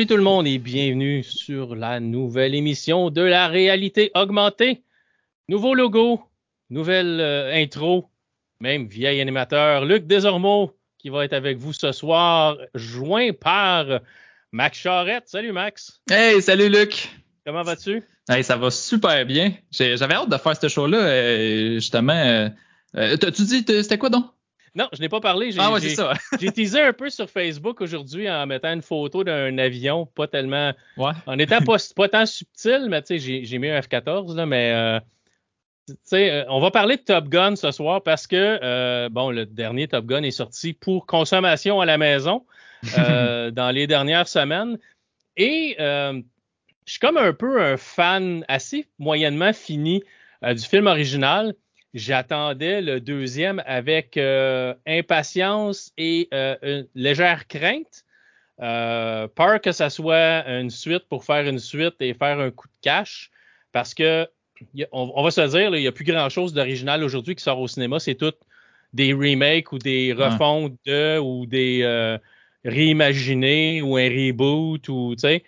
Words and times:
Salut 0.00 0.08
tout 0.08 0.16
le 0.16 0.22
monde 0.22 0.46
et 0.46 0.56
bienvenue 0.56 1.22
sur 1.22 1.74
la 1.74 2.00
nouvelle 2.00 2.54
émission 2.54 3.10
de 3.10 3.20
la 3.20 3.48
réalité 3.48 4.10
augmentée. 4.14 4.82
Nouveau 5.46 5.74
logo, 5.74 6.22
nouvelle 6.70 7.20
euh, 7.20 7.52
intro, 7.54 8.08
même 8.60 8.86
vieil 8.86 9.20
animateur 9.20 9.84
Luc 9.84 10.06
Desormeaux 10.06 10.74
qui 10.96 11.10
va 11.10 11.26
être 11.26 11.34
avec 11.34 11.58
vous 11.58 11.74
ce 11.74 11.92
soir, 11.92 12.56
joint 12.74 13.34
par 13.34 14.00
Max 14.52 14.78
Charrette. 14.78 15.24
Salut 15.26 15.52
Max. 15.52 16.00
Hey, 16.10 16.40
salut 16.40 16.70
Luc. 16.70 17.10
Comment 17.44 17.62
vas-tu? 17.62 18.02
Hey, 18.26 18.42
ça 18.42 18.56
va 18.56 18.70
super 18.70 19.26
bien. 19.26 19.52
J'avais 19.70 20.14
hâte 20.14 20.30
de 20.30 20.38
faire 20.38 20.56
ce 20.56 20.68
show-là, 20.68 20.96
euh, 20.96 21.74
justement. 21.74 22.14
Euh, 22.14 22.48
euh 22.96 23.18
tu 23.18 23.42
dis, 23.42 23.64
c'était 23.66 23.98
quoi 23.98 24.08
donc? 24.08 24.24
Non, 24.74 24.88
je 24.92 25.00
n'ai 25.00 25.08
pas 25.08 25.20
parlé. 25.20 25.50
Ah 25.58 25.72
ouais, 25.72 25.80
c'est 25.80 25.96
ça. 25.96 26.12
j'ai 26.40 26.50
teasé 26.52 26.80
un 26.80 26.92
peu 26.92 27.10
sur 27.10 27.28
Facebook 27.28 27.80
aujourd'hui 27.80 28.30
en 28.30 28.46
mettant 28.46 28.72
une 28.72 28.82
photo 28.82 29.24
d'un 29.24 29.58
avion, 29.58 30.06
pas 30.06 30.26
tellement. 30.26 30.72
Ouais. 30.96 31.12
En 31.26 31.38
étant 31.38 31.60
pas, 31.60 31.76
pas 31.96 32.08
tant 32.08 32.26
subtil, 32.26 32.86
mais 32.88 33.02
tu 33.02 33.18
sais, 33.18 33.44
j'ai 33.44 33.58
mis 33.58 33.68
un 33.68 33.80
F-14, 33.80 34.34
là, 34.36 34.46
mais. 34.46 34.72
Euh, 34.72 35.00
sais, 36.04 36.30
euh, 36.30 36.44
on 36.48 36.60
va 36.60 36.70
parler 36.70 36.96
de 36.96 37.02
Top 37.02 37.28
Gun 37.28 37.56
ce 37.56 37.70
soir 37.70 38.02
parce 38.02 38.26
que, 38.26 38.58
euh, 38.62 39.08
bon, 39.08 39.30
le 39.30 39.46
dernier 39.46 39.88
Top 39.88 40.06
Gun 40.06 40.22
est 40.22 40.30
sorti 40.30 40.72
pour 40.72 41.06
consommation 41.06 41.80
à 41.80 41.86
la 41.86 41.98
maison 41.98 42.46
euh, 42.98 43.50
dans 43.50 43.70
les 43.70 43.86
dernières 43.86 44.28
semaines. 44.28 44.78
Et 45.36 45.76
je 45.78 46.22
suis 46.92 47.00
comme 47.00 47.16
un 47.16 47.32
peu 47.32 47.62
un 47.62 47.76
fan 47.76 48.44
assez 48.48 48.86
moyennement 48.98 49.52
fini 49.52 50.02
du 50.42 50.62
film 50.62 50.86
original. 50.86 51.54
J'attendais 51.92 52.80
le 52.82 53.00
deuxième 53.00 53.60
avec 53.66 54.16
euh, 54.16 54.74
impatience 54.86 55.92
et 55.98 56.28
euh, 56.32 56.56
une 56.62 56.86
légère 56.94 57.48
crainte. 57.48 58.04
Euh, 58.60 59.26
peur 59.26 59.60
que 59.60 59.72
ça 59.72 59.90
soit 59.90 60.46
une 60.46 60.70
suite 60.70 61.08
pour 61.08 61.24
faire 61.24 61.48
une 61.48 61.58
suite 61.58 61.94
et 62.00 62.14
faire 62.14 62.38
un 62.38 62.50
coup 62.50 62.68
de 62.68 62.74
cash. 62.80 63.30
Parce 63.72 63.94
que, 63.94 64.28
on, 64.92 65.12
on 65.16 65.22
va 65.22 65.30
se 65.32 65.40
dire, 65.40 65.70
là, 65.70 65.78
il 65.78 65.80
n'y 65.80 65.88
a 65.88 65.92
plus 65.92 66.04
grand-chose 66.04 66.52
d'original 66.52 67.02
aujourd'hui 67.02 67.34
qui 67.34 67.42
sort 67.42 67.58
au 67.58 67.66
cinéma. 67.66 67.98
C'est 67.98 68.14
tout 68.14 68.34
des 68.92 69.12
remakes 69.12 69.72
ou 69.72 69.78
des 69.78 70.12
refontes 70.12 70.74
de 70.84 71.18
ou 71.18 71.46
des 71.46 72.18
réimaginés 72.64 73.82
ou 73.82 73.96
un 73.96 74.08
reboot 74.08 74.88
ou, 74.88 75.14
tu 75.16 75.20
sais. 75.20 75.44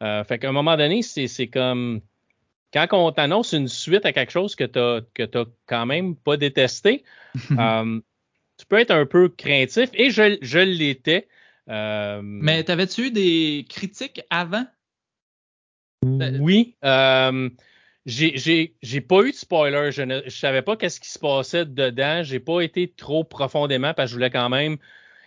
Fait 0.00 0.38
qu'à 0.38 0.48
un 0.48 0.52
moment 0.52 0.76
donné, 0.76 1.02
c'est 1.02 1.48
comme 1.48 2.00
quand 2.72 2.86
on 2.92 3.12
t'annonce 3.12 3.52
une 3.52 3.68
suite 3.68 4.06
à 4.06 4.12
quelque 4.12 4.32
chose 4.32 4.56
que 4.56 4.64
tu 4.64 5.06
que 5.14 5.22
t'as 5.24 5.44
quand 5.66 5.86
même 5.86 6.16
pas 6.16 6.36
détesté, 6.36 7.04
euh, 7.58 8.00
tu 8.58 8.66
peux 8.66 8.78
être 8.78 8.90
un 8.90 9.06
peu 9.06 9.28
craintif 9.28 9.90
et 9.94 10.10
je, 10.10 10.38
je 10.40 10.58
l'étais. 10.58 11.28
Euh, 11.68 12.20
Mais 12.22 12.64
t'avais-tu 12.64 13.06
eu 13.06 13.10
des 13.10 13.66
critiques 13.68 14.22
avant? 14.30 14.66
oui, 16.40 16.76
euh, 16.84 17.48
j'ai 18.06 19.00
pas 19.06 19.22
eu 19.22 19.30
de 19.30 19.36
spoiler. 19.36 19.92
Je 19.92 20.02
ne 20.02 20.22
je 20.24 20.30
savais 20.30 20.62
pas 20.62 20.76
qu'est-ce 20.76 21.00
qui 21.00 21.10
se 21.10 21.18
passait 21.18 21.64
dedans. 21.64 22.22
J'ai 22.22 22.40
pas 22.40 22.60
été 22.60 22.88
trop 22.88 23.24
profondément 23.24 23.94
parce 23.94 24.08
que 24.08 24.10
je 24.10 24.16
voulais 24.16 24.30
quand 24.30 24.48
même 24.48 24.78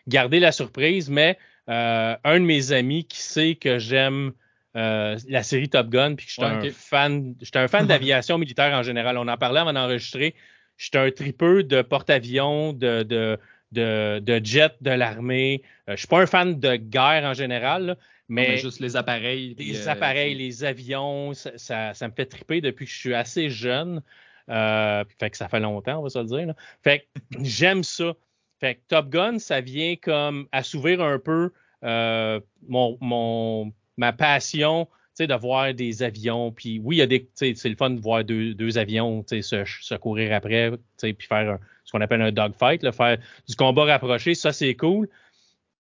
garder 0.08 0.40
la 0.40 0.52
surprise. 0.52 1.10
Mais 1.10 1.38
euh, 1.70 2.16
un 2.24 2.40
de 2.40 2.46
mes 2.46 2.72
amis 2.72 3.06
qui 3.06 3.20
sait 3.22 3.56
que 3.56 3.80
j'aime 3.80 4.34
euh, 4.76 5.18
la 5.30 5.44
série 5.44 5.70
Top 5.70 5.90
Gun 5.90 6.16
puis 6.16 6.26
que 6.26 6.32
je 6.32 6.34
suis 6.34 6.44
Ouais, 6.44 6.68
un 6.68 6.72
fan, 6.72 7.36
j'étais 7.42 7.60
un 7.60 7.68
fan 7.68 7.88
d'aviation 7.88 8.38
militaire 8.38 8.74
en 8.74 8.84
général. 8.84 9.18
On 9.18 9.28
en 9.28 9.38
parlait 9.38 9.62
avant 9.62 9.74
d'enregistrer. 9.74 10.36
J'étais 10.78 10.98
un 10.98 11.12
tripeux 11.12 11.64
de 11.64 11.82
porte-avions, 11.82 12.74
de, 12.74 13.04
de, 13.04 13.40
de, 13.72 14.20
de 14.20 14.42
jets 14.46 14.76
de 14.82 14.92
l'armée. 14.92 15.62
Euh, 15.90 15.94
je 15.94 16.00
suis 16.00 16.08
pas 16.08 16.22
un 16.22 16.26
fan 16.26 16.60
de 16.60 16.76
guerre 16.76 17.24
en 17.24 17.34
général, 17.34 17.86
là, 17.86 17.96
Mais, 18.28 18.50
mais 18.50 18.58
juste 18.58 18.80
les 18.80 18.96
appareils. 18.98 19.56
les 19.58 19.88
euh, 19.88 19.92
appareils, 19.92 20.36
les 20.36 20.64
avions, 20.64 21.34
ça, 21.34 21.52
ça, 21.58 21.94
ça 21.94 22.08
me 22.08 22.14
fait 22.14 22.26
triper 22.26 22.60
depuis 22.60 22.86
que 22.86 22.92
je 22.92 22.98
suis 22.98 23.14
assez 23.14 23.50
jeune. 23.50 24.02
Euh, 24.50 25.04
fait 25.20 25.30
que 25.30 25.38
ça 25.38 25.48
fait 25.48 25.60
longtemps, 25.60 26.00
on 26.00 26.04
va 26.04 26.10
se 26.10 26.20
le 26.20 26.26
dire. 26.26 26.48
là. 26.48 26.56
Fait 26.84 27.08
que 27.32 27.38
j'aime 27.44 27.84
ça. 27.84 28.14
Fait 28.60 28.76
que 28.76 28.82
Top 28.88 29.10
Gun, 29.10 29.40
ça 29.40 29.62
vient 29.62 29.96
comme 29.96 30.48
assouvir 30.52 31.02
un 31.02 31.20
peu 31.20 31.52
mon, 31.82 32.98
mon, 33.00 33.72
ma 33.98 34.14
passion, 34.14 34.88
de 35.24 35.34
voir 35.34 35.74
des 35.74 36.04
avions. 36.04 36.52
Puis 36.52 36.80
oui, 36.84 36.98
y 36.98 37.02
a 37.02 37.08
des, 37.08 37.30
c'est 37.36 37.56
le 37.64 37.76
fun 37.76 37.92
de 37.92 38.02
voir 38.02 38.24
deux, 38.24 38.54
deux 38.54 38.78
avions, 38.78 39.24
se, 39.28 39.42
se 39.42 39.96
courir 39.96 40.34
après, 40.34 40.72
puis 41.00 41.16
faire 41.20 41.60
ce 41.86 41.92
qu'on 41.92 42.02
appelle 42.02 42.22
un 42.22 42.32
dogfight, 42.32 42.92
faire 42.92 43.18
du 43.48 43.56
combat 43.56 43.86
rapproché, 43.86 44.36
ça 44.36 44.52
c'est 44.52 44.76
cool. 44.76 45.08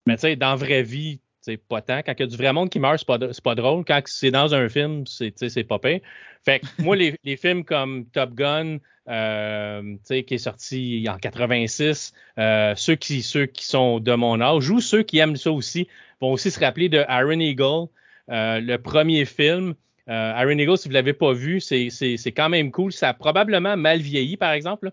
Mais 0.06 0.16
tu 0.16 0.22
sais, 0.22 0.36
dans 0.36 0.50
la 0.50 0.56
vraie 0.56 0.84
vie, 0.84 1.20
c'est 1.42 1.58
pas 1.58 1.82
tant. 1.82 2.00
Quand 2.00 2.14
il 2.18 2.20
y 2.20 2.24
a 2.24 2.28
du 2.28 2.38
vrai 2.38 2.54
monde 2.54 2.70
qui 2.70 2.80
meurt, 2.80 3.00
c'est 3.00 3.42
pas, 3.44 3.56
drôle. 3.56 3.86
Quand 3.86 4.02
c'est 4.06 4.32
dans 4.32 4.54
un 4.54 4.68
film, 4.68 5.06
c'est, 5.06 5.64
pas 5.64 5.80
pire. 5.80 6.00
Fait 6.44 6.60
que 6.60 6.82
moi, 6.82 6.96
les, 6.96 7.38
films 7.38 7.64
comme 7.64 8.06
Top 8.08 8.34
Gun, 8.34 8.78
euh, 9.08 9.96
qui 10.08 10.34
est 10.34 10.38
sorti 10.38 11.08
en 11.10 11.18
86, 11.18 12.14
euh, 12.38 12.74
ceux, 12.76 12.96
qui, 12.96 13.22
ceux 13.22 13.46
qui 13.46 13.66
sont 13.66 14.00
de 14.00 14.14
mon 14.14 14.42
âge 14.42 14.70
ou 14.70 14.80
ceux 14.80 15.04
qui 15.04 15.20
aiment 15.20 15.36
ça 15.36 15.52
aussi 15.52 15.88
vont 16.20 16.32
aussi 16.32 16.52
se 16.52 16.60
rappeler 16.60 16.90
de 16.90 17.04
Iron 17.10 17.40
Eagle, 17.40 17.88
le 18.28 18.78
premier 18.78 19.26
film. 19.26 19.76
Euh, 20.10 20.34
Iron 20.42 20.58
Eagle, 20.58 20.78
si 20.78 20.88
vous 20.88 20.94
l'avez 20.94 21.14
pas 21.14 21.34
vu, 21.34 21.62
c'est, 21.62 21.90
quand 22.36 22.50
même 22.50 22.72
cool. 22.72 22.92
Ça 22.92 23.10
a 23.10 23.14
probablement 23.14 23.78
mal 23.78 24.00
vieilli, 24.00 24.38
par 24.38 24.52
exemple. 24.52 24.92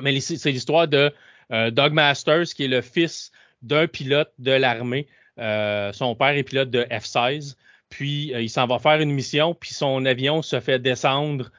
Mais 0.00 0.18
c'est 0.20 0.50
l'histoire 0.50 0.88
de 0.88 1.12
euh, 1.52 1.70
Doug 1.70 1.92
Masters, 1.92 2.46
qui 2.54 2.64
est 2.64 2.68
le 2.68 2.80
fils 2.80 3.30
d'un 3.62 3.86
pilote 3.86 4.32
de 4.38 4.52
l'armée. 4.52 5.06
Euh, 5.38 5.92
son 5.92 6.14
père 6.14 6.30
est 6.30 6.42
pilote 6.42 6.70
de 6.70 6.82
F-16. 6.90 7.56
Puis 7.88 8.34
euh, 8.34 8.40
il 8.40 8.48
s'en 8.50 8.66
va 8.66 8.78
faire 8.78 9.00
une 9.00 9.12
mission, 9.12 9.54
puis 9.54 9.74
son 9.74 10.04
avion 10.06 10.42
se 10.42 10.60
fait 10.60 10.78
descendre 10.78 11.50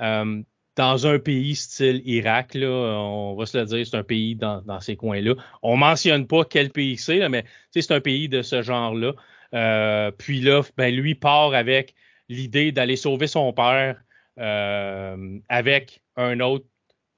euh, 0.00 0.42
dans 0.76 1.06
un 1.06 1.18
pays 1.18 1.54
style 1.54 2.02
Irak. 2.04 2.56
On 2.60 3.36
va 3.38 3.46
se 3.46 3.56
le 3.56 3.64
dire, 3.64 3.86
c'est 3.86 3.96
un 3.96 4.02
pays 4.02 4.34
dans, 4.34 4.80
ces 4.80 4.96
coins-là. 4.96 5.34
On 5.62 5.76
mentionne 5.76 6.26
pas 6.26 6.44
quel 6.44 6.70
pays 6.70 6.98
c'est, 6.98 7.28
mais 7.28 7.44
c'est 7.70 7.92
un 7.92 8.00
pays 8.00 8.28
de 8.28 8.42
ce 8.42 8.62
genre-là. 8.62 9.12
Euh, 9.54 10.10
puis 10.10 10.40
là, 10.40 10.62
ben, 10.76 10.94
lui 10.94 11.14
part 11.14 11.54
avec 11.54 11.94
l'idée 12.28 12.72
d'aller 12.72 12.96
sauver 12.96 13.26
son 13.26 13.52
père 13.52 14.02
euh, 14.38 15.38
avec 15.48 16.02
un 16.16 16.40
autre, 16.40 16.66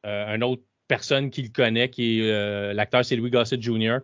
euh, 0.06 0.34
un 0.34 0.42
autre 0.42 0.62
personne 0.86 1.30
qu'il 1.30 1.52
connaît, 1.52 1.90
qui 1.90 2.20
l'acteur, 2.22 3.04
c'est 3.04 3.16
Louis 3.16 3.30
Gossett 3.30 3.60
Jr., 3.60 3.98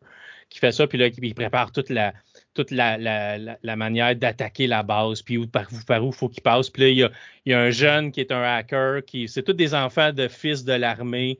qui 0.50 0.58
fait 0.58 0.72
ça, 0.72 0.86
puis 0.86 0.98
là, 0.98 1.08
il 1.08 1.34
prépare 1.34 1.72
toute 1.72 1.88
la, 1.88 2.12
toute 2.52 2.70
manière 2.70 4.14
d'attaquer 4.14 4.66
la 4.66 4.82
base, 4.82 5.22
puis 5.22 5.38
où, 5.38 5.46
par, 5.46 5.66
où 5.72 6.06
il 6.06 6.12
faut 6.12 6.28
qu'il 6.28 6.42
passe. 6.42 6.70
Puis 6.70 6.82
là, 6.82 6.88
il 6.90 6.96
y, 6.96 7.02
a, 7.02 7.10
il 7.46 7.52
y 7.52 7.54
a 7.54 7.60
un 7.60 7.70
jeune 7.70 8.12
qui 8.12 8.20
est 8.20 8.30
un 8.30 8.42
hacker, 8.42 9.04
qui 9.04 9.26
c'est 9.28 9.42
tous 9.42 9.54
des 9.54 9.74
enfants 9.74 10.12
de 10.12 10.28
fils 10.28 10.64
de 10.64 10.74
l'armée, 10.74 11.38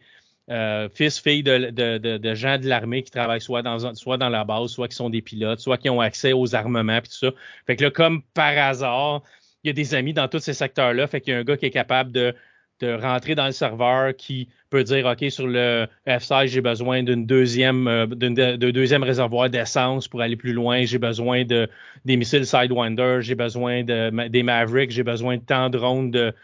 euh, 0.50 0.90
fils, 0.92 1.18
filles 1.20 1.42
de, 1.42 2.34
gens 2.34 2.58
de 2.58 2.68
l'armée 2.68 3.02
qui 3.02 3.10
travaillent 3.10 3.40
soit 3.40 3.62
dans, 3.62 3.94
soit 3.94 4.18
dans 4.18 4.28
la 4.28 4.44
base, 4.44 4.70
soit 4.70 4.88
qui 4.88 4.96
sont 4.96 5.08
des 5.08 5.22
pilotes, 5.22 5.60
soit 5.60 5.78
qui 5.78 5.88
ont 5.88 6.00
accès 6.00 6.34
aux 6.34 6.54
armements, 6.54 7.00
puis 7.00 7.10
tout 7.10 7.26
ça. 7.26 7.30
Fait 7.66 7.76
que 7.76 7.84
là, 7.84 7.90
comme 7.90 8.22
par 8.34 8.56
hasard, 8.58 9.22
il 9.62 9.68
y 9.68 9.70
a 9.70 9.72
des 9.72 9.94
amis 9.94 10.12
dans 10.12 10.28
tous 10.28 10.40
ces 10.40 10.52
secteurs-là, 10.52 11.06
fait 11.06 11.22
qu'il 11.22 11.32
y 11.32 11.36
a 11.36 11.38
un 11.40 11.44
gars 11.44 11.56
qui 11.56 11.66
est 11.66 11.70
capable 11.70 12.12
de, 12.12 12.34
rentrer 12.82 13.34
dans 13.34 13.46
le 13.46 13.52
serveur 13.52 14.14
qui 14.14 14.50
peut 14.68 14.84
dire 14.84 15.06
OK, 15.06 15.30
sur 15.30 15.46
le 15.46 15.86
F16, 16.06 16.48
j'ai 16.48 16.60
besoin 16.60 17.02
d'une 17.02 17.24
deuxième, 17.24 17.88
euh, 17.88 18.04
de 18.04 18.70
deuxième 18.70 19.02
réservoir 19.02 19.48
d'essence 19.48 20.06
pour 20.06 20.20
aller 20.20 20.36
plus 20.36 20.52
loin. 20.52 20.84
J'ai 20.84 20.98
besoin 20.98 21.46
de 21.46 21.66
des 22.04 22.18
missiles 22.18 22.44
Sidewinder, 22.44 23.22
j'ai 23.22 23.36
besoin 23.36 23.84
de 23.84 24.28
des 24.28 24.42
Mavericks, 24.42 24.90
j'ai 24.90 25.02
besoin 25.02 25.38
de 25.38 25.42
tant 25.42 25.70
de 25.70 25.78
drones 25.78 26.10
de, 26.10 26.34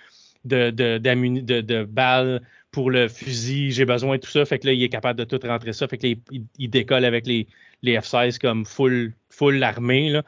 de 0.46 1.84
balles 1.84 2.40
pour 2.70 2.90
le 2.90 3.08
fusil, 3.08 3.72
j'ai 3.72 3.84
besoin 3.84 4.16
de 4.16 4.20
tout 4.22 4.30
ça. 4.30 4.44
Fait 4.44 4.58
que 4.58 4.66
là, 4.66 4.72
il 4.72 4.82
est 4.82 4.88
capable 4.88 5.18
de 5.18 5.24
tout 5.24 5.40
rentrer 5.46 5.72
ça. 5.72 5.88
Fait 5.88 5.98
que 5.98 6.06
il, 6.06 6.20
il- 6.58 6.70
décolle 6.70 7.04
avec 7.04 7.26
les, 7.26 7.46
les 7.82 7.98
F-16 7.98 8.38
comme 8.38 8.64
full, 8.64 9.12
full 9.28 9.62
armée, 9.62 10.10
là. 10.10 10.22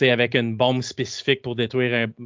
Avec 0.00 0.36
une 0.36 0.56
bombe 0.56 0.82
spécifique 0.82 1.42
pour 1.42 1.56
détruire 1.56 1.92
un, 2.08 2.24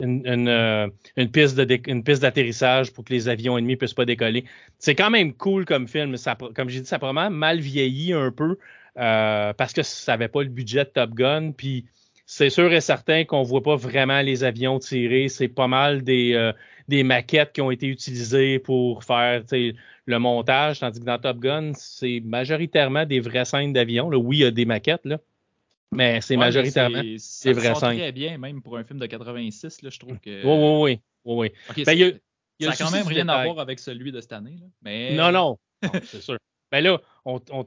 une, 0.00 0.26
une, 0.26 0.48
euh, 0.48 0.88
une 1.16 1.30
piste 1.30 1.56
piste 2.04 2.22
d'atterrissage 2.22 2.92
pour 2.92 3.04
que 3.04 3.12
les 3.12 3.28
avions 3.28 3.56
ennemis 3.56 3.76
puissent 3.76 3.94
pas 3.94 4.04
décoller. 4.04 4.44
C'est 4.78 4.94
quand 4.94 5.10
même 5.10 5.32
cool 5.34 5.64
comme 5.64 5.88
film. 5.88 6.16
Ça, 6.16 6.36
comme 6.54 6.68
j'ai 6.68 6.80
dit, 6.80 6.86
ça 6.86 6.96
a 6.96 6.98
probablement 6.98 7.30
mal 7.30 7.60
vieilli 7.60 8.12
un 8.12 8.30
peu 8.30 8.58
euh, 8.98 9.52
parce 9.54 9.72
que 9.72 9.82
ça 9.82 10.14
avait 10.14 10.28
pas 10.28 10.42
le 10.42 10.48
budget 10.50 10.84
de 10.84 10.90
Top 10.90 11.14
Gun. 11.14 11.52
Puis 11.52 11.86
c'est 12.26 12.50
sûr 12.50 12.72
et 12.72 12.80
certain 12.80 13.24
qu'on 13.24 13.42
voit 13.42 13.62
pas 13.62 13.76
vraiment 13.76 14.20
les 14.20 14.44
avions 14.44 14.78
tirer. 14.78 15.28
C'est 15.28 15.48
pas 15.48 15.68
mal 15.68 16.02
des, 16.02 16.34
euh, 16.34 16.52
des 16.88 17.02
maquettes 17.02 17.52
qui 17.52 17.60
ont 17.60 17.70
été 17.70 17.86
utilisées 17.86 18.58
pour 18.58 19.04
faire 19.04 19.42
le 19.52 20.18
montage, 20.18 20.80
tandis 20.80 21.00
que 21.00 21.04
dans 21.04 21.18
Top 21.18 21.38
Gun, 21.38 21.72
c'est 21.74 22.20
majoritairement 22.24 23.04
des 23.04 23.20
vraies 23.20 23.44
scènes 23.44 23.72
d'avion. 23.72 24.08
Oui, 24.08 24.38
il 24.38 24.40
y 24.40 24.44
a 24.44 24.50
des 24.50 24.64
maquettes, 24.64 25.04
là, 25.04 25.18
mais 25.92 26.20
c'est 26.20 26.34
ouais, 26.34 26.40
majoritairement. 26.40 27.02
c'est- 27.02 27.18
c'est 27.18 27.54
ça 27.54 27.60
vrai 27.60 27.68
sort 27.70 27.80
scène. 27.80 27.96
très 27.98 28.12
bien, 28.12 28.38
même 28.38 28.62
pour 28.62 28.76
un 28.76 28.84
film 28.84 28.98
de 28.98 29.06
86, 29.06 29.82
là, 29.82 29.90
je 29.90 29.98
trouve 29.98 30.18
que. 30.20 30.44
Oui, 30.44 30.80
oui, 30.84 31.00
oui. 31.24 31.50
oui, 31.76 31.84
Ben, 31.84 31.84
ça 31.84 31.90
a 31.90 31.94
le 31.94 32.78
quand 32.78 32.90
même 32.90 33.06
rien 33.06 33.28
à 33.28 33.44
voir 33.44 33.58
avec 33.58 33.78
celui 33.80 34.12
de 34.12 34.20
cette 34.20 34.32
année. 34.32 34.56
Là. 34.60 34.66
Mais... 34.82 35.14
Non, 35.14 35.30
non, 35.32 35.58
non, 35.82 35.90
c'est 36.04 36.22
sûr. 36.22 36.38
Ben 36.76 36.82
là, 36.84 37.00
on, 37.24 37.40
on, 37.50 37.64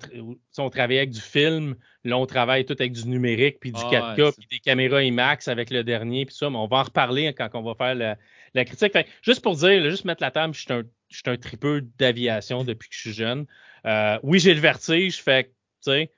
on, 0.59 0.69
travaillait 0.69 0.99
avec 0.99 1.09
du 1.09 1.19
film, 1.19 1.75
là, 2.03 2.15
on 2.15 2.27
travaille 2.27 2.63
tout 2.63 2.75
avec 2.79 2.91
du 2.91 3.07
numérique, 3.07 3.59
puis 3.59 3.71
du 3.71 3.81
Ah, 3.83 4.13
4K, 4.15 4.21
ouais, 4.21 4.31
puis 4.37 4.47
des 4.51 4.59
caméras 4.59 5.01
IMAX 5.01 5.47
avec 5.47 5.71
le 5.71 5.83
dernier, 5.83 6.27
puis 6.27 6.35
ça, 6.35 6.47
mais 6.51 6.57
on 6.57 6.67
va 6.67 6.77
en 6.77 6.83
reparler 6.83 7.33
quand 7.33 7.49
on 7.55 7.63
va 7.63 7.73
faire 7.73 7.95
la, 7.95 8.17
la 8.53 8.65
critique. 8.65 8.93
Fait, 8.93 9.07
juste 9.23 9.41
pour 9.41 9.55
dire, 9.55 9.81
là, 9.81 9.89
juste 9.89 10.05
mettre 10.05 10.21
la 10.21 10.29
table, 10.29 10.53
je 10.53 10.61
suis 10.61 10.71
un, 10.71 10.83
je 11.07 11.17
suis 11.17 11.23
un 11.25 11.37
tripeux 11.37 11.81
d'aviation 11.97 12.63
depuis 12.63 12.87
que 12.87 12.93
je 12.93 12.99
suis 12.99 13.13
jeune. 13.13 13.47
Euh, 13.87 14.19
oui, 14.21 14.39
j'ai 14.39 14.53
le 14.53 14.59
vertige, 14.59 15.23
fait 15.23 15.45
que, 15.45 15.49
tu 15.49 15.55
sais, 15.91 16.11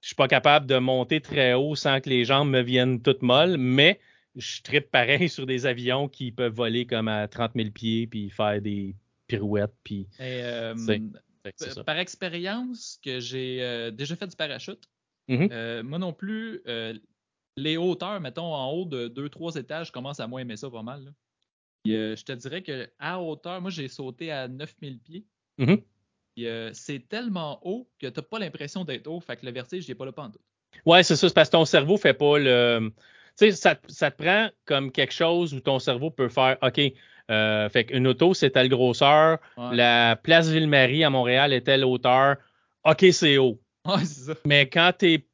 je 0.00 0.08
suis 0.08 0.16
pas 0.16 0.26
capable 0.26 0.66
de 0.66 0.78
monter 0.78 1.20
très 1.20 1.54
haut 1.54 1.76
sans 1.76 2.00
que 2.00 2.08
les 2.08 2.24
jambes 2.24 2.50
me 2.50 2.60
viennent 2.60 3.00
toutes 3.00 3.22
molles, 3.22 3.56
mais 3.56 4.00
je 4.34 4.62
tripe 4.62 4.90
pareil 4.90 5.28
sur 5.28 5.46
des 5.46 5.64
avions 5.64 6.08
qui 6.08 6.32
peuvent 6.32 6.54
voler 6.54 6.86
comme 6.86 7.06
à 7.06 7.28
30 7.28 7.52
000 7.54 7.70
pieds, 7.70 8.08
puis 8.08 8.30
faire 8.30 8.60
des 8.60 8.96
pirouettes, 9.28 9.76
puis 9.84 10.08
Et, 10.18 10.42
euh, 10.42 10.74
Par 11.86 11.98
expérience 11.98 12.98
que 13.02 13.20
j'ai 13.20 13.62
euh, 13.62 13.90
déjà 13.90 14.16
fait 14.16 14.26
du 14.26 14.36
parachute, 14.36 14.88
Mhm. 15.28 15.48
euh, 15.52 15.82
moi 15.82 15.98
non 15.98 16.12
plus, 16.12 16.60
euh, 16.66 16.94
les 17.56 17.76
hauteurs, 17.76 18.20
mettons 18.20 18.52
en 18.54 18.70
haut 18.72 18.84
de 18.84 19.08
2-3 19.08 19.54
étages, 19.56 19.88
je 19.88 19.92
commence 19.92 20.20
à 20.20 20.26
moins 20.26 20.40
aimer 20.40 20.56
ça 20.56 20.70
pas 20.70 20.82
mal. 20.82 21.04
là. 21.04 21.10
Je 21.86 22.22
te 22.22 22.32
dirais 22.32 22.62
que 22.62 22.90
à 22.98 23.20
hauteur, 23.20 23.60
moi 23.60 23.70
j'ai 23.70 23.88
sauté 23.88 24.30
à 24.30 24.48
9000 24.48 24.98
pieds. 24.98 25.24
Mhm. 25.58 25.82
Euh, 26.40 26.70
c'est 26.72 27.06
tellement 27.08 27.60
haut 27.66 27.90
que 27.98 28.06
t'as 28.06 28.22
pas 28.22 28.38
l'impression 28.38 28.84
d'être 28.84 29.06
haut, 29.06 29.20
fait 29.20 29.36
que 29.36 29.44
le 29.44 29.52
vertige, 29.52 29.92
pas 29.94 30.04
là 30.04 30.12
pas 30.12 30.22
en 30.24 30.30
tout. 30.30 30.40
Ouais, 30.86 31.02
c'est 31.02 31.16
ça, 31.16 31.28
c'est 31.28 31.34
parce 31.34 31.48
que 31.48 31.56
ton 31.56 31.64
cerveau 31.64 31.96
fait 31.96 32.14
pas 32.14 32.38
le. 32.38 32.92
Tu 33.36 33.46
sais, 33.46 33.52
ça, 33.52 33.78
ça 33.88 34.10
te 34.10 34.22
prend 34.22 34.50
comme 34.64 34.90
quelque 34.90 35.12
chose 35.12 35.52
où 35.54 35.60
ton 35.60 35.78
cerveau 35.78 36.10
peut 36.10 36.28
faire 36.28 36.56
OK. 36.62 36.80
Euh, 37.30 37.68
fait 37.68 37.84
qu'une 37.84 38.06
auto, 38.06 38.34
c'est 38.34 38.50
telle 38.50 38.68
grosseur. 38.68 39.38
Ouais, 39.56 39.74
La 39.76 40.16
place 40.16 40.48
Ville-Marie 40.48 41.04
à 41.04 41.10
Montréal 41.10 41.52
est 41.52 41.62
telle 41.62 41.84
hauteur. 41.84 42.36
OK, 42.84 43.06
c'est 43.12 43.38
haut. 43.38 43.60
Ouais, 43.86 44.04
ça. 44.04 44.34
Mais 44.44 44.68
quand 44.68 44.92
tu 44.98 45.12
es 45.12 45.26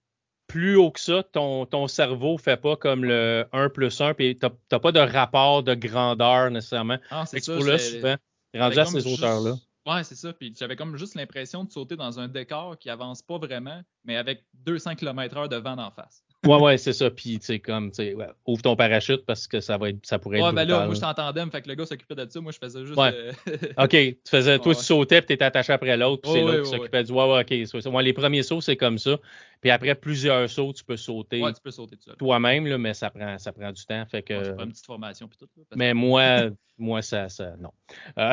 plus 0.47 0.77
haut 0.77 0.91
que 0.93 1.01
ça, 1.01 1.23
ton, 1.25 1.67
ton 1.67 1.89
cerveau 1.89 2.39
fait 2.39 2.57
pas 2.57 2.77
comme 2.77 3.05
le 3.05 3.47
1 3.53 3.69
plus 3.71 4.01
1, 4.01 4.15
puis 4.15 4.39
tu 4.39 4.47
n'as 4.71 4.79
pas 4.79 4.93
de 4.93 5.01
rapport 5.01 5.63
de 5.65 5.75
grandeur 5.75 6.51
nécessairement. 6.51 6.99
Ah, 7.11 7.25
c'est 7.27 7.41
ça. 7.41 7.57
pour 7.57 7.65
là, 7.65 7.79
souvent, 7.79 8.17
rendu 8.55 8.79
à 8.79 8.85
ces 8.85 9.01
juste- 9.01 9.19
hauteurs-là. 9.19 9.55
Ouais, 9.87 10.03
c'est 10.03 10.17
ça. 10.17 10.33
Puis 10.33 10.53
j'avais 10.59 10.75
comme 10.77 10.97
juste 10.97 11.15
l'impression 11.15 11.63
de 11.65 11.71
sauter 11.71 11.95
dans 11.97 12.19
un 12.19 12.27
décor 12.29 12.77
qui 12.79 12.91
avance 12.91 13.23
pas 13.23 13.39
vraiment, 13.39 13.81
mais 14.05 14.17
avec 14.17 14.45
200 14.65 14.97
km/h 14.97 15.49
de 15.49 15.57
vent 15.57 15.77
d'en 15.77 15.91
face. 15.93 16.25
Ouais, 16.47 16.61
ouais, 16.61 16.79
c'est 16.79 16.93
ça. 16.93 17.11
Puis, 17.11 17.39
tu 17.39 17.47
sais, 17.47 17.59
comme, 17.59 17.91
tu 17.91 17.97
sais, 17.97 18.15
ouais, 18.15 18.29
ouvre 18.47 18.63
ton 18.63 18.77
parachute 18.77 19.25
parce 19.27 19.47
que 19.47 19.61
ça 19.61 19.77
va 19.79 19.91
être, 19.91 20.05
ça 20.05 20.19
pourrait 20.19 20.39
être 20.39 20.47
Ouais, 20.47 20.53
ben 20.53 20.65
là, 20.65 20.87
moi, 20.87 20.95
je 20.95 21.01
t'entendais, 21.01 21.45
fait 21.51 21.63
que 21.63 21.69
le 21.69 21.75
gars 21.75 21.87
s'occupait 21.87 22.15
de 22.15 22.31
ça. 22.31 22.41
Moi, 22.41 22.53
je 22.53 22.59
faisais 22.59 22.85
juste. 22.85 22.99
Ouais. 22.99 23.13
euh, 23.15 23.33
OK, 23.79 23.91
tu 23.91 24.17
faisais, 24.29 24.59
toi, 24.61 24.69
Ouais, 24.69 24.75
tu 24.75 24.85
sautais, 24.85 25.21
puis 25.21 25.29
tu 25.29 25.33
étais 25.35 25.45
attaché 25.45 25.73
après 25.73 25.97
l'autre, 25.97 26.23
puis 26.23 26.33
c'est 26.33 26.43
l'autre 26.43 26.63
qui 26.63 26.71
s'occupait 26.71 27.05
du. 27.05 27.13
Ouais, 27.13 27.33
ouais, 27.33 27.41
OK. 27.41 27.69
c'est 27.71 27.81
ça. 27.81 27.91
Moi, 27.91 28.03
les 28.03 28.13
premiers 28.13 28.43
sauts, 28.43 28.61
c'est 28.61 28.77
comme 28.77 28.99
ça. 28.99 29.19
Puis 29.61 29.71
après 29.71 29.95
plusieurs 29.95 30.49
sauts, 30.49 30.73
tu 30.73 30.85
peux 30.85 30.97
sauter 30.97 31.43
ouais, 31.43 31.53
tu 31.53 31.61
peux 31.63 31.71
sauter 31.71 31.97
toi-même, 32.19 32.67
là, 32.67 32.79
mais 32.79 32.95
ça 32.95 33.11
prend, 33.11 33.39
ça 33.39 33.53
prend 33.53 33.73
du 33.73 33.85
temps. 33.85 34.05
Fait 34.07 34.23
que, 34.23 34.35
une 34.63 34.71
petite 34.71 34.87
formation 34.87 35.29
puis 35.29 35.39
tout. 35.39 35.49
là, 35.57 35.65
parce 35.69 35.79
mais 35.79 35.95
moi, 35.95 36.51
moi, 36.79 37.03
ça, 37.03 37.29
ça, 37.29 37.55
non. 37.59 37.71
Euh, 38.19 38.33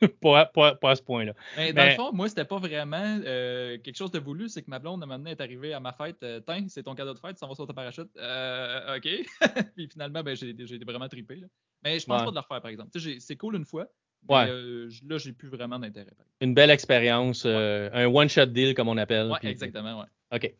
pas, 0.22 0.46
pas, 0.46 0.74
pas 0.74 0.90
à 0.90 0.94
ce 0.96 1.02
point-là. 1.02 1.32
Mais 1.56 1.72
dans 1.72 1.82
Mais- 1.82 1.90
le 1.90 1.94
fond, 1.96 2.12
moi, 2.12 2.28
c'était 2.28 2.44
pas 2.44 2.58
vraiment 2.58 3.20
euh, 3.24 3.78
quelque 3.78 3.96
chose 3.96 4.10
de 4.10 4.18
voulu. 4.18 4.48
C'est 4.48 4.62
que 4.62 4.70
ma 4.70 4.78
blonde, 4.78 5.00
donné, 5.00 5.30
est 5.32 5.40
arrivée 5.40 5.72
à 5.74 5.80
ma 5.80 5.92
fête. 5.92 6.16
euh, 6.22 6.40
Tiens, 6.46 6.66
c'est 6.68 6.82
ton 6.82 6.94
cadeau 6.94 7.14
de 7.14 7.18
fête, 7.18 7.32
tu 7.34 7.38
s'en 7.38 7.48
vas 7.48 7.54
sur 7.54 7.66
ton 7.66 7.74
parachute. 7.74 8.08
Euh, 8.18 8.96
OK. 8.96 9.08
Puis 9.76 9.88
finalement, 9.92 10.22
ben, 10.22 10.34
j'ai 10.36 10.50
été 10.50 10.84
vraiment 10.84 11.08
trippé. 11.08 11.36
là. 11.36 11.46
Mais 11.84 11.98
je 11.98 12.06
pense 12.06 12.18
Ouais. 12.20 12.24
pas 12.24 12.30
de 12.30 12.36
le 12.36 12.40
refaire, 12.40 12.60
par 12.60 12.70
exemple. 12.70 12.90
C'est 13.18 13.36
cool 13.36 13.56
une 13.56 13.64
fois. 13.64 13.86
Mais 14.28 14.46
euh, 14.50 14.88
là, 15.08 15.18
j'ai 15.18 15.32
plus 15.32 15.48
vraiment 15.48 15.78
d'intérêt. 15.78 16.10
Une 16.40 16.52
belle 16.54 16.70
expérience, 16.70 17.46
un 17.46 18.06
one-shot 18.06 18.46
deal, 18.46 18.74
comme 18.74 18.88
on 18.88 18.96
appelle. 18.96 19.30
Puis- 19.40 19.48
exactement. 19.48 20.04
OK. 20.32 20.52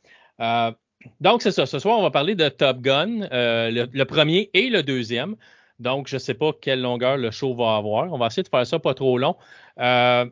Donc, 1.20 1.42
c'est 1.42 1.50
ça. 1.50 1.66
Ce 1.66 1.78
soir, 1.78 1.98
on 1.98 2.02
va 2.02 2.10
parler 2.10 2.34
de 2.34 2.48
Top 2.48 2.80
Gun, 2.80 3.28
le, 3.30 3.86
le 3.92 4.04
premier 4.04 4.50
et 4.54 4.70
le 4.70 4.82
deuxième. 4.82 5.36
Donc, 5.78 6.08
je 6.08 6.16
ne 6.16 6.18
sais 6.18 6.34
pas 6.34 6.52
quelle 6.52 6.80
longueur 6.80 7.16
le 7.16 7.30
show 7.30 7.54
va 7.54 7.76
avoir. 7.76 8.12
On 8.12 8.18
va 8.18 8.26
essayer 8.26 8.42
de 8.42 8.48
faire 8.48 8.66
ça 8.66 8.78
pas 8.78 8.94
trop 8.94 9.18
long. 9.18 9.36
Euh, 9.78 10.26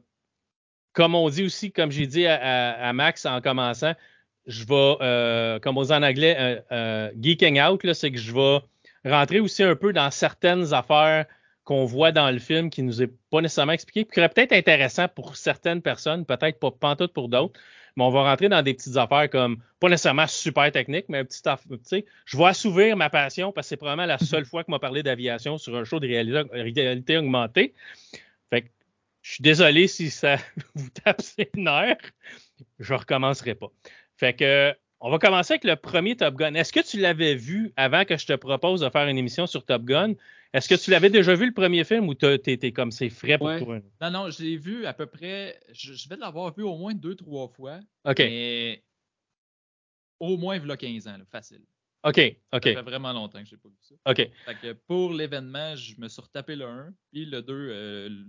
comme 0.92 1.14
on 1.14 1.28
dit 1.28 1.44
aussi, 1.44 1.72
comme 1.72 1.90
j'ai 1.90 2.06
dit 2.06 2.26
à, 2.26 2.92
Max 2.92 3.26
en 3.26 3.40
commençant, 3.40 3.94
je 4.46 4.64
vais, 4.64 4.96
euh, 5.00 5.58
comme 5.58 5.76
on 5.76 5.82
dit 5.82 5.92
en 5.92 6.02
anglais, 6.02 6.62
euh, 6.72 7.10
geeking 7.20 7.60
out, 7.60 7.80
c'est 7.92 8.12
que 8.12 8.18
je 8.18 8.32
vais 8.32 8.60
rentrer 9.04 9.40
aussi 9.40 9.62
un 9.62 9.74
peu 9.76 9.92
dans 9.92 10.10
certaines 10.10 10.72
affaires 10.72 11.26
qu'on 11.64 11.84
voit 11.84 12.12
dans 12.12 12.30
le 12.30 12.38
film 12.38 12.70
qui 12.70 12.82
nous 12.82 13.02
est 13.02 13.12
pas 13.30 13.40
nécessairement 13.40 13.72
expliqué, 13.72 14.04
qui 14.04 14.14
serait 14.14 14.28
peut-être 14.28 14.52
intéressant 14.52 15.08
pour 15.08 15.36
certaines 15.36 15.82
personnes, 15.82 16.24
peut-être 16.26 16.60
pas 16.60 16.70
pantoute 16.70 17.12
pour 17.12 17.28
d'autres, 17.28 17.58
mais 17.96 18.04
on 18.04 18.10
va 18.10 18.22
rentrer 18.22 18.48
dans 18.48 18.62
des 18.62 18.74
petites 18.74 18.96
affaires 18.96 19.30
comme, 19.30 19.58
pas 19.80 19.88
nécessairement 19.88 20.26
super 20.26 20.70
techniques, 20.72 21.06
mais 21.08 21.18
un 21.18 21.24
petit 21.24 21.42
aff- 21.48 21.62
tu 21.68 21.78
sais, 21.84 22.04
je 22.24 22.36
vais 22.36 22.44
assouvir 22.46 22.96
ma 22.96 23.10
passion 23.10 23.52
parce 23.52 23.66
que 23.66 23.68
c'est 23.70 23.76
probablement 23.76 24.06
la 24.06 24.18
seule 24.18 24.44
fois 24.46 24.64
qu'on 24.64 24.72
m'a 24.72 24.78
parlé 24.78 25.02
d'aviation 25.02 25.58
sur 25.58 25.76
un 25.76 25.84
show 25.84 26.00
de 26.00 26.06
réalité, 26.06 26.42
réalité 26.52 27.16
augmentée. 27.18 27.74
Fait 28.50 28.62
que 28.62 28.68
je 29.22 29.32
suis 29.34 29.42
désolé 29.42 29.86
si 29.86 30.10
ça 30.10 30.36
vous 30.74 30.90
tape 30.90 31.22
ses 31.22 31.50
nerfs. 31.54 31.96
Je 32.78 32.94
recommencerai 32.94 33.54
pas. 33.54 33.70
Fait 34.16 34.34
que 34.34 34.74
on 35.00 35.10
va 35.10 35.18
commencer 35.18 35.52
avec 35.54 35.64
le 35.64 35.76
premier 35.76 36.16
Top 36.16 36.34
Gun. 36.36 36.54
Est-ce 36.54 36.72
que 36.72 36.80
tu 36.80 36.98
l'avais 36.98 37.34
vu 37.34 37.72
avant 37.76 38.04
que 38.04 38.16
je 38.16 38.26
te 38.26 38.32
propose 38.32 38.80
de 38.80 38.88
faire 38.88 39.06
une 39.06 39.18
émission 39.18 39.46
sur 39.46 39.64
Top 39.64 39.82
Gun? 39.84 40.14
Est-ce 40.54 40.68
que 40.68 40.76
tu 40.76 40.90
l'avais 40.92 41.10
déjà 41.10 41.34
vu 41.34 41.46
le 41.46 41.52
premier 41.52 41.82
film 41.82 42.08
ou 42.08 42.14
t'es 42.14 42.72
comme 42.72 42.92
c'est 42.92 43.10
frais 43.10 43.38
pour 43.38 43.48
Ouais. 43.48 43.58
toi? 43.62 43.80
Non, 44.00 44.10
non, 44.10 44.30
je 44.30 44.42
l'ai 44.42 44.56
vu 44.56 44.86
à 44.86 44.94
peu 44.94 45.06
près. 45.06 45.60
Je, 45.72 45.94
je 45.94 46.08
vais 46.08 46.16
l'avoir 46.16 46.54
vu 46.54 46.62
au 46.62 46.76
moins 46.76 46.94
deux, 46.94 47.16
trois 47.16 47.48
fois. 47.48 47.80
OK. 48.04 48.20
Mais 48.20 48.84
au 50.20 50.36
moins, 50.36 50.56
il 50.56 50.66
y 50.66 50.70
a 50.70 50.76
15 50.76 51.08
ans, 51.08 51.18
là, 51.18 51.24
facile. 51.30 51.62
OK. 52.04 52.16
Ça 52.16 52.56
OK. 52.58 52.62
fait 52.64 52.82
vraiment 52.82 53.12
longtemps 53.12 53.42
que 53.42 53.48
j'ai 53.48 53.56
pas 53.56 53.68
vu 53.68 53.76
ça. 53.80 53.94
OK. 54.08 54.16
Fait 54.44 54.54
que 54.62 54.72
pour 54.86 55.12
l'événement, 55.12 55.74
je 55.74 55.98
me 56.00 56.06
suis 56.08 56.22
retapé 56.22 56.54
le 56.54 56.66
1, 56.66 56.94
puis 57.10 57.26
le 57.26 57.42
2, 57.42 58.24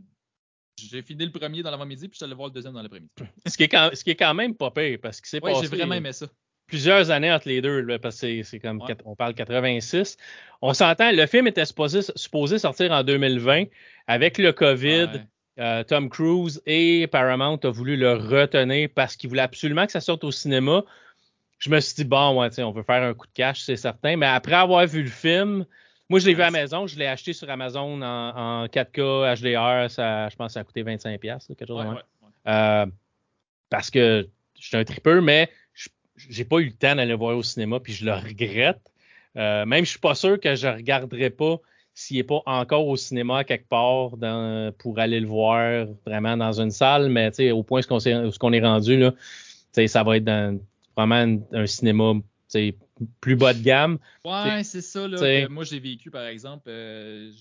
j'ai 0.78 1.01
fini 1.04 1.25
le 1.25 1.31
premier 1.31 1.62
dans 1.62 1.71
l'avant-midi, 1.71 2.07
puis 2.07 2.13
je 2.13 2.18
suis 2.18 2.25
allé 2.25 2.33
voir 2.33 2.48
le 2.48 2.54
deuxième 2.54 2.74
dans 2.74 2.81
l'après-midi. 2.81 3.12
Ce 3.45 3.56
qui, 3.56 3.63
est 3.63 3.69
quand, 3.69 3.92
ce 3.94 4.04
qui 4.04 4.10
est 4.10 4.16
quand 4.16 4.33
même 4.33 4.56
pas 4.56 4.71
pire 4.71 4.98
parce 5.01 5.21
qu'il 5.21 5.30
s'est 5.30 5.42
Ouais, 5.44 5.54
passé 5.54 5.68
j'ai 5.69 5.76
vraiment 5.78 5.94
aimé 5.95 6.11
ça. 6.11 6.28
Plusieurs 6.68 7.12
années 7.12 7.31
entre 7.31 7.48
les 7.48 7.62
deux, 7.62 7.81
là, 7.81 8.00
parce 8.00 8.19
que 8.22 8.44
c'est- 8.44 8.60
comme, 8.60 8.81
Ouais. 8.81 8.95
on 9.06 9.16
parle 9.16 9.34
86. 9.34 10.18
On 10.62 10.74
s'entend, 10.74 11.12
le 11.12 11.26
film 11.28 11.48
était 11.48 11.66
supposé, 11.66 12.02
supposé 12.16 12.57
sortir 12.60 12.92
en 12.92 13.04
2020. 13.04 13.66
Avec 14.07 14.38
le 14.38 14.52
COVID, 14.52 15.10
Ouais. 15.14 15.26
euh, 15.60 15.84
Tom 15.84 16.10
Cruise 16.10 16.62
et 16.66 17.07
Paramount 17.07 17.60
ont 17.64 17.72
voulu 17.72 17.98
le 17.98 18.14
retenir 18.14 18.90
parce 18.95 19.16
qu'ils 19.16 19.30
voulaient 19.30 19.42
absolument 19.44 19.86
que 19.86 19.92
ça 19.92 20.02
sorte 20.02 20.24
au 20.24 20.31
cinéma. 20.31 20.84
Je 21.60 21.69
me 21.69 21.80
suis 21.80 21.95
dit, 21.95 22.04
bon, 22.06 22.40
ouais, 22.40 22.50
on 22.60 22.72
veut 22.72 22.84
faire 22.84 23.02
un 23.04 23.14
coup 23.14 23.28
de 23.28 23.31
cash, 23.34 23.62
c'est 23.62 23.78
certain. 23.78 24.18
Mais 24.18 24.26
après 24.26 24.56
avoir 24.56 24.86
vu 24.86 25.04
le 25.04 25.10
film, 25.10 25.66
moi, 26.10 26.19
je 26.19 26.26
l'ai 26.28 26.34
vu 26.34 26.42
à 26.42 26.45
la 26.45 26.52
maison. 26.52 26.86
Je 26.86 26.98
l'ai 27.00 27.07
acheté 27.07 27.34
sur 27.34 27.50
Amazon 27.50 28.02
en, 28.02 28.64
en 28.64 28.68
4K 28.68 29.36
HDR. 29.36 29.90
Ça, 29.90 30.30
je 30.30 30.36
pense 30.36 30.48
que 30.50 30.54
ça 30.54 30.60
a 30.60 30.64
coûté 30.64 30.84
25$, 30.84 31.18
piastres, 31.18 31.48
quelque 31.56 31.68
chose 31.68 31.84
même. 31.84 31.94
ouais. 31.95 32.02
Euh, 32.48 32.86
parce 33.69 33.90
que 33.90 34.28
je 34.60 34.68
suis 34.68 34.78
un 34.78 34.84
tripeur, 34.84 35.22
mais 35.22 35.50
j'ai 36.16 36.45
pas 36.45 36.60
eu 36.60 36.66
le 36.66 36.72
temps 36.74 36.95
d'aller 36.95 37.12
le 37.12 37.18
voir 37.18 37.38
au 37.38 37.44
cinéma, 37.44 37.80
puis 37.80 37.94
je 37.94 38.06
le 38.06 38.14
regrette. 38.14 38.81
Euh, 39.38 39.66
même 39.66 39.84
je 39.84 39.90
suis 39.92 40.00
pas 40.00 40.16
sûr 40.16 40.40
que 40.40 40.56
je 40.56 40.68
regarderai 40.68 41.30
pas 41.30 41.60
s'il 41.94 42.18
est 42.18 42.24
pas 42.24 42.42
encore 42.45 42.88
au 42.88 42.95
cinéma 42.98 43.44
quelque 43.44 43.68
part 43.68 44.18
dans- 44.18 44.74
pour 44.78 45.00
aller 45.00 45.19
le 45.19 45.28
voir 45.28 45.88
vraiment 46.06 46.36
dans 46.38 46.60
une 46.60 46.72
salle, 46.72 47.10
mais 47.10 47.52
au 47.52 47.64
point 47.64 47.80
où 47.80 48.00
ce 48.00 48.40
qu'on 48.40 48.54
est 48.54 48.62
rendu, 48.62 48.98
là, 48.98 49.14
ça 49.88 50.04
va 50.04 50.18
être 50.18 50.24
dans 50.24 50.60
vraiment 50.95 51.16
un, 51.16 51.40
un 51.54 51.66
cinéma 51.66 52.14
plus 53.19 53.36
bas 53.36 53.54
de 53.54 53.62
gamme. 53.62 53.98
Ouais, 54.24 54.64
c'est 54.64 54.81
ça. 54.81 55.07
Là, 55.07 55.18
que 55.18 55.48
moi, 55.48 55.64
j'ai 55.64 55.80
vécu, 55.80 56.10
par 56.12 56.26
exemple. 56.26 56.66
euh, 56.68 57.31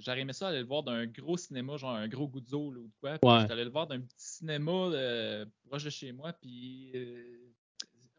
J'aurais 0.00 0.20
aimé 0.20 0.32
ça 0.32 0.48
aller 0.48 0.60
le 0.60 0.64
voir 0.64 0.82
d'un 0.82 1.04
gros 1.06 1.36
cinéma, 1.36 1.76
genre 1.76 1.90
un 1.90 2.08
gros 2.08 2.30
là, 2.34 2.56
ou 2.56 2.90
quoi. 3.00 3.18
Puis 3.18 3.30
Ouais. 3.30 3.40
J'étais 3.40 3.52
allé 3.52 3.64
le 3.64 3.70
voir 3.70 3.86
d'un 3.86 4.00
petit 4.00 4.14
cinéma 4.16 4.72
euh, 4.72 5.44
proche 5.68 5.84
de 5.84 5.90
chez 5.90 6.12
moi. 6.12 6.32
Puis 6.32 6.92
euh, 6.94 7.22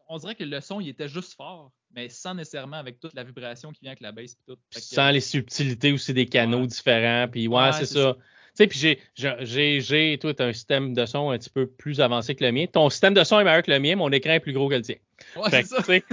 on 0.08 0.18
dirait 0.18 0.34
que 0.34 0.44
le 0.44 0.60
son, 0.60 0.80
il 0.80 0.88
était 0.88 1.08
juste 1.08 1.34
fort, 1.34 1.72
mais 1.94 2.08
sans 2.08 2.34
nécessairement 2.34 2.76
avec 2.76 3.00
toute 3.00 3.14
la 3.14 3.24
vibration 3.24 3.72
qui 3.72 3.80
vient 3.82 3.90
avec 3.92 4.00
la 4.00 4.12
bass. 4.12 4.36
Tout. 4.46 4.56
Que- 4.72 4.80
sans 4.80 5.10
les 5.10 5.20
subtilités 5.20 5.92
aussi 5.92 6.12
des 6.14 6.26
canaux 6.26 6.60
Ouais. 6.62 6.66
différents. 6.66 7.26
Puis 7.30 7.48
ouais, 7.48 7.56
Ouais, 7.62 7.72
c'est 7.72 7.86
ça. 7.86 8.16
Tu 8.56 8.58
sais, 8.58 8.66
puis 8.68 8.78
j'ai, 8.78 9.80
j'ai- 9.80 10.16
toi, 10.18 10.32
un 10.38 10.52
système 10.52 10.94
de 10.94 11.06
son 11.06 11.30
un 11.30 11.38
petit 11.38 11.50
peu 11.50 11.66
plus 11.66 12.00
avancé 12.00 12.36
que 12.36 12.44
le 12.44 12.52
mien. 12.52 12.66
Ton 12.66 12.88
système 12.88 13.12
de 13.12 13.24
son 13.24 13.40
est 13.40 13.44
meilleur 13.44 13.64
que 13.64 13.70
le 13.72 13.80
mien, 13.80 13.96
mon 13.96 14.10
écran 14.12 14.30
est 14.34 14.40
plus 14.40 14.52
gros 14.52 14.68
que 14.68 14.76
le 14.76 14.82
tien. 14.82 14.94
Ouais, 15.34 15.50
c'est 15.50 15.66
ça. 15.66 15.82
tu 15.82 16.04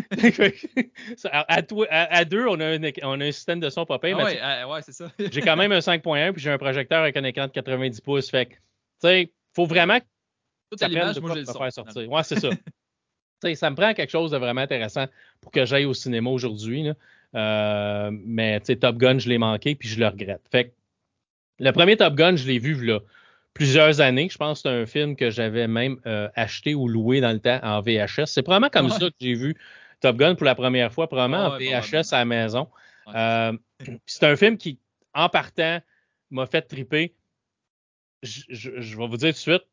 à, 1.31 2.25
deux, 2.25 2.47
on 2.47 2.59
a, 2.59 2.65
un, 2.65 2.91
on 3.03 3.21
a 3.21 3.25
un 3.25 3.31
système 3.31 3.59
de 3.59 3.69
son 3.69 3.85
pas 3.85 3.99
pire, 3.99 4.17
Ah 4.19 4.23
ouais, 4.23 4.35
tu 4.35 4.39
ah, 4.41 4.67
ouais, 4.67 4.81
c'est 4.81 4.91
ça. 4.91 5.11
j'ai 5.31 5.41
quand 5.41 5.55
même 5.55 5.71
un 5.71 5.79
5.1 5.79 6.33
puis 6.33 6.41
j'ai 6.41 6.49
un 6.49 6.57
projecteur 6.57 7.01
avec 7.03 7.15
un 7.15 7.23
écran 7.25 7.45
de 7.45 7.51
90 7.51 8.01
pouces. 8.01 8.31
Fait 8.31 8.47
que, 8.47 8.53
tu 8.53 8.59
sais, 9.01 9.31
faut 9.55 9.67
vraiment 9.67 9.99
que 9.99 10.05
prenne 10.77 10.91
l'image, 10.91 11.15
de 11.15 11.19
moi, 11.19 11.33
quoi 11.35 11.45
son. 11.45 11.59
faire 11.59 11.71
sortir. 11.73 12.11
Ouais, 12.11 12.23
c'est 12.23 12.39
ça. 12.39 12.49
Ça 13.55 13.69
me 13.69 13.75
prend 13.75 13.93
quelque 13.93 14.09
chose 14.11 14.31
de 14.31 14.37
vraiment 14.37 14.61
intéressant 14.61 15.05
pour 15.41 15.51
que 15.51 15.65
j'aille 15.65 15.85
au 15.85 15.93
cinéma 15.93 16.29
aujourd'hui. 16.29 16.89
Euh, 17.33 18.09
mais 18.11 18.59
Top 18.59 18.97
Gun, 18.97 19.19
je 19.19 19.29
l'ai 19.29 19.37
manqué 19.37 19.75
puis 19.75 19.87
je 19.87 19.99
le 19.99 20.07
regrette. 20.07 20.41
Fait 20.51 20.65
que 20.65 20.71
le 21.59 21.71
premier 21.71 21.95
Top 21.97 22.15
Gun, 22.15 22.35
je 22.35 22.45
l'ai 22.47 22.59
vu 22.59 22.75
là, 22.85 22.99
plusieurs 23.53 24.01
années. 24.01 24.27
Je 24.29 24.37
pense 24.37 24.61
que 24.63 24.69
c'est 24.69 24.75
un 24.81 24.85
film 24.85 25.15
que 25.15 25.29
j'avais 25.29 25.67
même 25.67 25.97
euh, 26.05 26.27
acheté 26.35 26.75
ou 26.75 26.87
loué 26.87 27.21
dans 27.21 27.31
le 27.31 27.39
temps 27.39 27.59
en 27.63 27.81
VHS. 27.81 28.25
C'est 28.27 28.43
probablement 28.43 28.69
comme 28.69 28.87
Ouais. 28.91 28.99
ça 28.99 29.09
que 29.09 29.15
j'ai 29.19 29.33
vu 29.33 29.55
Top 30.01 30.17
Gun 30.17 30.35
pour 30.35 30.45
la 30.45 30.55
première 30.55 30.91
fois, 30.91 31.07
probablement 31.07 31.45
en 31.47 31.57
Ouais, 31.57 31.79
VHS 31.79 32.13
à 32.13 32.19
la 32.19 32.25
maison. 32.25 32.67
Euh, 33.15 33.53
c'est 34.05 34.25
un 34.25 34.35
film 34.35 34.57
qui, 34.57 34.77
en 35.13 35.29
partant, 35.29 35.79
m'a 36.31 36.45
fait 36.47 36.61
triper. 36.63 37.13
Je, 38.23 38.41
je- 38.49 38.81
je 38.81 38.97
vais 38.97 39.07
vous 39.07 39.17
dire 39.17 39.29
tout 39.29 39.33
de 39.51 39.57
suite, 39.57 39.63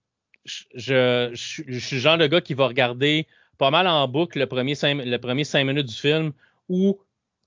je- 0.45 1.31
je 1.35 1.79
suis 1.79 1.97
le 1.97 2.01
genre 2.03 2.17
de 2.19 2.27
gars 2.27 2.41
qui 2.41 2.55
va 2.55 2.67
regarder 2.67 3.27
pas 3.59 3.71
mal 3.71 3.87
en 3.87 4.07
boucle 4.09 4.39
le 4.39 4.47
premier 4.47 4.75
cinq, 4.75 5.03
le 5.05 5.19
premier 5.19 5.45
cinq 5.45 5.65
minutes 5.65 5.87
du 5.87 5.95
film 5.95 6.33
où 6.69 6.99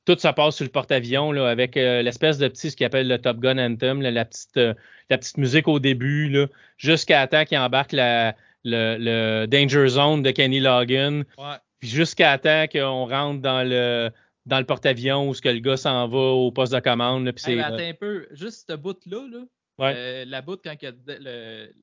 tout 0.05 0.15
ça 0.17 0.33
passe 0.33 0.55
sur 0.55 0.65
le 0.65 0.71
porte-avions 0.71 1.31
là, 1.31 1.47
avec 1.49 1.77
euh, 1.77 2.01
l'espèce 2.01 2.37
de 2.37 2.47
petit, 2.47 2.71
ce 2.71 2.75
qu'ils 2.75 2.85
appelle 2.85 3.07
le 3.07 3.19
Top 3.19 3.37
Gun 3.37 3.57
Anthem, 3.57 4.01
là, 4.01 4.11
la, 4.11 4.25
petite, 4.25 4.57
euh, 4.57 4.73
la 5.09 5.17
petite 5.17 5.37
musique 5.37 5.67
au 5.67 5.79
début, 5.79 6.27
là, 6.29 6.47
jusqu'à 6.77 7.25
temps 7.27 7.45
qu'il 7.45 7.57
embarque 7.59 7.91
la, 7.91 8.35
le, 8.63 8.97
le 8.99 9.45
Danger 9.47 9.87
Zone 9.87 10.23
de 10.23 10.31
Kenny 10.31 10.59
Logan. 10.59 11.23
ouais. 11.37 11.45
Puis 11.79 11.89
jusqu'à 11.89 12.37
temps 12.37 12.65
qu'on 12.71 13.05
rentre 13.07 13.41
dans 13.41 13.67
le 13.67 14.11
dans 14.47 14.59
le 14.59 14.65
porte-avions 14.65 15.29
où 15.29 15.33
ce 15.35 15.41
que 15.41 15.49
le 15.49 15.59
gars 15.59 15.77
s'en 15.77 16.07
va 16.07 16.17
au 16.17 16.51
poste 16.51 16.73
de 16.73 16.79
commande. 16.79 17.25
là, 17.25 17.33
puis 17.33 17.43
Hey, 17.45 17.51
c'est, 17.51 17.55
mais 17.57 17.63
attends 17.63 17.89
un 17.89 17.93
peu, 17.93 18.27
juste 18.31 18.65
cette 18.67 18.79
bout-là, 18.81 19.27
là, 19.31 19.39
Ouais. 19.81 19.93
euh, 19.95 20.25
la 20.25 20.41
bout 20.41 20.59
quand 20.63 20.75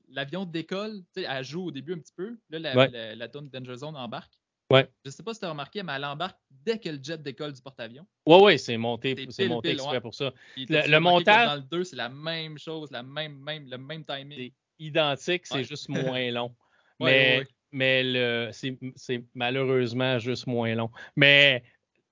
l'avion 0.09 0.45
décolle, 0.45 1.01
tu 1.15 1.23
sais, 1.23 1.27
elle 1.29 1.45
joue 1.45 1.67
au 1.67 1.71
début 1.71 1.95
un 1.95 1.99
petit 1.99 2.13
peu. 2.17 2.37
Là, 2.51 2.59
la, 2.59 2.77
Ouais. 2.77 2.89
la, 2.91 3.15
la 3.15 3.29
tonne 3.29 3.49
Danger 3.49 3.77
Zone 3.77 3.97
embarque. 3.97 4.33
Ouais. 4.71 4.87
Je 5.05 5.11
sais 5.11 5.23
pas 5.23 5.33
si 5.33 5.41
tu 5.41 5.47
as 5.47 5.51
remarqué, 5.51 5.83
mais 5.83 5.95
elle 5.97 6.05
embarque 6.05 6.39
dès 6.51 6.79
que 6.79 6.91
le 6.91 6.99
jet 7.03 7.17
décolle 7.23 7.53
du 7.55 7.63
porte-avions. 7.63 8.07
ouais, 8.27 8.41
ouais, 8.43 8.59
c'est 8.59 8.77
monté, 8.77 9.17
C'est 9.31 9.49
monté 9.49 9.71
pile, 9.71 9.77
exprès 9.79 9.95
ouais. 9.97 10.01
pour 10.01 10.15
ça. 10.15 10.33
Le- 10.57 10.99
montage- 10.99 11.47
Dans 11.49 11.55
le 11.57 11.63
2, 11.63 11.85
c'est 11.85 11.97
la 11.97 12.11
même 12.11 12.59
chose, 12.59 12.91
la 12.91 13.03
même, 13.03 13.39
même, 13.39 13.67
le 13.69 13.79
même 13.79 14.05
timing. 14.05 14.37
C'est 14.39 14.53
identique, 14.79 15.47
c'est 15.47 15.55
Ouais. 15.57 15.65
juste 15.65 15.89
moins 16.21 16.31
long. 16.31 16.55
Mais 17.01 17.47
mais 17.71 18.03
le, 18.03 18.49
c'est, 18.53 18.79
c'est 18.97 19.25
malheureusement 19.35 20.19
juste 20.19 20.47
moins 20.47 20.75
long. 20.75 20.91
Mais 21.17 21.63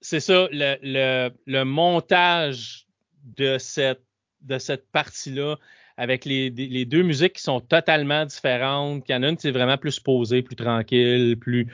c'est 0.01 0.21
ça, 0.21 0.49
le, 0.53 0.77
le, 0.83 1.31
le 1.47 1.65
montage 1.65 2.87
de 3.23 3.57
cette, 3.59 4.03
de 4.47 4.59
cette 4.59 4.91
partie-là, 4.91 5.57
avec 5.97 6.25
les, 6.25 6.51
les 6.51 6.85
deux 6.85 7.03
musiques 7.03 7.35
qui 7.35 7.43
sont 7.43 7.61
totalement 7.61 8.25
différentes. 8.27 9.05
Il 9.09 9.13
y 9.13 9.15
en 9.15 9.23
a 9.23 9.29
une 9.29 9.37
qui 9.37 9.49
est 9.49 9.53
vraiment 9.53 9.79
plus 9.79 9.99
posée, 10.01 10.43
plus 10.43 10.57
tranquille, 10.57 11.39
plus. 11.39 11.67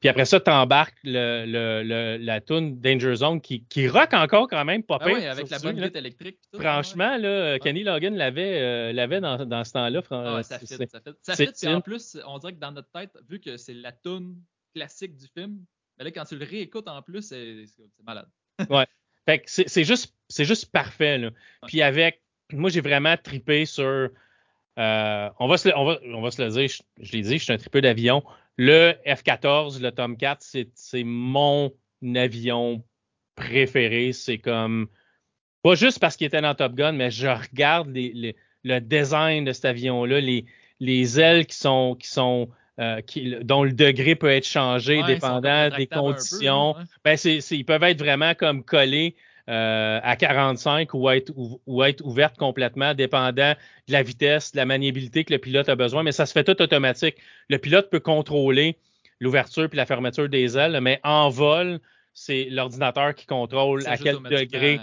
Puis 0.00 0.08
après 0.08 0.26
ça, 0.26 0.38
tu 0.38 0.48
embarques 0.50 0.96
le, 1.02 1.44
le, 1.44 1.82
le- 1.82 2.24
la 2.24 2.40
tune 2.40 2.78
Danger 2.80 3.16
Zone 3.16 3.40
qui, 3.40 3.64
qui 3.64 3.88
rock 3.88 4.14
encore 4.14 4.46
quand 4.48 4.64
même, 4.64 4.84
pas 4.84 4.98
Ah 5.00 5.06
pire, 5.06 5.14
ouais, 5.14 5.26
avec 5.26 5.50
la 5.50 5.58
bonne 5.58 5.78
électrique. 5.92 6.38
tout, 6.52 6.60
Franchement, 6.60 7.16
là, 7.16 7.58
Kenny 7.58 7.82
Logan 7.82 8.14
l'avait, 8.16 8.60
euh, 8.60 8.92
l'avait 8.92 9.20
dans, 9.20 9.44
dans 9.44 9.64
ce 9.64 9.72
temps-là. 9.72 10.02
fran- 10.02 10.22
ouais. 10.22 10.40
Ah, 10.40 10.42
ça 10.44 10.58
fit, 10.60 10.66
ça 10.68 10.76
fit. 10.76 10.86
Ça 11.22 11.34
c'est 11.34 11.46
fit, 11.46 11.52
puis 11.66 11.74
en 11.74 11.80
plus, 11.80 12.16
on 12.26 12.38
dirait 12.38 12.52
que 12.52 12.60
dans 12.60 12.70
notre 12.70 12.90
tête, 12.92 13.10
vu 13.28 13.40
que 13.40 13.56
c'est 13.56 13.74
la 13.74 13.90
tune 13.90 14.36
classique 14.72 15.16
du 15.16 15.26
film, 15.36 15.64
mais 15.98 16.04
là, 16.04 16.10
quand 16.12 16.24
tu 16.26 16.36
le 16.38 16.44
réécoutes 16.44 16.86
en 16.86 17.02
plus, 17.02 17.22
c'est 17.22 17.64
c'est 17.66 17.82
malade. 18.04 18.28
Fait 19.28 19.40
que 19.40 19.44
c'est 19.50 19.84
juste, 19.84 20.14
c'est 20.28 20.46
juste 20.46 20.72
parfait. 20.72 21.18
Là. 21.18 21.30
Puis 21.66 21.82
avec, 21.82 22.22
moi 22.50 22.70
j'ai 22.70 22.80
vraiment 22.80 23.14
tripé 23.22 23.66
sur. 23.66 23.84
euh, 24.78 25.30
on, 25.38 25.48
va 25.48 25.58
se, 25.58 25.68
le- 25.68 25.76
on, 25.76 25.84
va, 25.84 25.98
on 26.14 26.22
va 26.22 26.30
se 26.30 26.40
le 26.42 26.48
dire, 26.50 26.66
je, 26.68 26.82
je 27.04 27.12
l'ai 27.12 27.20
dit, 27.20 27.36
je 27.36 27.44
suis 27.44 27.52
un 27.52 27.58
tripeux 27.58 27.82
d'avion. 27.82 28.22
Le 28.56 28.94
F-14, 29.06 29.82
le 29.82 29.90
Tomcat, 29.92 30.38
c'est 30.40 30.70
c'est 30.74 31.04
mon 31.04 31.70
avion 32.16 32.82
préféré. 33.34 34.12
C'est 34.14 34.38
comme. 34.38 34.88
Pas 35.62 35.74
juste 35.74 35.98
parce 35.98 36.16
qu'il 36.16 36.26
était 36.26 36.40
dans 36.40 36.54
Top 36.54 36.74
Gun, 36.74 36.92
mais 36.92 37.10
je 37.10 37.26
regarde 37.28 37.88
les- 37.90 38.12
les- 38.14 38.36
le 38.64 38.78
design 38.80 39.44
de 39.44 39.52
cet 39.52 39.66
avion-là, 39.66 40.20
les, 40.20 40.46
les 40.80 41.20
ailes 41.20 41.44
qui 41.46 41.56
sont. 41.56 41.96
Qui 41.96 42.08
sont 42.08 42.48
euh, 42.80 43.00
qui- 43.00 43.34
dont 43.42 43.64
le 43.64 43.72
degré 43.72 44.14
peut 44.14 44.30
être 44.30 44.46
changé 44.46 45.00
Ouais, 45.02 45.14
dépendant 45.14 45.68
des 45.76 45.86
peu, 45.86 45.96
conditions. 45.96 46.76
Ben, 47.04 47.16
c'est, 47.16 47.40
c'est- 47.40 47.56
ils 47.56 47.64
peuvent 47.64 47.82
être 47.82 47.98
vraiment 47.98 48.34
comme 48.34 48.62
collés 48.62 49.16
euh, 49.48 49.98
à 50.02 50.14
45 50.16 50.92
ou 50.92 51.08
être, 51.08 51.32
ou, 51.34 51.58
ou 51.66 51.82
être 51.82 52.04
ouvertes 52.04 52.36
complètement, 52.36 52.92
dépendant 52.92 53.54
de 53.54 53.92
la 53.92 54.02
vitesse, 54.02 54.52
de 54.52 54.58
la 54.58 54.66
maniabilité 54.66 55.24
que 55.24 55.32
le 55.32 55.38
pilote 55.38 55.70
a 55.70 55.74
besoin. 55.74 56.02
Mais 56.02 56.12
ça 56.12 56.26
se 56.26 56.32
fait 56.32 56.44
tout 56.44 56.60
automatique. 56.60 57.16
Le 57.48 57.56
pilote 57.58 57.88
peut 57.90 58.00
contrôler 58.00 58.76
l'ouverture 59.20 59.68
puis 59.68 59.78
la 59.78 59.86
fermeture 59.86 60.28
des 60.28 60.58
ailes, 60.58 60.78
mais 60.82 61.00
en 61.02 61.30
vol, 61.30 61.80
c'est 62.12 62.48
l'ordinateur 62.50 63.14
qui 63.14 63.24
contrôle 63.26 63.82
à 63.86 63.96
quel 63.96 64.16
degré 64.30 64.78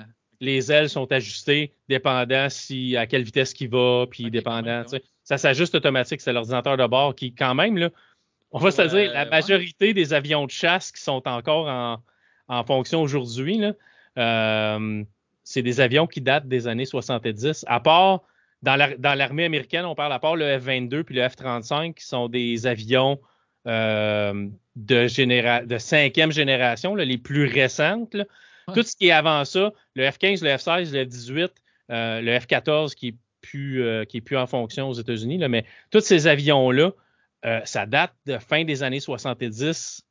les 0.46 0.72
ailes 0.72 0.90
sont 0.90 1.12
ajustées, 1.12 1.74
dépendant 1.90 2.48
si 2.50 2.96
à 2.96 3.06
quelle 3.08 3.24
vitesse 3.24 3.54
qu'il 3.54 3.70
va, 3.70 4.06
puis 4.10 4.32
dépendant. 4.32 4.84
Ça 5.24 5.38
s'ajuste 5.38 5.75
automatique. 5.75 6.22
C'est 6.22 6.32
l'ordinateur 6.34 6.78
de 6.78 6.86
bord 6.88 7.16
qui, 7.16 7.34
quand 7.34 7.56
même, 7.56 7.78
là, 7.78 7.90
on 8.52 8.60
va 8.60 8.72
se 8.72 8.82
dire, 8.84 9.12
la 9.12 9.25
majorité 9.25 9.94
des 9.94 10.14
avions 10.14 10.46
de 10.46 10.52
chasse 10.52 10.92
qui 10.92 11.02
sont 11.02 11.28
encore 11.28 11.68
en, 11.68 11.98
en 12.48 12.64
fonction 12.64 13.02
aujourd'hui, 13.02 13.60
euh, 14.18 15.04
c'est 15.44 15.62
des 15.62 15.82
avions 15.82 16.08
qui 16.08 16.22
datent 16.22 16.48
des 16.48 16.68
années 16.68 16.86
70. 16.86 17.66
À 17.68 17.80
part, 17.80 18.22
dans 18.62 18.75
la- 18.75 18.96
dans 18.98 19.14
l'armée 19.14 19.46
américaine, 19.46 19.86
on 19.86 19.96
parle 19.96 20.14
à 20.14 20.20
part 20.20 20.36
le 20.36 20.46
F-22 20.60 21.04
puis 21.04 21.16
le 21.16 21.22
F-35, 21.28 21.94
qui 21.96 22.06
sont 22.06 22.30
des 22.30 22.66
avions 22.68 23.20
euh, 23.68 24.48
de, 24.75 25.08
généra- 25.08 25.66
de 25.66 25.78
cinquième 25.80 26.32
génération, 26.32 26.94
là, 26.96 27.04
les 27.04 27.18
plus 27.18 27.46
récentes. 27.46 28.14
là. 28.14 28.25
Tout 28.74 28.84
ce 28.84 28.95
qui 28.95 29.07
est 29.07 29.12
avant 29.12 29.45
ça, 29.45 29.72
le 29.95 30.03
F-15, 30.03 30.43
le 30.43 30.50
F-16, 30.50 30.91
le 30.91 31.05
F-18, 31.05 31.50
euh, 31.91 32.22
le 32.22 32.38
F-14 32.38 32.95
qui 32.95 33.10
est 33.10 33.15
plus, 33.41 33.84
euh, 33.84 34.05
qui 34.05 34.17
est 34.17 34.22
plus 34.22 34.38
en 34.38 34.48
fonction 34.48 34.89
aux 34.89 34.93
États-Unis, 34.93 35.38
mais 35.48 35.65
tous 35.91 36.00
ces 36.00 36.27
avions-là, 36.27 36.91
euh, 37.45 37.62
ça 37.63 37.86
date 37.86 38.13
de 38.25 38.38
fin 38.39 38.63
des 38.63 38.81
années 38.81 39.00
70. 39.00 40.01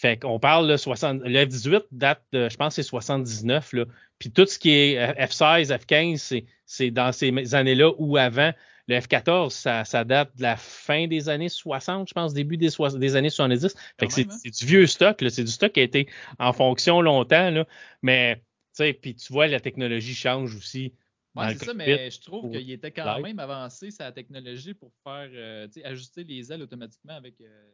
Fait 0.00 0.16
qu'on 0.16 0.38
parle 0.38 0.68
de 0.68 0.76
60. 0.76 1.22
Le 1.24 1.44
F-18 1.44 1.84
date 1.92 2.22
de, 2.32 2.48
je 2.48 2.56
pense, 2.56 2.74
c'est 2.74 2.82
79. 2.82 3.72
Là. 3.72 3.84
Puis 4.18 4.30
tout 4.30 4.46
ce 4.46 4.58
qui 4.58 4.70
est 4.70 4.98
euh, 4.98 5.26
F-16, 5.26 5.76
F-15, 5.76 6.16
c'est, 6.16 6.46
c'est 6.66 6.90
dans 6.90 7.12
ces 7.12 7.54
années-là 7.54 7.92
ou 7.98 8.16
avant. 8.16 8.52
Le 8.88 8.98
F-14, 9.00 9.50
ça, 9.50 9.84
ça 9.84 10.02
date 10.04 10.34
de 10.36 10.42
la 10.42 10.56
fin 10.56 11.06
des 11.06 11.28
années 11.28 11.50
60, 11.50 12.08
je 12.08 12.14
pense, 12.14 12.32
début 12.32 12.56
des, 12.56 12.70
années 13.16 13.30
70. 13.30 13.68
Fait 13.74 13.78
Quand 13.98 14.06
que 14.06 14.12
c'est, 14.12 14.24
même, 14.24 14.30
hein? 14.30 14.38
c'est 14.42 14.50
du 14.50 14.64
vieux 14.66 14.86
stock. 14.86 15.20
là. 15.20 15.28
C'est 15.30 15.44
du 15.44 15.50
stock 15.50 15.72
qui 15.72 15.80
a 15.80 15.82
été 15.82 16.08
en 16.38 16.52
fonction 16.52 17.00
longtemps. 17.02 17.50
Là. 17.50 17.66
Mais, 18.02 18.36
tu 18.36 18.42
sais, 18.72 18.94
puis 18.94 19.14
tu 19.14 19.32
vois, 19.32 19.46
la 19.46 19.60
technologie 19.60 20.14
change 20.14 20.56
aussi. 20.56 20.94
Ouais, 21.34 21.54
c'est 21.54 21.66
ça, 21.66 21.74
mais 21.74 22.10
je 22.10 22.20
trouve 22.20 22.50
qu'il 22.50 22.70
était 22.70 22.90
quand 22.90 23.14
live. 23.16 23.22
même 23.22 23.38
avancé 23.38 23.90
sa 23.90 24.10
technologie 24.10 24.74
pour 24.74 24.90
faire 25.04 25.28
euh, 25.32 25.68
ajuster 25.84 26.24
les 26.24 26.50
ailes 26.50 26.62
automatiquement 26.62 27.14
avec. 27.14 27.40
euh, 27.40 27.70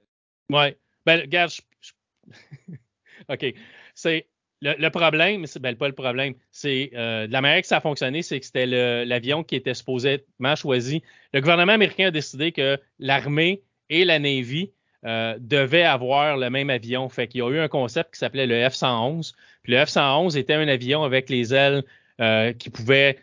Ouais. 0.50 0.78
Ben, 1.06 1.21
regarde, 1.21 1.50
je- 1.50 1.62
je- 1.80 1.92
OK. 3.28 3.54
C'est 3.94 4.28
le, 4.64 4.75
le 4.78 4.90
problème, 4.90 5.47
c'est 5.47 5.61
ben, 5.61 5.76
pas 5.76 5.87
le 5.88 5.94
problème, 5.94 6.35
c'est 6.50 6.90
euh, 6.94 7.26
de 7.28 7.33
la 7.33 7.40
manière 7.40 7.61
que 7.61 7.66
ça 7.68 7.76
a 7.76 7.80
fonctionné, 7.80 8.23
c'est 8.23 8.40
que 8.40 8.47
c'était 8.47 8.66
l'avion 9.04 9.44
qui 9.44 9.54
était 9.56 9.75
supposément 9.75 10.56
choisi. 10.56 11.02
Le 11.33 11.40
gouvernement 11.40 11.75
américain 11.75 12.06
a 12.09 12.11
décidé 12.11 12.50
que 12.50 12.78
l'armée 12.99 13.62
et 13.90 14.04
la 14.04 14.18
Navy 14.18 14.71
euh, 15.04 15.37
devaient 15.38 15.83
avoir 15.85 16.37
le 16.38 16.49
même 16.50 16.71
avion. 16.71 17.09
Fait 17.11 17.28
qu'il 17.28 17.40
y 17.40 17.42
a 17.42 17.50
eu 17.50 17.59
un 17.59 17.68
concept 17.68 18.14
qui 18.14 18.18
s'appelait 18.21 18.47
le 18.47 18.54
F-111. 18.66 19.33
Puis 19.62 19.73
le 19.75 19.78
F-111 19.80 20.37
était 20.38 20.54
un 20.54 20.66
avion 20.66 21.04
avec 21.04 21.28
les 21.28 21.52
ailes 21.54 21.85
euh, 22.21 22.52
qui 22.54 22.71
pouvaient 22.71 23.18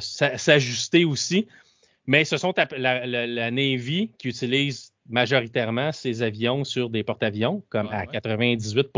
s'ajuster 0.00 1.04
aussi. 1.04 1.46
Mais 2.06 2.24
ce 2.24 2.36
sont 2.36 2.52
la, 2.76 3.06
la- 3.06 3.26
la 3.26 3.50
Navy 3.50 4.10
qui 4.18 4.28
utilise 4.28 4.92
majoritairement 5.08 5.92
ces 5.92 6.22
avions 6.22 6.64
sur 6.64 6.90
des 6.90 7.02
porte-avions, 7.04 7.62
comme 7.68 7.86
Ouais, 7.88 7.94
à 7.94 8.00
ouais. 8.00 8.06
98 8.12 8.88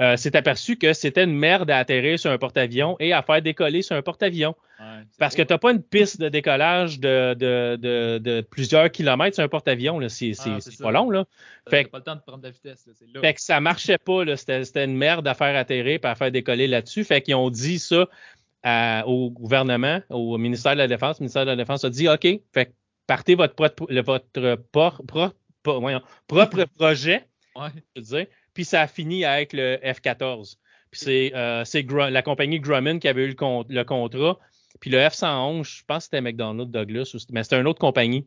euh, 0.00 0.16
s'est 0.16 0.34
aperçu 0.36 0.76
que 0.76 0.92
c'était 0.92 1.24
une 1.24 1.34
merde 1.36 1.70
à 1.70 1.78
atterrir 1.78 2.18
sur 2.18 2.30
un 2.30 2.38
porte-avions 2.38 2.96
et 3.00 3.12
à 3.12 3.22
faire 3.22 3.40
décoller 3.42 3.82
sur 3.82 3.94
un 3.96 4.02
porte-avions. 4.02 4.54
ouais, 4.80 4.86
Parce 5.18 5.34
que 5.36 5.42
tu 5.42 5.52
n'as 5.52 5.58
pas 5.58 5.70
une 5.72 5.82
piste 5.82 6.20
de 6.20 6.28
décollage 6.28 6.98
de, 7.00 7.34
de, 7.34 7.76
de, 7.76 8.18
de 8.18 8.40
plusieurs 8.40 8.90
kilomètres 8.90 9.34
sur 9.36 9.44
un 9.44 9.48
porte-avions. 9.48 10.00
C'est 10.08 10.32
Ah, 10.46 10.58
c'est 10.60 10.78
pas 10.82 10.90
long. 10.90 11.10
Là. 11.10 11.24
t'as- 11.64 11.70
fait 11.70 11.84
pas 11.90 11.98
le 11.98 12.04
temps 12.04 12.16
de 12.16 12.20
prendre 12.22 12.38
de 12.42 12.48
la 12.48 12.50
vitesse. 12.50 12.86
là. 13.14 13.20
Fait 13.20 13.34
que 13.34 13.40
ça 13.40 13.60
marchait 13.60 13.98
pas. 13.98 14.24
C'était 14.36 14.84
une 14.84 14.96
merde 14.96 15.26
à 15.28 15.34
faire 15.34 15.56
atterrir 15.56 16.00
et 16.02 16.06
à 16.06 16.14
faire 16.14 16.30
décoller 16.32 16.66
là-dessus. 16.66 17.04
Fait 17.04 17.20
qu'ils 17.22 17.34
ont 17.36 17.50
dit 17.50 17.78
ça 17.78 18.08
à- 18.62 19.04
au 19.06 19.30
gouvernement, 19.30 20.00
au 20.10 20.38
ministère 20.38 20.72
de 20.72 20.78
la 20.78 20.88
Défense. 20.88 21.18
Le 21.20 21.24
ministère 21.24 21.44
de 21.44 21.50
la 21.50 21.56
Défense 21.56 21.84
a 21.84 21.90
dit 21.90 22.08
OK, 22.08 22.26
fait 22.52 22.66
que 22.66 22.70
partez 23.06 23.34
votre, 23.34 23.54
propre- 23.54 23.86
votre 26.30 26.64
projet, 26.78 27.24
Ouais. 27.56 27.68
je 27.94 28.00
veux 28.00 28.06
dire, 28.18 28.26
puis 28.54 28.64
ça 28.64 28.82
a 28.82 28.86
fini 28.86 29.24
avec 29.24 29.52
le 29.52 29.78
F-14. 29.82 30.56
Puis 30.90 31.00
c'est 31.04 31.32
euh, 31.34 31.64
c'est 31.64 31.82
la 31.90 32.22
compagnie 32.22 32.60
Grumman 32.60 32.98
qui 33.00 33.08
avait 33.08 33.24
eu 33.24 33.28
le, 33.28 33.34
con- 33.34 33.64
le 33.68 33.84
contrat. 33.84 34.38
Puis 34.80 34.90
le 34.90 34.98
F-111, 34.98 35.64
je 35.64 35.84
pense 35.84 35.98
que 35.98 36.04
c'était 36.04 36.20
McDonnell 36.20 36.70
Douglas, 36.70 37.10
ou 37.14 37.18
mais 37.32 37.42
c'était 37.42 37.60
une 37.60 37.66
autre 37.66 37.80
compagnie 37.80 38.26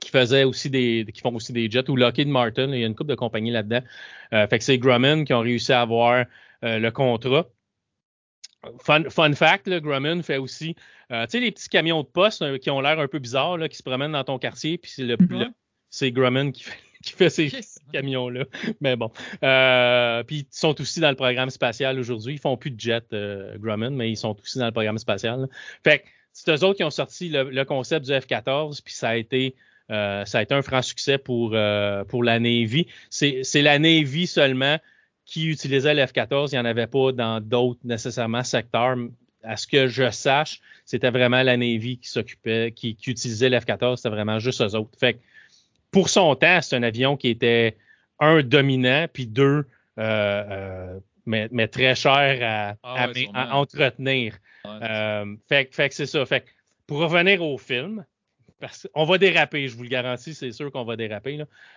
qui 0.00 0.10
faisait 0.10 0.44
aussi 0.44 0.68
des 0.70 1.06
qui 1.14 1.20
font 1.20 1.34
aussi 1.34 1.52
des 1.52 1.70
jets 1.70 1.88
ou 1.90 1.96
Lockheed 1.96 2.28
Martin, 2.28 2.68
il 2.72 2.80
y 2.80 2.84
a 2.84 2.86
une 2.86 2.94
couple 2.94 3.10
de 3.10 3.14
compagnies 3.14 3.50
là-dedans. 3.52 3.82
Euh, 4.32 4.46
fait 4.48 4.58
que 4.58 4.64
c'est 4.64 4.78
Grumman 4.78 5.24
qui 5.24 5.32
ont 5.34 5.40
réussi 5.40 5.72
à 5.72 5.82
avoir 5.82 6.24
euh, 6.64 6.78
le 6.78 6.90
contrat. 6.90 7.46
Fun, 8.80 9.02
fun 9.10 9.32
fact, 9.34 9.66
là, 9.66 9.80
Grumman 9.80 10.22
fait 10.22 10.36
aussi, 10.36 10.76
euh, 11.10 11.24
tu 11.26 11.32
sais, 11.32 11.40
les 11.40 11.50
petits 11.50 11.68
camions 11.68 12.02
de 12.02 12.06
poste 12.06 12.58
qui 12.60 12.70
ont 12.70 12.80
l'air 12.80 12.98
un 13.00 13.08
peu 13.08 13.18
bizarres, 13.18 13.58
là, 13.58 13.68
qui 13.68 13.76
se 13.76 13.82
promènent 13.82 14.12
dans 14.12 14.22
ton 14.22 14.38
quartier, 14.38 14.78
puis 14.78 14.88
c'est 14.90 15.02
le, 15.02 15.14
Ouais. 15.14 15.26
le- 15.46 15.52
c'est 15.90 16.12
Grumman 16.12 16.52
qui 16.52 16.62
fait, 16.64 16.78
qui 17.02 17.12
fait 17.12 17.30
ces 17.30 17.46
Yes. 17.48 17.78
camions-là. 17.92 18.44
Mais 18.80 18.96
bon. 18.96 19.10
Euh, 19.42 20.22
puis 20.24 20.38
ils 20.38 20.46
sont 20.50 20.80
aussi 20.80 21.00
dans 21.00 21.10
le 21.10 21.16
programme 21.16 21.50
spatial 21.50 21.98
aujourd'hui. 21.98 22.34
Ils 22.34 22.40
font 22.40 22.56
plus 22.56 22.70
de 22.70 22.80
jet, 22.80 23.04
euh, 23.12 23.56
Grumman, 23.58 23.90
mais 23.90 24.10
ils 24.10 24.16
sont 24.16 24.36
aussi 24.42 24.58
dans 24.58 24.66
le 24.66 24.72
programme 24.72 24.98
spatial. 24.98 25.40
là. 25.42 25.46
Fait 25.84 25.98
que 26.00 26.04
c'est 26.32 26.50
eux 26.50 26.64
autres 26.64 26.76
qui 26.78 26.84
ont 26.84 26.90
sorti 26.90 27.28
le, 27.28 27.50
le 27.50 27.64
concept 27.64 28.06
du 28.06 28.12
F-14, 28.12 28.80
puis 28.82 28.94
ça 28.94 29.10
a 29.10 29.16
été 29.16 29.54
euh, 29.90 30.24
ça 30.24 30.38
a 30.38 30.42
été 30.42 30.54
un 30.54 30.62
franc 30.62 30.80
succès 30.80 31.18
pour, 31.18 31.50
pour 32.08 32.24
la 32.24 32.38
Navy. 32.40 32.86
C'est 33.10 33.40
c'est 33.42 33.62
la 33.62 33.78
Navy 33.78 34.26
seulement 34.26 34.78
qui 35.26 35.48
utilisait 35.48 35.94
le 35.94 36.02
F-14. 36.02 36.48
Il 36.52 36.54
n'y 36.54 36.58
en 36.60 36.64
avait 36.64 36.86
pas 36.86 37.12
dans 37.12 37.40
d'autres 37.40 37.80
nécessairement 37.84 38.42
secteurs. 38.44 38.96
À 39.44 39.56
ce 39.56 39.66
que 39.66 39.88
je 39.88 40.08
sache, 40.10 40.60
c'était 40.84 41.10
vraiment 41.10 41.42
la 41.42 41.56
Navy 41.56 41.98
qui 41.98 42.08
s'occupait, 42.08 42.72
qui, 42.74 42.94
qui 42.94 43.10
utilisait 43.10 43.48
le 43.48 43.58
F-14. 43.58 43.96
C'était 43.96 44.08
vraiment 44.08 44.38
juste 44.38 44.60
eux 44.62 44.76
autres. 44.76 44.96
Fait 44.98 45.14
que 45.14 45.18
pour 45.92 46.08
son 46.08 46.34
temps, 46.34 46.60
c'est 46.60 46.74
un 46.74 46.82
avion 46.82 47.16
qui 47.16 47.28
était, 47.28 47.76
un, 48.18 48.42
dominant, 48.42 49.06
puis 49.12 49.26
deux, 49.26 49.66
euh, 49.98 50.00
euh, 50.00 50.98
mais, 51.26 51.48
mais 51.52 51.68
très 51.68 51.94
cher 51.94 52.38
à, 52.42 52.76
Ah 52.82 53.04
à- 53.04 53.08
ouais, 53.08 53.14
sûrement. 53.14 53.38
à 53.38 53.54
entretenir. 53.54 54.34
Ouais, 54.64 54.70
Euh, 54.82 55.36
fait, 55.48 55.66
que- 55.66 55.74
fait 55.74 55.88
que 55.88 55.94
c'est 55.94 56.06
ça. 56.06 56.24
Fait 56.26 56.40
que 56.40 56.50
pour 56.86 56.98
revenir 56.98 57.42
au 57.42 57.58
film, 57.58 58.04
parce 58.60 58.88
qu'on 58.94 59.04
va 59.04 59.18
déraper, 59.18 59.68
je 59.68 59.76
vous 59.76 59.82
le 59.82 59.88
garantis, 59.88 60.34
c'est 60.34 60.52
sûr 60.52 60.70
qu'on 60.72 60.84
va 60.84 60.96
déraper. 60.96 61.36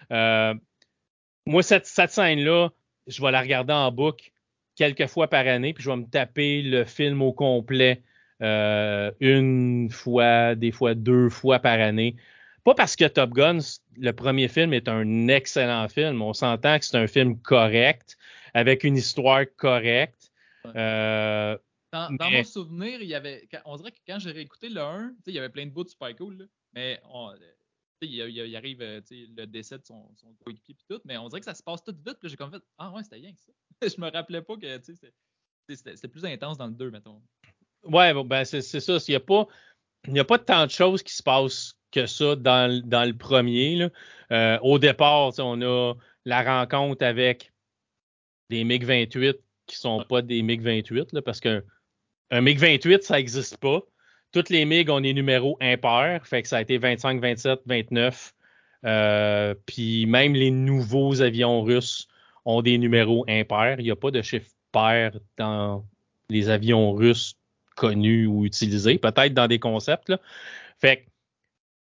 Là. 0.10 0.54
Moi, 1.48 1.62
cette, 1.64 1.86
cette 1.86 2.12
scène-là, 2.12 2.70
je 3.08 3.22
vais 3.22 3.32
la 3.32 3.42
regarder 3.42 3.74
en 3.74 3.92
boucle 3.92 4.32
quelques 4.76 5.08
fois 5.08 5.28
par 5.28 5.46
année, 5.48 5.74
puis 5.74 5.84
je 5.84 5.90
vais 5.90 5.98
me 5.98 6.06
taper 6.06 6.62
le 6.62 6.86
film 6.86 7.22
au 7.22 7.34
complet 7.34 8.02
euh, 8.42 9.12
une 9.20 9.90
fois, 9.92 10.56
des 10.56 10.72
fois 10.72 10.94
deux 10.96 11.30
fois 11.30 11.60
par 11.60 11.80
année. 11.80 12.16
Pas 12.66 12.74
parce 12.76 12.96
que 12.96 13.06
Top 13.08 13.30
Gun, 13.30 13.60
le 13.96 14.12
premier 14.12 14.48
film, 14.48 14.74
est 14.74 14.88
un 14.90 15.28
excellent 15.28 15.88
film. 15.88 16.22
On 16.22 16.34
s'entend 16.34 16.78
que 16.80 16.86
c'est 16.86 16.98
un 16.98 17.06
film 17.08 17.40
correct, 17.42 18.18
avec 18.56 18.84
une 18.84 18.98
histoire 18.98 19.46
correcte. 19.56 20.32
Euh, 20.76 21.58
Dans, 21.94 22.10
dans 22.18 22.30
Mais- 22.30 22.38
mon 22.40 22.44
souvenir, 22.44 23.02
il 23.02 23.08
y 23.08 23.14
avait. 23.16 23.48
on 23.66 23.78
dirait 23.78 23.92
que 23.92 24.00
quand 24.06 24.20
j'ai 24.20 24.32
réécouté 24.32 24.68
le 24.70 24.82
1, 24.82 25.10
tu 25.10 25.16
sais, 25.16 25.22
il 25.32 25.36
y 25.36 25.40
avait 25.40 25.50
plein 25.50 25.66
de 25.66 25.72
bouts 25.72 25.88
super 25.88 26.14
cool, 26.16 26.38
là, 26.40 26.46
mais 26.74 27.00
on- 27.10 27.30
euh, 27.32 27.36
il, 28.02 28.10
il- 28.16 28.30
il 28.48 28.56
arrive 28.58 28.82
euh, 28.82 29.00
le 29.12 29.46
décès 29.46 29.78
de 29.78 29.86
son, 29.86 30.10
son 30.18 30.34
coéquipier 30.44 30.74
puis 30.76 30.86
tout, 30.90 31.00
mais 31.06 31.16
on 31.18 31.30
dirait 31.30 31.40
que 31.40 31.46
ça 31.46 31.54
se 31.54 31.64
passe 31.64 31.84
tout 31.84 31.96
vite, 32.06 32.18
puis 32.20 32.30
j'ai 32.30 32.36
comme 32.36 32.52
fait 32.52 32.62
Ah 32.80 32.92
ouais, 32.92 33.04
c'était 33.04 33.16
rien 33.18 33.32
que 33.32 33.40
ça. 33.40 33.52
je 33.96 34.02
me 34.02 34.12
rappelais 34.12 34.42
pas 34.42 34.58
que 34.58 34.80
c'était- 34.82 36.08
plus 36.10 36.26
intense 36.26 36.58
dans 36.58 36.68
le 36.68 36.74
2, 36.74 36.90
mettons. 36.92 37.22
Ouais, 37.84 38.14
bon, 38.14 38.26
ben 38.26 38.44
c'est 38.44 38.62
c'est 38.62 38.80
ça. 38.82 38.98
Il 39.08 39.12
n'y 39.12 39.16
a, 39.16 39.20
pas- 39.22 39.48
il 40.08 40.16
y 40.16 40.20
a 40.20 40.24
pas 40.24 40.40
tant 40.40 40.66
de 40.66 40.72
choses 40.72 41.04
qui 41.04 41.14
se 41.14 41.24
passent 41.24 41.76
que 41.92 42.06
ça 42.06 42.36
dans, 42.36 42.70
le- 42.70 43.12
premier. 43.14 43.88
Euh, 44.32 44.60
au 44.62 44.80
départ, 44.80 45.32
on 45.40 45.62
a 45.62 45.94
la 46.26 46.44
rencontre 46.44 47.06
avec 47.06 47.52
des 48.50 48.64
MiG-28 48.64 49.36
qui 49.68 49.76
sont 49.78 50.04
pas 50.08 50.22
des 50.22 50.42
MiG-28, 50.44 51.14
là, 51.14 51.22
parce 51.22 51.40
qu'un 51.40 51.62
un 52.32 52.42
MiG-28, 52.42 53.02
ça 53.02 53.16
n'existe 53.16 53.58
pas. 53.58 53.82
Toutes 54.32 54.50
les 54.50 54.66
MiG 54.66 54.90
ont 54.90 55.00
des 55.00 55.14
numéros 55.14 55.58
impairs, 55.62 56.26
fait 56.28 56.42
que 56.42 56.48
ça 56.48 56.58
a 56.58 56.62
été 56.62 56.78
25, 56.78 57.22
27, 57.22 57.62
29. 57.66 58.34
Euh, 58.86 59.56
puis 59.66 60.06
même 60.06 60.34
les 60.34 60.52
nouveaux 60.52 61.22
avions 61.22 61.64
russes 61.64 62.08
ont 62.44 62.62
des 62.62 62.78
numéros 62.78 63.26
impairs. 63.28 63.80
Il 63.80 63.86
n'y 63.86 63.92
a 63.92 63.96
pas 63.96 64.12
de 64.12 64.22
chiffre 64.22 64.50
pair 64.72 65.18
dans 65.38 65.86
les 66.30 66.50
avions 66.50 66.92
russes 66.94 67.36
connus 67.76 68.26
ou 68.28 68.46
utilisés, 68.46 68.98
peut-être 68.98 69.34
dans 69.34 69.48
des 69.48 69.60
concepts. 69.60 70.10
Là. 70.10 70.20
Fait 70.80 70.98
que 70.98 71.02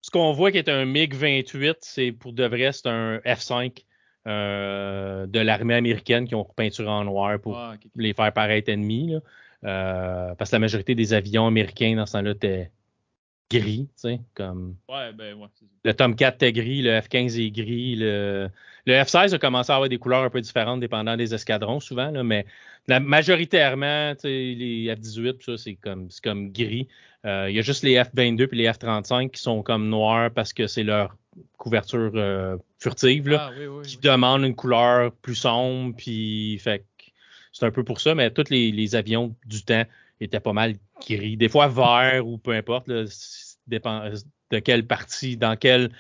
ce 0.02 0.12
qu'on 0.12 0.32
voit 0.32 0.52
qui 0.52 0.58
est 0.58 0.70
un 0.70 0.86
MiG-28, 0.86 1.76
c'est 1.82 2.12
pour 2.12 2.34
de 2.34 2.46
vrai, 2.46 2.72
c'est 2.72 2.88
un 2.88 3.18
F-5 3.20 3.84
euh, 4.28 5.26
de 5.28 5.40
l'armée 5.40 5.76
américaine 5.76 6.28
qui 6.28 6.36
ont 6.36 6.44
repeinturé 6.44 6.90
en 6.90 7.04
noir 7.04 7.40
pour 7.40 7.54
ok. 7.54 7.90
les 7.96 8.14
faire 8.14 8.34
paraître 8.34 8.70
ennemis. 8.70 9.14
Là. 9.14 9.20
Euh, 9.64 10.36
parce 10.36 10.52
que 10.52 10.56
la 10.56 10.60
majorité 10.60 10.96
des 10.96 11.14
avions 11.14 11.48
américains 11.48 11.96
dans 11.96 12.06
ce 12.06 12.14
temps-là 12.14 12.32
étaient 12.32 12.72
gris, 13.50 13.88
tu 13.96 14.10
sais, 14.10 14.20
comme 14.34 14.76
Ouais, 14.90 15.14
ben 15.14 15.36
ouais, 15.36 15.48
le 15.84 15.94
Tomcat 15.94 16.30
était 16.30 16.52
gris, 16.52 16.82
le 16.82 17.00
F-15 17.00 17.40
est 17.40 17.52
gris, 17.52 17.96
le, 17.96 18.50
le 18.86 18.94
F-16 18.94 19.34
a 19.34 19.38
commencé 19.40 19.72
à 19.72 19.76
avoir 19.76 19.90
des 19.90 19.98
couleurs 19.98 20.24
un 20.24 20.30
peu 20.30 20.42
différentes 20.42 20.80
dépendant 20.80 21.16
des 21.16 21.34
escadrons 21.34 21.80
souvent, 21.80 22.12
là, 22.12 22.24
mais 22.24 22.46
la, 22.88 23.00
majoritairement, 23.00 24.14
tu 24.16 24.22
sais, 24.22 24.28
les 24.30 24.94
F-18, 24.96 25.44
ça, 25.44 25.58
c'est 25.58 25.76
comme, 25.76 26.10
c'est 26.10 26.24
comme 26.24 26.52
gris. 26.52 26.88
Euh, 27.26 27.50
Il 27.50 27.56
y 27.56 27.60
a 27.60 27.62
juste 27.62 27.84
les 27.84 27.96
F-22 28.02 28.50
et 28.52 28.56
les 28.56 28.72
F-35 28.72 29.32
qui 29.32 29.42
sont 29.42 29.62
comme 29.64 29.90
noirs 29.90 30.32
parce 30.32 30.54
que 30.54 30.68
c'est 30.68 30.84
leur 30.84 31.16
couverture 31.58 32.12
euh, 32.16 32.58
furtive. 32.80 33.30
Là 33.30 33.50
Ah 33.50 33.54
oui, 33.58 33.66
oui. 33.68 33.82
qui 33.86 33.96
oui. 33.98 34.02
demande 34.02 34.44
une 34.44 34.56
couleur 34.56 35.12
plus 35.12 35.36
sombre, 35.36 35.96
puis 35.98 36.58
fait 36.60 36.80
que 36.80 37.06
c'est 37.52 37.66
un 37.66 37.72
peu 37.72 37.84
pour 37.84 38.00
ça, 38.00 38.16
mais 38.16 38.32
tous 38.32 38.50
les, 38.50 38.72
les 38.72 38.96
avions 38.96 39.36
du 39.46 39.64
temps 39.64 39.84
étaient 40.20 40.40
pas 40.40 40.54
mal 40.54 40.76
gris, 41.08 41.38
des 41.38 41.50
fois 41.50 41.68
vert 41.68 42.26
ou 42.28 42.38
peu 42.38 42.52
importe, 42.52 42.88
là, 42.88 43.04
dépend 43.68 44.10
de 44.52 44.60
quelle 44.60 44.86
partie, 44.88 45.38
dans 45.38 45.56
quelle, 45.58 45.92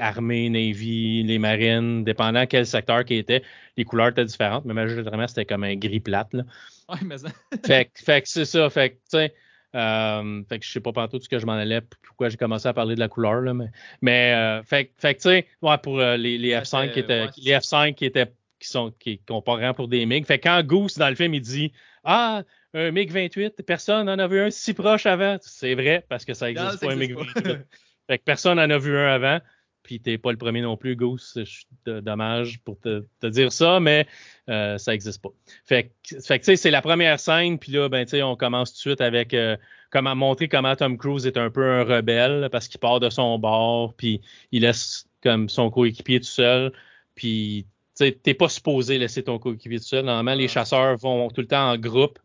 armée, 0.00 0.48
navy, 0.50 1.22
les 1.22 1.38
marines, 1.38 2.04
dépendant 2.04 2.46
quel 2.46 2.66
secteur 2.66 3.04
qui 3.04 3.14
était, 3.14 3.42
les 3.76 3.84
couleurs 3.84 4.08
étaient 4.08 4.24
différentes, 4.24 4.64
mais 4.64 4.74
majoritairement 4.74 5.26
c'était 5.28 5.44
comme 5.44 5.64
un 5.64 5.76
gris 5.76 6.00
plate, 6.00 6.32
là. 6.34 6.44
Ouais, 6.88 6.98
mais 7.04 7.18
ça. 7.18 7.28
Fait, 7.66 7.86
que- 7.86 8.00
fait 8.02 8.22
que 8.22 8.28
c'est 8.28 8.44
ça. 8.44 8.70
Fait 8.70 8.90
que, 8.90 8.94
tu 8.94 9.00
sais, 9.08 9.34
euh, 9.74 10.42
fait 10.48 10.58
que 10.60 10.64
je 10.64 10.70
sais 10.70 10.80
pas 10.80 10.92
partout 10.92 11.18
ce 11.20 11.28
que 11.28 11.38
je 11.38 11.46
m'en 11.46 11.52
allais, 11.52 11.80
pourquoi 12.02 12.28
j'ai 12.28 12.36
commencé 12.36 12.68
à 12.68 12.72
parler 12.72 12.94
de 12.94 13.00
la 13.00 13.08
couleur, 13.08 13.40
là, 13.40 13.54
mais, 13.54 13.66
mais 14.00 14.32
euh, 14.34 14.62
fait, 14.62 14.86
que- 14.86 14.92
fait 15.00 15.14
tu 15.16 15.22
sais, 15.22 15.46
ouais, 15.62 15.78
pour 15.78 15.98
euh, 15.98 16.16
les, 16.16 16.38
les 16.38 16.54
Ouais, 16.54 16.60
F5 16.60 16.92
qui 16.92 17.00
étaient, 17.00 17.22
ouais, 17.24 17.30
les 17.38 17.52
F5 17.60 17.94
qui 17.96 18.04
étaient, 18.06 18.32
qui 18.58 18.68
sont, 18.68 18.92
qui, 18.98 19.18
qu'on 19.18 19.42
pour 19.42 19.88
des 19.88 20.06
MiG. 20.06 20.24
Fait 20.26 20.38
que 20.38 20.44
quand 20.48 20.62
Goose, 20.64 20.96
dans 20.96 21.08
le 21.08 21.14
film, 21.14 21.34
il 21.34 21.40
dit, 21.40 21.72
ah, 22.04 22.42
un 22.74 22.90
MiG-28, 22.90 23.62
personne 23.62 24.08
en 24.08 24.18
a 24.18 24.26
vu 24.26 24.40
un 24.40 24.50
si 24.50 24.74
proche 24.74 25.06
avant. 25.06 25.36
C'est 25.40 25.74
vrai, 25.74 26.04
parce 26.08 26.24
que 26.24 26.34
ça 26.34 26.46
Non, 26.46 26.62
existe 26.62 26.78
ça 26.80 26.86
pas 26.86 26.92
un 26.92 27.00
existe 27.00 27.18
MiG-28. 27.18 27.42
pas. 27.42 27.64
Fait 28.08 28.18
que 28.18 28.24
personne 28.24 28.58
en 28.58 28.70
a 28.70 28.78
vu 28.78 28.96
un 28.96 29.08
avant. 29.08 29.40
Puis 29.82 30.00
t'es 30.00 30.18
pas 30.18 30.32
le 30.32 30.36
premier 30.38 30.62
non 30.62 30.76
plus, 30.76 30.96
Goose. 30.96 31.32
Je 31.36 31.44
suis 31.44 31.66
de- 31.84 32.00
dommage 32.00 32.58
pour 32.64 32.78
te, 32.80 33.04
te 33.20 33.26
dire 33.28 33.52
ça, 33.52 33.78
mais 33.78 34.06
euh, 34.48 34.78
ça 34.78 34.92
existe 34.94 35.22
pas. 35.22 35.28
Fait 35.64 35.92
que, 36.08 36.20
fait 36.20 36.38
que, 36.40 36.44
tu 36.44 36.50
sais, 36.52 36.56
c'est 36.56 36.70
la 36.72 36.82
première 36.82 37.20
scène, 37.20 37.56
puis 37.58 37.70
là, 37.72 37.88
ben, 37.88 38.04
tu 38.04 38.10
sais, 38.10 38.22
on 38.22 38.34
commence 38.34 38.70
tout 38.72 38.76
de 38.76 38.80
suite 38.80 39.00
avec 39.00 39.32
euh, 39.32 39.56
comment 39.90 40.16
montrer 40.16 40.48
comment 40.48 40.74
Tom 40.74 40.98
Cruise 40.98 41.24
est 41.24 41.36
un 41.36 41.50
peu 41.50 41.64
un 41.64 41.84
rebelle 41.84 42.48
parce 42.50 42.66
qu'il 42.66 42.80
part 42.80 42.98
de 42.98 43.10
son 43.10 43.38
bord, 43.38 43.94
puis 43.94 44.20
il 44.50 44.62
laisse 44.62 45.06
comme 45.22 45.48
son 45.48 45.70
coéquipier 45.70 46.18
tout 46.18 46.26
seul, 46.26 46.72
puis 47.14 47.66
t'es 47.96 48.34
pas 48.34 48.48
supposé 48.48 48.98
laisser 48.98 49.22
ton 49.22 49.38
coéquipier 49.38 49.78
tout 49.78 49.86
seul. 49.86 50.04
Normalement, 50.04 50.34
les 50.34 50.48
chasseurs 50.48 50.96
vont 50.96 51.28
tout 51.28 51.40
le 51.40 51.46
temps 51.46 51.70
en 51.70 51.78
groupe. 51.78 52.18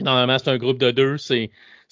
Normalement, 0.00 0.38
c'est 0.38 0.50
un 0.50 0.58
groupe 0.58 0.78
de 0.78 0.90
deux. 0.90 1.18
C'est 1.18 1.50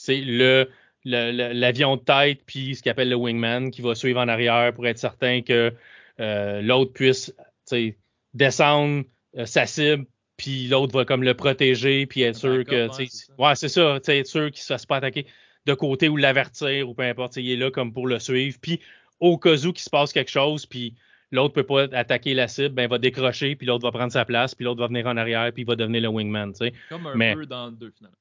le 0.09 0.69
l'avion 1.05 1.97
de 1.97 2.03
tête 2.03 2.43
puis 2.47 2.77
ce 2.77 2.83
qu'il 2.83 2.91
appelle 2.91 3.09
le 3.09 3.17
wingman 3.17 3.71
qui 3.71 3.83
va 3.83 3.95
suivre 3.95 4.21
en 4.21 4.29
arrière 4.29 4.73
pour 4.73 4.87
être 4.87 4.99
certain 4.99 5.43
que 5.43 5.73
euh, 6.21 6.62
l'autre 6.62 6.93
puisse 6.93 7.35
tu 7.69 7.99
descendre 8.35 9.05
euh, 9.37 9.45
sa 9.45 9.67
cible 9.67 10.07
puis 10.37 10.69
l'autre 10.69 10.97
va 10.97 11.05
comme 11.05 11.25
le 11.25 11.35
protéger 11.35 12.07
puis 12.07 12.23
être 12.23 12.37
sûr 12.37 12.65
que 12.65 12.88
ouais, 12.88 13.07
tu 13.07 13.57
c'est 13.57 13.69
ça. 13.69 13.99
tu 14.03 14.11
être 14.12 14.27
sûr 14.27 14.47
qu'il 14.53 14.61
ne 14.61 14.62
se 14.62 14.67
fasse 14.67 14.87
pas 14.87 14.97
attaquer 14.97 15.27
de 15.67 15.75
côté 15.75 16.09
ou 16.09 16.17
l'avertir 16.17 16.88
ou 16.88 16.95
peu 16.95 17.03
importe 17.03 17.33
tu 17.33 17.43
il 17.43 17.51
est 17.51 17.57
là 17.57 17.71
comme 17.71 17.93
pour 17.93 18.07
le 18.07 18.21
suivre 18.21 18.57
puis 18.61 18.81
au 19.19 19.38
cas 19.38 19.57
où 19.57 19.73
qu'il 19.73 19.83
se 19.83 19.91
passe 19.91 20.12
quelque 20.12 20.31
chose 20.31 20.67
puis 20.67 20.95
l'autre 21.33 21.55
peut 21.55 21.64
pas 21.66 21.85
attaquer 21.92 22.35
la 22.35 22.47
cible 22.49 22.75
ben 22.75 22.85
il 22.85 22.88
va 22.88 22.99
décrocher 22.99 23.57
puis 23.57 23.66
l'autre 23.66 23.83
va 23.85 23.90
prendre 23.90 24.12
sa 24.12 24.25
place 24.25 24.55
puis 24.55 24.64
l'autre 24.64 24.81
va 24.81 24.87
venir 24.87 25.07
en 25.07 25.16
arrière 25.16 25.53
puis 25.53 25.62
il 25.62 25.66
va 25.66 25.75
devenir 25.77 26.03
le 26.03 26.09
wingman 26.09 26.53
tu 26.53 26.59
sais 26.66 26.73
Comme 26.88 27.07
un 27.07 27.14
Mais- 27.14 27.35
peu 27.35 27.47
dans 27.47 27.66
le 27.66 27.73
2, 27.73 27.90
finalement. 27.97 28.16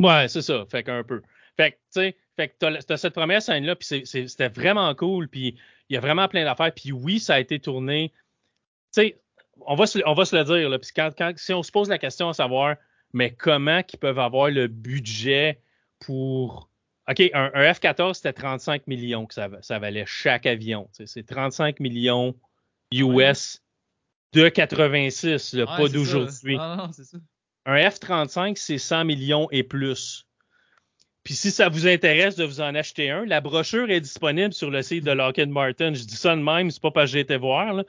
Ouais, 0.00 0.26
c'est 0.28 0.42
ça. 0.42 0.64
Fait 0.70 0.82
qu'un 0.82 1.04
peu. 1.04 1.22
Fait 1.56 1.72
que, 1.72 1.76
tu 1.76 1.82
sais, 1.90 2.16
fait 2.36 2.48
que 2.48 2.54
t'as, 2.58 2.76
t'as 2.82 2.96
cette 2.96 3.14
première 3.14 3.40
scène-là, 3.42 3.76
puis 3.76 4.04
c'était 4.04 4.48
vraiment 4.48 4.92
cool, 4.94 5.28
puis 5.28 5.56
il 5.88 5.94
y 5.94 5.96
a 5.96 6.00
vraiment 6.00 6.26
plein 6.28 6.44
d'affaires, 6.44 6.72
puis 6.74 6.90
oui, 6.92 7.20
ça 7.20 7.34
a 7.34 7.40
été 7.40 7.60
tourné. 7.60 8.10
Tu 8.92 9.02
sais, 9.02 9.20
on 9.66 9.74
va 9.76 9.86
se, 9.86 10.00
on 10.06 10.14
va 10.14 10.24
se 10.24 10.34
le 10.34 10.42
dire, 10.44 10.68
là, 10.68 10.78
puis 10.78 10.90
quand, 10.96 11.10
quand, 11.16 11.32
si 11.36 11.52
on 11.52 11.62
se 11.62 11.70
pose 11.70 11.88
la 11.88 11.98
question 11.98 12.28
à 12.28 12.32
savoir, 12.32 12.76
mais 13.12 13.30
comment 13.32 13.82
qu'ils 13.82 13.98
peuvent 14.00 14.18
avoir 14.18 14.50
le 14.50 14.66
budget 14.66 15.60
pour. 16.00 16.68
OK, 17.12 17.30
un, 17.34 17.50
un 17.54 17.72
F-14, 17.72 18.14
c'était 18.14 18.32
35 18.32 18.86
millions 18.86 19.26
que 19.26 19.34
ça, 19.34 19.48
ça 19.60 19.78
valait 19.78 20.04
chaque 20.06 20.46
avion. 20.46 20.88
C'est 20.92 21.26
35 21.26 21.80
millions 21.80 22.34
US 22.92 23.62
de 24.32 24.48
86, 24.48 25.52
là, 25.54 25.64
Ouais, 25.64 25.76
pas 25.76 25.88
d'aujourd'hui. 25.88 26.56
Ah. 26.58 26.90
Un 27.66 27.76
F-35, 27.76 28.56
c'est 28.56 28.78
100 28.78 29.04
millions 29.04 29.48
et 29.50 29.62
plus. 29.62 30.26
Puis 31.24 31.34
si 31.34 31.50
ça 31.50 31.68
vous 31.68 31.86
intéresse 31.86 32.34
de 32.34 32.44
vous 32.44 32.60
en 32.60 32.74
acheter 32.74 33.10
un, 33.10 33.24
la 33.24 33.40
brochure 33.40 33.90
est 33.90 34.00
disponible 34.00 34.52
sur 34.52 34.70
le 34.70 34.82
site 34.82 35.04
de 35.04 35.12
Lockheed 35.12 35.50
Martin. 35.50 35.94
Je 35.94 36.04
dis 36.04 36.16
ça 36.16 36.34
de 36.34 36.40
même, 36.40 36.70
c'est 36.70 36.82
pas 36.82 36.90
parce 36.90 37.10
que 37.10 37.12
j'ai 37.12 37.20
été 37.20 37.36
voir, 37.36 37.74
là. 37.74 37.84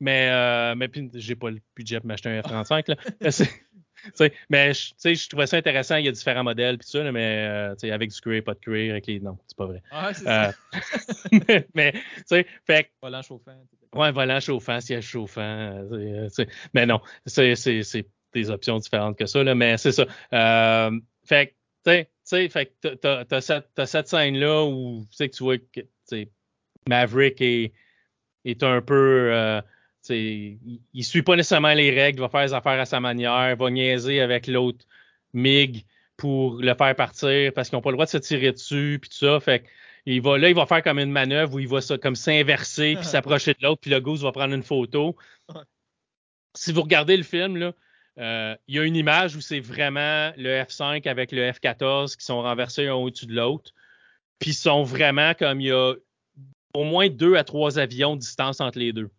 mais, 0.00 0.30
euh, 0.30 0.74
mais 0.74 0.88
puis 0.88 1.10
j'ai 1.14 1.34
pas 1.34 1.50
le 1.50 1.60
budget 1.76 2.00
pour 2.00 2.06
m'acheter 2.06 2.30
un 2.30 2.40
F-35. 2.40 2.96
là. 4.04 4.10
Mais 4.10 4.12
c'est- 4.14 4.28
sais, 4.28 4.32
mais 4.48 4.74
je, 4.74 4.88
tu 4.88 4.94
sais, 4.98 5.14
je 5.14 5.28
trouvais 5.28 5.46
ça 5.46 5.56
intéressant. 5.56 5.96
Il 5.96 6.04
y 6.06 6.08
a 6.08 6.12
différents 6.12 6.44
modèles, 6.44 6.78
puis 6.78 6.88
ça, 6.88 7.02
là, 7.02 7.12
mais 7.12 7.46
euh, 7.48 7.74
tu 7.74 7.80
sais, 7.80 7.90
avec 7.92 8.10
du 8.10 8.20
cuir, 8.20 8.42
pas 8.44 8.54
de 8.54 8.58
cuir, 8.60 8.92
avec 8.92 9.06
les. 9.06 9.20
Non, 9.20 9.38
c'est 9.46 9.56
pas 9.56 9.66
vrai. 9.66 9.82
Ah, 9.90 10.12
c'est 10.14 10.26
Euh, 10.28 10.50
ça. 10.52 10.80
mais, 11.74 11.92
tu 11.92 12.00
sais, 12.26 12.46
fait 12.66 12.84
que, 12.84 12.88
Volant 13.02 13.22
chauffant. 13.22 13.52
ouais, 13.94 14.12
volant 14.12 14.40
chauffant, 14.40 14.80
siège 14.80 15.04
chauffant. 15.06 15.40
euh, 15.40 15.88
euh, 15.92 16.28
tu 16.28 16.34
sais, 16.34 16.48
mais 16.74 16.86
non, 16.86 17.00
c'est, 17.26 17.54
c'est, 17.54 17.82
c'est 17.82 18.06
des 18.34 18.50
options 18.50 18.78
différentes 18.78 19.16
que 19.18 19.26
ça, 19.26 19.42
là, 19.42 19.54
mais 19.54 19.76
c'est 19.78 19.92
ça. 19.92 20.06
Euh, 20.32 21.00
fait 21.24 21.48
que, 21.48 21.52
tu 21.52 21.90
sais, 21.92 22.04
tu 22.04 22.10
sais, 22.24 22.48
fait 22.50 22.66
que 22.66 22.72
t'as- 22.88 22.96
t'as, 22.96 23.24
t'as 23.24 23.40
cette, 23.40 23.84
cette 23.86 24.08
scène-là 24.08 24.64
où, 24.64 25.06
tu 25.10 25.16
sais, 25.16 25.28
que 25.28 25.34
tu 25.36 25.42
vois 25.42 25.58
que, 25.58 25.80
tu 25.80 25.86
sais, 26.04 26.28
Maverick 26.88 27.40
est, 27.40 27.72
est 28.44 28.62
un 28.62 28.80
peu, 28.82 29.30
euh, 29.32 29.60
il, 30.08 30.80
il 30.94 31.04
suit 31.04 31.22
pas 31.22 31.36
nécessairement 31.36 31.74
les 31.74 31.90
règles, 31.90 32.20
va 32.20 32.28
faire 32.28 32.42
les 32.42 32.54
affaires 32.54 32.80
à 32.80 32.84
sa 32.84 33.00
manière, 33.00 33.56
va 33.56 33.70
niaiser 33.70 34.20
avec 34.20 34.46
l'autre 34.46 34.84
MIG 35.34 35.84
pour 36.16 36.60
le 36.60 36.74
faire 36.74 36.94
partir 36.94 37.52
parce 37.54 37.68
qu'ils 37.68 37.76
n'ont 37.76 37.82
pas 37.82 37.90
le 37.90 37.96
droit 37.96 38.06
de 38.06 38.10
se 38.10 38.18
tirer 38.18 38.52
dessus, 38.52 38.98
puis 39.00 39.10
tout 39.10 39.16
ça. 39.16 39.40
Fait 39.40 39.64
il 40.06 40.22
va, 40.22 40.38
là, 40.38 40.48
il 40.48 40.54
va 40.54 40.64
faire 40.66 40.82
comme 40.82 40.98
une 40.98 41.10
manœuvre 41.10 41.54
où 41.54 41.58
il 41.58 41.68
va 41.68 41.80
ça, 41.80 41.98
comme 41.98 42.16
s'inverser 42.16 42.94
puis 42.98 43.06
s'approcher 43.06 43.52
de 43.52 43.58
l'autre, 43.62 43.80
puis 43.80 43.90
le 43.90 44.00
goose 44.00 44.22
va 44.22 44.32
prendre 44.32 44.54
une 44.54 44.62
photo. 44.62 45.16
Si 46.54 46.72
vous 46.72 46.82
regardez 46.82 47.16
le 47.16 47.22
film, 47.22 47.56
là, 47.56 47.72
euh, 48.18 48.56
il 48.66 48.76
y 48.76 48.78
a 48.78 48.84
une 48.84 48.96
image 48.96 49.36
où 49.36 49.40
c'est 49.40 49.60
vraiment 49.60 50.32
le 50.36 50.62
F5 50.62 51.08
avec 51.08 51.30
le 51.30 51.50
F14 51.50 52.16
qui 52.16 52.24
sont 52.24 52.42
renversés 52.42 52.88
un 52.88 52.94
au-dessus 52.94 53.26
de 53.26 53.34
l'autre. 53.34 53.72
Puis 54.38 54.50
ils 54.50 54.54
sont 54.54 54.82
vraiment 54.82 55.34
comme 55.34 55.60
il 55.60 55.68
y 55.68 55.72
a 55.72 55.94
au 56.74 56.84
moins 56.84 57.08
deux 57.08 57.36
à 57.36 57.44
trois 57.44 57.78
avions 57.78 58.16
de 58.16 58.20
distance 58.20 58.60
entre 58.60 58.78
les 58.78 58.92
deux. 58.92 59.10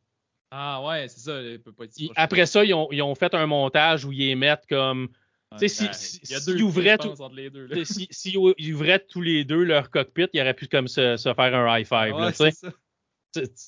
Ah 0.52 0.84
ouais, 0.84 1.08
c'est 1.08 1.20
ça. 1.20 1.42
Il 1.42 1.62
peut 1.62 1.72
pas 1.72 1.86
être 1.86 1.94
si 1.94 2.04
Ils- 2.04 2.08
proche. 2.08 2.18
après 2.18 2.46
ça, 2.46 2.64
ils 2.66 2.74
ont, 2.74 2.88
ils 2.92 3.02
ont 3.02 3.16
fait 3.16 3.34
un 3.34 3.46
montage 3.46 4.06
où 4.06 4.12
ils 4.12 4.30
émettent 4.30 4.66
comme. 4.68 5.10
Ouais, 5.52 5.58
tu 5.60 5.68
sais, 5.68 5.76
si- 5.76 5.86
ben, 5.86 5.94
si- 5.94 6.20
il 6.24 6.32
y 6.32 6.36
a 6.36 6.40
s'ils 6.40 6.56
deux 6.58 6.64
ouvraient 6.64 6.98
tout- 6.98 7.16
les 7.34 7.50
deux. 7.50 7.84
Si, 7.86 8.08
si 8.12 8.32
ils 8.58 8.74
ouvraient 8.74 9.00
tous 9.00 9.22
les 9.22 9.44
deux 9.46 9.64
leur 9.64 9.90
cockpit, 9.90 10.28
il 10.34 10.42
aurait 10.42 10.54
pu 10.54 10.68
comme 10.68 10.88
se, 10.88 11.18
se 11.18 11.34
faire 11.34 11.56
un 11.56 11.78
high 11.80 11.86
five. 11.88 12.14
Ouais, 12.16 12.32
ça. 12.34 12.50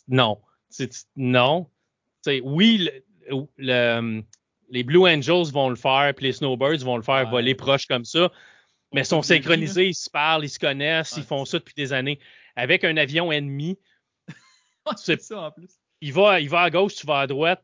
Non. 0.07 0.39
Non. 1.15 1.67
Oui, 2.43 2.89
le- 3.29 3.45
le- 3.57 4.23
les 4.69 4.83
Blue 4.83 5.07
Angels 5.07 5.51
vont 5.51 5.69
le 5.69 5.75
faire, 5.75 6.13
puis 6.15 6.27
les 6.27 6.33
Snowbirds 6.33 6.77
vont 6.83 6.97
le 6.97 7.03
faire 7.03 7.25
Ouais. 7.25 7.29
voler 7.31 7.55
proche 7.55 7.85
comme 7.87 8.05
ça. 8.05 8.31
Mais 8.93 9.01
ils 9.01 9.05
sont 9.05 9.21
synchronisés, 9.21 9.87
ils 9.89 9.93
se 9.95 10.09
parlent, 10.09 10.43
ils 10.45 10.49
se 10.49 10.59
connaissent, 10.59 11.13
ils 11.17 11.23
font 11.23 11.45
ça 11.45 11.59
depuis 11.59 11.73
des 11.75 11.93
années. 11.93 12.19
Avec 12.55 12.83
un 12.83 12.95
avion 12.97 13.31
ennemi, 13.31 13.79
c'est 14.97 15.21
ça 15.21 15.41
en 15.41 15.51
plus. 15.51 15.69
Il 16.01 16.13
va, 16.13 16.39
il 16.39 16.49
va 16.49 16.61
à 16.61 16.69
gauche, 16.69 16.95
tu 16.95 17.05
vas 17.07 17.19
à 17.21 17.27
droite, 17.27 17.63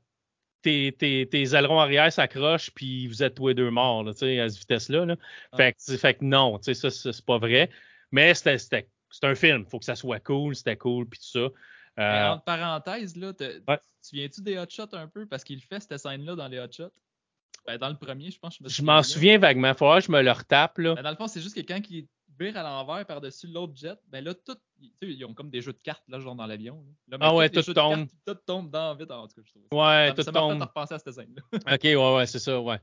tes, 0.62 0.92
tes, 0.98 1.28
tes 1.30 1.44
ailerons 1.56 1.80
arrière 1.80 2.12
s'accrochent, 2.12 2.72
puis 2.72 3.08
vous 3.08 3.24
êtes 3.24 3.36
tous 3.36 3.50
les 3.50 3.54
deux 3.54 3.70
morts, 3.72 4.04
là, 4.04 4.12
à 4.12 4.14
cette 4.14 4.58
vitesse-là. 4.60 5.06
là. 5.06 5.16
Ah. 5.52 5.58
Fait, 5.58 5.74
que, 5.74 5.98
fait 5.98 6.14
que 6.16 6.24
non, 6.26 6.60
ça, 6.62 6.90
c'est 6.90 7.26
pas 7.26 7.38
vrai. 7.38 7.70
Mais 8.12 8.34
c'était, 8.34 8.88
un 9.24 9.36
film, 9.36 9.66
faut 9.66 9.80
que 9.80 9.86
ça 9.86 9.96
soit 9.96 10.20
cool, 10.20 10.56
c'était 10.56 10.78
cool, 10.78 11.08
puis 11.08 11.20
tout 11.20 11.40
ça. 11.40 11.50
Mais 11.98 12.04
Euh, 12.04 12.32
entre 12.34 12.44
parenthèses, 12.44 13.16
là, 13.16 13.34
Ouais. 13.68 13.80
tu 14.08 14.16
viens-tu 14.16 14.42
des 14.42 14.58
Hot 14.60 14.66
Shots 14.70 14.94
un 14.94 15.08
peu? 15.08 15.26
Parce 15.26 15.44
qu'il 15.44 15.60
fait 15.62 15.80
cette 15.80 15.98
scène-là 15.98 16.36
dans 16.36 16.48
les 16.48 16.60
Hot 16.60 16.72
Shots. 16.72 16.92
Ben, 17.66 17.78
dans 17.78 17.90
le 17.90 17.98
premier, 17.98 18.30
je 18.32 18.40
pense. 18.40 18.62
me 18.62 18.70
je 18.70 18.82
m'en 18.82 18.94
bien. 18.94 19.04
souviens 19.04 19.38
vaguement, 19.40 19.74
faut 19.74 19.86
voir, 19.86 20.00
je 20.00 20.12
me 20.12 20.22
le 20.22 20.32
retape, 20.32 20.78
là. 20.78 20.94
Ben, 20.96 21.02
dans 21.02 21.10
le 21.10 21.16
fond, 21.16 21.28
c'est 21.28 21.42
juste 21.42 21.56
que 21.56 21.62
quand 21.62 21.82
il 21.90 22.08
vire 22.40 22.58
à 22.58 22.64
l'envers 22.64 23.06
par-dessus 23.06 23.48
l'autre 23.48 23.74
jet, 23.76 23.98
ben 24.10 24.24
là, 24.24 24.34
tout, 24.34 24.56
tu 24.80 24.88
sais, 25.02 25.08
ils 25.14 25.26
ont 25.26 25.34
comme 25.34 25.50
des 25.50 25.62
jeux 25.62 25.74
de 25.74 25.82
cartes, 25.82 26.04
là, 26.08 26.20
genre 26.20 26.36
dans 26.36 26.46
l'avion. 26.46 26.84
Ah 27.20 27.34
ouais, 27.36 27.50
tout 27.50 27.62
tombe. 27.74 27.96
cartes, 27.96 28.10
Tout 28.26 28.36
tombe 28.46 28.70
dans 28.70 28.96
vite, 28.96 29.12
en 29.12 29.28
tout 29.28 29.36
cas, 29.36 29.42
je 29.46 29.52
trouve. 29.52 29.64
Ouais, 29.72 30.08
ça 30.10 30.14
tout 30.14 30.22
ça 30.24 30.32
tombe. 30.32 30.58
fait 30.60 30.64
repenser 30.66 30.94
à 30.94 31.00
cette 31.00 31.14
scène-là. 31.14 31.42
OK, 31.76 31.84
ouais, 31.84 32.16
ouais, 32.16 32.26
c'est 32.26 32.40
ça, 32.40 32.60
ouais. 32.62 32.80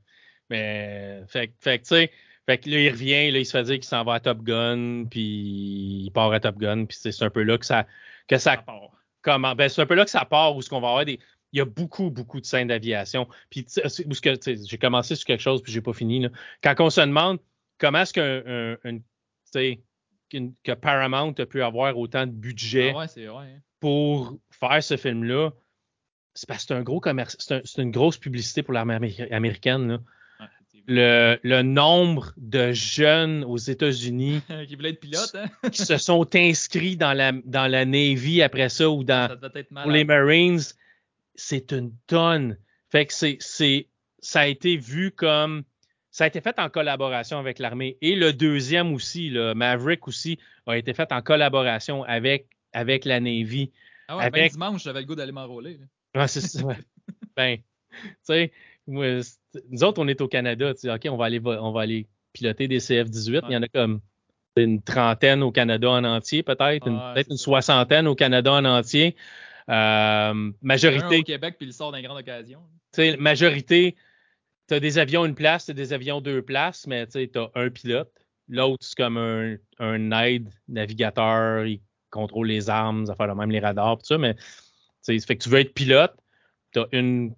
Mais, 0.50 1.22
fait, 1.28 1.48
que- 1.48 1.54
fait 1.60 1.78
tu 1.78 1.84
sais, 1.86 2.10
fait 2.46 2.58
que 2.58 2.68
là, 2.70 2.78
il 2.78 2.90
revient, 2.90 3.30
là, 3.30 3.38
il 3.38 3.46
se 3.46 3.52
fait 3.52 3.62
dire 3.64 3.74
qu'il 3.76 3.84
s'en 3.84 4.04
va 4.04 4.14
à 4.14 4.20
Top 4.20 4.42
Gun, 4.42 5.04
puis 5.10 6.02
il 6.04 6.10
part 6.12 6.32
à 6.32 6.40
Top 6.40 6.56
Gun, 6.58 6.84
puis 6.86 6.96
c'est 7.00 7.22
un 7.22 7.30
peu 7.30 7.42
là 7.42 7.56
que 7.58 7.64
ça, 7.66 7.86
que 8.28 8.36
ça 8.38 8.56
part. 8.58 8.90
comment 9.22 9.54
ben 9.54 9.68
c'est 9.68 9.80
un 9.82 9.86
peu 9.86 9.94
là 9.94 10.04
que 10.04 10.10
ça 10.10 10.24
part 10.26 10.54
où 10.56 10.60
ce 10.62 10.68
qu'on 10.68 10.80
va 10.80 10.88
avoir 10.88 11.04
des 11.06 11.18
il 11.52 11.58
y 11.58 11.60
a 11.60 11.64
beaucoup 11.64 12.10
beaucoup 12.10 12.40
de 12.40 12.46
scènes 12.46 12.68
d'aviation 12.68 13.26
puis 13.48 13.64
j'ai 13.68 14.78
commencé 14.78 15.14
sur 15.14 15.24
quelque 15.26 15.40
chose 15.40 15.62
puis 15.62 15.72
j'ai 15.72 15.80
pas 15.80 15.92
fini 15.92 16.20
là. 16.20 16.28
quand 16.62 16.74
on 16.80 16.90
se 16.90 17.00
demande 17.00 17.38
comment 17.78 18.00
est-ce 18.00 18.12
qu'un 18.12 18.76
un- 18.84 18.98
que 20.30 20.72
Paramount 20.72 21.32
a 21.38 21.46
pu 21.46 21.62
avoir 21.62 21.96
autant 21.98 22.26
de 22.26 22.32
budget 22.32 22.92
Ah 22.94 23.06
ouais, 23.16 23.26
hein. 23.26 23.60
pour 23.80 24.38
faire 24.50 24.82
ce 24.82 24.96
film 24.96 25.24
là 25.24 25.50
c'est 26.34 26.48
parce 26.48 26.62
que 26.64 26.68
c'est 26.68 26.74
un 26.74 26.82
gros 26.82 27.00
commerce 27.00 27.36
c'est 27.38 27.54
un- 27.54 27.60
c'est 27.64 27.82
une 27.82 27.90
grosse 27.92 28.16
publicité 28.18 28.62
pour 28.62 28.74
l'armée 28.74 28.94
améri- 28.96 29.32
américaine 29.32 29.88
là. 29.88 29.98
Le, 30.86 31.38
le 31.42 31.62
nombre 31.62 32.34
de 32.36 32.72
jeunes 32.72 33.42
aux 33.44 33.56
États-Unis 33.56 34.42
qui 34.68 34.76
être 34.86 35.34
hein? 35.36 35.70
qui 35.70 35.82
se 35.82 35.96
sont 35.96 36.26
inscrits 36.34 36.96
dans 36.98 37.14
la 37.14 37.32
dans 37.32 37.66
la 37.70 37.86
Navy 37.86 38.42
après 38.42 38.68
ça 38.68 38.90
ou 38.90 39.02
dans 39.02 39.28
ça 39.28 39.36
pour 39.82 39.90
les 39.92 40.04
Marines, 40.04 40.60
c'est 41.36 41.72
une 41.72 41.92
tonne. 42.06 42.58
Fait 42.90 43.06
que 43.06 43.14
c'est, 43.14 43.88
ça 44.18 44.40
a 44.40 44.46
été 44.46 44.76
vu 44.76 45.10
comme, 45.10 45.62
ça 46.14 46.22
a 46.22 46.26
été 46.28 46.40
fait 46.40 46.60
en 46.60 46.70
collaboration 46.70 47.40
avec 47.40 47.58
l'armée. 47.58 47.98
Et 48.00 48.14
le 48.14 48.32
deuxième 48.32 48.94
aussi, 48.94 49.30
le 49.30 49.52
Maverick 49.52 50.06
aussi, 50.06 50.38
a 50.64 50.76
été 50.76 50.94
fait 50.94 51.10
en 51.10 51.20
collaboration 51.22 52.04
avec, 52.04 52.46
avec 52.72 53.04
la 53.04 53.18
Navy. 53.18 53.72
Ah 54.06 54.16
ouais, 54.16 54.30
ben 54.30 54.38
avec- 54.38 54.52
dimanche, 54.52 54.84
j'avais 54.84 55.00
le 55.00 55.06
goût 55.06 55.16
d'aller 55.16 55.32
m'enrôler. 55.32 55.80
Ouais, 56.14 56.28
c'est 56.28 56.40
ça, 56.40 56.60
ben, 57.36 57.56
tu 57.56 58.14
sais, 58.22 58.52
nous 58.86 59.82
autres, 59.82 60.00
on 60.00 60.06
est 60.06 60.20
au 60.20 60.28
Canada. 60.28 60.72
Tu 60.74 60.82
sais, 60.82 60.90
OK, 60.92 61.04
on 61.10 61.16
va 61.16 61.24
aller, 61.24 61.40
on 61.44 61.72
va 61.72 61.80
aller 61.80 62.06
piloter 62.32 62.68
des 62.68 62.78
CF-18. 62.78 63.40
Il 63.48 63.52
y 63.52 63.56
en 63.56 63.62
a 63.62 63.68
comme 63.68 64.00
une 64.56 64.80
trentaine 64.82 65.42
au 65.42 65.50
Canada 65.50 65.90
en 65.90 66.04
entier, 66.04 66.44
peut-être. 66.44 66.86
Ah, 66.88 67.10
peut-être 67.12 67.32
une 67.32 67.36
soixantaine 67.36 68.06
au 68.06 68.14
Canada 68.14 68.52
en 68.52 68.64
entier. 68.64 69.16
Euh, 69.68 69.72
Un 70.30 70.52
majorité, 70.62 71.18
au 71.18 71.22
Québec, 71.24 71.56
puis 71.58 71.66
il 71.66 71.72
sort 71.72 71.90
d'une 71.90 72.04
grande 72.04 72.18
occasion. 72.18 72.60
tu 72.92 73.02
sais, 73.02 73.16
majorité, 73.16 73.96
tu 74.68 74.74
as 74.74 74.80
des 74.80 74.98
avions 74.98 75.24
une 75.24 75.34
place, 75.34 75.66
tu 75.66 75.72
as 75.72 75.74
des 75.74 75.92
avions 75.92 76.20
deux 76.20 76.42
places, 76.42 76.86
mais 76.86 77.06
tu 77.06 77.30
as 77.34 77.50
un 77.54 77.70
pilote. 77.70 78.12
L'autre, 78.48 78.84
c'est 78.84 78.96
comme 78.96 79.16
un, 79.16 80.22
aide 80.22 80.50
navigateur, 80.68 81.66
il 81.66 81.80
contrôle 82.10 82.48
les 82.48 82.68
armes, 82.70 83.06
ça 83.06 83.14
fait 83.14 83.26
le 83.26 83.34
même 83.34 83.50
les 83.50 83.60
radars, 83.60 83.98
tout 83.98 84.06
ça, 84.06 84.18
mais 84.18 84.36
ça 85.00 85.12
fait 85.12 85.36
que 85.36 85.42
tu 85.42 85.48
veux 85.48 85.60
être 85.60 85.74
pilote, 85.74 86.14
tu 86.72 86.80
as 86.80 86.86
une, 86.92 87.34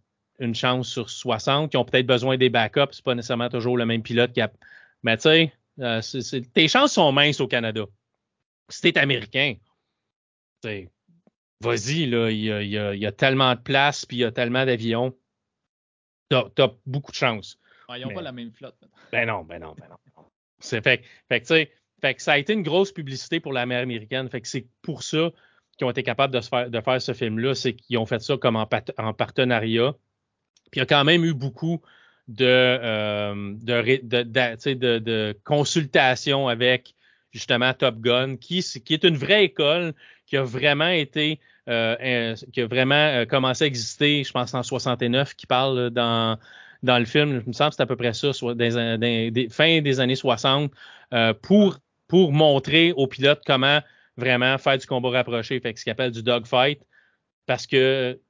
chance 0.52 0.88
sur 0.88 1.08
60 1.08 1.70
qui 1.70 1.76
ont 1.76 1.84
peut-être 1.84 2.06
besoin 2.06 2.36
des 2.36 2.50
backups, 2.50 2.92
c'est 2.92 3.04
pas 3.04 3.14
nécessairement 3.14 3.48
toujours 3.48 3.78
le 3.78 3.86
même 3.86 4.02
pilote 4.02 4.32
qui 4.32 4.40
a. 4.40 4.52
Mais 5.02 5.16
tu 5.16 5.22
sais, 5.22 5.52
euh, 5.80 6.00
tes 6.52 6.68
chances 6.68 6.92
sont 6.92 7.10
minces 7.12 7.40
au 7.40 7.48
Canada. 7.48 7.84
Si 8.68 8.80
t'es 8.82 8.98
américain, 8.98 9.54
vas-y, 11.60 12.02
il 12.02 12.34
y 12.34 12.98
y 12.98 13.06
a 13.06 13.12
tellement 13.12 13.54
de 13.54 13.60
place, 13.60 14.04
puis 14.04 14.18
il 14.18 14.20
y 14.20 14.24
a 14.24 14.32
tellement 14.32 14.66
d'avions. 14.66 15.16
T'as 16.28 16.44
as 16.58 16.70
beaucoup 16.86 17.12
de 17.12 17.16
chance. 17.16 17.58
Ouais, 17.88 17.98
ils 17.98 18.02
n'ont 18.02 18.08
Mais- 18.08 18.14
pas 18.14 18.22
la 18.22 18.32
même 18.32 18.52
flotte. 18.52 18.76
mettons. 18.80 18.94
Ben 19.12 19.26
non, 19.26 19.44
ben 19.44 19.60
non, 19.60 19.74
ben 19.78 19.86
non. 19.88 20.24
C'est 20.58 20.82
fait, 20.82 21.02
fait 21.28 21.40
que, 21.40 21.46
fait 22.00 22.14
que 22.14 22.22
ça 22.22 22.32
a 22.32 22.38
été 22.38 22.52
une 22.52 22.62
grosse 22.62 22.92
publicité 22.92 23.40
pour 23.40 23.52
l'armée 23.52 23.76
américaine. 23.76 24.28
Fait 24.28 24.40
que 24.40 24.48
c'est 24.48 24.66
pour 24.82 25.02
ça 25.02 25.30
qu'ils 25.76 25.86
ont 25.86 25.90
été 25.90 26.02
capables 26.02 26.32
de, 26.34 26.40
se 26.40 26.48
faire, 26.48 26.70
de 26.70 26.80
faire 26.80 27.00
ce 27.00 27.12
film-là. 27.12 27.54
C'est 27.54 27.74
qu'ils 27.74 27.98
ont 27.98 28.06
fait 28.06 28.20
ça 28.20 28.36
comme 28.36 28.56
en, 28.56 28.68
en 28.98 29.12
partenariat. 29.12 29.94
Puis 30.72 30.76
il 30.76 30.78
y 30.78 30.82
a 30.82 30.86
quand 30.86 31.04
même 31.04 31.24
eu 31.24 31.34
beaucoup 31.34 31.80
de, 32.26 32.44
euh, 32.44 33.52
de, 33.54 34.00
de, 34.02 34.98
de, 34.98 35.38
consultations 35.44 36.48
avec 36.48 36.94
justement 37.30 37.72
Top 37.74 38.00
Gun, 38.00 38.36
qui, 38.36 38.62
qui 38.62 38.94
est 38.94 39.04
une 39.04 39.16
vraie 39.16 39.44
école 39.44 39.94
qui 40.26 40.36
a 40.36 40.42
vraiment 40.44 40.88
été, 40.88 41.40
euh, 41.68 42.34
qui 42.52 42.60
a 42.60 42.66
vraiment 42.66 42.94
euh, 42.94 43.24
commencé 43.26 43.64
à 43.64 43.66
exister, 43.66 44.24
je 44.24 44.32
pense 44.32 44.54
en 44.54 44.62
69, 44.62 45.34
qui 45.34 45.46
parle 45.46 45.90
dans, 45.90 46.38
dans 46.82 46.98
le 46.98 47.04
film, 47.04 47.42
il 47.44 47.48
me 47.48 47.52
semble 47.52 47.72
c'est 47.72 47.82
à 47.82 47.86
peu 47.86 47.96
près 47.96 48.12
ça, 48.12 48.32
fin 49.50 49.80
des 49.80 50.00
années 50.00 50.16
60, 50.16 50.72
euh, 51.14 51.34
pour, 51.34 51.78
pour 52.08 52.32
montrer 52.32 52.92
aux 52.92 53.06
pilotes 53.06 53.42
comment 53.46 53.80
vraiment 54.16 54.58
faire 54.58 54.78
du 54.78 54.86
combat 54.86 55.10
rapproché, 55.10 55.60
fait 55.60 55.76
ce 55.78 55.84
qu'ils 55.84 55.90
appelle 55.92 56.10
du 56.12 56.22
dogfight, 56.22 56.80
parce 57.46 57.66
que 57.66 58.20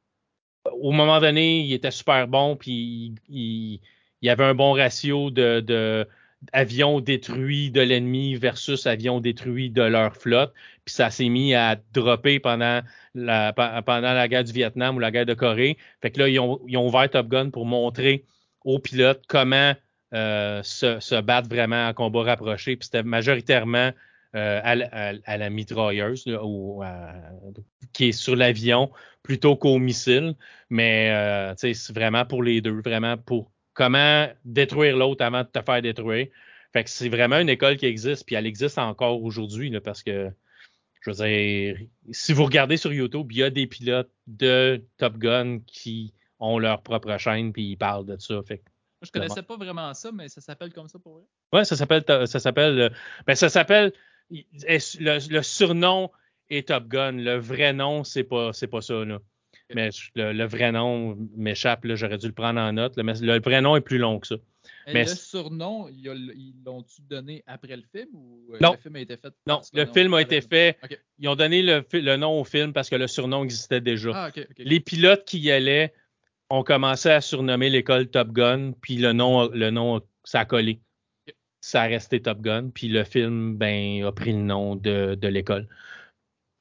au 0.73 0.93
moment 0.93 1.21
donné, 1.21 1.61
il 1.61 1.73
était 1.73 1.91
super 1.91 2.27
bon, 2.29 2.57
puis 2.57 3.15
il, 3.29 3.81
il- 4.23 4.29
avait 4.31 4.45
un 4.45 4.55
bon 4.55 4.73
ratio 4.73 5.31
de, 5.31 5.61
de 5.61 6.07
avions 6.53 7.01
détruits 7.01 7.71
de 7.71 7.81
l'ennemi 7.81 8.35
versus 8.35 8.87
avions 8.87 9.21
détruits 9.21 9.71
de 9.71 9.83
leur 9.83 10.17
flotte. 10.17 10.53
Puis 10.87 10.95
ça 10.95 11.11
s'est 11.11 11.29
mis 11.29 11.55
à 11.55 11.77
dropper 11.93 12.41
pendant 12.41 12.81
la, 13.15 13.53
pe- 13.53 13.83
pendant 13.85 14.15
la 14.15 14.29
guerre 14.29 14.45
du 14.45 14.53
Vietnam 14.53 14.97
ou 14.97 14.99
la 15.01 15.11
guerre 15.11 15.27
de 15.27 15.35
Corée. 15.35 15.77
Fait 16.01 16.11
que 16.11 16.21
là, 16.21 16.29
ils 16.29 16.39
ont, 16.39 16.61
ils 16.67 16.79
ont 16.79 16.87
ouvert 16.87 17.11
Top 17.11 17.29
Gun 17.29 17.51
pour 17.51 17.67
montrer 17.67 18.25
aux 18.65 18.79
pilotes 18.79 19.25
comment 19.29 19.75
euh, 20.15 20.63
se, 20.63 21.21
battre 21.21 21.49
vraiment 21.49 21.89
en 21.89 21.93
combat 21.93 22.23
rapproché. 22.23 22.77
Puis 22.77 22.87
c'était 22.87 23.03
majoritairement 23.03 23.91
euh, 24.37 24.61
à, 24.63 25.37
la- 25.39 25.51
mitrailleuse 25.51 26.25
là, 26.27 26.41
ou 26.45 26.83
à- 26.83 27.13
qui 27.93 28.07
est 28.07 28.13
sur 28.13 28.37
l'avion 28.37 28.91
plutôt 29.23 29.57
qu'au 29.57 29.79
missile. 29.79 30.37
Mais 30.71 31.11
euh, 31.11 31.53
c'est 31.57 31.93
vraiment 31.93 32.25
pour 32.25 32.43
les 32.43 32.61
deux, 32.61 32.81
vraiment 32.81 33.17
pour 33.17 33.51
comment 33.75 34.29
détruire 34.45 34.97
l'autre 34.97 35.25
avant 35.25 35.43
de 35.43 35.49
te 35.49 35.61
faire 35.63 35.83
détruire. 35.83 36.29
Fait 36.73 36.85
que 36.85 36.91
c'est 36.91 37.09
vraiment 37.09 37.39
une 37.39 37.49
école 37.49 37.77
qui 37.77 37.87
existe, 37.87 38.25
puis 38.27 38.37
elle 38.37 38.47
existe 38.47 38.79
encore 38.79 39.23
aujourd'hui, 39.23 39.73
parce 39.81 40.03
que, 40.03 40.31
je 41.07 41.11
veux 41.11 41.29
dire, 41.29 41.79
si 42.11 42.33
vous 42.33 42.45
regardez 42.45 42.77
sur 42.77 42.93
YouTube, 42.93 43.31
il 43.31 43.39
y 43.39 43.43
a 43.43 43.51
des 43.51 43.67
pilotes 43.67 44.11
de 44.27 44.85
Top 44.97 45.19
Gun 45.19 45.61
qui 45.67 46.13
ont 46.41 46.59
leur 46.59 46.83
propre 46.83 47.17
chaîne, 47.19 47.53
puis 47.53 47.71
ils 47.71 47.77
parlent 47.77 48.07
de 48.07 48.17
ça. 48.19 48.43
Fait 48.43 48.63
je 49.03 49.11
connaissais 49.13 49.43
pas 49.43 49.57
vraiment 49.57 49.95
ça, 49.95 50.11
mais 50.11 50.29
ça 50.29 50.41
s'appelle 50.41 50.73
comme 50.73 50.89
ça 50.89 50.99
pour 50.99 51.15
vrai. 51.15 51.25
Ouais, 51.53 51.65
ça 51.65 51.77
s'appelle, 51.77 52.05
ça 52.27 52.41
s'appelle, 52.41 52.93
ben 53.27 53.35
ça 53.35 53.49
s'appelle, 53.49 53.93
le, 54.31 55.33
le, 55.33 55.43
surnom 55.43 56.11
est 56.51 56.69
Top 56.69 56.89
Gun. 56.89 57.13
Le 57.13 57.37
vrai 57.37 57.73
nom, 57.73 58.03
c'est 58.03 58.25
pas, 58.25 58.53
c'est 58.53 58.67
pas 58.67 58.81
ça, 58.81 59.05
là. 59.05 59.21
Mais 59.75 59.91
le, 60.15 60.33
le 60.33 60.45
vrai 60.45 60.73
nom 60.73 61.17
m'échappe, 61.37 61.87
j'aurais 61.95 62.19
dû 62.19 62.27
le 62.27 62.33
prendre 62.33 62.61
en 62.61 62.73
note. 62.73 62.97
là, 62.97 63.03
mais 63.03 63.15
le 63.15 63.41
vrai 63.41 63.61
nom 63.61 63.77
est 63.77 63.81
plus 63.81 63.99
long 63.99 64.19
que 64.19 64.27
ça. 64.27 64.37
Mais 64.87 64.93
Mais 64.93 65.05
le 65.05 65.17
surnom, 65.17 65.89
ils 65.89 66.55
l'ont-tu 66.65 67.03
donné 67.03 67.43
après 67.47 67.77
le 67.77 67.83
film 67.93 68.09
ou 68.15 68.55
euh, 68.55 68.59
Non. 68.61 68.73
le 68.73 68.79
film 68.79 68.97
a 68.97 69.01
été 69.01 69.17
fait 69.17 69.35
Non, 69.47 69.61
le 69.73 69.87
film 69.87 70.15
a 70.15 70.23
été 70.23 70.41
fait. 70.41 70.79
Ils 71.19 71.29
ont 71.29 71.35
donné 71.35 71.63
le, 71.63 71.85
le 71.93 72.17
nom 72.17 72.41
au 72.41 72.45
film 72.45 72.73
parce 72.73 72.89
que 72.89 72.95
le 72.97 73.09
surnom 73.09 73.43
existait 73.43 73.81
déjà. 73.81 74.13
Ah. 74.15 74.31
Les 74.59 74.79
pilotes 74.79 75.25
qui 75.25 75.41
y 75.41 75.51
allaient 75.51 75.93
ont 76.51 76.63
commencé 76.63 77.11
à 77.11 77.21
surnommer 77.21 77.69
l'école 77.69 78.09
Top 78.09 78.31
Gun, 78.31 78.73
puis 78.81 78.97
le 78.97 79.13
nom, 79.13 79.49
le 79.51 79.71
nom, 79.71 80.01
ça 80.23 80.41
a 80.41 80.45
collé. 80.45 80.81
Ça 81.61 81.83
a 81.83 81.87
resté 81.87 82.23
Top 82.23 82.41
Gun, 82.41 82.71
puis 82.73 82.87
le 82.87 83.03
film, 83.03 83.57
ben, 83.57 84.05
a 84.05 84.13
pris 84.13 84.33
le 84.33 84.39
nom 84.39 84.77
de, 84.77 85.17
de 85.17 85.29
l'école. 85.29 85.67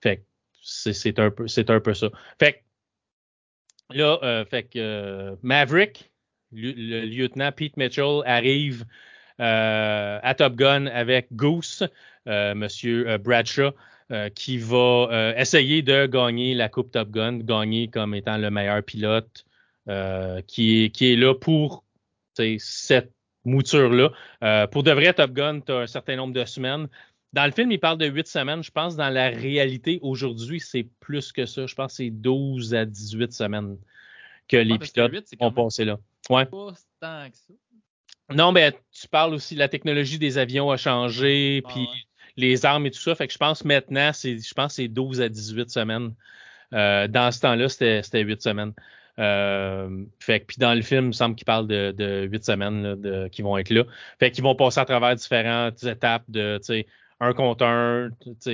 Fait 0.01 0.17
que 0.17 0.23
c'est 0.63 1.19
un 1.19 1.29
peu, 1.29 1.47
c'est 1.47 1.69
un 1.69 1.79
peu 1.79 1.93
ça. 1.93 2.09
Fait 2.39 2.53
que 2.53 3.97
là, 3.97 4.17
euh, 4.23 4.45
fait 4.45 4.63
que 4.63 4.79
euh, 4.79 5.35
Maverick, 5.43 6.11
le, 6.51 6.71
le 6.71 7.01
lieutenant 7.01 7.51
Pete 7.51 7.77
Mitchell 7.77 8.21
arrive 8.25 8.85
euh, 9.39 10.19
à 10.21 10.33
Top 10.35 10.55
Gun 10.55 10.85
avec 10.87 11.27
Goose, 11.33 11.87
euh, 12.27 12.55
Monsieur 12.55 13.09
euh, 13.09 13.17
Bradshaw, 13.17 13.71
euh, 14.11 14.29
qui 14.29 14.57
va 14.57 15.33
essayer 15.37 15.81
de 15.81 16.05
gagner 16.05 16.53
la 16.53 16.69
Coupe 16.69 16.91
Top 16.91 17.09
Gun, 17.09 17.39
gagner 17.39 17.87
comme 17.89 18.15
étant 18.15 18.37
le 18.37 18.49
meilleur 18.49 18.81
pilote, 18.83 19.45
qui, 20.47 20.85
est, 20.85 20.89
qui 20.89 21.13
est 21.13 21.15
là 21.15 21.35
pour 21.35 21.83
cette 22.57 23.11
mouture-là. 23.45 24.67
Pour 24.67 24.83
de 24.83 24.91
vrai, 24.91 25.13
Top 25.13 25.31
Gun, 25.31 25.59
tu 25.61 25.71
as 25.71 25.79
un 25.79 25.87
certain 25.87 26.15
nombre 26.15 26.33
de 26.33 26.45
semaines. 26.45 26.87
Dans 27.33 27.45
le 27.45 27.51
film, 27.51 27.71
il 27.71 27.79
parle 27.79 27.97
de 27.97 28.05
8 28.05 28.27
semaines. 28.27 28.63
Je 28.63 28.71
pense 28.71 28.95
dans 28.95 29.09
la 29.09 29.27
réalité, 29.29 29.99
aujourd'hui, 30.01 30.59
c'est 30.61 30.87
plus 31.01 31.31
que 31.31 31.45
ça. 31.45 31.67
Je 31.67 31.75
pense 31.75 31.91
que 31.91 31.97
c'est 31.97 32.09
12 32.09 32.73
à 32.73 32.85
18 32.85 33.33
semaines 33.33 33.77
que 34.47 34.57
les 34.57 34.75
Ah, 34.75 34.77
que 34.77 34.91
pilotes 34.91 35.11
huit, 35.11 35.35
ont 35.39 35.51
passé 35.51 35.85
là. 35.85 35.99
Ouais. 36.29 36.45
Pas 36.45 36.73
tant 36.99 37.29
que 37.29 37.37
ça. 37.37 37.53
Non, 38.33 38.51
mais 38.51 38.71
tu 38.91 39.07
parles 39.07 39.33
aussi, 39.33 39.55
la 39.55 39.67
technologie 39.69 40.17
des 40.17 40.37
avions 40.37 40.71
a 40.71 40.77
changé, 40.77 41.61
Ah, 41.63 41.69
puis 41.69 41.81
ouais. 41.81 41.87
les 42.37 42.65
armes 42.65 42.85
et 42.87 42.91
tout 42.91 42.99
ça. 42.99 43.13
Fait 43.15 43.27
que 43.27 43.33
je 43.33 43.37
pense 43.37 43.63
maintenant, 43.63 44.11
c'est, 44.13 44.39
je 44.39 44.53
pense 44.53 44.73
que 44.73 44.75
c'est 44.77 44.87
12 44.87 45.21
à 45.21 45.29
18 45.29 45.69
semaines. 45.69 46.13
Euh, 46.73 47.07
dans 47.07 47.31
ce 47.31 47.41
temps-là, 47.41 47.69
c'était, 47.69 48.01
c'était 48.01 48.21
8 48.21 48.41
semaines. 48.41 48.73
Euh, 49.19 50.03
fait 50.19 50.41
que, 50.41 50.45
puis 50.47 50.57
dans 50.57 50.73
le 50.73 50.81
film, 50.81 51.05
il 51.05 51.07
me 51.07 51.11
semble 51.13 51.35
qu'il 51.35 51.45
parle 51.45 51.67
de, 51.67 51.91
de 51.91 52.27
8 52.29 52.43
semaines 52.43 52.83
là, 52.83 52.95
de, 52.95 53.27
qui 53.27 53.43
vont 53.43 53.57
être 53.57 53.69
là. 53.69 53.83
Fait 54.19 54.31
qu'ils 54.31 54.43
vont 54.43 54.55
passer 54.55 54.79
à 54.79 54.85
travers 54.85 55.15
différentes 55.15 55.83
étapes 55.83 56.25
de, 56.27 56.57
tu 56.57 56.65
sais, 56.65 56.87
un 57.21 57.33
contre 57.33 57.63
un, 57.63 58.09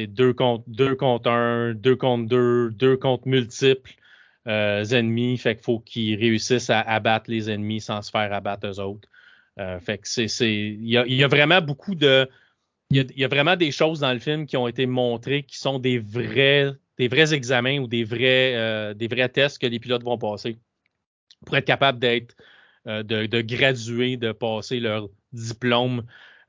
deux 0.08 0.34
contre 0.34 0.64
deux 0.68 0.96
contre 0.96 1.30
un, 1.32 1.74
deux 1.74 1.96
contre 1.96 2.28
deux, 2.28 2.70
deux 2.72 2.96
contre 2.98 3.28
multiples 3.28 3.94
ennemis. 4.46 5.38
Fait 5.38 5.56
qu'il 5.56 5.64
faut 5.64 5.80
qu'ils 5.80 6.20
réussissent 6.20 6.70
à 6.70 6.82
abattre 6.82 7.30
les 7.30 7.50
ennemis 7.50 7.82
sans 7.82 8.02
se 8.02 8.10
faire 8.10 8.34
abattre 8.34 8.68
eux 8.68 8.80
autres. 8.80 9.08
Euh, 9.60 9.80
fait 9.80 9.98
que 9.98 10.08
c'est, 10.08 10.26
il 10.50 10.88
y 10.88 10.98
a, 10.98 11.06
il 11.06 11.24
vraiment 11.26 11.62
beaucoup 11.62 11.94
de, 11.94 12.28
il 12.90 12.98
y, 12.98 13.00
a, 13.02 13.04
il 13.16 13.28
vraiment 13.28 13.56
des 13.56 13.72
choses 13.72 14.00
dans 14.00 14.14
le 14.14 14.20
film 14.20 14.46
qui 14.46 14.58
ont 14.58 14.68
été 14.68 14.86
montrées 14.86 15.44
qui 15.44 15.58
sont 15.58 15.78
des 15.78 16.00
vrais, 16.00 16.72
des 16.98 17.08
vrais 17.08 17.34
examens 17.34 17.80
ou 17.80 17.88
des 17.88 18.04
vrais, 18.04 18.56
euh, 18.56 18.94
des 18.94 19.08
vrais 19.08 19.30
tests 19.30 19.60
que 19.60 19.68
les 19.68 19.80
pilotes 19.80 20.04
vont 20.04 20.18
passer 20.18 20.58
pour 21.46 21.58
être 21.58 21.66
capables 21.66 22.00
d'être, 22.00 22.36
euh, 22.88 23.04
de, 23.04 23.26
de 23.26 23.42
graduer, 23.42 24.18
de 24.18 24.32
passer 24.32 24.80
leur 24.80 25.10
diplôme 25.34 26.04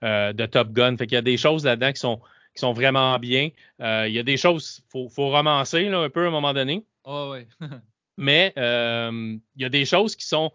euh, 0.04 0.32
de 0.32 0.46
Top 0.46 0.72
Gun. 0.72 0.96
Fait 0.96 1.06
qu'il 1.06 1.16
y 1.16 1.18
a 1.18 1.22
des 1.22 1.36
choses 1.36 1.64
là-dedans 1.64 1.92
qui 1.92 2.00
sont, 2.00 2.20
qui 2.54 2.60
sont 2.60 2.72
vraiment 2.72 3.18
bien. 3.18 3.50
Euh, 3.80 4.06
il 4.08 4.14
y 4.14 4.18
a 4.18 4.22
des 4.22 4.36
choses, 4.36 4.82
faut, 4.90 5.08
faut 5.08 5.30
romancer 5.30 5.88
là, 5.88 6.00
un 6.00 6.10
peu 6.10 6.24
à 6.24 6.28
un 6.28 6.30
moment 6.30 6.52
donné. 6.52 6.84
Ah, 7.04 7.30
ouais. 7.30 7.48
Mais 8.16 8.52
euh, 8.56 9.36
il 9.56 9.62
y 9.62 9.64
a 9.64 9.68
des 9.68 9.84
choses 9.84 10.16
qui 10.16 10.26
sont 10.26 10.52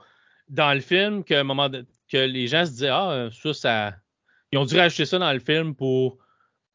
dans 0.48 0.74
le 0.74 0.80
film 0.80 1.24
que, 1.24 1.42
moment 1.42 1.70
de- 1.70 1.86
que 2.12 2.18
les 2.18 2.48
gens 2.48 2.66
se 2.66 2.72
disaient 2.72 2.90
Ah, 2.90 3.30
ça, 3.32 3.54
ça. 3.54 3.96
Ils 4.52 4.58
ont 4.58 4.66
dû 4.66 4.78
rajouter 4.78 5.06
ça 5.06 5.20
dans 5.20 5.34
le 5.34 5.40
film 5.40 5.76
pour 5.76 6.20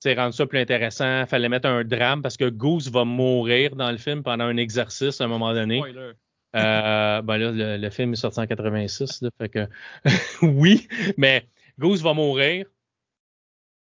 rendre 0.04 0.34
ça 0.34 0.46
plus 0.46 0.58
intéressant. 0.58 1.26
Fallait 1.26 1.48
mettre 1.48 1.68
un 1.68 1.84
drame 1.84 2.22
parce 2.22 2.36
que 2.36 2.48
Goose 2.48 2.90
va 2.90 3.04
mourir 3.04 3.76
dans 3.76 3.90
le 3.90 3.98
film 3.98 4.22
pendant 4.22 4.44
un 4.44 4.56
exercice 4.56 5.20
à 5.20 5.24
un 5.24 5.28
moment 5.28 5.54
donné. 5.54 5.78
Spoiler. 5.78 6.12
Euh, 6.56 7.22
ben 7.22 7.38
là, 7.38 7.50
le, 7.52 7.76
le 7.78 7.90
film 7.90 8.12
est 8.12 8.16
sorti 8.16 8.40
en 8.40 8.46
86, 8.46 9.22
là, 9.22 9.30
fait 9.38 9.48
que 9.48 9.68
oui, 10.42 10.88
mais 11.16 11.48
Goose 11.78 12.02
va 12.02 12.12
mourir. 12.12 12.66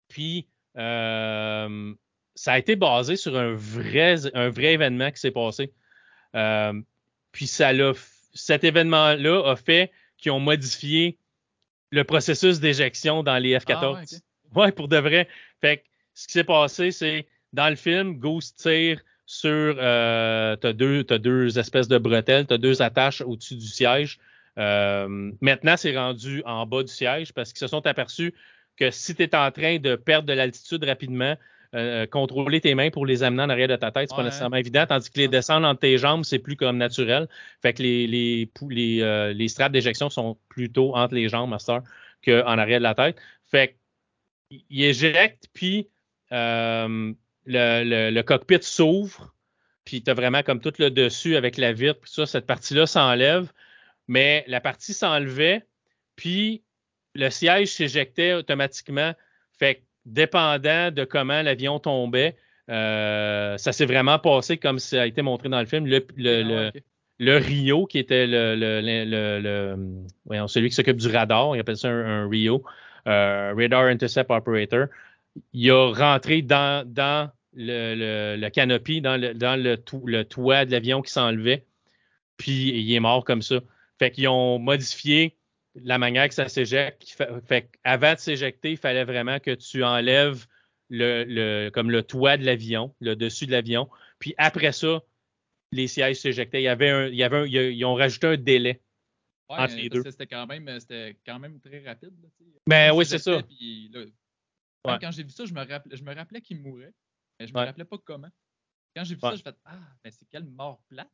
Puis 0.10 0.48
euh, 0.78 1.94
ça 2.38 2.54
a 2.54 2.60
été 2.60 2.76
basé 2.76 3.16
sur 3.16 3.36
un 3.36 3.54
vrai, 3.56 4.16
un 4.36 4.50
vrai 4.50 4.74
événement 4.74 5.12
qui 5.12 5.20
s'est 5.20 5.32
passé. 5.32 5.74
Euh, 6.36 6.74
puis 7.32 7.48
ça 7.48 7.74
l'a, 7.74 7.94
cet 8.34 8.64
événement-là 8.64 9.44
a 9.50 9.56
fait 9.56 9.92
qu'ils 10.18 10.32
ont 10.32 10.40
modifié 10.40 11.18
le 11.90 12.04
processus 12.04 12.60
d'éjection 12.60 13.24
dans 13.24 13.38
les 13.38 13.58
F-14. 13.58 13.76
Ah, 13.82 13.92
ouais, 13.94 14.02
ok. 14.04 14.56
Ouais, 14.56 14.72
pour 14.72 14.88
de 14.88 14.98
vrai. 14.98 15.28
Fait 15.62 15.78
que 15.78 15.84
ce 16.14 16.28
qui 16.28 16.34
s'est 16.34 16.44
passé, 16.44 16.92
c'est 16.92 17.28
dans 17.54 17.70
le 17.70 17.76
film, 17.76 18.20
Goose 18.20 18.54
tire 18.54 19.02
sur. 19.26 19.76
Euh, 19.80 20.56
t'as 20.58 20.74
deux, 20.74 21.04
t'as 21.04 21.18
deux 21.18 21.58
espèces 21.58 21.88
de 21.88 21.98
bretelles, 21.98 22.46
t'as 22.46 22.60
deux 22.60 22.84
attaches 22.84 23.22
au-dessus 23.22 23.56
du 23.56 23.68
siège. 23.68 24.20
Euh, 24.60 25.32
maintenant, 25.42 25.76
c'est 25.76 25.96
rendu 25.98 26.44
en 26.46 26.68
bas 26.68 26.84
du 26.84 26.92
siège 26.92 27.34
parce 27.34 27.52
qu'ils 27.52 27.60
se 27.60 27.68
sont 27.68 27.86
aperçus 27.88 28.34
que 28.76 28.92
si 28.92 29.16
tu 29.16 29.24
es 29.24 29.36
en 29.36 29.52
train 29.52 29.80
de 29.80 29.96
perdre 29.96 30.28
de 30.28 30.34
l'altitude 30.34 30.84
rapidement, 30.84 31.36
euh, 31.78 32.06
contrôler 32.08 32.60
tes 32.60 32.76
mains 32.76 32.90
pour 32.90 33.06
les 33.06 33.24
amener 33.24 33.44
en 33.44 33.50
arrière 33.50 33.68
de 33.68 33.76
ta 33.76 33.92
tête, 33.92 34.10
c'est 34.10 34.16
pas 34.16 34.24
nécessairement 34.26 34.58
évident, 34.58 34.86
tandis 34.88 35.10
que 35.10 35.20
les 35.20 35.28
descendre 35.28 35.68
entre 35.68 35.80
tes 35.82 35.98
jambes, 35.98 36.24
c'est 36.26 36.40
plus 36.40 36.56
comme 36.56 36.78
naturel. 36.78 37.28
Fait 37.62 37.74
que 37.74 37.84
les, 37.84 38.08
les, 38.08 38.50
les, 38.70 39.02
euh, 39.02 39.32
les 39.34 39.48
straps 39.48 39.72
d'éjection 39.72 40.10
sont 40.10 40.38
plutôt 40.50 40.96
entre 40.96 41.14
les 41.14 41.30
jambes, 41.30 41.50
master, 41.50 41.82
qu'en 42.26 42.58
arrière 42.58 42.80
de 42.80 42.84
la 42.84 42.96
tête. 42.96 43.18
Fait 43.46 43.70
que 43.70 43.74
il- 44.50 44.66
il 44.70 44.84
éjecte, 44.86 45.48
puis 45.54 45.88
euh, 46.32 47.14
le, 47.46 47.84
le- 47.84 48.10
le 48.12 48.24
cockpit 48.24 48.60
s'ouvre, 48.62 49.34
puis 49.86 50.02
tu 50.04 50.10
as 50.12 50.14
vraiment 50.14 50.44
comme 50.44 50.60
tout 50.60 50.74
le 50.80 50.90
dessus 50.90 51.36
avec 51.38 51.58
la 51.58 51.72
vitre, 51.74 52.00
puis 52.02 52.12
ça, 52.12 52.26
cette 52.26 52.46
partie-là 52.46 52.86
s'enlève, 52.88 53.52
mais 54.08 54.44
la 54.48 54.60
partie 54.62 54.94
s'enlevait, 54.94 55.66
puis 56.16 56.64
le 57.14 57.30
siège 57.30 57.70
s'éjectait 57.70 58.34
automatiquement. 58.34 59.14
Fait 59.58 59.76
que 59.76 59.82
dépendant 60.08 60.92
de 60.92 61.04
comment 61.04 61.42
l'avion 61.44 61.80
tombait, 61.80 62.36
euh, 62.70 63.58
ça 63.58 63.72
s'est 63.72 63.86
vraiment 63.86 64.20
passé 64.20 64.58
comme 64.58 64.80
ça 64.80 65.04
a 65.04 65.06
été 65.06 65.22
montré 65.22 65.50
dans 65.50 65.60
le 65.60 65.66
film. 65.68 65.86
Le, 65.86 66.06
le- 66.18 66.42
Ah, 66.68 66.72
le- 66.74 66.82
le 67.20 67.38
Rio, 67.38 67.86
qui 67.88 67.98
était 68.00 68.28
le, 68.28 68.56
le, 68.56 68.82
le, 68.82 69.06
le- 69.06 69.40
le- 69.42 70.04
voyons, 70.26 70.48
celui 70.48 70.70
qui 70.70 70.76
s'occupe 70.76 70.98
du 70.98 71.08
radar, 71.08 71.56
il 71.56 71.60
appelle 71.60 71.78
ça 71.78 71.90
un, 71.90 72.24
un 72.26 72.30
Rio, 72.30 72.64
euh, 73.08 73.54
Radar 73.58 73.86
Intercept 73.86 74.30
Operator, 74.30 74.88
il 75.54 75.72
a 75.72 75.94
rentré 75.94 76.42
dans, 76.42 76.88
dans 76.88 77.32
le, 77.54 77.96
le, 77.96 78.36
le 78.40 78.50
canopy, 78.50 79.02
dans, 79.02 79.18
le, 79.20 79.34
dans 79.34 79.56
le 79.62 80.24
toit 80.24 80.66
de 80.66 80.72
l'avion 80.72 81.02
qui 81.02 81.12
s'enlevait, 81.12 81.66
puis 82.38 82.70
il 82.70 82.94
est 82.94 83.00
mort 83.00 83.24
comme 83.26 83.42
ça. 83.42 83.62
Fait 83.98 84.12
qu'ils 84.12 84.28
ont 84.28 84.60
modifié 84.60 85.37
la 85.84 85.98
manière 85.98 86.28
que 86.28 86.34
ça 86.34 86.48
s'éjecte. 86.50 87.08
Fait, 87.10 87.30
fait 87.46 87.70
avant 87.84 88.14
de 88.14 88.20
s'éjecter, 88.20 88.72
il 88.72 88.78
fallait 88.78 89.04
vraiment 89.06 89.40
que 89.40 89.52
tu 89.56 89.84
enlèves 89.84 90.46
le, 90.90 91.24
le, 91.26 91.70
comme 91.70 91.92
le 91.92 92.04
toit 92.04 92.38
de 92.38 92.46
l'avion, 92.46 92.96
le 93.00 93.16
dessus 93.16 93.46
de 93.46 93.52
l'avion. 93.52 93.90
Puis 94.20 94.34
après 94.38 94.72
ça, 94.72 95.02
les 95.72 95.88
sièges 95.88 96.18
s'éjectaient. 96.18 96.62
Il 96.62 96.66
y 96.66 96.70
avait 96.70 96.90
un, 96.90 97.08
il 97.08 97.16
y 97.16 97.24
avait 97.24 97.38
un- 97.38 97.46
ils 97.46 97.86
ont 97.86 97.96
rajouté 97.96 98.28
un 98.28 98.38
délai. 98.38 98.82
Ouais, 99.50 99.58
entre 99.60 99.76
mais 99.76 99.84
les 99.84 99.90
deux. 99.90 100.04
C'était 100.04 100.28
quand, 100.28 100.46
même, 100.48 100.80
c'était 100.80 101.18
quand 101.26 101.40
même 101.40 101.60
très 101.62 101.80
rapide. 101.80 102.14
Là, 102.22 102.30
tu 102.38 102.44
sais. 102.46 102.52
Ben 102.68 102.92
oui, 102.94 103.06
c'est 103.06 103.20
ça. 103.20 103.42
puis 103.44 103.90
là, 103.94 104.00
même 104.02 104.12
Ouais. 104.86 104.98
Quand 105.02 105.12
j'ai 105.12 105.24
vu 105.24 105.32
ça, 105.32 105.44
je 105.46 105.54
me 105.54 105.66
rappelais, 105.66 105.98
je 105.98 106.04
me 106.04 106.14
rappelais 106.16 106.40
qu'il 106.42 106.62
mourait. 106.62 106.94
Mais 107.40 107.48
je 107.48 107.54
me 107.54 107.60
Ouais. 107.60 107.66
rappelais 107.66 107.84
pas 107.86 107.98
comment. 107.98 108.30
Quand 108.96 109.04
j'ai 109.04 109.16
vu 109.16 109.22
ça, 109.22 109.36
je 109.36 109.42
fais 109.42 109.54
Ah, 109.66 109.80
mais 110.04 110.12
c'est 110.12 110.28
quelle 110.30 110.46
mort 110.46 110.82
plate. 110.88 111.10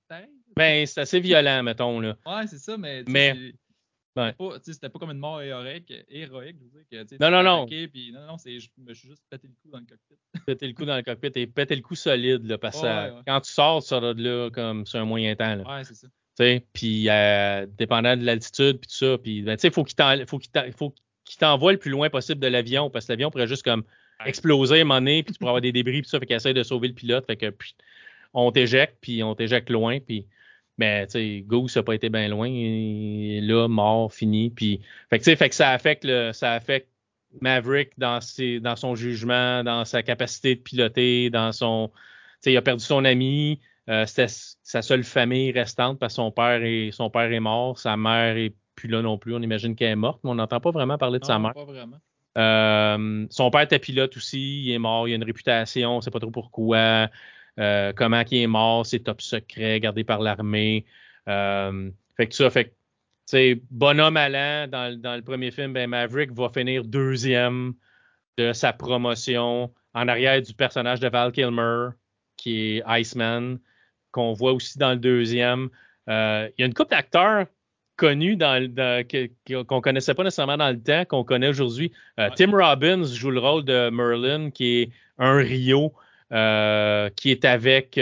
Ben, 0.56 0.86
c'est 0.86 1.02
assez 1.02 1.20
violent, 1.20 1.64
mettons, 1.64 2.00
là. 2.00 2.16
Ouais, 2.26 2.48
c'est 2.48 2.60
ça, 2.60 2.78
mais. 2.78 3.04
Mais- 3.08 3.54
Ouais. 4.16 4.32
C'était 4.32 4.38
pas, 4.38 4.60
tu 4.60 4.74
sais, 4.74 5.00
comme 5.00 5.10
une 5.10 5.18
mort 5.18 5.42
héroïque, 5.42 5.92
héroïque 6.08 6.58
je 6.60 6.64
veux 6.66 6.70
dire, 6.70 6.84
que, 6.92 7.02
tu 7.04 7.10
sais, 7.10 7.18
Non, 7.20 7.28
tu 7.28 7.34
non, 7.34 7.44
non. 7.44 7.66
puis 7.66 8.12
non, 8.14 8.28
non, 8.28 8.38
c'est, 8.38 8.60
je 8.60 8.70
me 8.78 8.94
suis 8.94 9.10
juste 9.10 9.24
pété 9.30 9.48
le 9.48 9.54
cou 9.62 9.72
dans 9.72 9.80
le 9.80 9.86
cockpit. 9.86 10.16
Péter 10.46 10.68
le 10.68 10.74
coup 10.74 10.86
dans 10.86 10.96
le 10.96 11.02
cockpit 11.02 11.32
et 11.36 11.48
péter 11.48 11.76
le 11.76 11.82
coup 11.82 11.96
solide, 11.96 12.46
là, 12.46 12.58
parce 12.58 12.80
que 12.80 12.86
Ouais, 12.86 13.12
ouais, 13.16 13.22
quand 13.26 13.42
tu 13.42 13.52
sors, 13.52 13.82
tu 13.82 13.88
sors 13.88 14.02
de 14.02 14.22
là 14.22 14.50
comme 14.52 14.86
sur 14.86 15.00
un 15.00 15.06
moyen 15.06 15.36
temps, 15.36 15.56
là. 15.56 15.78
Ouais, 15.78 15.84
c'est 15.84 15.96
ça. 15.96 16.08
Puis 16.74 17.10
euh, 17.10 17.66
dépendant 17.78 18.16
de 18.18 18.24
l'altitude, 18.24 18.80
puis 18.80 18.90
tout 18.90 18.96
ça, 18.96 19.18
puis 19.18 19.42
ben, 19.42 19.58
il 19.62 19.72
faut 19.72 19.84
qu'il 19.84 20.26
faut 20.76 20.94
qu'il 21.26 21.38
t'envoie 21.40 21.72
le 21.72 21.78
plus 21.78 21.92
loin 21.92 22.10
possible 22.10 22.40
de 22.40 22.48
l'avion, 22.48 22.90
parce 22.90 23.06
que 23.06 23.12
l'avion 23.14 23.32
pourrait 23.32 23.48
juste 23.48 23.64
comme 23.64 23.84
exploser 24.26 24.80
à 24.80 24.82
un 24.82 24.84
moment 24.84 25.00
donné, 25.00 25.24
puis 25.24 25.34
tu 25.34 25.40
pourrais 25.40 25.50
avoir 25.50 25.62
des 25.62 25.72
débris, 25.72 26.02
puis 26.02 26.10
ça, 26.10 26.20
fait 26.20 26.26
qu'il 26.26 26.36
essaie 26.36 26.54
de 26.54 26.64
sauver 26.64 26.88
le 26.88 26.94
pilote, 26.94 27.26
fait 27.26 27.38
que 27.38 27.54
on 28.34 28.52
t'éjecte, 28.52 28.98
puis 29.02 29.24
on 29.24 29.36
t'éjecte 29.36 29.70
loin, 29.70 30.00
puis 30.00 30.26
mais 30.78 31.06
tu 31.08 31.12
sais, 31.14 31.44
Goose 31.46 31.76
n'a 31.76 31.84
pas 31.84 31.96
été 31.96 32.10
bien 32.10 32.28
loin, 32.30 32.48
et 32.50 33.40
là, 33.42 33.68
mort, 33.68 34.14
fini, 34.14 34.50
puis 34.50 34.82
fait 35.10 35.20
que, 35.20 35.36
fait 35.36 35.50
que 35.50 35.56
ça 35.56 35.72
affecte 35.72 36.04
le, 36.06 36.32
ça 36.34 36.54
affecte 36.54 36.90
Maverick 37.42 37.92
dans, 37.98 38.22
ses, 38.22 38.60
dans 38.60 38.76
son 38.76 38.96
jugement, 38.96 39.64
dans 39.64 39.86
sa 39.86 40.04
capacité 40.04 40.56
de 40.56 40.62
piloter, 40.62 41.30
dans 41.30 41.52
son, 41.52 41.90
tu 41.90 42.02
sais, 42.42 42.54
il 42.54 42.58
a 42.58 42.62
perdu 42.62 42.84
son 42.84 43.06
ami, 43.06 43.60
euh, 43.90 44.06
c'était 44.06 44.28
sa 44.28 44.82
seule 44.82 45.04
famille 45.04 45.52
restante 45.52 46.00
parce 46.00 46.14
que 46.14 46.16
son 46.16 46.32
père 46.32 46.64
est, 46.64 46.92
son 46.92 47.10
père 47.10 47.32
est 47.32 47.40
mort, 47.40 47.78
sa 47.78 47.98
mère 47.98 48.38
est 48.38 48.54
plus 48.76 48.88
là 48.88 49.02
non 49.02 49.18
plus. 49.18 49.36
On 49.36 49.42
imagine 49.42 49.76
qu'elle 49.76 49.92
est 49.92 49.96
morte, 49.96 50.22
mais 50.24 50.30
on 50.30 50.36
n'entend 50.36 50.60
pas 50.60 50.72
vraiment 50.72 50.98
parler 50.98 51.20
de 51.20 51.26
sa 51.26 51.38
mère. 51.38 51.54
Pas 51.54 51.66
vraiment. 51.66 51.98
Euh, 52.38 53.28
son 53.30 53.52
père 53.52 53.62
était 53.62 53.80
pilote 53.80 54.16
aussi, 54.18 54.64
il 54.64 54.72
est 54.72 54.80
mort, 54.80 55.08
il 55.08 55.12
a 55.12 55.16
une 55.16 55.24
réputation, 55.24 55.94
on 55.94 55.96
ne 55.98 56.02
sait 56.02 56.12
pas 56.12 56.20
trop 56.20 56.32
pourquoi. 56.32 57.10
Euh, 57.60 57.94
comment 57.96 58.24
il 58.32 58.38
est 58.44 58.48
mort, 58.48 58.86
c'est 58.86 59.00
top 59.00 59.22
secret, 59.22 59.80
gardé 59.80 60.04
par 60.04 60.22
l'armée. 60.22 60.86
Euh, 61.28 61.92
fait 62.18 62.28
que 62.28 62.36
ça, 62.36 62.50
fait 62.50 62.66
que, 62.66 62.70
tu 62.70 62.76
sais, 63.28 63.62
bonhomme 63.70 64.18
allant, 64.18 64.68
dans, 64.68 65.00
dans 65.00 65.16
le 65.16 65.22
premier 65.22 65.52
film, 65.52 65.74
ben 65.74 65.90
Maverick 65.90 66.32
va 66.32 66.50
finir 66.50 66.84
deuxième 66.84 67.74
de 68.38 68.54
sa 68.54 68.74
promotion 68.74 69.72
en 69.94 70.08
arrière 70.08 70.42
du 70.42 70.54
personnage 70.54 71.00
de 71.00 71.08
Val 71.08 71.32
Kilmer, 71.32 71.90
qui 72.38 72.78
est 72.78 72.84
Iceman 72.88 73.60
qu'on 74.12 74.34
voit 74.34 74.54
aussi 74.54 74.78
dans 74.78 74.92
le 74.92 74.98
deuxième. 74.98 75.70
Euh, 76.10 76.48
il 76.58 76.62
y 76.62 76.64
a 76.64 76.68
une 76.68 76.74
couple 76.74 76.92
d'acteurs 76.92 77.48
connus 77.96 78.36
dans, 78.36 78.62
qu'on 79.68 79.82
connaissait 79.82 80.14
pas 80.14 80.24
nécessairement 80.24 80.58
dans 80.58 80.70
le 80.70 80.82
temps, 80.82 81.06
qu'on 81.06 81.24
connaît 81.24 81.50
aujourd'hui. 81.50 81.92
Euh, 82.20 82.30
Tim 82.36 82.52
Robbins 82.52 83.04
joue 83.04 83.32
le 83.32 83.40
rôle 83.40 83.66
de 83.66 83.90
Merlin, 83.90 84.50
qui 84.50 84.82
est 84.82 84.90
un 85.18 85.38
Rio, 85.38 85.94
qui 86.30 87.32
est 87.32 87.46
avec 87.46 88.00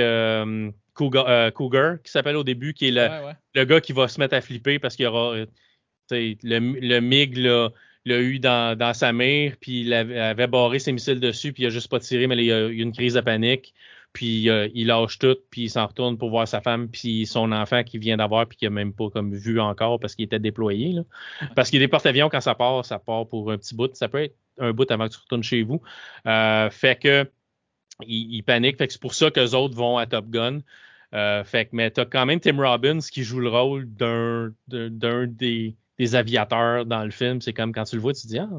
Cougar, 0.93 2.01
qui 2.01 2.11
s'appelle 2.11 2.35
au 2.35 2.43
début, 2.43 2.73
qui 2.73 2.87
est 2.87 2.91
le, 2.91 3.65
gars 3.65 3.81
qui 3.81 3.93
va 3.93 4.07
se 4.07 4.19
mettre 4.19 4.35
à 4.35 4.41
flipper 4.41 4.79
parce 4.79 4.95
qu'il 4.95 5.05
y 5.05 5.07
aura 5.07 5.35
le, 6.11 6.35
le 6.43 6.99
MiG 6.99 7.37
l'a 7.37 8.19
eu 8.19 8.39
dans, 8.39 8.93
sa 8.93 9.13
mère, 9.13 9.55
puis 9.59 9.81
il 9.81 9.93
avait, 9.93 10.47
barré 10.47 10.79
ses 10.79 10.91
missiles 10.91 11.19
dessus, 11.19 11.53
puis 11.53 11.63
il 11.63 11.67
a 11.67 11.69
juste 11.69 11.89
pas 11.89 11.99
tiré, 11.99 12.27
mais 12.27 12.35
il 12.37 12.45
y 12.45 12.51
a 12.51 12.67
eu 12.67 12.81
une 12.81 12.93
crise 12.93 13.13
de 13.13 13.21
panique 13.21 13.73
puis 14.13 14.49
euh, 14.49 14.67
il 14.73 14.87
lâche 14.87 15.19
tout, 15.19 15.37
puis 15.49 15.63
il 15.63 15.69
s'en 15.69 15.87
retourne 15.87 16.17
pour 16.17 16.29
voir 16.29 16.47
sa 16.47 16.61
femme, 16.61 16.89
puis 16.89 17.25
son 17.25 17.51
enfant 17.51 17.83
qu'il 17.83 17.99
vient 17.99 18.17
d'avoir, 18.17 18.45
puis 18.45 18.57
qu'il 18.57 18.67
n'a 18.67 18.73
même 18.73 18.93
pas 18.93 19.09
comme 19.09 19.33
vu 19.33 19.59
encore 19.59 19.99
parce 19.99 20.15
qu'il 20.15 20.25
était 20.25 20.39
déployé. 20.39 20.91
Là. 20.91 21.01
Parce 21.55 21.69
qu'il 21.69 21.79
y 21.79 21.83
a 21.83 21.85
des 21.85 21.89
porte-avions, 21.89 22.29
quand 22.29 22.41
ça 22.41 22.55
part, 22.55 22.85
ça 22.85 22.99
part 22.99 23.27
pour 23.27 23.51
un 23.51 23.57
petit 23.57 23.75
bout. 23.75 23.93
Ça 23.95 24.09
peut 24.09 24.23
être 24.23 24.35
un 24.59 24.73
bout 24.73 24.89
avant 24.91 25.07
que 25.07 25.13
tu 25.13 25.19
retournes 25.19 25.43
chez 25.43 25.63
vous. 25.63 25.81
Euh, 26.27 26.69
fait 26.69 26.99
que 26.99 27.29
il, 28.07 28.41
panique. 28.43 28.77
Fait 28.77 28.87
que 28.87 28.93
c'est 28.93 29.01
pour 29.01 29.13
ça 29.13 29.31
que 29.31 29.55
autres 29.55 29.75
vont 29.75 29.97
à 29.97 30.05
Top 30.05 30.29
Gun. 30.29 30.59
Euh, 31.13 31.43
fait 31.43 31.65
que, 31.65 31.69
mais 31.73 31.91
t'as 31.91 32.05
quand 32.05 32.25
même 32.25 32.39
Tim 32.39 32.57
Robbins 32.57 32.99
qui 32.99 33.23
joue 33.23 33.39
le 33.39 33.49
rôle 33.49 33.85
d'un, 33.93 34.53
d'un 34.67 35.27
des, 35.27 35.75
des 35.99 36.15
aviateurs 36.15 36.85
dans 36.85 37.03
le 37.03 37.11
film. 37.11 37.41
C'est 37.41 37.53
comme 37.53 37.73
quand 37.73 37.83
tu 37.83 37.95
le 37.95 38.01
vois, 38.01 38.13
tu 38.13 38.21
te 38.21 38.27
dis 38.27 38.39
Ah, 38.39 38.49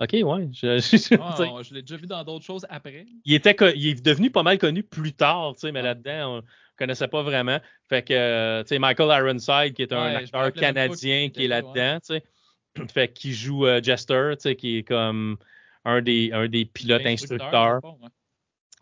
OK, 0.00 0.12
ouais. 0.12 0.48
Je, 0.52 1.16
ah, 1.20 1.62
je 1.62 1.74
l'ai 1.74 1.82
déjà 1.82 1.96
vu 1.96 2.06
dans 2.06 2.22
d'autres 2.24 2.44
choses 2.44 2.66
après. 2.68 3.06
Il, 3.24 3.34
était, 3.34 3.56
il 3.76 3.88
est 3.88 4.04
devenu 4.04 4.30
pas 4.30 4.42
mal 4.42 4.58
connu 4.58 4.82
plus 4.82 5.12
tard, 5.12 5.54
mais 5.62 5.82
là-dedans, 5.82 6.32
on 6.32 6.36
ne 6.36 6.42
connaissait 6.76 7.08
pas 7.08 7.22
vraiment. 7.22 7.58
Fait 7.88 8.02
que, 8.02 8.62
tu 8.62 8.68
sais, 8.68 8.78
Michael 8.78 9.24
Ironside, 9.24 9.74
qui 9.74 9.82
est 9.82 9.92
un 9.92 10.16
acteur 10.16 10.52
canadien 10.52 11.30
qui 11.30 11.44
est 11.44 11.48
là-dedans, 11.48 11.98
tu 12.00 12.14
sais. 12.14 12.24
Fait 12.92 13.12
qu'il 13.12 13.32
joue 13.32 13.66
euh, 13.66 13.80
Jester, 13.80 14.32
tu 14.32 14.40
sais, 14.40 14.56
qui 14.56 14.78
est 14.78 14.82
comme 14.82 15.36
un 15.84 16.02
des, 16.02 16.30
un 16.32 16.48
des 16.48 16.64
pilotes 16.64 17.06
instructeurs. 17.06 17.80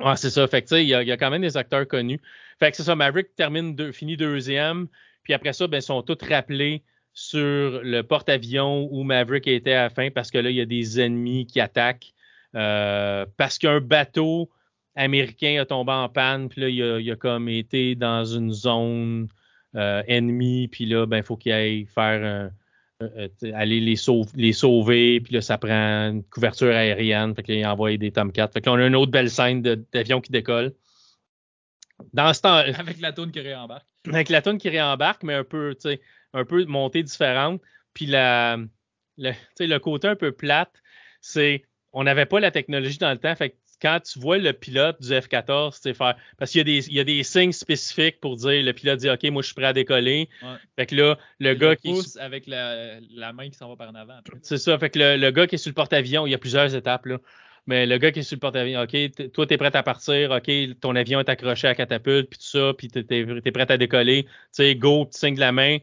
ouais, 0.01 0.17
c'est 0.17 0.31
ça. 0.31 0.47
Fait 0.47 0.63
que, 0.63 0.69
tu 0.69 0.75
sais, 0.77 0.85
il 0.85 0.89
y, 0.89 0.95
a, 0.95 1.17
quand 1.17 1.31
même 1.31 1.43
des 1.43 1.57
acteurs 1.57 1.87
connus. 1.87 2.21
Fait 2.59 2.71
que 2.71 2.77
c'est 2.77 2.85
ça, 2.85 2.95
Maverick 2.95 3.35
termine, 3.35 3.75
deux, 3.75 3.93
finit 3.93 4.17
deuxième. 4.17 4.89
Puis 5.23 5.35
après 5.35 5.53
ça, 5.53 5.67
ben, 5.67 5.79
ils 5.79 5.83
sont 5.83 6.03
tous 6.03 6.19
rappelés 6.27 6.83
sur 7.13 7.83
le 7.83 8.03
porte-avions 8.03 8.89
où 8.91 9.03
Maverick 9.03 9.47
était 9.47 9.75
à 9.75 9.83
la 9.85 9.91
fin 9.91 10.11
parce 10.11 10.31
que 10.31 10.39
là, 10.39 10.51
il 10.51 10.57
y 10.57 10.61
a 10.61 10.67
des 10.67 11.01
ennemis 11.01 11.47
qui 11.47 11.61
attaquent. 11.61 12.13
Euh, 12.55 13.27
parce 13.37 13.59
qu'un 13.59 13.81
bateau 13.81 14.51
américain 14.95 15.61
a 15.61 15.65
tombé 15.65 15.93
en 15.93 16.09
panne, 16.09 16.49
puis 16.49 16.61
là, 16.61 16.69
il 16.69 17.11
a, 17.11 17.17
comme 17.17 17.49
été 17.49 17.95
dans 17.95 18.25
une 18.25 18.53
zone 18.53 19.29
euh, 19.75 20.03
ennemie, 20.07 20.69
puis 20.69 20.85
là, 20.85 21.07
ben, 21.07 21.19
il 21.19 21.23
faut 21.23 21.37
qu'il 21.37 21.53
aille 21.53 21.87
faire 21.87 22.51
euh, 23.17 23.53
aller 23.55 23.81
les, 23.81 23.97
les, 24.35 24.53
sauver, 24.53 25.21
puis 25.21 25.35
là, 25.35 25.41
ça 25.41 25.59
prend 25.59 26.11
une 26.11 26.25
couverture 26.25 26.75
aérienne, 26.75 27.35
fait 27.35 27.43
qu'il 27.43 27.67
envoie 27.67 27.97
des 27.97 28.11
Tomcats. 28.11 28.49
Fait 28.49 28.61
que 28.61 28.71
là, 28.71 28.77
on 28.77 28.79
a 28.79 28.87
une 28.87 28.97
autre 28.97 29.11
belle 29.11 29.31
scène 29.31 29.63
d'avion 29.63 30.21
qui 30.21 30.31
décolle. 30.31 30.75
Dans 32.13 32.33
ce 32.33 32.41
temps. 32.41 32.57
Avec 32.79 33.01
la 33.01 33.13
toune 33.13 33.31
qui 33.31 33.41
réembarque. 33.41 33.87
Avec 34.09 34.29
la 34.29 34.43
toune 34.43 34.59
qui 34.59 34.69
réembarque, 34.69 35.23
mais 35.23 35.35
un 35.35 35.45
peu, 35.45 35.75
un 36.33 36.45
peu 36.45 36.65
montée 36.65 37.03
différente. 37.03 37.61
Puis 37.95 38.07
la, 38.07 38.59
le, 39.19 39.33
le 39.61 39.79
côté 39.79 40.09
un 40.09 40.17
peu 40.17 40.33
plate, 40.33 40.83
c'est 41.21 41.65
on 41.93 42.05
n'avait 42.05 42.27
pas 42.27 42.41
la 42.41 42.51
technologie 42.51 42.99
dans 42.99 43.11
le 43.11 43.19
temps. 43.19 43.35
Fait 43.37 43.51
que 43.51 43.57
quand 43.83 43.99
tu 44.01 44.21
vois 44.21 44.39
le 44.39 44.53
pilote 44.53 45.03
du 45.03 45.09
F-14, 45.09 45.79
c'est 45.83 45.93
faire. 45.93 46.17
Parce 46.39 46.53
qu'il 46.53 46.61
y, 46.61 46.63
a 46.63 46.65
des, 46.65 46.89
il 46.89 46.95
y 46.95 47.01
a 47.01 47.05
des 47.05 47.23
signes 47.25 47.51
spécifiques 47.51 48.21
pour 48.21 48.37
dire 48.37 48.63
le 48.63 48.73
pilote 48.73 49.01
dit 49.01 49.11
OK, 49.11 49.25
moi 49.25 49.43
je 49.43 49.47
suis 49.47 49.55
prêt 49.55 49.67
à 49.67 49.73
décoller. 49.73 50.29
Fait 50.77 50.87
que 50.87 50.95
là, 50.95 51.19
le 51.41 51.55
gars 51.55 51.75
qui. 51.75 51.91
Pousse 51.91 52.17
avec 52.17 52.47
la, 52.47 53.01
la, 53.11 53.33
main 53.33 53.51
qui 53.51 53.57
s'en 53.57 53.69
va 53.69 53.77
par 53.77 53.91
en 53.91 53.95
avant. 53.97 54.19
C'est 54.43 54.59
ça. 54.59 54.79
Fait 54.79 54.89
que 54.89 55.01
le, 55.01 55.17
le, 55.17 55.31
gars 55.33 55.49
qui 55.49 55.57
est 55.57 55.59
sur 55.59 55.71
le 55.71 55.75
porte-avions, 55.75 56.27
il 56.27 56.31
y 56.31 56.35
a 56.35 56.39
plusieurs 56.39 56.73
étapes. 56.75 57.07
Là. 57.07 57.19
Mais 57.67 57.87
le 57.87 57.99
gars 57.99 58.13
qui 58.13 58.21
est 58.21 58.23
sur 58.23 58.37
le 58.37 58.41
porte-avions, 58.41 58.83
OK, 58.83 59.33
toi, 59.33 59.47
tu 59.47 59.55
es 59.55 59.57
prêt 59.57 59.75
à 59.75 59.83
partir, 59.83 60.31
OK, 60.31 60.51
ton 60.81 60.95
avion 60.95 61.19
est 61.19 61.29
accroché 61.29 61.67
à 61.67 61.71
la 61.71 61.75
catapulte, 61.75 62.31
puis 62.31 62.39
tout 62.39 62.59
ça, 62.59 62.73
puis 62.77 62.89
tu 62.89 62.99
es, 63.01 63.51
prêt 63.53 63.71
à 63.71 63.77
décoller. 63.77 64.25
Tu 64.25 64.31
sais, 64.53 64.75
go, 64.77 65.09
tu 65.13 65.19
signes 65.19 65.35
de 65.35 65.41
la 65.41 65.53
main 65.53 65.79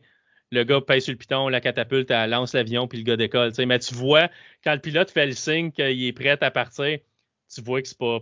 le 0.52 0.64
gars 0.64 0.82
pèse 0.82 1.04
sur 1.04 1.12
le 1.12 1.18
piton, 1.18 1.48
la 1.48 1.62
catapulte, 1.62 2.10
elle 2.12 2.32
lance 2.32 2.54
l'avion, 2.54 2.88
puis 2.88 2.98
le 3.00 3.04
gars 3.04 3.18
décolle. 3.18 3.52
Mais 3.66 3.80
tu 3.80 3.94
vois, 3.94 4.30
quand 4.64 4.74
le 4.74 4.80
pilote 4.80 5.12
fait 5.12 5.26
le 5.26 5.34
signe 5.34 5.72
qu'il 5.72 6.04
est 6.04 6.14
prêt 6.14 6.38
à 6.42 6.52
partir, 6.52 7.00
tu 7.54 7.62
vois 7.62 7.82
que 7.82 7.88
c'est 7.88 7.98
pas 7.98 8.20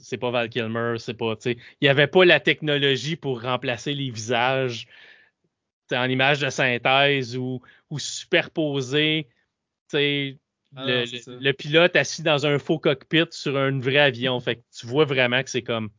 c'est 0.00 0.16
pas 0.16 0.30
Val 0.30 0.48
Kilmer, 0.48 0.94
c'est 0.98 1.14
pas, 1.14 1.34
il 1.44 1.56
n'y 1.82 1.88
avait 1.88 2.06
pas 2.06 2.24
la 2.24 2.40
technologie 2.40 3.16
pour 3.16 3.42
remplacer 3.42 3.94
les 3.94 4.10
visages 4.10 4.86
en 5.92 6.08
image 6.08 6.40
de 6.40 6.50
synthèse 6.50 7.36
ou, 7.36 7.60
ou 7.90 7.98
superposer, 7.98 9.26
ah 9.94 10.84
le, 10.84 11.40
le, 11.40 11.52
pilote 11.52 11.96
assis 11.96 12.22
dans 12.22 12.46
un 12.46 12.58
faux 12.58 12.78
cockpit 12.78 13.24
sur 13.30 13.56
un 13.56 13.78
vrai 13.78 13.98
avion. 13.98 14.38
Fait 14.40 14.56
que 14.56 14.62
tu 14.78 14.86
vois 14.86 15.04
vraiment 15.04 15.42
que 15.42 15.50
c'est 15.50 15.62
comme 15.62 15.90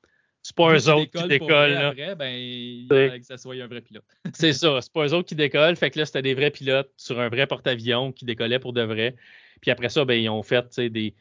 c'est 0.42 0.56
pas 0.56 0.74
eux 0.74 0.90
autres 0.90 1.12
qui 1.12 1.28
décollent. 1.28 1.74
Après, 1.74 2.16
ben, 2.16 2.34
il 2.34 2.88
que 2.88 3.26
ça 3.26 3.38
soit 3.38 3.56
un 3.56 3.68
vrai 3.68 3.82
pilote. 3.82 4.06
c'est 4.34 4.54
ça, 4.54 4.80
c'est 4.82 4.94
pas 4.94 5.08
eux 5.08 5.14
autres 5.14 5.28
qui 5.28 5.36
décollent. 5.36 5.76
Fait 5.76 5.90
que 5.92 6.00
là, 6.00 6.06
c'était 6.06 6.22
des 6.22 6.34
vrais 6.34 6.52
pilotes 6.52 6.92
sur 6.98 7.20
un 7.20 7.30
vrai 7.30 7.48
porte-avions 7.48 8.12
qui 8.12 8.26
décollaient 8.26 8.60
pour 8.60 8.74
de 8.74 8.82
vrai. 8.82 9.16
Puis 9.62 9.72
après 9.72 9.90
ça, 9.90 10.06
ben, 10.06 10.14
ils 10.14 10.30
ont 10.30 10.44
fait 10.44 10.80
des. 10.80 11.14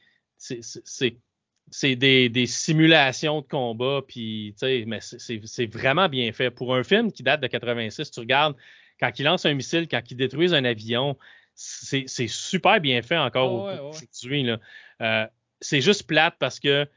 C'est 1.70 1.96
des, 1.96 2.28
des, 2.30 2.46
simulations 2.46 3.42
de 3.42 3.46
combat, 3.46 4.00
puis, 4.06 4.54
mais 4.86 5.00
c'est 5.00 5.66
vraiment 5.66 6.08
bien 6.08 6.32
fait. 6.32 6.50
Pour 6.50 6.74
un 6.74 6.82
film 6.82 7.12
qui 7.12 7.22
date 7.22 7.40
de 7.40 7.46
86, 7.46 8.10
tu 8.10 8.20
regardes, 8.20 8.56
quand 9.00 9.18
il 9.18 9.24
lance 9.24 9.44
un 9.44 9.54
missile, 9.54 9.86
quand 9.88 10.00
il 10.10 10.16
détruise 10.16 10.54
un 10.54 10.64
avion, 10.64 11.16
c'est 11.54 12.06
super 12.28 12.80
bien 12.80 13.02
fait 13.02 13.18
encore 13.18 13.52
oh, 13.52 13.90
aujourd'hui. 13.90 14.48
Euh, 15.00 15.26
c'est 15.60 15.80
juste 15.80 16.06
plate 16.06 16.36
parce 16.38 16.60
que 16.60 16.88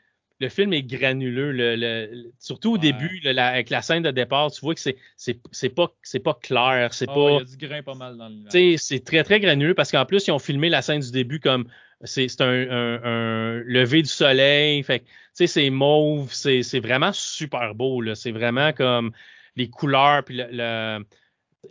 le 0.41 0.49
film 0.49 0.73
est 0.73 0.81
granuleux. 0.81 1.51
Le, 1.53 2.31
surtout 2.39 2.73
au 2.73 2.77
début, 2.79 3.21
avec 3.25 3.69
la 3.69 3.81
scène 3.83 4.01
de 4.01 4.09
départ, 4.09 4.51
tu 4.51 4.61
vois 4.61 4.73
que 4.73 4.81
c'est, 4.81 4.97
c'est, 5.15 5.69
pas, 5.69 5.93
c'est 6.01 6.19
pas 6.19 6.33
clair. 6.33 6.93
C'est 6.93 7.07
ah 7.09 7.13
pas. 7.13 7.29
Il 7.29 7.37
y 7.37 7.41
a 7.41 7.43
du 7.43 7.57
grain 7.57 7.83
pas 7.83 7.93
mal 7.93 8.17
dans 8.17 8.27
le. 8.27 8.77
C'est 8.77 9.05
très, 9.05 9.23
très 9.23 9.39
granuleux 9.39 9.75
parce 9.75 9.91
qu'en 9.91 10.05
plus, 10.05 10.27
ils 10.27 10.31
ont 10.31 10.39
filmé 10.39 10.69
la 10.69 10.81
scène 10.81 10.99
du 10.99 11.11
début 11.11 11.39
comme 11.39 11.67
c'est, 12.03 12.41
un, 12.41 12.47
un, 12.47 13.61
lever 13.65 14.01
du 14.01 14.09
soleil. 14.09 14.81
Fait 14.81 15.03
c'est 15.33 15.69
mauve. 15.69 16.33
C'est, 16.33 16.79
vraiment 16.79 17.13
super 17.13 17.75
beau. 17.75 18.03
C'est 18.15 18.31
vraiment 18.31 18.73
comme 18.73 19.11
les 19.55 19.69
couleurs. 19.69 20.23
Puis 20.25 20.37
le, 20.37 21.05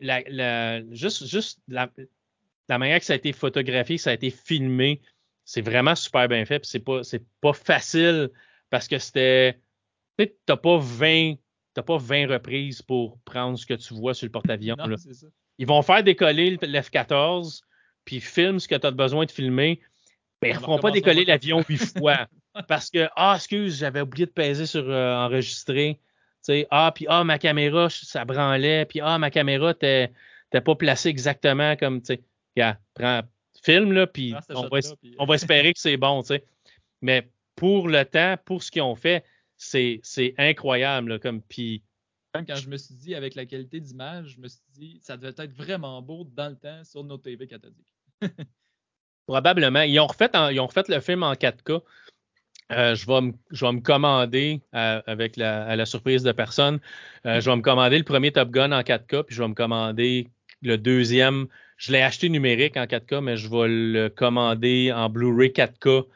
la, 0.00 0.82
juste, 0.92 1.26
juste 1.26 1.60
la, 1.66 1.90
la 2.68 2.78
manière 2.78 3.00
que 3.00 3.04
ça 3.04 3.14
a 3.14 3.16
été 3.16 3.32
photographié, 3.32 3.96
que 3.96 4.02
ça 4.02 4.10
a 4.10 4.14
été 4.14 4.30
filmé, 4.30 5.00
c'est 5.44 5.60
vraiment 5.60 5.96
super 5.96 6.28
bien 6.28 6.44
fait. 6.44 6.64
c'est 6.64 6.78
pas, 6.78 7.02
c'est 7.02 7.24
pas 7.40 7.52
facile 7.52 8.30
parce 8.70 8.88
que 8.88 8.98
c'était. 8.98 9.58
Tu 10.18 10.24
sais, 10.24 10.36
t'as 10.46 10.56
pas 10.56 10.78
20. 10.78 11.34
T'as 11.74 11.82
pas 11.82 11.98
20 11.98 12.26
reprises 12.26 12.82
pour 12.82 13.18
prendre 13.20 13.56
ce 13.56 13.64
que 13.64 13.74
tu 13.74 13.94
vois 13.94 14.14
sur 14.14 14.26
le 14.26 14.32
porte-avions. 14.32 14.76
Ils 15.58 15.66
vont 15.66 15.82
faire 15.82 16.02
décoller 16.02 16.58
l'F-14, 16.60 17.60
puis 18.04 18.20
filment 18.20 18.58
ce 18.58 18.66
que 18.66 18.74
tu 18.74 18.86
as 18.86 18.90
besoin 18.90 19.24
de 19.24 19.30
filmer, 19.30 19.80
mais 20.42 20.50
ils 20.50 20.54
ne 20.54 20.58
feront 20.58 20.78
pas 20.78 20.90
décoller 20.90 21.24
l'avion 21.24 21.62
huit 21.68 21.78
fois. 21.98 22.26
parce 22.68 22.90
que, 22.90 23.08
ah, 23.14 23.34
excuse, 23.36 23.78
j'avais 23.78 24.00
oublié 24.00 24.26
de 24.26 24.32
peser 24.32 24.66
sur 24.66 24.88
euh, 24.88 25.14
enregistrer. 25.14 26.00
sais, 26.40 26.66
ah, 26.70 26.90
puis 26.94 27.06
ah, 27.08 27.22
ma 27.24 27.38
caméra, 27.38 27.88
ça 27.90 28.24
branlait, 28.24 28.86
puis 28.86 29.00
ah, 29.00 29.18
ma 29.18 29.30
caméra, 29.30 29.74
t'es 29.74 30.10
pas 30.50 30.74
placée 30.74 31.08
exactement 31.08 31.76
comme, 31.76 32.02
tu 32.02 32.18
sais, 32.56 32.74
prends, 32.94 33.22
filme, 33.62 33.92
là, 33.92 34.06
puis 34.06 34.34
on, 34.48 34.68
on 35.18 35.26
va 35.26 35.34
espérer 35.34 35.72
que 35.72 35.80
c'est 35.80 35.96
bon, 35.96 36.22
tu 36.22 36.28
sais. 36.28 36.44
Mais 37.02 37.28
pour 37.60 37.88
le 37.88 38.06
temps, 38.06 38.36
pour 38.46 38.62
ce 38.62 38.70
qu'ils 38.70 38.80
ont 38.80 38.94
fait, 38.94 39.22
c'est 39.58 40.00
c'est 40.02 40.32
incroyable, 40.38 41.10
là, 41.10 41.18
comme, 41.18 41.42
puis 41.42 41.82
Même 42.34 42.46
quand 42.46 42.56
je 42.56 42.70
me 42.70 42.78
suis 42.78 42.94
dit, 42.94 43.14
avec 43.14 43.34
la 43.34 43.44
qualité 43.44 43.80
d'image, 43.80 44.36
je 44.36 44.40
me 44.40 44.48
suis 44.48 44.62
dit, 44.72 44.98
ça 45.02 45.18
devait 45.18 45.34
être 45.36 45.52
vraiment 45.52 46.00
beau 46.00 46.24
dans 46.24 46.48
le 46.48 46.56
temps 46.56 46.82
sur 46.84 47.04
nos 47.04 47.18
TV 47.18 47.46
cathodiques. 47.46 47.94
Probablement. 49.26 49.82
Ils 49.82 50.00
ont 50.00 50.06
refait, 50.06 50.34
en- 50.34 50.48
ils 50.48 50.58
ont 50.58 50.66
refait 50.66 50.84
le 50.88 51.00
film 51.00 51.22
en 51.22 51.34
4K. 51.34 51.82
Euh, 52.72 52.94
je, 52.94 53.04
vais 53.06 53.20
me, 53.20 53.32
je 53.50 53.66
vais 53.66 53.72
me 53.72 53.80
commander, 53.80 54.62
euh, 54.74 55.02
avec 55.06 55.36
la, 55.36 55.64
à 55.66 55.76
la 55.76 55.84
surprise 55.84 56.22
de 56.22 56.32
personne, 56.32 56.80
euh, 57.26 57.40
je 57.42 57.50
vais 57.50 57.56
me 57.56 57.62
commander 57.62 57.98
le 57.98 58.04
premier 58.04 58.32
Top 58.32 58.50
Gun 58.50 58.72
en 58.72 58.80
4K, 58.80 59.24
puis 59.24 59.36
je 59.36 59.42
vais 59.42 59.48
me 59.48 59.54
commander 59.54 60.28
le 60.62 60.78
deuxième. 60.78 61.46
Je 61.76 61.92
l'ai 61.92 62.00
acheté 62.00 62.30
numérique 62.30 62.78
en 62.78 62.84
4K, 62.84 63.20
mais 63.20 63.36
je 63.36 63.50
vais 63.50 63.68
le 63.68 64.08
commander 64.08 64.92
en 64.92 65.10
Blu-ray 65.10 65.50
4K 65.50 66.06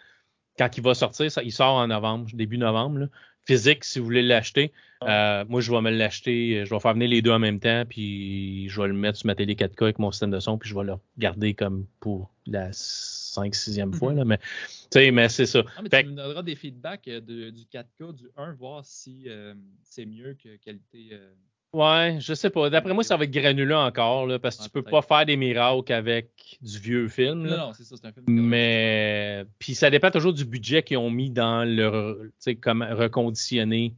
quand 0.58 0.76
il 0.76 0.82
va 0.82 0.94
sortir. 0.94 1.30
Ça, 1.30 1.42
il 1.42 1.52
sort 1.52 1.74
en 1.74 1.86
novembre, 1.88 2.28
début 2.34 2.58
novembre. 2.58 2.98
là. 3.00 3.06
Physique, 3.46 3.84
si 3.84 3.98
vous 3.98 4.06
voulez 4.06 4.22
l'acheter. 4.22 4.72
Euh, 5.02 5.44
moi, 5.48 5.60
je 5.60 5.70
vais 5.70 5.80
me 5.82 5.90
l'acheter. 5.90 6.64
Je 6.64 6.70
vais 6.74 6.80
faire 6.80 6.94
venir 6.94 7.08
les 7.10 7.20
deux 7.20 7.30
en 7.32 7.38
même 7.38 7.60
temps, 7.60 7.84
puis 7.86 8.70
je 8.70 8.80
vais 8.80 8.88
le 8.88 8.94
mettre 8.94 9.18
sur 9.18 9.26
ma 9.26 9.34
télé 9.34 9.54
4K 9.54 9.82
avec 9.82 9.98
mon 9.98 10.10
système 10.10 10.30
de 10.30 10.40
son, 10.40 10.56
puis 10.56 10.70
je 10.70 10.74
vais 10.74 10.84
le 10.84 10.94
regarder 11.18 11.52
comme 11.52 11.84
pour 12.00 12.30
la 12.46 12.70
5-6e 12.72 13.92
fois. 13.92 14.14
Là. 14.14 14.24
Mais, 14.24 14.38
tu 14.38 14.44
sais, 14.92 15.10
mais 15.10 15.28
c'est 15.28 15.44
ça. 15.44 15.62
Ah, 15.76 15.82
mais 15.82 15.90
Fait 15.90 16.04
tu 16.04 16.08
me 16.10 16.14
donneras 16.16 16.42
des 16.42 16.54
feedbacks 16.56 17.06
euh, 17.08 17.20
de- 17.20 17.50
du 17.50 17.64
4K, 17.66 18.14
du 18.14 18.30
1, 18.36 18.52
voir 18.54 18.82
si 18.84 19.24
euh, 19.26 19.54
c'est 19.82 20.06
mieux 20.06 20.36
que 20.42 20.56
qualité. 20.56 21.10
euh, 21.12 21.30
Ouais, 21.74 22.18
je 22.20 22.34
sais 22.34 22.50
pas. 22.50 22.70
D'après 22.70 22.94
moi, 22.94 23.02
ça 23.02 23.16
va 23.16 23.24
être 23.24 23.32
granuleux 23.32 23.74
encore, 23.76 24.26
là, 24.28 24.38
parce 24.38 24.56
que 24.58 24.62
tu 24.64 24.70
peux 24.70 24.82
pas 24.82 25.02
faire 25.02 25.26
des 25.26 25.36
miracles 25.36 25.92
avec 25.92 26.28
du 26.62 26.78
vieux 26.78 27.08
film. 27.08 27.44
là. 27.46 27.56
Non, 27.56 27.66
non, 27.66 27.72
c'est 27.74 27.82
ça, 27.82 27.96
c'est 28.00 28.06
un 28.06 28.12
film. 28.12 28.24
Mais 28.28 29.44
puis 29.58 29.74
ça 29.74 29.90
dépend 29.90 30.10
toujours 30.12 30.32
du 30.32 30.44
budget 30.44 30.84
qu'ils 30.84 30.98
ont 30.98 31.10
mis 31.10 31.30
dans 31.30 31.64
le 31.68 32.30
tu 32.30 32.32
sais 32.38 32.54
comme 32.56 32.82
reconditionner 32.82 33.94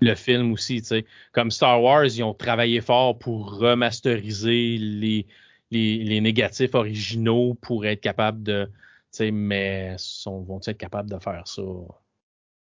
Ouais. 0.00 0.08
le 0.08 0.14
film 0.16 0.50
aussi, 0.52 0.82
tu 0.82 0.88
sais. 0.88 1.04
Comme 1.30 1.52
Star 1.52 1.80
Wars, 1.80 2.04
ils 2.06 2.24
ont 2.24 2.34
travaillé 2.34 2.80
fort 2.80 3.16
pour 3.16 3.58
remasteriser 3.58 4.76
les, 4.76 5.24
les, 5.70 5.98
les 6.02 6.20
négatifs 6.20 6.74
originaux 6.74 7.54
pour 7.54 7.86
être 7.86 8.00
capable 8.00 8.42
de 8.42 8.64
tu 8.66 8.72
sais 9.12 9.30
mais 9.30 9.94
sont, 9.96 10.42
vont-ils 10.42 10.70
être 10.70 10.78
capables 10.78 11.08
de 11.08 11.18
faire 11.20 11.46
ça? 11.46 11.62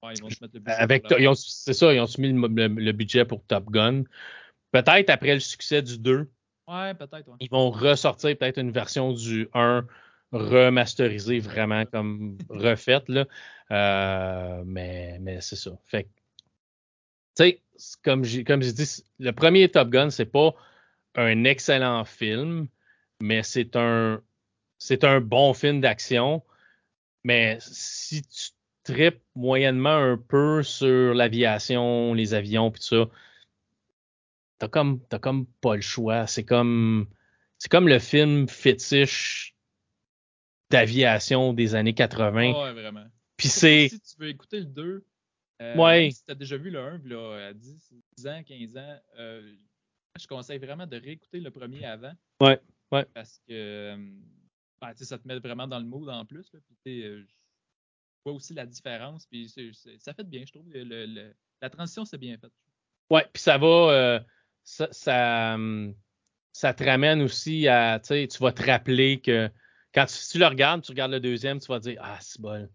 Ouais, 0.03 0.14
ils 0.14 0.22
vont 0.22 0.30
se 0.30 0.38
mettre 0.40 0.55
le 0.55 0.61
budget 0.61 0.76
avec 0.78 1.07
c'est 1.36 1.72
ça, 1.74 1.92
ils 1.92 2.01
ont 2.01 2.07
mis 2.18 2.32
le, 2.32 2.48
le- 2.48 2.68
le 2.68 2.92
budget 2.92 3.24
pour 3.24 3.44
Top 3.44 3.70
Gun. 3.70 4.05
Peut-être 4.72 5.11
après 5.11 5.34
le 5.34 5.40
succès 5.40 5.82
du 5.82 5.98
2, 5.98 6.30
Ouais, 6.68 6.94
peut-être, 6.94 7.28
ouais. 7.28 7.34
ils 7.40 7.51
vont 7.51 7.70
ressortir 7.70 8.36
peut-être 8.38 8.59
une 8.59 8.70
version 8.70 9.12
du 9.12 9.48
1 9.55 9.84
remasterisée 10.32 11.40
vraiment 11.40 11.84
comme 11.86 12.38
refaite 12.48 13.09
là. 13.09 13.26
Euh, 13.72 14.62
mais 14.64 15.18
mais 15.20 15.40
c'est 15.40 15.57
ça. 15.57 15.72
Fait 15.86 16.05
que, 16.05 16.09
tu 17.36 17.44
sais, 17.44 17.62
comme 18.03 18.24
j'ai 18.24 18.44
comme 18.44 18.61
dit, 18.61 19.03
le 19.18 19.32
premier 19.32 19.68
Top 19.68 19.90
Gun 19.90 20.11
c'est 20.11 20.26
pas 20.26 20.55
un 21.16 21.44
excellent 21.44 22.05
film, 22.05 22.68
mais 23.20 23.42
c'est 23.42 23.74
un 23.76 24.22
c'est 24.78 25.05
un 25.05 25.20
bon 25.20 25.53
film 25.53 25.80
d'action. 25.80 26.42
Mais 27.24 27.59
si 27.61 28.22
tu 28.22 28.51
tripes 28.83 29.22
moyennement 29.35 29.97
un 29.97 30.16
peu 30.16 30.62
sur 30.62 31.14
l'aviation, 31.14 32.14
les 32.14 32.35
avions 32.35 32.70
puis 32.70 32.81
tout 32.81 32.87
ça, 32.87 33.09
t'as 34.59 34.68
comme 34.68 35.01
comme 35.20 35.47
pas 35.47 35.76
le 35.76 35.83
choix. 35.83 36.26
C'est 36.26 36.45
comme 36.45 37.09
c'est 37.59 37.70
comme 37.70 37.89
le 37.89 37.99
film 37.99 38.49
fétiche 38.49 39.55
d'aviation 40.70 41.53
des 41.53 41.74
années 41.74 41.95
80. 41.95 42.53
Ah 42.55 42.64
ouais, 42.64 42.72
vraiment. 42.72 43.07
Puis 43.37 43.49
c'est 43.49 43.89
Si 43.89 44.01
tu 44.01 44.16
veux 44.18 44.28
écouter 44.28 44.61
le 44.61 44.66
2, 44.66 45.05
euh, 45.62 45.76
Ouais. 45.76 46.11
si 46.12 46.24
tu 46.24 46.31
as 46.31 46.35
déjà 46.35 46.57
vu 46.57 46.70
le 46.70 46.78
1 46.78 47.01
là, 47.05 47.49
à 47.49 47.53
10, 47.53 47.93
10 48.16 48.26
ans, 48.26 48.43
15 48.45 48.76
ans, 48.76 49.01
euh, 49.18 49.55
je 50.18 50.26
conseille 50.26 50.59
vraiment 50.59 50.87
de 50.87 50.97
réécouter 50.97 51.41
le 51.41 51.51
premier 51.51 51.85
avant. 51.85 52.12
Ouais, 52.41 52.61
ouais. 52.93 53.05
Parce 53.14 53.39
que 53.47 53.53
euh, 53.53 53.97
ben, 54.81 54.95
ça 54.95 55.18
te 55.18 55.26
met 55.26 55.39
vraiment 55.39 55.66
dans 55.66 55.78
le 55.78 55.85
mood 55.85 56.09
en 56.09 56.24
plus. 56.24 56.51
Là, 56.53 56.61
puis, 56.66 56.76
tu 56.76 57.01
sais, 57.01 57.07
euh, 57.07 57.22
je 57.22 57.35
vois 58.25 58.35
aussi 58.35 58.55
la 58.55 58.66
différence. 58.66 59.27
Puis 59.27 59.53
ça 59.99 60.14
fait 60.14 60.29
bien, 60.29 60.43
je 60.47 60.53
trouve. 60.53 60.66
Le- 60.73 61.33
la 61.62 61.71
transition, 61.71 62.05
c'est 62.05 62.18
bien 62.18 62.37
fait. 62.39 62.51
Ouais, 63.11 63.27
puis 63.33 63.43
ça 63.43 63.59
va, 63.59 63.66
euh, 63.66 64.21
ça, 64.62 64.89
ça, 64.93 65.55
hum, 65.55 65.95
ça 66.53 66.73
te 66.75 66.85
ramène 66.85 67.23
aussi 67.23 67.68
à, 67.68 67.99
tu 68.01 68.09
sais, 68.09 68.29
tu 68.29 68.39
vas 68.39 68.53
te 68.53 68.62
rappeler 68.62 69.21
que 69.21 69.51
quand 69.95 70.07
tu, 70.07 70.14
si 70.14 70.31
tu 70.33 70.39
le 70.39 70.47
regardes, 70.47 70.83
tu 70.83 70.93
regardes 70.93 71.12
le 71.12 71.21
deuxième, 71.21 71.59
tu 71.61 71.66
vas 71.66 71.81
te 71.81 71.89
dire, 71.89 72.01
ah, 72.03 72.18
c'est 72.21 72.41
bon. 72.41 72.68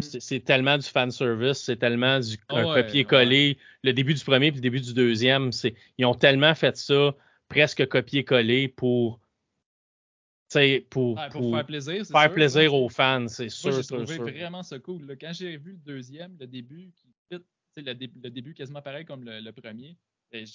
C'est 0.00 0.20
c'est 0.20 0.40
tellement 0.40 0.76
du 0.76 0.86
fan 0.86 1.10
service, 1.10 1.58
c'est 1.58 1.76
tellement 1.76 2.18
du 2.18 2.36
Ah 2.48 2.54
ouais, 2.56 2.82
copier-coller. 2.82 3.58
Le 3.82 3.92
début 3.92 4.14
du 4.14 4.24
premier 4.24 4.50
puis 4.50 4.58
le 4.58 4.62
début 4.62 4.80
du 4.80 4.92
deuxième, 4.92 5.52
c'est 5.52 5.74
ils 5.98 6.04
ont 6.04 6.14
tellement 6.14 6.54
fait 6.54 6.76
ça, 6.76 7.14
presque 7.48 7.86
copier-coller 7.86 8.68
pour, 8.68 9.20
pour, 10.90 11.16
Ouais, 11.16 11.28
pour, 11.30 11.40
pour 11.40 11.54
faire 11.54 11.66
plaisir. 11.66 11.94
faire 12.06 12.22
sûr. 12.22 12.32
plaisir 12.32 12.74
aux 12.74 12.88
fans, 12.88 13.28
c'est 13.28 13.48
sûr, 13.48 13.72
j'ai 13.72 13.82
trouvé 13.82 14.06
sûr. 14.06 14.24
vraiment 14.24 14.62
ça 14.62 14.78
cool. 14.78 15.06
là. 15.06 15.14
Quand 15.16 15.32
j'ai 15.32 15.56
vu 15.56 15.72
le 15.72 15.78
deuxième, 15.78 16.36
le 16.38 16.46
début, 16.46 16.92
qui 16.96 17.08
fit, 17.30 17.42
le, 17.76 17.92
dé- 17.94 18.10
le 18.22 18.30
début 18.30 18.54
quasiment 18.54 18.82
pareil 18.82 19.04
comme 19.04 19.24
le, 19.24 19.40
le 19.40 19.52
premier, 19.52 19.96
et 20.32 20.46
je- 20.46 20.52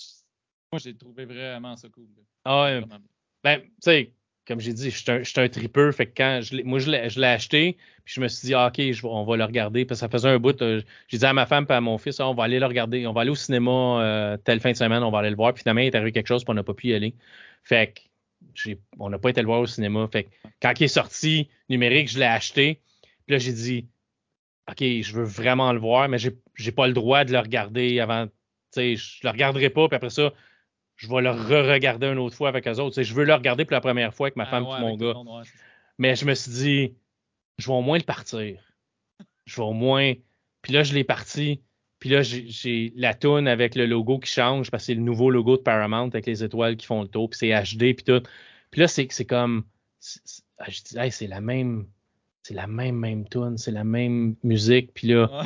moi, 0.71 0.79
j'ai 0.83 0.95
trouvé 0.95 1.25
vraiment 1.25 1.75
ça 1.75 1.89
cool. 1.89 2.09
là. 2.15 2.23
Ah 2.45 2.63
ouais, 2.63 2.79
Vraiment 2.79 2.99
bien. 2.99 3.07
Ben, 3.43 3.61
tu 3.61 3.69
sais, 3.81 4.11
comme 4.45 4.59
j'ai 4.59 4.73
dit, 4.73 4.89
je 4.89 4.97
suis 5.23 5.39
un, 5.41 5.47
tripeux. 5.49 5.91
Fait 5.91 6.07
que 6.07 6.13
quand 6.17 6.39
je 6.41 6.61
moi, 6.63 6.79
je 6.79 6.89
l'ai 6.89 7.27
acheté, 7.27 7.77
puis 8.03 8.15
je 8.15 8.21
me 8.21 8.27
suis 8.27 8.47
dit, 8.47 8.53
ah, 8.53 8.67
OK, 8.67 8.79
je 8.91 9.05
on 9.05 9.23
va 9.23 9.37
le 9.37 9.43
regarder. 9.45 9.85
Parce 9.85 9.99
que 9.99 10.05
ça 10.05 10.09
faisait 10.09 10.27
un 10.29 10.39
bout. 10.39 10.59
euh, 10.61 10.81
j'ai 11.07 11.17
dit 11.19 11.25
à 11.25 11.33
ma 11.33 11.45
femme 11.45 11.65
et 11.69 11.73
à 11.73 11.81
mon 11.81 11.97
fils, 11.97 12.19
Ah, 12.19 12.27
on 12.27 12.33
va 12.33 12.43
aller 12.45 12.59
le 12.59 12.65
regarder. 12.65 13.05
On 13.07 13.13
va 13.13 13.21
aller 13.21 13.29
au 13.29 13.35
cinéma 13.35 14.01
euh, 14.01 14.37
telle 14.37 14.59
fin 14.59 14.71
de 14.71 14.77
semaine, 14.77 15.03
on 15.03 15.11
va 15.11 15.19
aller 15.19 15.29
le 15.29 15.35
voir. 15.35 15.53
Puis 15.53 15.61
finalement, 15.61 15.81
il 15.81 15.87
est 15.87 15.95
arrivé 15.95 16.11
quelque 16.11 16.27
chose, 16.27 16.43
puis 16.43 16.51
on 16.51 16.55
n'a 16.55 16.63
pas 16.63 16.73
pu 16.73 16.87
y 16.87 16.93
aller. 16.93 17.13
Fait 17.63 17.93
que 17.93 18.01
on 18.99 19.09
n'a 19.09 19.19
pas 19.19 19.29
été 19.29 19.41
le 19.41 19.47
voir 19.47 19.61
au 19.61 19.65
cinéma. 19.65 20.07
Fait 20.11 20.23
que 20.25 20.29
quand 20.61 20.73
il 20.79 20.83
est 20.83 20.87
sorti 20.87 21.49
numérique, 21.69 22.09
je 22.09 22.19
l'ai 22.19 22.25
acheté. 22.25 22.81
Puis 23.25 23.33
là, 23.33 23.37
j'ai 23.37 23.53
dit, 23.53 23.87
OK, 24.69 24.79
je 24.79 25.13
veux 25.13 25.23
vraiment 25.23 25.71
le 25.73 25.79
voir, 25.79 26.09
mais 26.09 26.17
j'ai 26.17 26.31
j'ai 26.55 26.71
pas 26.71 26.87
le 26.87 26.93
droit 26.93 27.23
de 27.25 27.31
le 27.31 27.39
regarder 27.39 27.99
avant. 27.99 28.27
Tu 28.27 28.31
sais, 28.71 28.95
je 28.95 29.19
le 29.23 29.29
regarderai 29.29 29.69
pas, 29.69 29.87
puis 29.87 29.95
après 29.95 30.09
ça, 30.09 30.33
je 30.95 31.07
vais 31.07 31.21
le 31.21 31.31
re-regarder 31.31 32.07
une 32.07 32.19
autre 32.19 32.35
fois 32.35 32.49
avec 32.49 32.67
eux 32.67 32.79
autres. 32.79 33.01
Je 33.01 33.13
veux 33.13 33.23
le 33.23 33.33
regarder 33.33 33.65
pour 33.65 33.73
la 33.73 33.81
première 33.81 34.13
fois 34.13 34.27
avec 34.27 34.35
ma 34.35 34.43
Ah, 34.43 34.47
femme 34.47 34.67
ouais, 34.67 34.77
et 34.77 34.81
mon 34.81 34.97
gars. 34.97 35.13
monde, 35.13 35.27
ouais. 35.29 35.43
Mais 35.97 36.15
je 36.15 36.25
me 36.25 36.35
suis 36.35 36.51
dit, 36.51 36.95
je 37.57 37.67
vais 37.67 37.73
au 37.73 37.81
moins 37.81 37.97
le 37.97 38.03
partir. 38.03 38.61
Je 39.45 39.55
vais 39.55 39.63
au 39.67 39.73
moins. 39.73 40.13
Puis 40.61 40.73
là, 40.73 40.83
je 40.83 40.93
l'ai 40.93 41.03
parti. 41.03 41.61
Puis 41.99 42.09
là, 42.09 42.21
j'ai- 42.21 42.93
la 42.95 43.13
toune 43.13 43.47
avec 43.47 43.75
le 43.75 43.85
logo 43.85 44.19
qui 44.19 44.31
change 44.31 44.71
parce 44.71 44.83
que 44.83 44.85
c'est 44.87 44.93
le 44.95 45.01
nouveau 45.01 45.29
logo 45.29 45.57
de 45.57 45.61
Paramount 45.61 46.07
avec 46.07 46.25
les 46.25 46.43
étoiles 46.43 46.77
qui 46.77 46.85
font 46.85 47.01
le 47.01 47.07
tour. 47.09 47.29
Puis 47.29 47.39
c'est 47.39 47.49
HD, 47.51 47.93
puis 47.93 48.03
tout. 48.05 48.21
Puis 48.71 48.81
là, 48.81 48.87
c'est 48.87 49.07
c'est 49.11 49.25
comme. 49.25 49.63
ah, 50.59 50.65
Je 50.69 50.81
dis, 50.81 50.97
hey, 50.97 51.11
c'est 51.11 51.27
la 51.27 51.41
même. 51.41 51.87
C'est 52.41 52.53
la 52.53 52.67
même, 52.67 52.95
même 52.95 53.27
tune, 53.27 53.57
c'est 53.57 53.69
la 53.71 53.83
même 53.83 54.35
musique. 54.43 54.93
Puis 54.93 55.09
là, 55.09 55.45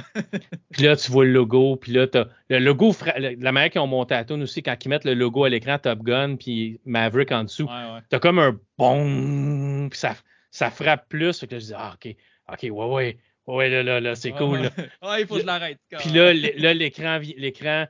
puis 0.71 0.83
là, 0.83 0.95
tu 0.95 1.11
vois 1.11 1.25
le 1.25 1.31
logo, 1.31 1.75
puis 1.75 1.91
là, 1.91 2.07
t'as 2.07 2.25
le 2.49 2.59
logo, 2.59 2.93
la 3.17 3.51
manière 3.51 3.71
qu'ils 3.71 3.81
ont 3.81 3.87
monté 3.87 4.13
la 4.13 4.23
tune 4.23 4.41
aussi, 4.43 4.61
quand 4.63 4.75
ils 4.85 4.89
mettent 4.89 5.03
le 5.03 5.15
logo 5.15 5.43
à 5.43 5.49
l'écran 5.49 5.79
Top 5.79 6.03
Gun, 6.03 6.35
puis 6.37 6.79
Maverick 6.85 7.31
en 7.31 7.43
dessous, 7.45 7.63
Ouais, 7.63 7.69
ouais. 7.95 7.99
t'as 8.09 8.19
comme 8.19 8.37
un 8.39 8.57
bon, 8.77 9.89
puis 9.89 9.99
ça, 9.99 10.15
ça 10.51 10.69
frappe 10.69 11.09
plus. 11.09 11.37
Fait 11.39 11.47
que 11.47 11.55
là, 11.55 11.59
je 11.59 11.65
dis, 11.65 11.73
ah, 11.75 11.95
ok, 11.95 12.15
ok, 12.53 12.59
ouais, 12.61 12.69
ouais, 12.93 13.17
ouais, 13.47 13.69
là, 13.69 13.83
là, 13.83 13.99
là, 13.99 14.15
c'est 14.15 14.31
cool. 14.31 14.59
là. 14.61 14.69
il 15.19 15.27
faut 15.27 15.35
que 15.35 15.41
je 15.41 15.45
l'arrête. 15.45 15.77
Puis 15.99 16.09
là, 16.11 16.33
l'écran, 16.73 17.19
l'écran, 17.37 17.85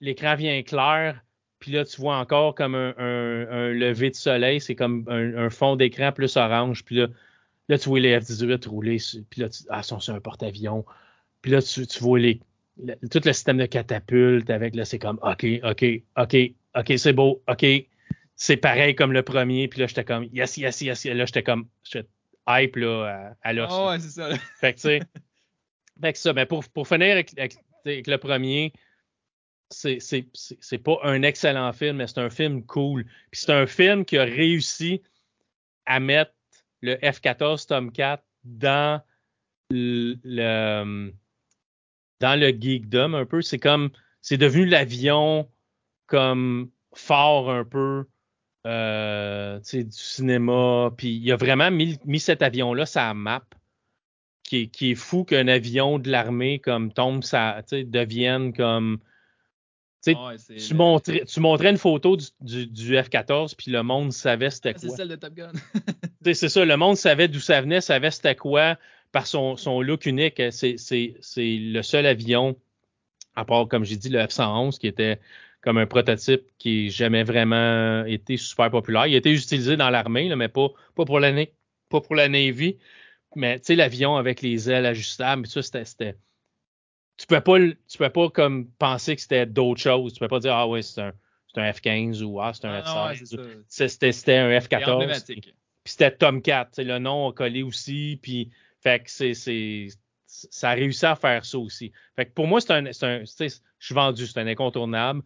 l'écran 0.00 0.34
vient 0.36 0.62
clair. 0.62 1.20
Puis 1.58 1.72
là, 1.72 1.84
tu 1.84 2.00
vois 2.00 2.16
encore 2.18 2.54
comme 2.54 2.74
un, 2.74 2.94
un- 2.98 3.48
un 3.50 3.68
lever 3.72 4.10
de 4.10 4.14
soleil. 4.16 4.60
C'est 4.60 4.74
comme 4.74 5.04
un, 5.08 5.36
un 5.46 5.50
fond 5.50 5.76
d'écran 5.76 6.12
plus 6.12 6.36
orange. 6.36 6.84
Puis 6.84 6.96
là, 6.96 7.06
là, 7.68 7.78
tu 7.78 7.88
vois 7.88 8.00
les 8.00 8.18
F-18 8.20 8.68
rouler. 8.68 8.98
Puis 9.30 9.40
là, 9.40 9.48
tu, 9.48 9.62
ah, 9.70 9.80
ils 9.82 9.84
sont 9.84 10.00
sur 10.00 10.14
un 10.14 10.20
porte-avions. 10.20 10.84
Puis 11.40 11.52
là, 11.52 11.62
tu, 11.62 11.86
tu 11.86 11.98
vois 12.00 12.18
les, 12.18 12.40
le- 12.82 12.96
tout 13.08 13.20
le 13.24 13.32
système 13.32 13.56
de 13.56 13.66
catapulte 13.66 14.50
avec, 14.50 14.74
là, 14.74 14.84
c'est 14.84 14.98
comme, 14.98 15.18
OK, 15.22 15.46
OK, 15.62 15.84
OK, 16.18 16.36
OK, 16.76 16.92
c'est 16.98 17.12
beau, 17.14 17.42
OK. 17.48 17.64
C'est 18.36 18.56
pareil 18.56 18.94
comme 18.94 19.12
le 19.12 19.22
premier. 19.22 19.68
Puis 19.68 19.80
là, 19.80 19.86
j'étais 19.86 20.04
comme, 20.04 20.24
yes, 20.32 20.56
yes, 20.58 20.80
yes. 20.82 21.04
yes. 21.04 21.14
Là, 21.16 21.24
j'étais 21.24 21.42
comme, 21.44 21.66
j'étais 21.82 22.06
hype, 22.48 22.76
là, 22.76 23.34
à, 23.42 23.48
à 23.48 23.52
l'os. 23.52 23.68
Ah 23.70 23.88
ouais, 23.88 24.00
c'est 24.00 24.10
ça. 24.10 24.28
là. 24.28 24.36
Fait 24.60 24.72
que, 24.74 24.78
tu 24.78 24.82
sais, 24.82 25.00
fait 26.02 26.12
que 26.12 26.18
ça, 26.18 26.32
mais 26.32 26.46
pour, 26.46 26.64
pour 26.68 26.86
finir 26.88 27.12
avec, 27.12 27.38
avec- 27.38 27.56
avec 27.84 28.06
le 28.06 28.18
premier, 28.18 28.72
c'est, 29.70 29.98
c'est, 30.00 30.26
c'est, 30.34 30.56
c'est 30.60 30.78
pas 30.78 30.98
un 31.02 31.22
excellent 31.22 31.72
film, 31.72 31.96
mais 31.96 32.06
c'est 32.06 32.18
un 32.20 32.30
film 32.30 32.64
cool. 32.64 33.04
Puis 33.30 33.40
c'est 33.42 33.52
un 33.52 33.66
film 33.66 34.04
qui 34.04 34.16
a 34.18 34.24
réussi 34.24 35.02
à 35.86 36.00
mettre 36.00 36.32
le 36.80 36.96
F-14 36.96 37.66
Tomcat 37.66 38.22
dans 38.44 39.02
le, 39.70 40.16
le- 40.22 41.12
dans 42.20 42.40
le 42.40 42.48
geekdom 42.48 43.14
un 43.14 43.26
peu. 43.26 43.42
C'est 43.42 43.58
comme, 43.58 43.90
c'est 44.20 44.36
devenu 44.38 44.64
l'avion 44.66 45.50
comme 46.06 46.70
fort 46.94 47.50
un 47.50 47.64
peu 47.64 48.06
euh, 48.66 49.60
du 49.60 49.86
cinéma. 49.90 50.92
Puis 50.96 51.08
il 51.08 51.32
a 51.32 51.36
vraiment 51.36 51.70
mis, 51.70 51.98
mis 52.04 52.20
cet 52.20 52.42
avion-là 52.42 52.84
la 52.94 53.14
map. 53.14 53.44
Qui 54.42 54.62
est, 54.62 54.66
qui 54.66 54.90
est 54.90 54.94
fou 54.94 55.24
qu'un 55.24 55.48
avion 55.48 55.98
de 55.98 56.10
l'armée 56.10 56.58
comme 56.58 56.92
tombe, 56.92 57.24
ça, 57.24 57.62
devienne 57.70 58.52
comme. 58.52 58.98
Tu 60.04 60.10
Ouais, 60.10 60.36
c'est 60.36 60.74
montrais, 60.74 61.24
tu 61.24 61.40
montrais 61.40 61.70
une 61.70 61.78
photo 61.78 62.18
du, 62.18 62.26
du, 62.42 62.66
du 62.66 62.94
F-14, 62.94 63.54
puis 63.56 63.70
le 63.70 63.82
monde 63.82 64.12
savait 64.12 64.50
c'était 64.50 64.74
Ah, 64.74 64.78
c'est 64.78 64.88
quoi. 64.88 64.96
celle 64.96 65.08
de 65.08 65.16
Top 65.16 65.32
Gun. 65.32 65.52
C'est 66.34 66.50
ça, 66.50 66.62
le 66.62 66.76
monde 66.76 66.96
savait 66.96 67.26
d'où 67.26 67.40
ça 67.40 67.62
venait, 67.62 67.80
savait 67.80 68.10
c'était 68.10 68.36
quoi 68.36 68.76
par 69.12 69.26
son, 69.26 69.56
son 69.56 69.80
look 69.80 70.04
unique. 70.06 70.42
C'est, 70.50 70.76
c'est, 70.76 71.14
c'est 71.20 71.56
le 71.56 71.82
seul 71.82 72.04
avion, 72.04 72.56
à 73.36 73.44
part, 73.44 73.68
comme 73.68 73.84
j'ai 73.84 73.96
dit, 73.96 74.08
le 74.10 74.18
F-111, 74.18 74.78
qui 74.78 74.88
était 74.88 75.20
comme 75.64 75.78
un 75.78 75.86
prototype 75.86 76.42
qui 76.58 76.84
n'a 76.84 76.90
jamais 76.90 77.24
vraiment 77.24 78.04
été 78.04 78.36
super 78.36 78.70
populaire. 78.70 79.06
Il 79.06 79.14
a 79.14 79.18
été 79.18 79.32
utilisé 79.32 79.76
dans 79.76 79.88
l'armée, 79.90 80.32
mais 80.36 80.48
pas, 80.48 80.68
pas, 80.94 81.04
pour 81.06 81.18
la, 81.20 81.32
na- 81.32 81.46
pas 81.88 82.00
pour 82.02 82.14
la 82.14 82.28
Navy. 82.28 82.78
Mais 83.34 83.58
tu 83.58 83.66
sais, 83.66 83.74
l'avion 83.74 84.16
avec 84.16 84.42
les 84.42 84.70
ailes 84.70 84.86
ajustables, 84.86 85.46
ça, 85.46 85.62
c'était. 85.62 86.16
Tu 87.16 87.26
peux 87.26 87.40
pas, 87.40 87.58
tu 87.58 87.98
peux 87.98 88.10
pas 88.10 88.28
comme 88.28 88.68
penser 88.78 89.16
que 89.16 89.22
c'était 89.22 89.46
d'autres 89.46 89.80
choses. 89.80 90.12
Tu 90.12 90.20
peux 90.20 90.28
pas 90.28 90.40
dire 90.40 90.54
Ah 90.54 90.68
ouais, 90.68 90.82
c'est 90.82 91.00
un, 91.00 91.12
c'est 91.52 91.60
un 91.60 91.70
F-15 91.72 92.22
ou 92.22 92.40
Ah, 92.40 92.52
c'est 92.52 92.66
un 92.66 92.82
Ah, 92.84 92.94
non, 92.94 93.06
ouais, 93.06 93.14
F-16. 93.14 93.18
c'est 93.18 93.36
ça. 93.36 93.42
C'est- 93.88 94.12
C'était 94.12 94.36
un 94.36 94.60
C'est 94.60 94.68
F-14. 94.68 94.92
emblématique. 94.92 95.54
Puis 95.84 95.92
c'était 95.92 96.10
Tomcat, 96.10 96.70
le 96.78 96.98
nom 96.98 97.28
a 97.28 97.32
collé 97.32 97.62
aussi, 97.62 98.18
puis 98.22 98.50
fait 98.80 99.02
que 99.04 99.10
c'est, 99.10 99.88
ça 100.26 100.70
a 100.70 100.74
réussi 100.74 101.06
à 101.06 101.14
faire 101.14 101.44
ça 101.44 101.58
aussi. 101.58 101.92
Fait 102.16 102.26
que 102.26 102.32
pour 102.32 102.46
moi, 102.46 102.60
c'est 102.60 102.72
un, 102.72 102.84
je 102.90 103.48
suis 103.78 103.94
vendu, 103.94 104.26
c'est 104.26 104.40
un 104.40 104.46
incontournable, 104.46 105.22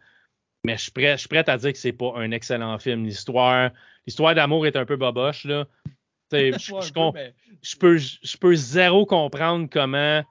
mais 0.65 0.77
je 0.77 0.83
suis 0.83 0.91
prêt, 0.91 1.13
je 1.13 1.17
suis 1.17 1.27
prêt 1.29 1.47
à 1.49 1.57
dire 1.57 1.71
que 1.71 1.77
c'est 1.77 1.93
pas 1.93 2.13
un 2.15 2.31
excellent 2.31 2.77
film. 2.79 3.05
L'histoire, 3.05 3.71
l'histoire 4.05 4.35
d'amour 4.35 4.67
est 4.67 4.75
un 4.75 4.85
peu 4.85 4.95
boboche, 4.97 5.45
là. 5.45 5.65
Je, 6.31 6.51
je 6.59 6.75
un 6.75 6.79
peu, 6.79 6.91
com- 6.93 7.11
mais- 7.15 7.33
je 7.63 7.75
peux, 7.75 7.97
je 7.97 8.37
peux 8.37 8.53
zéro 8.53 9.07
comprendre 9.07 9.67
comment 9.71 10.23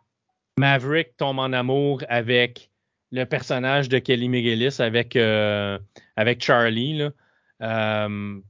Maverick 0.57 1.17
tombe 1.17 1.41
en 1.41 1.53
amour 1.53 2.05
avec 2.09 2.71
le 3.11 3.25
personnage 3.25 3.89
de 3.89 3.99
Kelly 3.99 4.29
McGillis, 4.29 4.81
avec, 4.81 5.17
euh, 5.17 5.77
avec 6.15 6.41
Charlie. 6.41 6.99
Là. 6.99 7.11
Euh, 7.63 8.41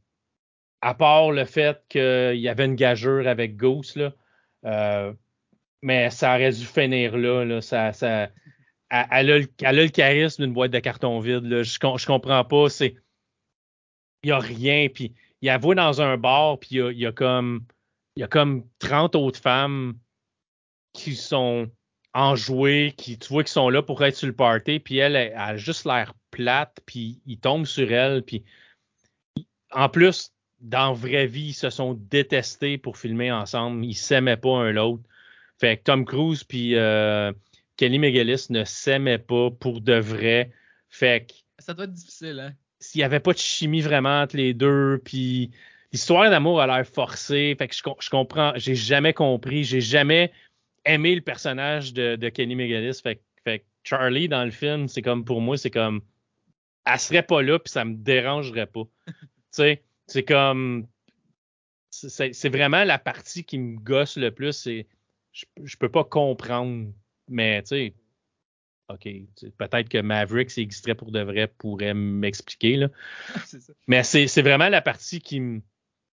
à 0.82 0.92
part 0.94 1.30
le 1.32 1.46
fait 1.46 1.80
qu'il 1.88 2.38
y 2.38 2.48
avait 2.50 2.66
une 2.66 2.74
gageure 2.74 3.26
avec 3.26 3.56
Ghost, 3.56 3.96
là, 3.96 4.12
euh, 4.66 5.12
mais 5.80 6.10
ça 6.10 6.34
aurait 6.34 6.52
dû 6.52 6.66
finir 6.66 7.16
là. 7.16 7.44
là 7.46 7.62
ça, 7.62 7.94
ça, 7.94 8.28
elle, 8.90 9.30
a 9.30 9.72
le, 9.72 9.88
charisme 9.88 10.44
d'une 10.44 10.52
boîte 10.52 10.70
de 10.70 10.78
carton 10.78 11.20
vide. 11.20 11.62
Je, 11.62 11.78
com- 11.78 11.98
je 11.98 12.06
comprends 12.06 12.44
pas. 12.44 12.66
Il 12.80 14.28
y 14.28 14.32
a 14.32 14.38
rien. 14.38 14.88
Puis 14.88 15.14
il 15.42 15.50
avoue 15.50 15.74
dans 15.74 16.00
un 16.00 16.16
bar, 16.16 16.58
puis 16.58 16.76
il 16.76 16.98
y 16.98 17.06
a, 17.06 17.12
comme, 17.12 17.64
il 18.16 18.20
y 18.20 18.22
a 18.22 18.28
comme 18.28 18.64
30 18.78 19.14
autres 19.14 19.40
femmes 19.40 19.98
qui 20.92 21.14
sont 21.14 21.70
enjouées, 22.14 22.94
qui 22.96 23.18
tu 23.18 23.28
vois 23.28 23.44
qui 23.44 23.52
sont 23.52 23.68
là 23.68 23.82
pour 23.82 24.02
être 24.04 24.16
sur 24.16 24.26
le 24.26 24.34
party, 24.34 24.80
puis 24.80 24.98
elle, 24.98 25.14
elle, 25.14 25.34
a 25.36 25.56
juste 25.56 25.84
l'air 25.84 26.14
plate, 26.30 26.80
puis 26.86 27.20
il 27.26 27.38
tombe 27.38 27.66
sur 27.66 27.92
elle, 27.92 28.22
puis 28.24 28.44
en 29.70 29.88
plus, 29.88 30.32
dans 30.60 30.92
vraie 30.92 31.26
vie, 31.26 31.48
ils 31.48 31.54
se 31.54 31.70
sont 31.70 31.94
détestés 31.94 32.78
pour 32.78 32.96
filmer 32.96 33.30
ensemble, 33.30 33.84
ils 33.84 33.94
s'aimaient 33.94 34.36
pas 34.36 34.56
un 34.56 34.72
l'autre. 34.72 35.02
Fait 35.60 35.76
que 35.76 35.82
Tom 35.84 36.04
Cruise 36.04 36.44
puis 36.44 36.76
euh, 36.76 37.32
Kelly 37.78 37.98
McGillis 37.98 38.48
ne 38.50 38.64
s'aimaient 38.64 39.18
pas 39.18 39.50
pour 39.50 39.80
de 39.80 39.94
vrai. 39.94 40.50
Fait 40.90 41.26
que 41.26 41.34
Ça 41.62 41.72
doit 41.72 41.84
être 41.84 41.92
difficile, 41.92 42.40
hein? 42.40 42.52
s'il 42.80 43.00
n'y 43.00 43.04
avait 43.04 43.20
pas 43.20 43.32
de 43.32 43.38
chimie 43.38 43.80
vraiment 43.80 44.22
entre 44.22 44.36
les 44.36 44.54
deux, 44.54 45.00
puis 45.04 45.50
l'histoire 45.92 46.30
d'amour 46.30 46.60
a 46.60 46.66
l'air 46.66 46.86
forcée, 46.86 47.54
fait 47.58 47.68
que 47.68 47.74
je, 47.74 47.82
com- 47.82 47.96
je 47.98 48.10
comprends, 48.10 48.52
j'ai 48.56 48.74
jamais 48.74 49.12
compris, 49.12 49.64
j'ai 49.64 49.80
jamais 49.80 50.32
aimé 50.84 51.14
le 51.14 51.20
personnage 51.20 51.92
de, 51.92 52.16
de 52.16 52.28
Kenny 52.28 52.54
McGillis, 52.54 53.00
fait, 53.02 53.22
Charlie 53.84 54.28
dans 54.28 54.44
le 54.44 54.50
film, 54.50 54.86
c'est 54.86 55.02
comme 55.02 55.24
pour 55.24 55.40
moi, 55.40 55.56
c'est 55.56 55.70
comme, 55.70 56.02
elle 56.84 56.98
serait 56.98 57.22
pas 57.22 57.42
là, 57.42 57.58
puis 57.58 57.70
ça 57.70 57.84
me 57.84 57.94
dérangerait 57.94 58.66
pas. 58.66 58.84
tu 59.06 59.14
sais, 59.50 59.82
c'est 60.06 60.24
comme, 60.24 60.86
c'est 61.90 62.34
c'est 62.34 62.48
vraiment 62.48 62.84
la 62.84 62.98
partie 62.98 63.44
qui 63.44 63.58
me 63.58 63.78
gosse 63.78 64.16
le 64.16 64.30
plus, 64.30 64.52
c'est, 64.52 64.86
je, 65.32 65.46
je 65.62 65.76
peux 65.76 65.88
pas 65.88 66.04
comprendre, 66.04 66.92
mais 67.28 67.62
tu 67.62 67.68
sais, 67.68 67.94
OK, 68.88 69.06
peut-être 69.58 69.88
que 69.88 69.98
Maverick, 70.00 70.50
s'il 70.50 70.62
existerait 70.62 70.94
pour 70.94 71.12
de 71.12 71.20
vrai, 71.20 71.46
pourrait 71.46 71.94
m'expliquer, 71.94 72.76
là. 72.76 72.88
c'est 73.44 73.60
ça. 73.60 73.72
Mais 73.86 74.02
c'est 74.02 74.42
vraiment 74.42 74.68
la 74.68 74.80
partie 74.80 75.20
qui 75.20 75.40
me 75.40 75.60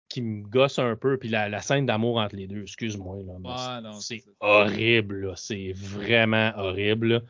qui 0.08 0.20
me 0.20 0.46
gosse 0.46 0.78
un 0.78 0.94
peu, 0.94 1.16
puis 1.16 1.30
la, 1.30 1.48
la 1.48 1.62
scène 1.62 1.86
d'amour 1.86 2.18
entre 2.18 2.36
les 2.36 2.46
deux, 2.46 2.62
excuse-moi. 2.62 3.16
Là, 3.42 3.92
c'est 3.98 4.22
horrible, 4.40 5.26
là. 5.28 5.32
c'est 5.36 5.72
vraiment 5.74 6.52
horrible. 6.56 7.06
là. 7.14 7.20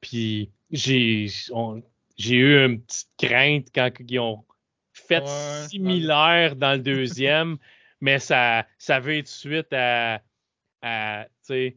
Puis 0.00 0.50
j'ai 0.72 1.28
eu 2.28 2.64
une 2.64 2.80
petite 2.82 3.08
crainte 3.18 3.68
quand 3.72 3.90
ils 4.00 4.18
ont 4.18 4.44
fait 4.92 5.22
Ouais, 5.22 5.68
similaire 5.68 6.56
dans 6.56 6.72
le 6.72 6.80
deuxième, 6.80 7.56
mais 8.00 8.18
ça, 8.18 8.66
ça 8.78 8.98
veut 8.98 9.18
être 9.18 9.28
suite 9.28 9.72
à, 9.72 10.20
à 10.82 11.24
tu 11.26 11.30
sais, 11.42 11.76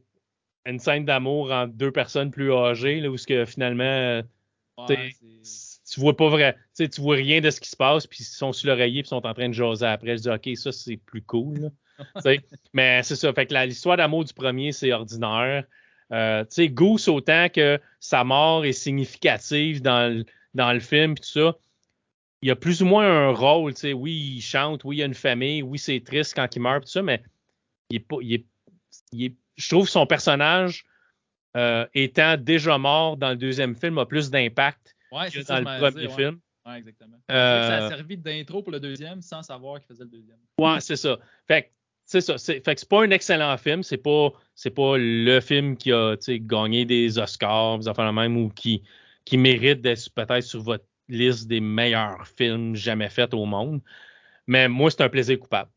une 0.66 0.80
scène 0.80 1.06
d'amour 1.06 1.52
entre 1.52 1.74
deux 1.74 1.92
personnes 1.92 2.32
plus 2.32 2.54
âgées, 2.54 3.00
là, 3.00 3.10
où 3.10 3.18
ce 3.18 3.28
que 3.28 3.46
finalement 3.46 4.22
Ouais, 4.78 5.12
tu 5.92 6.00
vois 6.00 6.16
pas 6.16 6.30
vrai, 6.30 6.56
tu 6.78 7.02
vois 7.02 7.16
rien 7.16 7.42
de 7.42 7.50
ce 7.50 7.60
qui 7.60 7.70
se 7.70 7.76
passe, 7.76 8.08
puis 8.08 8.20
ils 8.22 8.26
sont 8.26 8.54
sur 8.54 8.70
l'oreiller, 8.70 9.02
puis 9.02 9.08
ils 9.08 9.10
sont 9.10 9.26
en 9.26 9.34
train 9.34 9.50
de 9.50 9.54
jaser 9.54 9.86
après. 9.86 10.18
Je 10.18 10.22
dis, 10.22 10.30
OK, 10.30 10.58
ça, 10.58 10.72
c'est 10.72 10.98
plus 10.98 11.22
cool. 11.22 11.72
mais 12.74 13.04
c'est 13.04 13.16
ça. 13.16 13.34
Fait 13.34 13.46
que 13.46 13.54
l'histoire 13.66 13.98
d'amour 13.98 14.24
du 14.24 14.34
premier, 14.34 14.72
c'est 14.72 14.94
ordinaire. 14.94 15.66
Euh, 16.14 16.44
tu 16.44 16.50
sais, 16.52 16.70
Goose, 16.70 17.08
autant 17.10 17.48
que 17.50 17.80
sa 18.00 18.24
mort 18.24 18.66
est 18.66 18.74
significative 18.74 19.82
dans 19.82 20.14
le, 20.14 20.26
dans 20.54 20.72
le 20.74 20.80
film, 20.80 21.16
puis 21.16 21.24
tout 21.24 21.40
ça, 21.40 21.58
il 22.42 22.48
y 22.48 22.52
a 22.52 22.56
plus 22.56 22.82
ou 22.82 22.86
moins 22.86 23.06
un 23.06 23.32
rôle. 23.32 23.74
Tu 23.74 23.82
sais, 23.82 23.94
oui, 23.94 24.36
il 24.38 24.42
chante, 24.42 24.84
oui, 24.84 24.98
il 24.98 25.00
y 25.00 25.04
a 25.04 25.06
une 25.06 25.14
famille, 25.14 25.62
oui, 25.62 25.78
c'est 25.78 26.00
triste 26.02 26.34
quand 26.36 26.56
il 26.56 26.62
meurt, 26.62 26.84
tout 26.86 26.92
ça, 26.92 27.02
mais 27.02 27.22
il 27.90 27.98
est 27.98 28.00
pas, 28.00 28.18
il 28.22 28.34
est, 28.34 28.46
il 29.12 29.26
est- 29.26 29.36
je 29.62 29.70
trouve 29.70 29.86
que 29.86 29.92
son 29.92 30.06
personnage, 30.06 30.84
euh, 31.56 31.86
étant 31.94 32.38
déjà 32.38 32.78
mort 32.78 33.18
dans 33.18 33.30
le 33.30 33.36
deuxième 33.36 33.76
film, 33.76 33.98
a 33.98 34.06
plus 34.06 34.30
d'impact 34.30 34.96
Ouais, 35.12 35.30
que 35.30 35.46
dans 35.46 35.60
le 35.60 35.92
premier 35.92 36.10
film. 36.10 36.40
Ouais, 36.66 36.78
exactement. 36.78 37.18
Euh, 37.30 37.68
Ça 37.68 37.86
a 37.86 37.90
servi 37.90 38.18
d'intro 38.18 38.62
pour 38.62 38.72
le 38.72 38.80
deuxième 38.80 39.22
sans 39.22 39.42
savoir 39.42 39.80
qu'il 39.80 39.88
faisait 39.88 40.04
le 40.04 40.10
deuxième. 40.10 40.38
Ouais, 40.58 40.80
c'est 40.80 40.96
ça. 40.96 41.18
Fait 41.48 41.64
que 41.64 41.68
c'est 42.06 42.22
ça. 42.22 42.38
C'est, 42.38 42.64
fait 42.64 42.76
que 42.76 42.80
c'est 42.80 42.90
pas 42.90 43.04
un 43.04 43.12
excellent 43.12 43.58
film. 43.58 43.84
C'est 43.84 43.98
pas, 43.98 44.30
c'est 44.56 44.70
pas 44.70 44.96
le 44.98 45.40
film 45.40 45.76
qui 45.76 45.92
a 45.92 46.16
gagné 46.28 46.86
des 46.86 47.18
Oscars, 47.18 47.80
des 47.80 47.88
affaires 47.88 48.14
même, 48.14 48.38
ou 48.38 48.50
qui, 48.50 48.84
qui 49.26 49.38
mérite 49.38 49.82
d'être 49.82 50.10
peut-être 50.14 50.44
sur 50.44 50.62
votre 50.62 50.86
liste 51.10 51.48
des 51.48 51.60
meilleurs 51.60 52.26
films 52.28 52.76
jamais 52.76 53.10
faits 53.10 53.34
au 53.34 53.46
monde. 53.46 53.82
Mais 54.48 54.68
moi, 54.68 54.92
c'est 54.92 55.02
un 55.02 55.10
plaisir 55.10 55.40
coupable. 55.40 55.70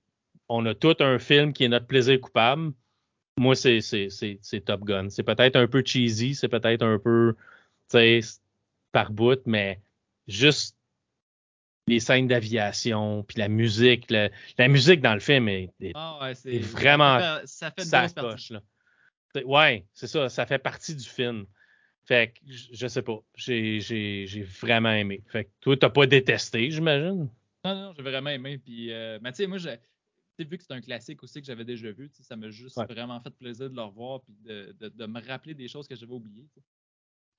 On 0.48 0.64
a 0.66 0.74
tout 0.74 0.96
un 1.00 1.18
film 1.18 1.52
qui 1.52 1.64
est 1.64 1.68
notre 1.68 1.86
plaisir 1.86 2.20
coupable. 2.20 2.72
Moi, 3.36 3.56
c'est, 3.56 3.80
Top 4.64 4.84
Gun. 4.84 5.10
C'est 5.10 5.22
peut-être 5.22 5.56
un 5.56 5.66
peu 5.66 5.82
cheesy, 5.84 6.34
c'est 6.34 6.48
peut-être 6.48 6.82
un 6.82 6.98
peu, 6.98 7.34
tu 7.90 7.98
sais, 7.98 8.20
par 8.92 9.10
bout, 9.10 9.40
mais 9.46 9.80
juste 10.28 10.76
les 11.86 12.00
scènes 12.00 12.28
d'aviation, 12.28 13.24
puis 13.24 13.38
la 13.38 13.48
musique. 13.48 14.10
le- 14.10 14.30
la 14.58 14.68
musique 14.68 15.00
dans 15.00 15.14
le 15.14 15.20
film 15.20 15.48
est, 15.48 15.70
est 15.80 15.92
Ah 15.94 16.18
ouais, 16.22 16.58
vraiment 16.60 17.18
Ça 17.44 17.70
fait, 17.70 17.84
ça 17.84 18.06
là. 18.50 19.42
Ouais, 19.44 19.84
c'est 19.92 20.06
ça, 20.06 20.28
ça 20.28 20.46
fait 20.46 20.58
partie 20.58 20.94
du 20.94 21.04
film. 21.04 21.46
Fait 22.06 22.34
que, 22.34 22.40
je 22.72 22.86
sais 22.86 23.02
pas, 23.02 23.18
j'ai, 23.34 23.80
j'ai, 23.80 24.26
j'ai 24.26 24.42
vraiment 24.42 24.92
aimé. 24.92 25.22
Fait 25.26 25.44
que 25.44 25.50
toi, 25.60 25.76
t'as 25.76 25.88
pas 25.88 26.06
détesté, 26.06 26.70
j'imagine? 26.70 27.28
Non, 27.64 27.74
non, 27.74 27.94
j'ai 27.96 28.02
vraiment 28.02 28.30
aimé. 28.30 28.58
Puis, 28.58 28.92
euh, 28.92 29.18
mais 29.22 29.32
tu 29.32 29.38
sais, 29.38 29.46
moi, 29.46 29.58
vu 30.42 30.58
que 30.58 30.64
c'est 30.64 30.72
un 30.72 30.80
classique 30.80 31.22
aussi 31.22 31.40
que 31.40 31.46
j'avais 31.46 31.64
déjà 31.64 31.92
vu, 31.92 32.10
ça 32.20 32.34
m'a 32.34 32.50
juste 32.50 32.76
Ouais. 32.76 32.86
vraiment 32.86 33.20
fait 33.20 33.30
plaisir 33.30 33.70
de 33.70 33.76
le 33.76 33.82
revoir 33.82 34.22
puis 34.22 34.34
de, 34.40 34.74
de, 34.80 34.88
de 34.88 35.06
me 35.06 35.20
rappeler 35.24 35.54
des 35.54 35.68
choses 35.68 35.86
que 35.86 35.94
j'avais 35.94 36.12
oubliées. 36.12 36.48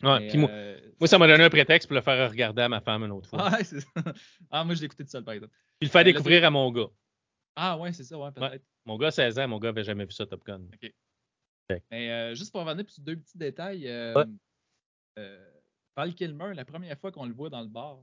Ouais, 0.04 0.28
puis 0.28 0.38
moi, 0.38 0.50
euh, 0.50 0.92
moi, 1.00 1.08
ça 1.08 1.18
m'a 1.18 1.26
donné 1.28 1.44
un 1.44 1.50
prétexte 1.50 1.88
pour 1.88 1.96
le 1.96 2.02
faire 2.02 2.30
regarder 2.30 2.62
à 2.62 2.70
ma 2.70 2.82
femme 2.82 3.04
une 3.04 3.12
autre 3.12 3.30
fois. 3.30 3.50
Ouais, 3.52 3.64
c'est 3.64 3.80
ça. 3.82 3.90
Ah, 4.50 4.64
moi, 4.64 4.76
je 4.76 4.80
l'ai 4.82 4.86
écouté 4.86 5.04
tout 5.04 5.10
seul, 5.10 5.24
par 5.24 5.34
exemple. 5.34 5.54
Puis 5.80 5.88
le 5.88 5.92
faire 5.92 6.02
Euh, 6.02 6.04
le 6.06 6.12
découvrir 6.14 6.44
à 6.46 6.50
mon 6.50 6.72
gars. 6.72 6.90
Ah, 7.56 7.78
ouais, 7.78 7.92
c'est 7.94 8.04
ça, 8.04 8.18
ouais, 8.18 8.32
peut-être. 8.32 8.64
Mon 8.86 8.98
gars, 8.98 9.12
16 9.12 9.40
ans, 9.40 9.48
mon 9.48 9.58
gars 9.60 9.70
avait 9.70 9.84
jamais 9.86 10.06
vu 10.06 10.12
ça, 10.12 10.26
Top 10.26 10.44
Gun. 10.46 10.62
Mais 11.92 12.12
euh, 12.12 12.36
juste 12.36 12.52
pour 12.52 12.62
revenir 12.64 12.90
sur 12.90 13.02
deux 13.04 13.16
petits 13.18 13.38
détails, 13.38 13.88
euh, 13.88 14.14
Val 15.96 16.14
Kilmer, 16.14 16.54
la 16.54 16.66
première 16.66 17.00
fois 17.00 17.12
qu'on 17.12 17.26
le 17.26 17.34
voit 17.34 17.50
dans 17.50 17.62
le 17.62 17.68
bar, 17.70 18.00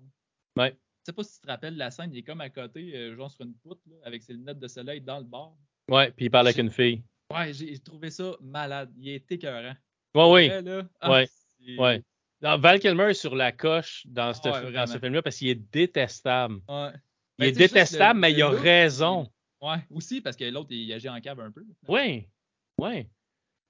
Ouais. 0.56 0.76
Je 1.02 1.06
sais 1.06 1.12
pas 1.12 1.24
si 1.24 1.34
tu 1.34 1.40
te 1.40 1.46
rappelles 1.48 1.76
la 1.76 1.90
scène, 1.90 2.10
il 2.12 2.18
est 2.18 2.22
comme 2.22 2.40
à 2.40 2.48
côté, 2.50 2.94
euh, 2.96 3.16
genre 3.16 3.30
sur 3.30 3.44
une 3.44 3.54
poutre, 3.54 3.80
là, 3.88 3.96
avec 4.04 4.22
ses 4.22 4.32
lunettes 4.34 4.58
de 4.60 4.68
soleil 4.68 5.00
dans 5.00 5.18
le 5.18 5.24
bar. 5.24 5.52
Ouais, 5.90 6.10
puis 6.12 6.26
il 6.26 6.30
parle 6.30 6.46
avec 6.46 6.58
une 6.58 6.70
fille. 6.70 7.02
Ouais, 7.32 7.52
j'ai 7.52 7.76
trouvé 7.80 8.10
ça 8.10 8.36
malade. 8.40 8.92
Il 8.96 9.08
est 9.08 9.30
écœurant. 9.32 9.74
Ouais, 10.14 10.30
oui. 10.32 10.48
Vrai, 10.48 10.62
là, 10.62 10.88
Ouais, 11.08 11.28
ouais. 11.78 12.02
Non, 12.40 12.58
Val 12.58 12.78
Kilmer 12.78 13.10
est 13.10 13.14
sur 13.14 13.34
la 13.34 13.50
coche 13.52 14.06
dans, 14.06 14.32
ce- 14.34 14.40
Ah 14.44 14.52
ouais, 14.52 14.62
dans 14.64 14.70
vraiment. 14.70 14.86
ce 14.86 14.98
film-là 14.98 15.22
parce 15.22 15.36
qu'il 15.38 15.48
est 15.48 15.54
détestable. 15.72 16.54
Ouais. 16.68 16.90
Il 17.38 17.44
Ben, 17.44 17.44
est 17.46 17.54
sais, 17.54 17.60
juste 17.60 17.74
détestable, 17.74 18.14
le- 18.18 18.20
mais 18.20 18.30
le 18.32 18.38
il 18.38 18.42
a 18.42 18.50
look, 18.52 18.60
raison. 18.60 19.32
Ouais, 19.60 19.78
aussi 19.90 20.20
parce 20.20 20.36
que 20.36 20.44
l'autre, 20.44 20.68
il 20.72 20.92
agit 20.92 21.08
en 21.08 21.20
cave 21.20 21.40
un 21.40 21.50
peu. 21.50 21.64
Oui, 21.88 22.28
oui. 22.78 23.06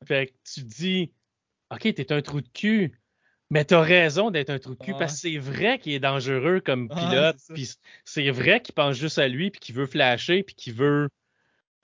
Fait 0.05 0.27
que 0.29 0.33
tu 0.53 0.63
dis, 0.65 1.13
OK, 1.71 1.81
t'es 1.95 2.13
un 2.13 2.21
trou 2.23 2.41
de 2.41 2.49
cul, 2.49 2.99
mais 3.53 3.65
t'as 3.65 3.81
raison 3.83 4.31
d'être 4.31 4.51
un 4.51 4.59
trou 4.59 4.75
de 4.75 4.83
cul 4.83 4.93
parce 4.99 5.13
que 5.15 5.19
c'est 5.29 5.37
vrai 5.39 5.79
qu'il 5.79 5.93
est 5.93 6.01
dangereux 6.01 6.61
comme 6.61 6.89
pilote, 6.89 7.37
puis 7.55 7.69
c'est 8.05 8.31
vrai 8.31 8.61
qu'il 8.61 8.75
pense 8.75 8.97
juste 8.97 9.19
à 9.19 9.29
lui, 9.29 9.51
puis 9.51 9.61
qu'il 9.61 9.75
veut 9.75 9.87
flasher, 9.87 10.43
puis 10.43 10.55
qu'il 10.55 10.73
veut. 10.73 11.09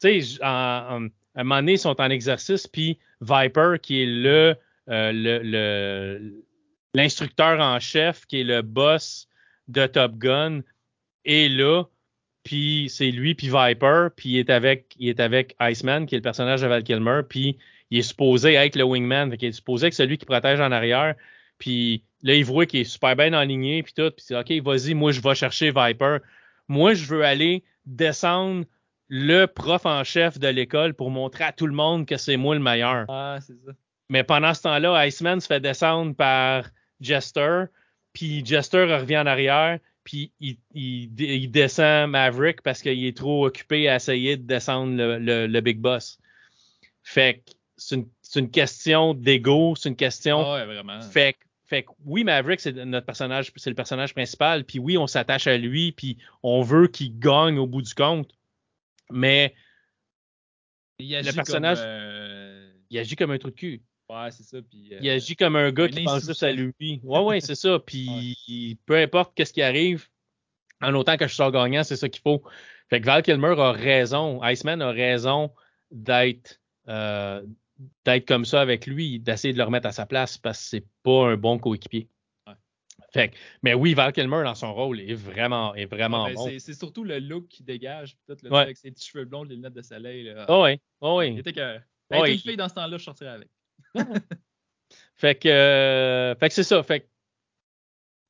Tu 0.00 0.22
sais, 0.22 0.38
à 0.40 0.94
un 0.94 1.08
moment 1.36 1.56
donné, 1.56 1.72
ils 1.72 1.78
sont 1.78 2.00
en 2.00 2.08
exercice, 2.10 2.66
puis 2.66 2.98
Viper, 3.20 3.74
qui 3.82 4.02
est 4.02 4.06
le, 4.06 4.56
euh, 4.88 5.12
le- 5.12 5.40
le- 5.42 6.44
l'instructeur 6.94 7.60
en 7.60 7.78
chef, 7.80 8.24
qui 8.26 8.40
est 8.40 8.44
le 8.44 8.62
boss 8.62 9.28
de 9.68 9.86
Top 9.86 10.16
Gun, 10.16 10.62
est 11.26 11.48
là, 11.50 11.84
puis 12.44 12.88
c'est 12.88 13.10
lui 13.10 13.34
puis 13.34 13.48
Viper, 13.48 14.08
puis 14.16 14.30
il 14.30 14.38
est 14.38 14.48
avec 14.50 14.94
il 14.98 15.08
est 15.10 15.20
avec 15.20 15.54
Iceman 15.60 16.06
qui 16.06 16.14
est 16.14 16.18
le 16.18 16.22
personnage 16.22 16.62
de 16.62 16.66
Val 16.66 16.82
Kilmer, 16.82 17.20
puis 17.28 17.58
il 17.90 17.98
est 17.98 18.02
supposé 18.02 18.54
être 18.54 18.76
le 18.76 18.84
wingman, 18.84 19.30
fait 19.30 19.36
qu'il 19.36 19.48
est 19.48 19.52
supposé 19.52 19.88
être 19.88 19.94
celui 19.94 20.16
qui 20.16 20.24
protège 20.24 20.60
en 20.60 20.72
arrière, 20.72 21.14
puis 21.58 22.02
là 22.22 22.34
il 22.34 22.44
voit 22.44 22.66
qu'il 22.66 22.80
est 22.80 22.84
super 22.84 23.14
bien 23.16 23.32
aligné 23.32 23.82
puis 23.82 23.92
tout, 23.92 24.10
puis 24.10 24.24
c'est 24.26 24.36
OK, 24.36 24.50
vas-y, 24.64 24.94
moi 24.94 25.12
je 25.12 25.20
vais 25.20 25.34
chercher 25.34 25.70
Viper. 25.74 26.18
Moi 26.68 26.94
je 26.94 27.04
veux 27.06 27.24
aller 27.24 27.64
descendre 27.86 28.64
le 29.08 29.46
prof 29.46 29.86
en 29.86 30.04
chef 30.04 30.38
de 30.38 30.48
l'école 30.48 30.94
pour 30.94 31.10
montrer 31.10 31.44
à 31.44 31.52
tout 31.52 31.66
le 31.66 31.72
monde 31.74 32.04
que 32.06 32.16
c'est 32.18 32.36
moi 32.36 32.54
le 32.54 32.60
meilleur. 32.60 33.06
Ah, 33.08 33.38
c'est 33.40 33.54
ça. 33.64 33.72
Mais 34.10 34.22
pendant 34.22 34.52
ce 34.54 34.62
temps-là, 34.62 35.06
Iceman 35.06 35.40
se 35.40 35.46
fait 35.46 35.60
descendre 35.60 36.14
par 36.14 36.64
Jester, 37.00 37.64
puis 38.12 38.44
Jester 38.44 38.84
revient 38.84 39.18
en 39.18 39.26
arrière, 39.26 39.78
puis 40.04 40.32
il, 40.40 40.56
il- 40.74 41.10
il 41.20 41.50
descend 41.50 42.10
Maverick 42.10 42.60
parce 42.62 42.82
qu'il 42.82 43.04
est 43.04 43.16
trop 43.16 43.46
occupé 43.46 43.88
à 43.88 43.96
essayer 43.96 44.36
de 44.36 44.42
descendre 44.42 44.94
le, 44.96 45.18
le- 45.18 45.46
le 45.46 45.60
Big 45.60 45.78
Boss. 45.78 46.18
Fait 47.02 47.42
que 47.46 47.52
c'est 47.76 47.96
une, 47.96 48.06
une 48.36 48.50
question 48.50 49.14
d'ego, 49.14 49.74
c'est 49.76 49.88
une 49.88 49.96
question. 49.96 50.40
Ah 50.44 50.54
ouais, 50.54 50.66
vraiment. 50.66 51.00
Fait, 51.02 51.34
que- 51.34 51.38
fait 51.68 51.82
que 51.84 51.90
oui, 52.04 52.24
Maverick, 52.24 52.60
c'est 52.60 52.72
notre 52.72 53.04
personnage, 53.06 53.52
c'est 53.56 53.68
le 53.70 53.76
personnage 53.76 54.14
principal, 54.14 54.64
puis 54.64 54.78
oui, 54.78 54.96
on 54.96 55.06
s'attache 55.06 55.46
à 55.46 55.56
lui, 55.58 55.92
puis 55.92 56.16
on 56.42 56.62
veut 56.62 56.88
qu'il 56.88 57.18
gagne 57.18 57.58
au 57.58 57.66
bout 57.66 57.82
du 57.82 57.94
compte. 57.94 58.30
Mais 59.10 59.54
Il 60.98 61.14
agit 61.14 61.32
personnage- 61.32 61.78
Comme, 61.78 61.86
euh, 61.86 62.72
il 62.90 62.98
agit 62.98 63.14
comme 63.16 63.30
un 63.30 63.38
trou 63.38 63.50
de 63.50 63.54
cul. 63.54 63.82
Ouais, 64.10 64.30
c'est 64.30 64.42
ça. 64.42 64.58
Puis, 64.62 64.94
euh, 64.94 64.98
Il 65.02 65.10
agit 65.10 65.36
comme 65.36 65.56
un 65.56 65.70
gars 65.70 65.84
un 65.84 65.88
qui 65.88 66.02
pense 66.02 66.26
juste 66.26 66.42
à 66.42 66.50
lui. 66.52 66.72
Ouais, 67.04 67.20
ouais, 67.20 67.40
c'est 67.40 67.54
ça. 67.54 67.78
Puis 67.78 68.78
peu 68.86 68.96
importe 68.96 69.34
qu'est-ce 69.34 69.52
qui 69.52 69.62
arrive, 69.62 70.08
en 70.80 70.94
autant 70.94 71.16
que 71.18 71.28
je 71.28 71.34
sors 71.34 71.52
gagnant, 71.52 71.84
c'est 71.84 71.96
ça 71.96 72.08
qu'il 72.08 72.22
faut. 72.22 72.42
Fait 72.88 73.00
que 73.00 73.06
Val 73.06 73.22
Kilmer 73.22 73.54
a 73.60 73.72
raison, 73.72 74.42
Iceman 74.42 74.80
a 74.80 74.90
raison 74.90 75.52
d'être 75.90 76.60
euh, 76.88 77.42
d'être 78.04 78.26
comme 78.26 78.44
ça 78.44 78.60
avec 78.60 78.86
lui, 78.86 79.20
d'essayer 79.20 79.52
de 79.52 79.58
le 79.58 79.64
remettre 79.64 79.86
à 79.86 79.92
sa 79.92 80.06
place 80.06 80.36
parce 80.38 80.58
que 80.60 80.64
c'est 80.68 80.86
pas 81.02 81.28
un 81.28 81.36
bon 81.36 81.58
coéquipier. 81.58 82.08
Ouais. 82.46 82.54
Fait 83.12 83.28
que, 83.30 83.36
mais 83.62 83.74
oui, 83.74 83.94
Val 83.94 84.12
Kilmer 84.12 84.42
dans 84.44 84.54
son 84.54 84.74
rôle 84.74 85.00
est 85.00 85.14
vraiment, 85.14 85.74
est 85.74 85.86
vraiment 85.86 86.26
ben, 86.26 86.34
bon. 86.34 86.50
c'est- 86.58 86.72
surtout 86.74 87.04
le 87.04 87.18
look 87.20 87.46
qui 87.48 87.62
dégage. 87.62 88.16
le 88.28 88.50
Ouais. 88.50 88.60
avec 88.62 88.76
ses 88.76 88.90
petits 88.90 89.08
cheveux 89.08 89.24
blonds, 89.24 89.44
les 89.44 89.54
lunettes 89.56 89.74
de 89.74 89.82
soleil. 89.82 90.24
Là. 90.24 90.46
Oh 90.48 90.62
ouais, 90.64 90.80
oh 91.00 91.22
Il 91.22 91.32
ouais. 91.34 91.40
était 91.40 91.52
que. 91.52 91.60
Ouais, 91.76 91.80
Ben, 92.10 92.24
une 92.24 92.32
il- 92.34 92.40
fille 92.40 92.56
dans 92.56 92.68
ce 92.68 92.74
temps-là, 92.74 92.96
je 92.98 93.04
sortirais 93.04 93.30
avec. 93.30 93.48
Fait 95.16 95.34
que, 95.34 95.48
euh, 95.48 96.34
fait 96.36 96.48
que 96.48 96.54
c'est 96.54 96.62
ça. 96.62 96.82
Fait 96.82 97.00
que 97.00 97.06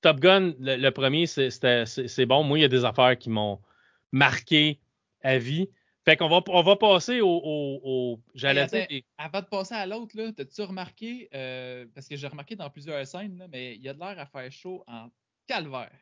Top 0.01 0.21
Gun, 0.21 0.55
le, 0.59 0.77
le 0.77 0.91
premier, 0.91 1.27
c'est 1.27 2.27
bon. 2.27 2.43
Moi, 2.45 2.59
il 2.59 2.63
y 2.63 2.65
a 2.65 2.69
des 2.69 2.85
affaires 2.85 3.17
qui 3.19 3.31
m'ont 3.31 3.61
marqué 4.11 4.81
à 5.23 5.39
vie. 5.39 5.69
Fait 6.09 6.17
qu'on 6.17 6.29
va, 6.29 6.41
on 6.49 6.63
va 6.63 6.77
passer 6.77 7.21
au. 7.21 7.29
au- 7.29 7.81
au- 7.85 8.21
J'allais 8.35 8.67
dire. 8.67 8.87
Avant 9.19 9.41
de 9.43 9.47
passer 9.47 9.75
à 9.75 9.85
l'autre, 9.85 10.17
là, 10.17 10.33
t'as-tu 10.33 10.63
remarqué, 10.63 11.29
euh, 11.35 11.85
parce 11.95 12.09
que 12.09 12.17
j'ai 12.17 12.27
remarqué 12.27 12.57
dans 12.57 12.71
plusieurs 12.71 13.07
scènes, 13.07 13.37
là, 13.37 13.47
mais 13.53 13.75
il 13.77 13.83
y 13.83 13.91
a 13.91 13.93
de 13.93 13.99
l'air 13.99 14.19
à 14.19 14.25
faire 14.25 14.51
chaud 14.51 14.83
en 14.87 15.09
calvaire. 15.47 15.93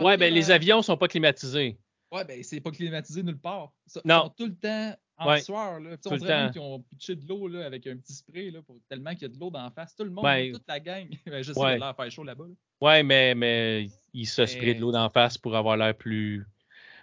Ouais, 0.00 0.18
ben 0.18 0.32
les 0.34 0.50
avions 0.50 0.82
sont 0.82 0.98
pas 0.98 1.08
climatisés. 1.08 1.78
Ouais, 2.12 2.24
ben 2.26 2.42
c'est 2.42 2.60
pas 2.60 2.70
climatisé 2.72 3.22
nulle 3.22 3.38
part. 3.38 3.72
Ils 3.94 4.00
Non. 4.04 4.24
sont 4.24 4.28
tout 4.36 4.46
le 4.46 4.54
temps 4.56 4.94
en 5.16 5.28
Ouais. 5.30 5.40
sueur. 5.40 5.80
Là. 5.80 5.96
Tout 5.96 6.10
on 6.12 6.16
dirait 6.16 6.50
qu'ils 6.52 6.60
ont 6.60 6.80
pitché 6.82 7.16
de 7.16 7.26
l'eau 7.26 7.48
là, 7.48 7.64
avec 7.64 7.86
un 7.86 7.96
petit 7.96 8.12
spray 8.12 8.50
là, 8.50 8.60
pour, 8.60 8.76
tellement 8.90 9.12
qu'il 9.12 9.22
y 9.22 9.24
a 9.24 9.28
de 9.28 9.38
l'eau 9.38 9.50
d'en 9.50 9.70
face. 9.70 9.96
Tout 9.96 10.04
le 10.04 10.10
monde, 10.10 10.24
Ben, 10.24 10.52
toute 10.52 10.68
la 10.68 10.78
gang. 10.80 11.08
Ben, 11.26 11.42
je 11.42 11.52
sais 11.54 11.58
ouais. 11.58 11.78
l'air 11.78 11.86
à 11.88 11.94
faire 11.94 12.10
chaud 12.10 12.24
là-bas. 12.24 12.44
là. 12.46 12.54
Ouais, 12.82 13.02
mais, 13.02 13.34
mais 13.34 13.88
ils 14.12 14.26
se 14.26 14.44
sprayent 14.44 14.74
de 14.74 14.80
l'eau 14.80 14.92
d'en 14.92 15.08
face 15.08 15.38
pour 15.38 15.56
avoir 15.56 15.78
l'air 15.78 15.96
plus. 15.96 16.44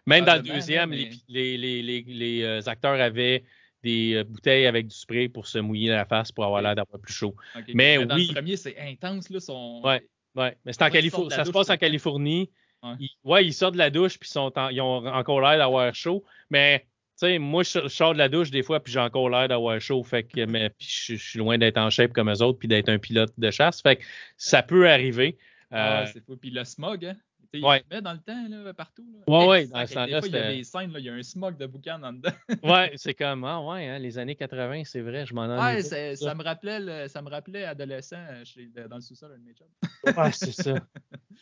Même 0.08 0.26
dans 0.26 0.36
le 0.36 0.42
deuxième, 0.42 0.92
les, 0.92 1.06
mais- 1.10 1.16
les, 1.28 1.58
les, 1.58 1.82
les, 1.84 2.02
les, 2.08 2.42
euh, 2.44 2.62
acteurs 2.66 3.00
avaient 3.00 3.44
des 3.84 4.16
euh, 4.16 4.24
bouteilles 4.24 4.66
avec 4.66 4.88
du 4.88 4.96
spray 4.96 5.30
pour 5.30 5.46
se 5.48 5.60
mouiller 5.60 5.90
la 5.90 6.06
face 6.06 6.32
pour 6.32 6.44
avoir 6.46 6.62
l'air 6.64 6.74
d'avoir 6.76 7.00
plus 7.00 7.14
chaud. 7.14 7.36
Mais 7.76 8.04
dans 8.06 8.16
oui. 8.16 8.28
le 8.30 8.34
premier, 8.34 8.58
c'est 8.58 8.76
intense. 8.80 9.30
Là, 9.30 9.40
son... 9.40 9.82
Ouais. 9.84 10.02
Ouais, 10.36 10.56
mais 10.66 10.74
c'est 10.74 10.84
en 10.84 10.90
Californie. 10.90 11.32
Ça 11.32 11.46
se 11.46 11.52
passe 11.52 11.70
en. 11.70 11.78
Californie. 11.78 12.50
Ouais. 12.84 12.92
Ils, 13.00 13.10
ouais, 13.24 13.46
ils 13.46 13.54
sortent 13.54 13.74
de 13.74 13.80
la 13.80 13.90
douche 13.90 14.18
puis 14.20 14.28
ils, 14.30 14.34
sont 14.34 14.52
en- 14.56 14.70
ils 14.70 14.82
ont 14.82 15.06
encore 15.08 15.42
l'air 15.42 15.58
d'avoir 15.58 15.94
chaud. 15.96 16.24
Mais 16.50 16.82
tu 17.20 17.28
sais, 17.28 17.40
moi, 17.40 17.64
je, 17.64 17.88
sors 17.88 18.14
de 18.14 18.20
la 18.20 18.30
douche 18.30 18.52
des 18.52 18.62
fois 18.62 18.80
puis 18.80 18.94
j'ai 18.94 19.00
encore 19.00 19.30
l'air 19.30 19.48
d'avoir 19.48 19.80
chaud. 19.82 20.04
Fait 20.04 20.24
que, 20.24 20.46
mais 20.46 20.70
puis 20.70 20.88
je, 20.90 21.16
je 21.16 21.30
suis 21.30 21.40
loin 21.40 21.58
d'être 21.58 21.78
en 21.80 21.90
shape 21.90 22.14
comme 22.14 22.30
eux 22.32 22.42
autres 22.44 22.60
puis 22.60 22.68
d'être 22.68 22.90
un 22.90 23.00
pilote 23.00 23.34
de 23.38 23.50
chasse. 23.52 23.82
Fait 23.82 23.96
que 23.98 24.04
ça 24.38 24.62
peut 24.64 24.88
arriver. 24.90 25.38
Ah, 25.72 26.02
Euh, 26.04 26.06
c'est 26.14 26.24
fou. 26.24 26.38
Puis 26.38 26.52
le 26.52 26.64
smog, 26.64 27.04
hein? 27.06 27.16
Ouais. 27.56 27.80
Il 27.80 27.84
fumait 27.90 28.02
dans 28.02 28.14
le 28.14 28.20
temps, 28.20 28.48
là, 28.50 28.74
partout. 28.74 29.06
Là. 29.28 29.34
Ouais, 29.34 29.48
ouais, 29.48 29.68
dans 29.68 29.86
ce 29.88 29.94
temps-là, 29.94 30.20
il 30.24 30.32
y 30.32 30.38
a 30.38 30.52
des 30.52 30.64
scènes, 30.64 30.92
là, 30.92 31.00
il 31.00 31.06
y 31.06 31.10
a 31.10 31.14
un 31.14 31.24
smog 31.24 31.58
de 31.58 31.66
boucan 31.66 32.02
en 32.04 32.14
dedans. 32.14 32.32
ouais, 32.64 32.92
c'est 32.96 33.14
comme 33.14 33.44
ah 33.44 33.62
ouais, 33.62 33.88
hein, 33.88 34.00
les 34.00 34.18
années 34.18 34.36
80, 34.36 34.84
c'est 34.86 35.02
vrai, 35.02 35.26
je 35.26 35.34
m'en 35.34 35.48
Ouais, 35.48 35.82
c'est- 35.82 36.16
ça 36.16 36.34
me 36.36 36.44
rappelait, 36.44 36.80
le- 36.80 37.08
ça 37.08 37.22
me 37.22 37.30
rappelait 37.30 37.66
adolescent 37.66 38.18
euh, 38.18 38.44
chez- 38.46 38.70
dans 38.90 38.96
le 38.96 39.02
sous-sol 39.02 39.32
de 39.32 39.44
mes. 39.44 40.16
Ouais, 40.16 40.32
c'est 40.32 40.52
ça. 40.52 40.74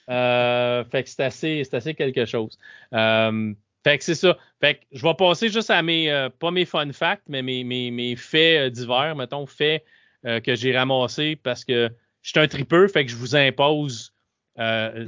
Euh, 0.08 0.84
fait 0.86 1.04
que 1.04 1.10
c'est 1.10 1.24
assez, 1.24 1.96
quelque 1.96 2.26
chose. 2.26 2.60
Euh, 2.94 3.54
fait 3.84 3.98
que 3.98 4.04
c'est 4.04 4.14
ça. 4.14 4.38
Fait 4.62 4.76
que 4.76 4.80
je 4.92 5.02
vais 5.02 5.14
passer 5.16 5.50
juste 5.50 5.72
à 5.72 5.82
mes, 5.82 6.12
euh, 6.12 6.30
pas 6.30 6.52
mes 6.52 6.66
fun 6.66 6.92
facts, 6.92 7.24
mais 7.28 7.42
mes, 7.42 7.64
mes, 7.64 7.90
mes 7.90 8.16
faits 8.16 8.72
divers, 8.72 9.16
mettons, 9.16 9.48
faits 9.48 9.84
que 10.24 10.54
j'ai 10.56 10.78
ramassés 10.78 11.36
parce 11.36 11.66
que 11.66 11.90
je 12.22 12.30
suis 12.30 12.40
un 12.40 12.48
tripeux, 12.48 12.88
fait 12.88 13.06
que 13.06 13.12
je 13.12 13.16
vous 13.16 13.36
impose 13.36 14.15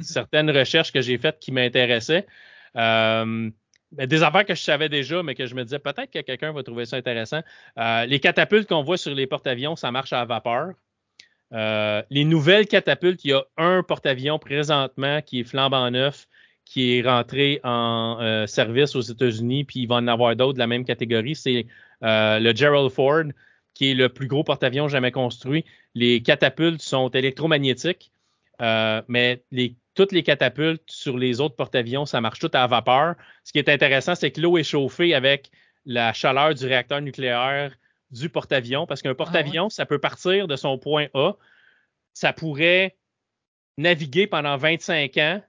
certaines 0.01 0.51
recherches 0.51 0.91
que 0.91 1.01
j'ai 1.01 1.17
faites 1.17 1.39
qui 1.39 1.51
m'intéressaient. 1.51 2.25
Euh, 2.75 3.49
ben, 3.91 4.05
des 4.05 4.21
affaires 4.21 4.45
que 4.45 4.53
je 4.53 4.61
savais 4.61 4.89
déjà, 4.89 5.23
mais 5.23 5.33
que 5.33 5.45
je 5.45 5.55
me 5.55 5.63
disais 5.63 5.79
peut-être 5.79 6.11
que 6.11 6.19
quelqu'un 6.19 6.51
va 6.51 6.61
trouver 6.63 6.85
ça 6.85 6.97
intéressant. 6.97 7.41
Euh, 7.77 8.05
les 8.05 8.19
catapultes 8.19 8.67
qu'on 8.67 8.83
voit 8.83 8.97
sur 8.97 9.15
les 9.15 9.27
porte-avions, 9.27 9.75
ça 9.75 9.91
marche 9.91 10.11
à 10.13 10.25
vapeur. 10.25 10.73
Euh, 11.53 12.01
les 12.09 12.25
nouvelles 12.25 12.67
catapultes, 12.67 13.23
il 13.23 13.31
y 13.31 13.33
a 13.33 13.45
un 13.55 13.83
porte-avions 13.83 14.39
présentement 14.39 15.21
qui 15.21 15.39
est 15.39 15.43
flambant 15.45 15.89
neuf, 15.89 16.27
qui 16.65 16.97
est 16.97 17.01
rentré 17.01 17.61
en 17.63 18.17
euh, 18.19 18.45
service 18.45 18.95
aux 18.95 19.01
États-Unis, 19.01 19.63
puis 19.63 19.81
il 19.81 19.87
va 19.87 19.95
en 19.95 20.07
avoir 20.07 20.35
d'autres 20.35 20.55
de 20.55 20.59
la 20.59 20.67
même 20.67 20.83
catégorie. 20.83 21.35
C'est 21.35 21.65
euh, 22.03 22.39
le 22.39 22.53
Gerald 22.53 22.91
Ford, 22.91 23.23
qui 23.73 23.91
est 23.91 23.93
le 23.93 24.09
plus 24.09 24.27
gros 24.27 24.43
porte-avions 24.43 24.89
jamais 24.89 25.11
construit. 25.11 25.63
Les 25.95 26.21
catapultes 26.21 26.81
sont 26.81 27.07
électromagnétiques, 27.09 28.11
euh, 28.61 29.01
mais 29.07 29.43
les, 29.51 29.75
toutes 29.93 30.11
les 30.11 30.23
catapultes 30.23 30.89
sur 30.89 31.17
les 31.17 31.41
autres 31.41 31.55
porte-avions, 31.55 32.05
ça 32.05 32.21
marche 32.21 32.39
tout 32.39 32.51
à 32.53 32.65
vapeur. 32.67 33.15
Ce 33.43 33.51
qui 33.51 33.59
est 33.59 33.69
intéressant, 33.69 34.15
c'est 34.15 34.31
que 34.31 34.41
l'eau 34.41 34.57
est 34.57 34.63
chauffée 34.63 35.13
avec 35.13 35.51
la 35.85 36.13
chaleur 36.13 36.53
du 36.53 36.65
réacteur 36.65 37.01
nucléaire 37.01 37.75
du 38.11 38.29
porte-avions, 38.29 38.85
parce 38.85 39.01
qu'un 39.01 39.15
porte-avions, 39.15 39.69
ça 39.69 39.85
peut 39.85 39.99
partir 39.99 40.47
de 40.47 40.55
son 40.55 40.77
point 40.77 41.07
A, 41.13 41.33
ça 42.13 42.31
pourrait 42.33 42.97
naviguer 43.77 44.27
pendant 44.27 44.57
25 44.57 45.17
ans 45.17 45.41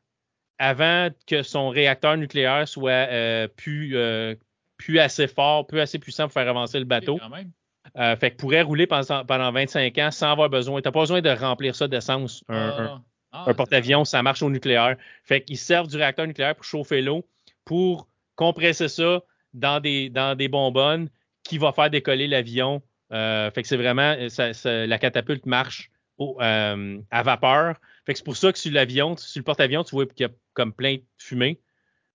avant 0.59 1.09
que 1.27 1.43
son 1.43 1.69
réacteur 1.69 2.17
nucléaire 2.17 2.67
soit 2.67 2.91
euh, 2.91 3.49
plus, 3.49 3.97
euh, 3.97 4.35
plus 4.77 4.99
assez 4.99 5.29
fort, 5.29 5.67
plus 5.67 5.81
assez 5.81 5.99
puissant 5.99 6.25
pour 6.25 6.33
faire 6.33 6.49
avancer 6.49 6.79
le 6.79 6.85
bateau. 6.85 7.15
Ok, 7.15 7.21
quand 7.21 7.29
même. 7.31 7.53
Euh, 7.97 8.17
fait 8.17 8.33
que 8.33 8.37
pourrait 8.37 8.63
rouler 8.63 8.87
pendant, 8.87 9.25
pendant 9.25 9.51
25 9.53 9.97
ans 9.99 10.11
sans 10.11 10.33
avoir 10.33 10.49
besoin. 10.51 10.81
Tu 10.81 10.89
n'as 10.89 10.93
pas 10.93 11.01
besoin 11.01 11.21
de 11.21 11.31
remplir 11.31 11.75
ça 11.75 11.89
d'essence, 11.89 12.45
un, 12.49 12.55
Ah, 12.55 12.81
un-. 12.83 13.05
Ah, 13.33 13.45
un 13.51 13.55
porte-avions, 13.55 14.05
ça 14.05 14.23
marche 14.23 14.43
au 14.43 14.51
nucléaire. 14.51 14.97
Fait 15.25 15.43
qu'ils 15.43 15.59
servent 15.59 15.89
du 15.89 15.97
réacteur 15.97 16.27
nucléaire 16.27 16.55
pour 16.55 16.65
chauffer 16.65 17.03
l'eau, 17.03 17.29
pour 17.65 18.09
compresser 18.37 18.89
ça 18.89 19.21
dans 19.53 19.81
des, 19.81 20.09
dans 20.11 20.35
des 20.37 20.49
bonbonnes 20.49 21.11
qui 21.43 21.59
va 21.59 21.73
faire 21.73 21.91
décoller 21.91 22.27
l'avion. 22.27 22.83
Euh, 23.13 23.51
fait 23.51 23.63
que 23.63 23.69
c'est 23.69 23.77
vraiment, 23.77 24.15
ça- 24.29 24.53
ça- 24.55 24.87
la 24.87 24.99
catapulte 24.99 25.45
marche 25.47 25.91
au- 26.19 26.39
euh, 26.41 26.99
à 27.11 27.23
vapeur. 27.23 27.77
Fait 28.07 28.13
que 28.13 28.19
c'est 28.19 28.25
pour 28.25 28.37
ça 28.37 28.53
que 28.53 28.59
sur 28.59 28.73
l'avion, 28.73 29.17
sur 29.17 29.41
le 29.41 29.45
porte-avions, 29.45 29.85
tu 29.85 29.95
vois 29.95 30.07
qu'il 30.07 30.27
y 30.27 30.29
a 30.29 30.33
comme 30.55 30.73
plein 30.73 30.97
de 30.97 31.03
fumée. 31.19 31.61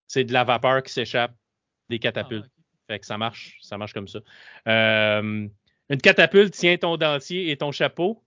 C'est 0.08 0.24
de 0.24 0.34
la 0.34 0.44
vapeur 0.44 0.82
qui 0.84 0.92
s'échappe 0.94 1.34
des 1.90 2.00
catapultes. 2.00 2.46
Ah, 2.46 2.50
ok. 2.60 2.64
Fait 2.88 3.00
que 3.00 3.06
ça 3.06 3.18
marche, 3.18 3.58
ça 3.62 3.78
marche 3.78 3.94
comme 3.94 4.08
ça. 4.08 4.20
Euh, 4.68 5.48
une 5.90 6.00
catapulte 6.02 6.54
tient 6.54 6.78
ton 6.78 6.98
dentier 6.98 7.52
et 7.52 7.58
ton 7.58 7.72
chapeau. 7.72 8.24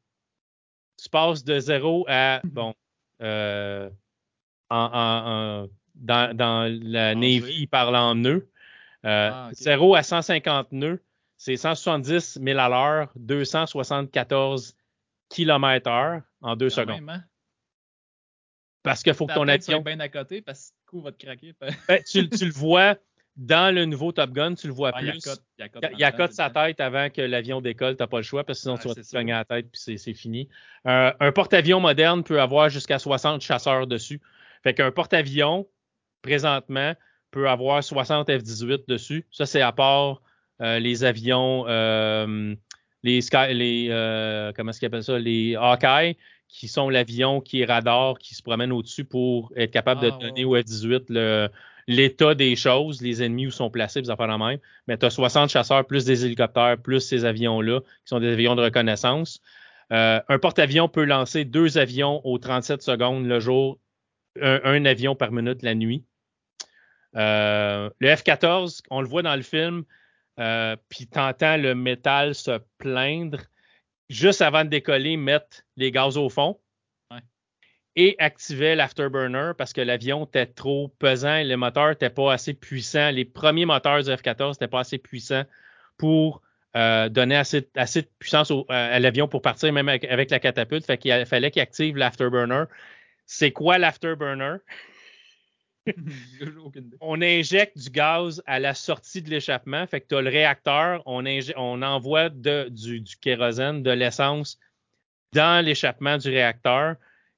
tu 1.03 1.09
passes 1.11 1.45
de 1.45 1.59
0 1.59 2.07
à, 2.09 2.41
bon, 2.45 2.75
euh, 3.23 3.91
en, 4.71 4.77
en- 4.77 5.63
en- 5.65 5.69
dans, 5.95 6.37
dans 6.37 6.73
la 6.83 7.13
En 7.13 7.15
Navy, 7.17 7.55
ils 7.63 7.69
parlent 7.69 7.97
en 7.97 8.15
nœuds. 8.15 8.49
Euh, 9.05 9.31
Ah, 9.33 9.49
ok. 9.51 9.55
0 9.57 9.95
à 9.95 10.03
150 10.03 10.73
nœuds, 10.73 11.03
c'est 11.37 11.57
170 11.57 12.39
000 12.43 12.59
à 12.59 12.69
l'heure, 12.69 13.13
274 13.17 14.75
km 15.29 15.89
heure 15.91 16.23
en 16.41 16.57
deux 16.57 16.69
Quand 16.71 16.77
secondes. 16.77 16.97
même, 16.97 17.09
hein? 17.11 17.25
Parce 18.83 19.03
qu'il 19.03 19.15
faut 19.15 19.27
que 19.27 19.35
ton 19.35 19.49
avion. 19.49 19.81
bien 19.81 19.99
à 20.01 20.09
côté 20.09 20.41
parce 20.43 20.71
que 20.71 20.75
le 20.87 20.91
coup 20.91 21.01
va 21.03 21.13
te 21.13 21.25
craquer. 21.25 21.55
Ben, 21.89 22.03
tu, 22.07 22.29
tu 22.31 22.45
le 22.47 22.53
vois 22.53 22.97
dans 23.37 23.75
le 23.75 23.85
nouveau 23.85 24.13
Top 24.13 24.31
Gun, 24.31 24.55
tu 24.55 24.67
le 24.67 24.73
vois 24.73 24.93
Ah, 24.95 24.99
plus. 25.01 25.19
il 25.99 26.05
accote 26.05 26.33
sa 26.33 26.49
tête 26.51 26.81
avant 26.81 27.11
que 27.11 27.21
l'avion 27.21 27.61
décolle, 27.61 27.97
t'as 27.97 28.07
pas 28.07 28.17
le 28.19 28.23
choix, 28.23 28.45
parce 28.45 28.59
que 28.59 28.63
sinon 28.63 28.79
tu 28.79 28.89
vas 28.89 28.95
te 28.95 29.17
à 29.17 29.23
la 29.23 29.45
tête 29.45 29.67
puis 29.71 29.97
c'est- 29.99 30.15
fini. 30.15 30.49
Euh, 30.87 31.13
un 31.21 31.33
porte-avions 31.33 31.81
moderne 31.81 32.23
peut 32.25 32.41
avoir 32.41 32.69
jusqu'à 32.71 32.99
60 32.99 33.43
chasseurs 33.43 33.87
dessus. 33.87 34.21
Fait 34.63 34.73
qu'un 34.75 34.91
porte-avions, 34.91 35.67
présentement, 36.23 36.95
peut 37.31 37.49
avoir 37.49 37.83
60 37.85 38.29
F-18 38.31 38.85
dessus. 38.89 39.27
Ça, 39.31 39.45
c'est 39.47 39.61
à 39.61 39.73
part 39.73 40.23
euh, 40.63 40.79
les 40.79 41.05
avions, 41.05 41.67
euh, 41.69 42.55
les 43.03 43.21
Sky, 43.21 43.53
les 43.53 43.89
euh, 43.91 44.53
comment 44.57 44.71
est-ce 44.71 44.79
qu'ils 44.79 44.87
appellent 44.87 45.05
ça? 45.05 45.19
Les 45.19 45.55
Hawkeye, 45.55 46.17
qui 46.49 46.69
sont 46.69 46.89
l'avion 46.89 47.41
qui 47.43 47.61
est 47.61 47.67
radar, 47.67 48.19
qui 48.19 48.35
se 48.35 48.43
promène 48.43 48.73
au-dessus 48.73 49.05
pour 49.05 49.53
être 49.57 49.71
capable 49.71 50.01
de 50.01 50.11
Ah, 50.15 50.19
donner 50.19 50.45
ouais. 50.47 50.61
au 50.61 50.65
F-18 50.65 51.05
le- 51.11 51.51
l'état 51.87 52.35
des 52.35 52.57
choses, 52.57 53.01
les 53.01 53.23
ennemis 53.23 53.47
où 53.47 53.51
sont 53.51 53.71
placés, 53.71 54.03
des 54.03 54.11
affaires 54.11 54.29
de 54.29 54.45
même. 54.45 54.59
Mais 54.89 54.99
tu 54.99 55.07
as 55.07 55.11
60 55.11 55.51
chasseurs, 55.51 55.87
plus 55.87 56.05
des 56.05 56.25
hélicoptères, 56.25 56.77
plus 56.79 57.01
ces 57.01 57.25
avions-là, 57.25 57.81
qui 57.81 57.87
sont 58.07 58.21
des 58.21 58.33
avions 58.33 58.57
de 58.57 58.63
reconnaissance. 58.63 59.41
Euh, 59.93 60.21
un 60.29 60.39
porte-avions 60.39 60.89
peut 60.89 61.05
lancer 61.05 61.45
deux 61.45 61.79
avions 61.79 62.21
aux 62.25 62.39
37 62.39 62.83
secondes 62.83 63.27
le 63.27 63.39
jour, 63.39 63.79
un, 64.41 64.85
avion 64.85 65.15
par 65.15 65.33
minute 65.33 65.63
la 65.63 65.75
nuit. 65.75 66.05
Euh, 67.15 67.89
le 68.01 68.09
F-14, 68.09 68.81
on 68.91 69.01
le 69.01 69.09
voit 69.09 69.23
dans 69.23 69.37
le 69.37 69.43
film, 69.43 69.85
euh, 70.39 70.77
puis 70.89 71.07
tu 71.07 71.19
entends 71.19 71.57
le 71.57 71.75
métal 71.75 72.35
se 72.35 72.61
plaindre 72.79 73.39
juste 74.11 74.43
avant 74.43 74.65
de 74.65 74.69
décoller, 74.69 75.17
mettre 75.17 75.63
les 75.77 75.91
gaz 75.91 76.19
au 76.19 76.29
fond. 76.29 76.59
Et 77.97 78.15
activer 78.19 78.75
l'afterburner 78.75 79.53
parce 79.57 79.73
que 79.73 79.81
l'avion 79.81 80.25
était 80.27 80.47
trop 80.47 80.89
pesant 80.99 81.37
et 81.37 81.45
le 81.45 81.57
moteur 81.57 81.89
n'était 81.91 82.11
pas 82.11 82.33
assez 82.33 82.53
puissant. 82.55 83.11
Les 83.11 83.25
premiers 83.25 83.65
moteurs 83.65 84.03
du 84.03 84.11
F-14 84.11 84.51
n'étaient 84.53 84.69
pas 84.69 84.81
assez 84.81 84.99
puissants 84.99 85.45
pour 85.97 86.43
euh, 86.77 87.09
donner 87.09 87.37
assez, 87.37 87.67
assez 87.75 88.03
de 88.03 88.09
puissance 88.19 88.51
au- 88.51 88.67
à 88.69 88.99
l'avion 89.01 89.29
pour 89.29 89.41
partir 89.41 89.73
même 89.73 89.89
avec, 89.89 90.05
avec 90.05 90.31
la 90.31 90.39
catapulte. 90.39 90.85
Fait 90.85 90.99
qu'il 90.99 91.25
fallait 91.27 91.51
qu'il 91.51 91.63
active 91.63 91.97
l'afterburner. 91.97 92.65
C'est 93.25 93.51
quoi 93.51 93.79
l'afterburner? 93.79 94.57
On 97.01 97.23
injecte 97.23 97.79
du 97.79 97.91
gaz 97.91 98.43
à 98.47 98.59
la 98.59 98.75
sortie 98.75 99.23
de 99.23 99.31
l'échappement. 99.31 99.87
Fait 99.87 100.01
que 100.01 100.09
tu 100.09 100.17
as 100.17 100.21
le 100.21 100.31
réacteur, 100.31 101.03
on, 101.07 101.25
envoie 101.83 102.29
de- 102.29 102.69
du, 102.71 103.01
du 103.01 103.17
kérosène, 103.17 103.83
de 103.83 103.91
l'essence 103.93 104.59
dans 105.33 105.65
l'échappement 105.65 106.19
du 106.19 106.29
réacteur. 106.29 106.97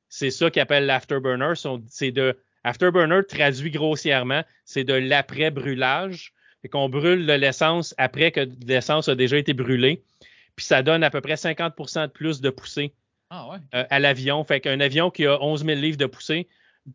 C'est 0.09 0.30
ça 0.30 0.50
qu'ils 0.50 0.62
appellent 0.62 0.86
l'afterburner. 0.86 1.52
C'est 1.88 2.11
de 2.12 2.36
afterburner 2.64 3.20
traduit 3.28 3.70
grossièrement, 3.70 4.42
c'est 4.64 4.84
de 4.84 4.94
l'après-brûlage. 4.94 6.32
Fait 6.62 6.68
qu'on 6.68 6.88
brûle 6.88 7.26
de 7.26 7.32
l'essence 7.32 7.94
après 7.98 8.32
que 8.32 8.48
l'essence 8.66 9.09
a 9.09 9.14
déjà 9.14 9.38
été 9.38 9.52
brûlée. 9.54 10.02
Puis 10.56 10.66
ça 10.66 10.82
donne 10.82 11.04
à 11.04 11.11
peu 11.11 11.20
près 11.20 11.34
50% 11.34 12.06
de 12.09 12.12
plus 12.12 12.40
de 12.40 12.50
poussée 12.50 12.92
Ah 13.30 13.48
ouais. 13.50 13.59
euh, 13.74 13.84
à 13.90 14.00
l'avion. 14.00 14.42
Fait 14.44 14.61
qu'un 14.61 14.80
avion 14.80 15.11
qui 15.11 15.24
a 15.26 15.40
11 15.40 15.64
000 15.64 15.78
livres 15.80 15.96
de 15.98 16.06
poussée 16.06 16.48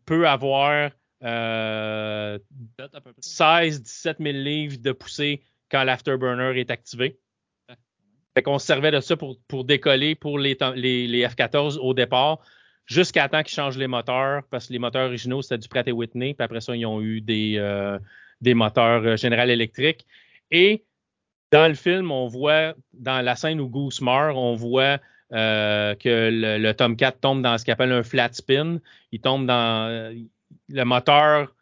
peut 0.04 0.28
avoir 0.28 0.90
euh, 1.22 2.38
Peut-être 2.76 2.94
à 2.96 3.00
peu 3.00 3.12
près. 3.12 3.20
16-17 3.22 4.16
000 4.20 4.36
livres 4.38 4.76
de 4.80 4.92
poussée 4.92 5.42
quand 5.70 5.82
l'afterburner 5.84 6.60
est 6.60 6.70
activé. 6.70 7.18
Fait 8.34 8.42
qu'on 8.42 8.58
se 8.58 8.66
servait 8.66 8.90
de 8.90 9.00
ça 9.00 9.16
pour, 9.16 9.38
pour 9.48 9.64
décoller 9.64 10.14
pour 10.14 10.38
les, 10.38 10.56
temps- 10.56 10.72
les, 10.72 11.06
les 11.06 11.24
F-14 11.26 11.78
au 11.78 11.94
départ, 11.94 12.40
jusqu'à 12.86 13.28
temps 13.28 13.42
qu'ils 13.42 13.54
changent 13.54 13.78
les 13.78 13.86
moteurs, 13.86 14.42
parce 14.50 14.68
que 14.68 14.72
les 14.72 14.78
moteurs 14.78 15.06
originaux, 15.06 15.42
c'était 15.42 15.58
du 15.58 15.68
Pratt 15.68 15.86
et 15.86 15.92
Whitney, 15.92 16.34
puis 16.34 16.44
après 16.44 16.60
ça, 16.60 16.76
ils 16.76 16.86
ont 16.86 17.00
eu 17.00 17.20
des, 17.20 17.56
euh, 17.58 17.98
moteurs 18.44 19.02
euh, 19.04 19.16
General 19.16 19.48
Electric. 19.50 20.06
Et 20.50 20.84
dans 21.50 21.68
le 21.68 21.74
film, 21.74 22.10
on 22.10 22.26
voit, 22.26 22.74
dans 22.92 23.24
la 23.24 23.36
scène 23.36 23.60
où 23.60 23.68
Goose 23.68 24.00
meurt, 24.00 24.36
on 24.36 24.54
voit 24.54 24.98
euh, 25.32 25.94
que 25.94 26.30
le, 26.32 26.72
Tomcat 26.72 27.12
tombe 27.12 27.42
dans 27.42 27.56
ce 27.58 27.64
qu'on 27.64 27.72
appelle 27.72 27.92
un 27.92 28.02
flat 28.02 28.32
spin. 28.32 28.78
Il 29.12 29.20
tombe 29.20 29.46
dans. 29.46 30.14
le 30.68 30.84
moteur 30.84 31.54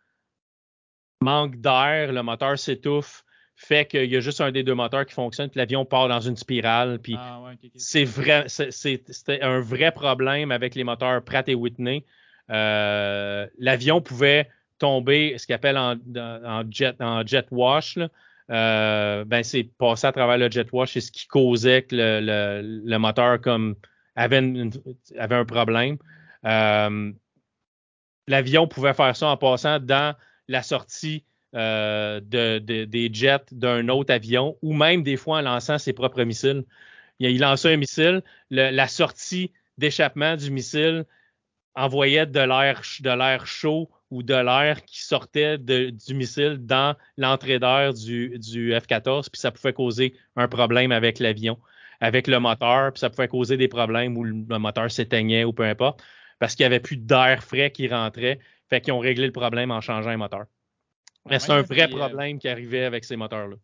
manque 1.20 1.60
d'air, 1.60 2.12
le 2.12 2.22
moteur 2.22 2.58
s'étouffe, 2.58 3.24
fait 3.54 3.86
qu'il 3.86 4.10
y 4.10 4.16
a 4.16 4.20
juste 4.20 4.40
un 4.40 4.50
des 4.50 4.62
deux 4.64 4.74
moteurs 4.74 5.06
qui 5.06 5.14
fonctionne, 5.14 5.48
puis 5.48 5.58
l'avion 5.58 5.84
part 5.84 6.08
dans 6.08 6.20
une 6.20 6.36
spirale. 6.36 6.98
Puis 6.98 7.16
Ah 7.18 7.40
ouais, 7.42 7.52
c'est 7.76 8.04
vrai, 8.04 8.44
c'était 8.48 9.40
un 9.42 9.60
vrai 9.60 9.92
problème 9.92 10.50
avec 10.50 10.74
les 10.74 10.84
moteurs 10.84 11.22
Pratt 11.22 11.48
et 11.48 11.54
Whitney. 11.54 12.04
Euh, 12.50 13.46
L'avion 13.58 14.00
pouvait 14.00 14.48
tomber, 14.78 15.36
ce 15.38 15.46
qu'on 15.46 15.54
appelle 15.54 15.78
en, 15.78 15.96
en 16.16 16.64
jet, 16.70 16.96
en 17.00 17.24
jet 17.24 17.46
wash. 17.50 17.96
là. 17.96 18.08
Euh, 18.50 19.24
ben 19.24 19.44
c'est 19.44 19.62
passé 19.78 20.08
à 20.08 20.12
travers 20.12 20.36
le 20.36 20.50
jet 20.50 20.70
wash, 20.72 20.92
c'est 20.94 21.00
ce 21.00 21.12
qui 21.12 21.26
causait 21.28 21.82
que 21.82 21.94
le, 21.94 22.20
le- 22.20 22.82
le 22.84 22.98
moteur 22.98 23.40
comme 23.40 23.76
avait, 24.16 24.40
une- 24.40 24.72
avait 25.16 25.36
un 25.36 25.44
problème. 25.44 25.96
Euh, 26.44 27.12
L'avion 28.28 28.66
pouvait 28.68 28.94
faire 28.94 29.16
ça 29.16 29.28
en 29.28 29.36
passant 29.36 29.78
dans 29.80 30.14
la 30.48 30.62
sortie 30.62 31.24
euh, 31.54 32.20
de- 32.20 32.58
de- 32.58 32.84
des 32.84 33.10
jets 33.12 33.44
d'un 33.52 33.88
autre 33.88 34.12
avion 34.12 34.56
ou 34.62 34.72
même 34.72 35.02
des 35.02 35.16
fois 35.16 35.38
en 35.38 35.42
lançant 35.42 35.78
ses 35.78 35.92
propres 35.92 36.24
missiles. 36.24 36.64
Il, 37.18 37.40
lançait 37.40 37.72
un 37.74 37.76
missile, 37.76 38.22
le- 38.50 38.70
la 38.70 38.88
sortie 38.88 39.52
d'échappement 39.78 40.36
du 40.36 40.50
missile 40.50 41.04
envoyait 41.74 42.26
de 42.26 42.40
l'air 42.40 43.46
chaud 43.46 43.90
ou 44.10 44.22
de 44.22 44.34
l'air 44.34 44.84
qui 44.84 45.02
sortait 45.02 45.56
du 45.58 46.14
missile 46.14 46.58
dans 46.60 46.96
l'entrée 47.16 47.58
d'air 47.58 47.94
du, 47.94 48.38
du 48.38 48.72
F-14, 48.72 49.30
puis 49.30 49.40
ça 49.40 49.50
pouvait 49.50 49.72
causer 49.72 50.14
un 50.36 50.48
problème 50.48 50.92
avec 50.92 51.18
l'avion, 51.18 51.58
avec 52.00 52.26
le 52.26 52.38
moteur, 52.38 52.92
puis 52.92 53.00
ça 53.00 53.08
pouvait 53.10 53.28
causer 53.28 53.56
des 53.56 53.68
problèmes 53.68 54.16
où 54.18 54.24
le, 54.24 54.44
le 54.48 54.58
moteur 54.58 54.90
s'éteignait 54.90 55.44
ou 55.44 55.52
peu 55.54 55.64
importe, 55.64 56.02
parce 56.38 56.54
qu'il 56.54 56.64
n'y 56.64 56.66
avait 56.66 56.80
plus 56.80 56.96
d'air 56.98 57.42
frais 57.42 57.70
qui 57.70 57.88
rentrait, 57.88 58.38
fait 58.68 58.80
qu'ils 58.82 58.92
ont 58.92 58.98
réglé 58.98 59.26
le 59.26 59.32
problème 59.32 59.70
en 59.70 59.80
changeant 59.80 60.10
un 60.10 60.16
moteur. 60.18 60.44
Mais 61.28 61.38
c'est 61.38 61.52
un 61.52 61.62
vrai 61.62 61.84
euh, 61.84 61.96
problème 61.96 62.38
qui 62.38 62.48
arrivait 62.48 62.84
avec 62.84 63.04
ces 63.04 63.16
moteurs-là. 63.16 63.56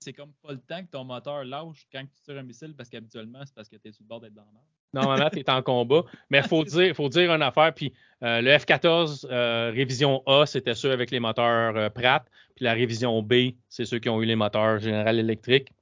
C'est 0.00 0.12
comme 0.12 0.32
pas 0.42 0.52
le 0.52 0.60
temps 0.60 0.82
que 0.82 0.90
ton 0.90 1.04
moteur 1.04 1.44
lâche 1.44 1.86
quand 1.92 2.02
tu 2.02 2.22
tires 2.22 2.38
un 2.38 2.42
missile 2.42 2.74
parce 2.76 2.88
qu'habituellement, 2.88 3.40
c'est 3.44 3.54
parce 3.54 3.68
que 3.68 3.76
tu 3.76 3.88
es 3.88 3.92
sur 3.92 4.04
le 4.04 4.08
bord 4.08 4.20
d'être 4.20 4.34
dans 4.34 4.44
la 4.44 4.52
merde. 4.52 4.64
Normalement, 4.94 5.28
tu 5.30 5.40
es 5.40 5.50
en 5.50 5.62
combat. 5.62 6.02
Mais 6.30 6.38
il 6.38 6.48
faut 6.48 6.64
dire, 6.64 6.94
faut 6.94 7.08
dire 7.08 7.32
une 7.32 7.42
affaire. 7.42 7.74
Puis 7.74 7.92
euh, 8.22 8.40
le 8.40 8.50
F-14, 8.56 9.26
euh, 9.30 9.72
révision 9.74 10.22
A, 10.26 10.46
c'était 10.46 10.74
ceux 10.74 10.92
avec 10.92 11.10
les 11.10 11.20
moteurs 11.20 11.76
euh, 11.76 11.90
Pratt. 11.90 12.24
Puis 12.54 12.64
la 12.64 12.74
révision 12.74 13.22
B, 13.22 13.52
c'est 13.68 13.84
ceux 13.84 13.98
qui 13.98 14.08
ont 14.08 14.22
eu 14.22 14.26
les 14.26 14.36
moteurs 14.36 14.78
General 14.78 15.18
Electric. 15.18 15.72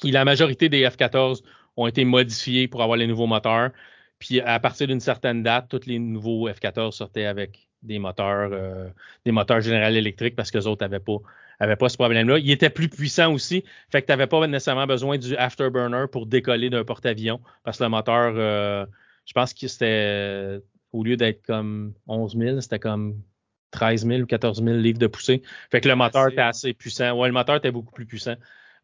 Puis 0.00 0.10
la 0.10 0.24
majorité 0.24 0.68
des 0.68 0.84
F-14 0.88 1.42
ont 1.76 1.86
été 1.86 2.04
modifiés 2.04 2.68
pour 2.68 2.82
avoir 2.82 2.96
les 2.96 3.06
nouveaux 3.06 3.26
moteurs. 3.26 3.70
Puis 4.18 4.40
à 4.40 4.58
partir 4.58 4.86
d'une 4.86 5.00
certaine 5.00 5.42
date, 5.42 5.68
tous 5.68 5.86
les 5.86 5.98
nouveaux 5.98 6.48
F-14 6.48 6.92
sortaient 6.92 7.26
avec 7.26 7.68
des 7.84 7.98
moteurs, 7.98 8.50
euh, 8.52 8.88
des 9.24 9.32
moteurs 9.32 9.60
General 9.60 9.94
Electric 9.96 10.34
parce 10.34 10.50
que 10.50 10.58
les 10.58 10.66
autres 10.66 10.84
n'avaient 10.84 11.00
pas, 11.00 11.18
avaient 11.60 11.76
pas 11.76 11.88
ce 11.88 11.96
problème-là. 11.96 12.38
Ils 12.38 12.50
étaient 12.50 12.70
plus 12.70 12.88
puissants 12.88 13.32
aussi, 13.32 13.64
fait 13.90 14.02
que 14.02 14.06
tu 14.06 14.12
n'avais 14.12 14.26
pas 14.26 14.46
nécessairement 14.46 14.86
besoin 14.86 15.18
du 15.18 15.36
afterburner 15.36 16.06
pour 16.10 16.26
décoller 16.26 16.70
d'un 16.70 16.84
porte-avions 16.84 17.40
parce 17.62 17.78
que 17.78 17.84
le 17.84 17.90
moteur, 17.90 18.34
euh, 18.36 18.86
je 19.26 19.32
pense 19.32 19.54
que 19.54 19.68
c'était, 19.68 20.60
au 20.92 21.04
lieu 21.04 21.16
d'être 21.16 21.44
comme 21.46 21.94
11 22.08 22.36
000, 22.36 22.60
c'était 22.60 22.78
comme 22.78 23.22
13 23.70 24.06
000 24.06 24.20
ou 24.22 24.26
14 24.26 24.62
000 24.62 24.76
livres 24.76 24.98
de 24.98 25.06
poussée. 25.06 25.42
Fait 25.70 25.80
que 25.80 25.88
le 25.88 25.96
moteur 25.96 26.28
était 26.28 26.40
assez 26.40 26.72
puissant. 26.72 27.12
Ouais, 27.18 27.28
le 27.28 27.34
moteur 27.34 27.56
était 27.56 27.72
beaucoup 27.72 27.92
plus 27.92 28.06
puissant. 28.06 28.36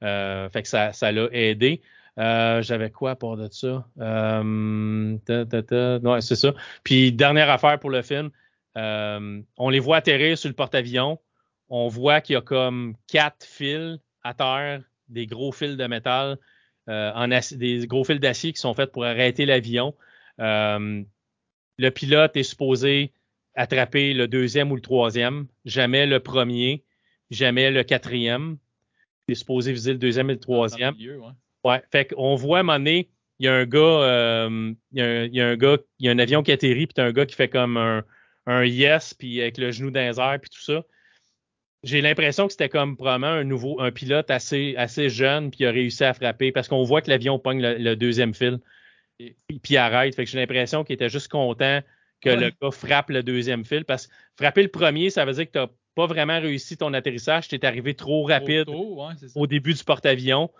Euh, 0.02 0.48
fait 0.50 0.62
que 0.62 0.68
ça, 0.68 0.92
ça 0.92 1.12
l'a 1.12 1.28
aidé. 1.32 1.80
Euh, 2.18 2.60
J'avais 2.62 2.90
quoi 2.90 3.12
à 3.12 3.16
part 3.16 3.36
de 3.36 3.48
ça? 3.50 3.86
Euh, 4.00 5.16
ta, 5.24 5.46
ta, 5.46 5.62
ta. 5.62 5.98
Ouais, 5.98 6.20
c'est 6.20 6.36
ça. 6.36 6.52
Puis, 6.84 7.12
dernière 7.12 7.50
affaire 7.50 7.78
pour 7.78 7.90
le 7.90 8.02
film, 8.02 8.30
euh, 8.76 9.42
on 9.56 9.68
les 9.68 9.80
voit 9.80 9.98
atterrir 9.98 10.38
sur 10.38 10.48
le 10.48 10.54
porte-avions. 10.54 11.18
On 11.68 11.88
voit 11.88 12.20
qu'il 12.20 12.34
y 12.34 12.36
a 12.36 12.40
comme 12.40 12.94
quatre 13.06 13.44
fils 13.44 13.98
à 14.22 14.34
terre, 14.34 14.82
des 15.08 15.26
gros 15.26 15.52
fils 15.52 15.76
de 15.76 15.86
métal, 15.86 16.38
euh, 16.88 17.12
en 17.14 17.28
des 17.28 17.86
gros 17.86 18.04
fils 18.04 18.20
d'acier 18.20 18.52
qui 18.52 18.60
sont 18.60 18.74
faits 18.74 18.92
pour 18.92 19.04
arrêter 19.04 19.46
l'avion. 19.46 19.94
Euh, 20.40 21.02
le 21.78 21.90
pilote 21.90 22.36
est 22.36 22.42
supposé 22.42 23.12
attraper 23.54 24.14
le 24.14 24.28
deuxième 24.28 24.70
ou 24.70 24.76
le 24.76 24.82
troisième, 24.82 25.46
jamais 25.64 26.06
le 26.06 26.20
premier, 26.20 26.84
jamais 27.30 27.70
le 27.70 27.82
quatrième. 27.82 28.58
Il 29.28 29.32
est 29.32 29.36
supposé 29.36 29.72
viser 29.72 29.92
le 29.92 29.98
deuxième 29.98 30.30
et 30.30 30.34
le 30.34 30.40
troisième. 30.40 30.94
milieu, 30.94 31.18
ouais. 31.18 31.32
Ouais, 31.62 31.82
fait 31.92 32.06
qu'on 32.06 32.36
voit 32.36 32.58
à 32.58 32.60
un 32.60 32.62
moment 32.62 32.78
donné, 32.78 33.10
il 33.38 33.46
y 33.46 33.48
a 33.48 33.54
un 33.54 33.66
gars, 33.66 34.48
il, 34.90 34.98
y 34.98 35.00
a 35.00 35.04
un, 35.04 35.24
il 35.24 35.34
y 35.34 35.40
a 35.40 35.48
un 35.48 35.56
gars, 35.56 35.76
il 35.98 36.06
y 36.06 36.08
a 36.08 36.12
un 36.12 36.18
avion 36.18 36.42
qui 36.42 36.52
atterrit, 36.52 36.86
puis 36.86 36.94
t'as 36.94 37.04
un 37.04 37.12
gars 37.12 37.26
qui 37.26 37.34
fait 37.34 37.48
comme 37.48 37.76
un, 37.76 38.02
un 38.50 38.64
yes, 38.64 39.14
puis 39.14 39.40
avec 39.40 39.58
le 39.58 39.70
genou 39.70 39.90
dans 39.90 40.00
les 40.00 40.18
airs, 40.20 40.38
puis 40.40 40.50
tout 40.50 40.60
ça. 40.62 40.82
J'ai 41.82 42.02
l'impression 42.02 42.46
que 42.46 42.52
c'était 42.52 42.68
comme 42.68 42.96
probablement 42.96 43.32
un 43.32 43.44
nouveau, 43.44 43.80
un 43.80 43.90
pilote 43.90 44.30
assez, 44.30 44.74
assez 44.76 45.08
jeune, 45.08 45.50
puis 45.50 45.60
il 45.60 45.66
a 45.66 45.70
réussi 45.70 46.04
à 46.04 46.12
frapper, 46.12 46.52
parce 46.52 46.68
qu'on 46.68 46.84
voit 46.84 47.00
que 47.00 47.08
l'avion 47.10 47.38
pogne 47.38 47.62
le, 47.62 47.78
le 47.78 47.96
deuxième 47.96 48.34
fil, 48.34 48.58
puis, 49.18 49.58
puis 49.62 49.76
arrête. 49.76 50.14
Fait 50.14 50.24
que 50.24 50.30
j'ai 50.30 50.38
l'impression 50.38 50.84
qu'il 50.84 50.94
était 50.94 51.08
juste 51.08 51.28
content 51.28 51.80
que 52.20 52.28
Ouais. 52.30 52.36
le 52.36 52.50
gars 52.60 52.70
frappe 52.70 53.08
le 53.10 53.22
deuxième 53.22 53.64
fil, 53.64 53.86
parce 53.86 54.06
que 54.06 54.12
frapper 54.38 54.62
le 54.62 54.68
premier, 54.68 55.08
ça 55.08 55.24
veut 55.24 55.32
dire 55.32 55.46
que 55.46 55.52
t'as 55.52 55.68
pas 55.94 56.06
vraiment 56.06 56.38
réussi 56.38 56.76
ton 56.76 56.92
atterrissage, 56.92 57.48
t'es 57.48 57.64
arrivé 57.64 57.94
trop 57.94 58.24
rapide 58.24 58.66
Trop 58.66 58.74
tôt, 58.74 59.06
ouais, 59.06 59.14
c'est 59.18 59.28
ça. 59.28 59.40
au 59.40 59.46
début 59.46 59.72
du 59.72 59.82
porte-avions. 59.82 60.50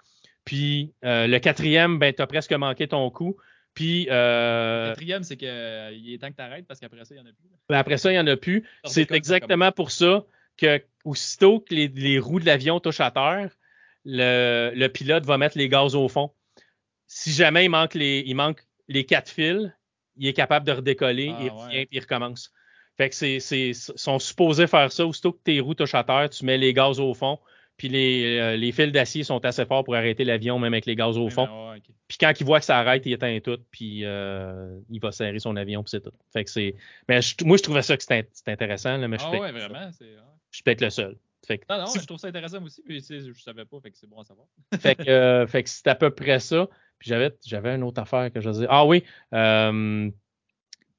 Puis 0.46 0.94
euh, 1.04 1.26
le 1.26 1.38
quatrième, 1.38 1.98
ben, 1.98 2.14
tu 2.14 2.22
as 2.22 2.26
presque 2.26 2.52
manqué 2.52 2.88
ton 2.88 3.10
coup. 3.10 3.36
Puis 3.74 4.06
Le 4.06 4.12
euh, 4.12 4.88
quatrième, 4.88 5.22
c'est 5.22 5.36
qu'il 5.36 5.48
est 5.48 6.18
temps 6.20 6.30
que 6.30 6.36
t'arrêtes 6.36 6.66
parce 6.66 6.80
qu'après 6.80 7.04
ça, 7.04 7.14
il 7.14 7.18
n'y 7.22 7.24
en 7.26 7.30
a 7.30 7.32
plus. 7.32 7.48
ben, 7.68 7.78
après 7.78 7.98
ça, 7.98 8.10
il 8.10 8.14
n'y 8.14 8.20
en 8.20 8.26
a 8.26 8.36
plus. 8.36 8.66
C'est 8.84 9.10
exactement 9.12 9.72
pour 9.72 9.90
ça 9.90 10.24
que 10.56 10.82
aussitôt 11.04 11.60
que 11.60 11.74
les, 11.74 11.88
les 11.88 12.18
roues 12.18 12.40
de 12.40 12.46
l'avion 12.46 12.80
touchent 12.80 13.00
à 13.00 13.10
terre, 13.10 13.56
le, 14.04 14.72
le 14.74 14.88
pilote 14.88 15.24
va 15.24 15.38
mettre 15.38 15.56
les 15.56 15.68
gaz 15.68 15.94
au 15.94 16.08
fond. 16.08 16.32
Si 17.06 17.32
jamais 17.32 17.64
il 17.64 17.68
manque 17.70 17.94
les, 17.94 18.22
il 18.26 18.34
manque 18.34 18.60
les 18.88 19.04
quatre 19.04 19.30
fils, 19.30 19.70
il 20.16 20.26
est 20.26 20.32
capable 20.32 20.66
de 20.66 20.72
redécoller 20.72 21.32
Ah, 21.34 21.42
et 21.42 21.44
ouais. 21.44 21.50
revient, 21.50 21.86
puis 21.86 21.96
il 21.96 22.00
recommence. 22.00 22.52
Fait 22.96 23.08
que 23.08 23.14
c'est, 23.14 23.72
sont 23.72 24.18
supposés 24.18 24.66
faire 24.66 24.92
ça. 24.92 25.06
Aussitôt 25.06 25.32
que 25.32 25.40
tes 25.42 25.60
roues 25.60 25.74
touchent 25.74 25.94
à 25.94 26.04
terre, 26.04 26.28
tu 26.28 26.44
mets 26.44 26.58
les 26.58 26.74
gaz 26.74 27.00
au 27.00 27.14
fond. 27.14 27.38
Puis 27.80 27.88
les, 27.88 28.38
euh, 28.38 28.56
les 28.58 28.72
fils 28.72 28.92
d'acier 28.92 29.24
sont 29.24 29.42
assez 29.42 29.64
forts 29.64 29.84
pour 29.84 29.94
arrêter 29.94 30.22
l'avion, 30.24 30.58
même 30.58 30.74
avec 30.74 30.84
les 30.84 30.94
gaz 30.94 31.16
au 31.16 31.30
fond. 31.30 31.70
ouais. 31.70 31.80
Puis 32.08 32.18
quand 32.20 32.30
il 32.38 32.44
voit 32.44 32.58
que 32.58 32.66
ça 32.66 32.76
arrête, 32.78 33.06
il 33.06 33.12
éteint 33.14 33.38
tout, 33.42 33.56
puis 33.70 34.04
euh, 34.04 34.78
il 34.90 35.00
va 35.00 35.12
serrer 35.12 35.38
son 35.38 35.56
avion, 35.56 35.82
puis 35.82 35.88
c'est 35.92 36.02
tout. 36.02 36.12
Fait 36.30 36.44
que 36.44 36.50
c'est. 36.50 36.74
Mais 37.08 37.22
je- 37.22 37.34
moi, 37.42 37.56
je 37.56 37.62
trouvais 37.62 37.80
ça 37.80 37.96
que 37.96 38.02
c'était 38.02 38.28
intéressant, 38.48 38.98
là, 38.98 39.08
mais 39.08 39.16
je 39.16 39.24
Ah 39.24 39.30
ouais, 39.30 39.50
vraiment. 39.50 39.90
c'est- 39.92 40.04
je 40.50 40.56
suis 40.56 40.62
peut-être 40.62 40.82
le 40.82 40.90
seul. 40.90 41.16
Fait 41.46 41.56
que, 41.56 41.64
Non, 41.70 41.78
non, 41.78 41.86
si- 41.86 42.00
je 42.00 42.04
trouve 42.06 42.18
ça 42.18 42.28
intéressant 42.28 42.62
aussi, 42.62 42.82
puis 42.82 43.00
je 43.00 43.32
savais 43.40 43.64
pas, 43.64 43.80
fait 43.80 43.90
que 43.90 43.96
c'est 43.96 44.06
bon 44.10 44.20
à 44.20 44.24
savoir. 44.24 44.46
fait 44.94 44.94
que, 44.96 45.08
euh, 45.08 45.46
fait 45.46 45.62
que 45.62 45.70
c'est 45.70 45.86
à 45.88 45.94
peu 45.94 46.10
près 46.10 46.38
ça. 46.38 46.68
Puis 46.98 47.08
j'avais, 47.08 47.30
j'avais 47.46 47.74
une 47.76 47.82
autre 47.82 48.02
affaire 48.02 48.30
que 48.30 48.42
je 48.42 48.50
disais. 48.50 48.66
Ah 48.68 48.84
oui, 48.84 49.04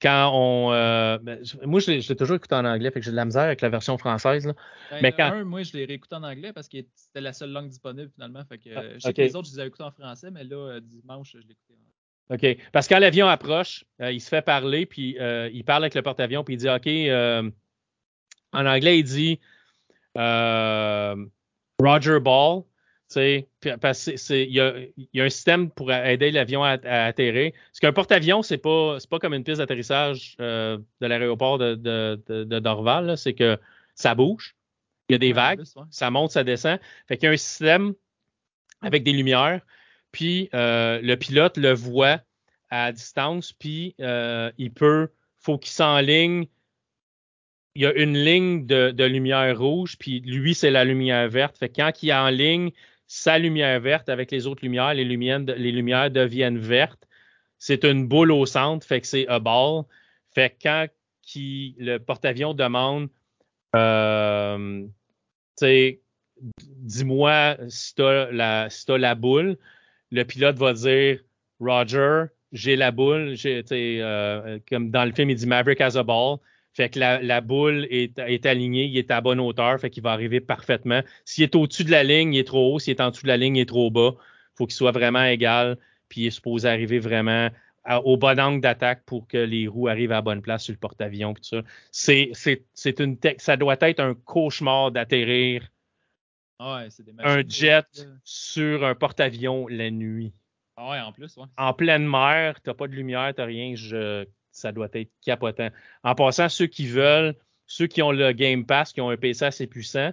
quand 0.02 0.32
on. 0.34 0.72
euh, 0.74 1.18
ben, 1.20 1.40
moi, 1.64 1.80
je 1.80 1.92
l'ai 1.92 2.16
toujours 2.16 2.36
écouté 2.38 2.56
en 2.56 2.66
anglais, 2.66 2.90
fait 2.92 3.00
que 3.00 3.06
j'ai 3.06 3.12
de 3.12 3.16
la 3.16 3.26
misère 3.26 3.44
avec 3.44 3.62
la 3.62 3.70
version 3.70 3.98
française. 3.98 4.46
Là. 4.48 4.54
Ben, 4.90 5.00
Mais 5.02 5.12
quand- 5.12 5.32
un, 5.32 5.44
moi, 5.44 5.64
je 5.64 5.74
l'ai 5.74 5.86
réécouté 5.86 6.16
en 6.16 6.24
anglais 6.24 6.54
parce 6.54 6.68
que 6.68 6.78
c'était 6.96 7.22
la 7.22 7.34
seule 7.34 7.52
langue 7.52 7.70
disponible 7.70 8.10
finalement. 8.14 8.44
Fait 8.46 8.58
que, 8.58 8.70
Ah, 8.76 8.84
je 8.96 9.00
sais 9.00 9.14
que 9.14 9.22
les 9.22 9.36
autres, 9.36 9.48
je 9.48 9.54
les 9.54 9.60
avais 9.60 9.68
écoutés 9.68 9.84
en 9.84 9.92
français, 9.92 10.32
mais 10.32 10.44
là, 10.44 10.56
euh, 10.56 10.80
dimanche, 10.82 11.32
je 11.34 11.38
l'ai 11.38 11.52
écouté 11.54 11.74
en 11.74 12.36
OK. 12.36 12.58
Parce 12.72 12.88
que 12.88 12.94
quand 12.94 13.00
l'avion 13.00 13.28
approche, 13.28 13.84
euh, 14.02 14.12
il 14.12 14.22
se 14.22 14.30
fait 14.30 14.42
parler, 14.42 14.86
puis 14.86 15.18
euh, 15.20 15.50
il 15.52 15.66
parle 15.66 15.84
avec 15.84 15.96
le 15.96 16.02
porte-avions, 16.02 16.44
puis 16.46 16.54
il 16.54 16.58
dit 16.58 16.70
OK. 16.70 17.52
en 18.54 18.66
anglais, 18.66 19.00
il 19.00 19.04
dit 19.04 19.40
euh, 20.18 21.26
Roger 21.80 22.20
Ball. 22.20 22.64
Tu 23.12 23.16
sais, 23.16 23.48
puis- 23.60 23.72
parce 23.82 24.00
que 24.06 24.12
c'est- 24.12 24.18
c'est- 24.18 24.46
il 24.46 24.52
y 24.54 25.18
y 25.18 25.22
a 25.22 25.24
un 25.24 25.30
système 25.30 25.70
pour 25.70 25.92
aider 25.92 26.32
l'avion 26.32 26.64
à, 26.64 26.78
à 26.84 27.06
atterrir. 27.06 27.52
Parce 27.70 27.80
qu'un 27.80 27.94
porte-avions, 27.94 28.42
c'est 28.42 28.58
pas, 28.58 28.98
pas 29.10 29.20
comme 29.20 29.34
une 29.34 29.44
piste 29.44 29.58
d'atterrissage 29.60 30.36
euh, 30.40 30.78
de 31.02 31.08
l'aéroport 31.08 31.58
de, 31.58 31.76
de, 31.76 32.22
de- 32.28 32.44
de 32.46 32.60
Dorval. 32.60 33.18
C'est 33.18 33.34
que 33.34 33.58
ça 33.96 34.16
bouge. 34.16 34.56
Il 35.10 35.14
y 35.14 35.16
a 35.16 35.20
des 35.20 35.34
vagues 35.34 35.64
ça 35.90 36.10
monte, 36.10 36.32
ça 36.32 36.44
descend. 36.44 36.80
Fait 37.08 37.18
qu'il 37.18 37.28
y 37.28 37.30
a 37.30 37.34
un 37.34 37.38
système 37.38 37.94
avec 38.82 39.04
des 39.04 39.12
lumières, 39.12 39.62
puis 40.12 40.50
euh, 40.54 41.00
le 41.04 41.16
pilote 41.16 41.58
le 41.58 41.74
voit 41.74 42.22
à 42.70 42.92
distance, 42.94 43.52
puis 43.52 43.94
euh, 44.00 44.52
il 44.58 44.72
peut, 44.72 45.10
faut 45.38 45.58
qu'il 45.58 45.72
s'enligne. 45.72 46.46
Il 47.76 47.84
y 47.84 47.86
a 47.86 47.94
une 47.94 48.18
ligne 48.18 48.66
de, 48.66 48.92
de 48.92 49.04
lumière 49.06 49.58
rouge, 49.58 49.98
puis 49.98 50.20
lui, 50.22 50.54
c'est 50.56 50.72
la 50.72 50.84
lumière 50.84 51.30
verte. 51.30 51.58
Fait 51.58 51.70
que 51.70 51.76
quand 51.82 52.04
il 52.04 52.10
est 52.10 52.14
en 52.14 52.30
ligne, 52.30 52.72
sa 53.14 53.38
lumière 53.38 53.78
verte 53.82 54.08
avec 54.08 54.32
les 54.32 54.48
autres 54.48 54.64
lumières, 54.64 54.94
les 54.94 55.04
lumières, 55.04 56.10
deviennent 56.10 56.58
vertes. 56.58 57.10
C'est 57.58 57.84
une 57.84 58.08
boule 58.08 58.32
au 58.32 58.46
centre, 58.46 58.88
fait 58.88 59.02
que 59.02 59.08
c'est 59.08 59.28
a 59.28 59.38
ball. 59.38 59.84
Fait 60.34 60.52
que 60.52 60.56
quand 60.64 60.88
qui, 61.22 61.76
le 61.78 61.98
porte-avions 61.98 62.54
demande 62.54 63.10
euh, 63.76 64.88
dis-moi 66.78 67.58
si 67.68 67.96
t'as 67.96 68.32
la, 68.32 68.70
si 68.70 68.86
t'as 68.86 68.98
la 68.98 69.14
boule. 69.14 69.58
Le 70.12 70.24
pilote 70.24 70.58
va 70.58 70.72
dire 70.72 71.20
Roger, 71.60 72.28
j'ai 72.54 72.78
la 72.78 72.92
boule. 72.92 73.36
Euh, 73.46 74.60
comme 74.70 74.90
dans 74.90 75.04
le 75.04 75.12
film, 75.12 75.30
il 75.30 75.36
dit 75.36 75.48
Maverick 75.48 75.82
has 75.82 75.98
a 75.98 76.04
ball. 76.04 76.38
Fait 76.74 76.90
que 76.90 77.00
la, 77.00 77.22
la 77.22 77.42
boule 77.42 77.86
est, 77.90 78.18
est 78.20 78.46
alignée, 78.46 78.86
il 78.86 78.98
est 78.98 79.12
à 79.12 79.20
bonne 79.22 79.40
hauteur, 79.40 79.80
fait 79.80 79.90
qu'il 79.90 80.04
va 80.04 80.12
arriver 80.12 80.40
parfaitement. 80.40 81.02
S'il 81.26 81.44
est 81.44 81.56
au-dessus 81.56 81.84
de 81.84 81.92
la 81.92 82.04
ligne, 82.04 82.34
il 82.34 82.40
est 82.40 82.44
trop 82.46 82.76
haut. 82.76 82.80
S'il 82.80 82.92
est 82.92 83.02
en 83.02 83.10
dessous 83.12 83.24
de 83.24 83.28
la 83.28 83.38
ligne, 83.38 83.58
il 83.58 83.62
est 83.62 83.66
trop 83.66 83.92
bas. 83.92 84.14
faut 84.56 84.66
qu'il 84.68 84.76
soit 84.76 84.92
vraiment 84.92 85.24
égal, 85.24 85.78
puis 86.10 86.22
il 86.22 86.28
est 86.28 86.32
supposé 86.32 86.68
arriver 86.70 87.00
vraiment 87.00 87.50
à- 87.84 88.02
au 88.02 88.18
bon 88.18 88.40
angle 88.40 88.62
d'attaque 88.62 89.04
pour 89.06 89.28
que 89.28 89.38
les 89.38 89.68
roues 89.68 89.88
arrivent 89.88 90.12
à 90.12 90.16
la 90.16 90.22
bonne 90.22 90.42
place 90.42 90.64
sur 90.64 90.74
le 90.74 90.78
porte-avions. 90.80 91.34
tout 91.34 91.44
ça. 91.44 91.62
C'est, 91.92 92.30
c'est, 92.34 92.64
c'est 92.74 93.00
une 93.00 93.18
ça 93.38 93.58
doit 93.58 93.78
être 93.82 94.00
un 94.00 94.14
cauchemar 94.14 94.92
d'atterrir 94.92 95.68
Ah 96.60 96.76
ouais, 96.76 96.90
c'est 96.90 97.04
des 97.04 97.14
un 97.24 97.44
jet 97.48 97.86
sur 98.24 98.86
un 98.86 98.96
porte-avions 98.96 99.68
la 99.68 99.90
nuit. 99.90 100.34
Ah 100.78 100.92
ouais, 100.92 101.00
en 101.00 101.12
plus, 101.12 101.36
ouais. 101.38 101.46
En 101.58 101.74
pleine 101.74 102.08
mer, 102.08 102.62
t'as 102.62 102.74
pas 102.74 102.88
de 102.88 102.94
lumière, 102.94 103.34
t'as 103.36 103.46
rien, 103.46 103.76
je, 103.76 104.26
ça 104.52 104.72
doit 104.72 104.90
être 104.94 105.10
capotant. 105.22 105.70
En 106.04 106.16
passant, 106.16 106.50
ceux 106.50 106.68
qui 106.68 106.88
veulent, 106.88 107.36
ceux 107.68 107.88
qui 107.88 108.02
ont 108.02 108.12
le 108.12 108.32
Game 108.34 108.66
Pass, 108.66 108.94
qui 108.94 109.02
ont 109.02 109.10
un 109.10 109.18
PC 109.18 109.46
assez 109.46 109.68
puissant, 109.68 110.12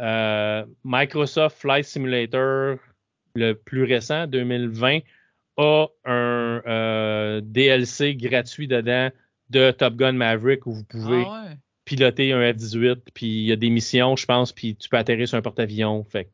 euh, 0.00 0.64
Microsoft 0.84 1.58
Flight 1.58 1.84
Simulator, 1.84 2.78
le 3.34 3.54
plus 3.54 3.84
récent, 3.84 4.26
2020, 4.26 5.00
a 5.56 5.86
un 6.04 6.62
euh, 6.66 7.40
DLC 7.42 8.14
gratuit 8.14 8.68
dedans 8.68 9.10
de 9.50 9.70
Top 9.70 9.94
Gun 9.96 10.12
Maverick 10.12 10.66
où 10.66 10.72
vous 10.72 10.84
pouvez 10.84 11.24
Ah 11.26 11.44
ouais. 11.46 11.56
piloter 11.84 12.32
un 12.32 12.52
F-18, 12.52 12.98
puis 13.14 13.26
il 13.26 13.46
y 13.46 13.52
a 13.52 13.56
des 13.56 13.70
missions, 13.70 14.14
je 14.14 14.26
pense, 14.26 14.52
puis 14.52 14.76
tu 14.76 14.88
peux 14.88 14.96
atterrir 14.96 15.26
sur 15.26 15.38
un 15.38 15.42
porte-avions. 15.42 16.04
Fait 16.04 16.30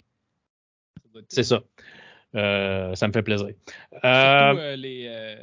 c'est 1.28 1.44
ça. 1.44 1.62
Euh, 2.34 2.94
ça 2.94 3.06
me 3.06 3.12
fait 3.12 3.22
plaisir. 3.22 3.50
Surtout 3.92 4.60
les, 4.76 5.36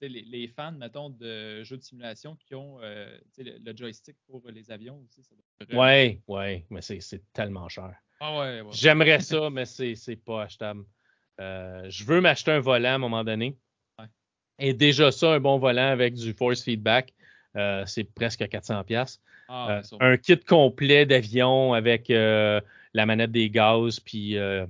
les, 0.00 0.22
les 0.22 0.48
fans, 0.48 0.72
mettons, 0.72 1.10
de 1.10 1.62
jeux 1.64 1.76
de 1.76 1.82
simulation 1.82 2.36
qui 2.36 2.54
ont 2.54 2.78
euh, 2.82 3.18
le, 3.38 3.58
le 3.64 3.76
joystick 3.76 4.16
pour 4.26 4.42
les 4.48 4.70
avions 4.70 5.00
aussi. 5.04 5.22
Ça 5.24 5.34
être 5.60 5.68
vraiment- 5.68 5.82
ouais, 5.82 6.20
ouais, 6.28 6.64
mais 6.70 6.80
c'est 6.82 7.00
tellement 7.32 7.68
cher. 7.68 7.94
Ah 8.20 8.38
ouais, 8.38 8.60
ouais. 8.60 8.70
J'aimerais 8.72 9.20
ça, 9.20 9.50
mais 9.50 9.64
c'est 9.64 10.16
pas 10.24 10.42
achetable. 10.42 10.84
Euh, 11.40 11.88
je 11.88 12.04
veux 12.04 12.20
m'acheter 12.20 12.50
un 12.50 12.60
volant 12.60 12.90
à 12.90 12.94
un 12.94 12.98
moment 12.98 13.24
donné. 13.24 13.56
Ouais. 13.98 14.06
Et 14.58 14.74
déjà 14.74 15.10
ça, 15.12 15.32
un 15.34 15.40
bon 15.40 15.58
volant 15.58 15.88
avec 15.88 16.14
du 16.14 16.32
force 16.32 16.62
feedback, 16.62 17.14
euh, 17.56 17.84
c'est 17.86 18.04
presque 18.04 18.46
400 18.48 18.84
pièces. 18.84 19.20
Ah, 19.50 19.82
sûrement. 19.82 20.04
un 20.04 20.16
kit 20.18 20.38
complet 20.38 21.06
d'avion 21.06 21.72
avec 21.72 22.10
euh, 22.10 22.60
la 22.92 23.06
manette 23.06 23.32
des 23.32 23.48
gaz, 23.48 23.98
puis 23.98 24.36
euh, 24.36 24.66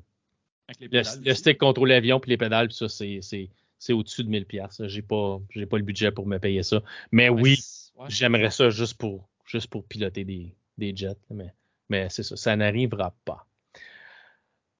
le, 0.81 1.33
stick 1.35 1.59
contrôle 1.59 1.89
l'avion, 1.89 2.20
puis 2.20 2.31
les 2.31 2.37
pédales, 2.37 2.68
puis 2.68 2.76
ça, 2.76 2.89
c'est- 2.89 3.51
c'est 3.79 3.93
au-dessus 3.93 4.24
de 4.24 4.29
1000 4.31 4.47
pièces. 4.47 4.83
J'ai 4.87 5.03
pas 5.03 5.41
j'ai 5.51 5.66
pas 5.66 5.79
le 5.79 5.85
budget 5.85 6.11
pour 6.12 6.26
me 6.26 6.39
payer 6.39 6.62
ça. 6.62 6.83
Mais 7.12 7.29
Ouais, 7.29 7.43
oui, 7.43 7.59
ouais. 7.97 8.07
J'aimerais 8.09 8.51
ça 8.51 8.70
juste 8.70 8.95
pour, 8.99 9.29
juste 9.45 9.68
pour 9.68 9.87
piloter 9.87 10.24
des, 10.24 10.55
des 10.79 10.95
jets, 10.97 11.16
mais, 11.31 11.53
mais 11.89 12.09
c'est 12.11 12.22
ça, 12.22 12.37
ça 12.37 12.57
n'arrivera 12.57 13.14
pas. 13.24 13.47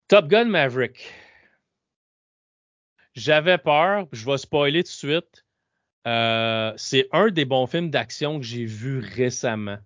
Top 0.09 0.29
Gun 0.29 0.47
Maverick. 0.47 1.13
J'avais 3.15 3.59
peur, 3.59 4.07
je 4.13 4.25
vais 4.25 4.39
spoiler 4.39 4.83
tout 4.85 4.89
de 4.91 4.95
suite. 4.95 5.45
Euh, 6.07 6.73
c'est 6.77 7.09
un 7.13 7.29
des 7.31 7.45
bons 7.45 7.67
films 7.67 7.91
d'action 7.91 8.39
que 8.39 8.47
j'ai 8.47 8.65
vu 8.65 9.01
récemment. 9.01 9.79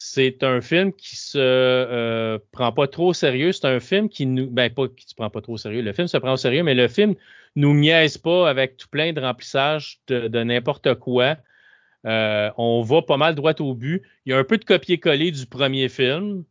C'est 0.00 0.44
un 0.44 0.60
film 0.60 0.92
qui 0.92 1.16
se 1.16 1.38
euh, 1.38 2.38
prend 2.52 2.72
pas 2.72 2.86
trop 2.86 3.08
au 3.08 3.12
sérieux. 3.12 3.50
C'est 3.52 3.66
un 3.66 3.80
film 3.80 4.08
qui 4.08 4.26
nous. 4.26 4.48
Ben, 4.48 4.72
pas 4.72 4.86
qui 4.88 5.06
se 5.08 5.14
prend 5.14 5.28
pas 5.28 5.40
trop 5.40 5.54
au 5.54 5.56
sérieux. 5.56 5.82
Le 5.82 5.92
film 5.92 6.06
se 6.06 6.16
prend 6.18 6.32
au 6.34 6.36
sérieux, 6.36 6.62
mais 6.62 6.74
le 6.74 6.86
film 6.86 7.14
nous 7.56 7.74
niaise 7.74 8.16
pas 8.16 8.48
avec 8.48 8.76
tout 8.76 8.88
plein 8.88 9.12
de 9.12 9.20
remplissage 9.20 9.98
de, 10.06 10.28
de 10.28 10.42
n'importe 10.44 10.94
quoi. 10.94 11.36
Euh, 12.06 12.48
on 12.56 12.82
va 12.82 13.02
pas 13.02 13.16
mal 13.16 13.34
droit 13.34 13.54
au 13.60 13.74
but. 13.74 14.02
Il 14.24 14.30
y 14.30 14.32
a 14.32 14.38
un 14.38 14.44
peu 14.44 14.56
de 14.56 14.64
copier-coller 14.64 15.32
du 15.32 15.46
premier 15.46 15.88
film, 15.88 16.44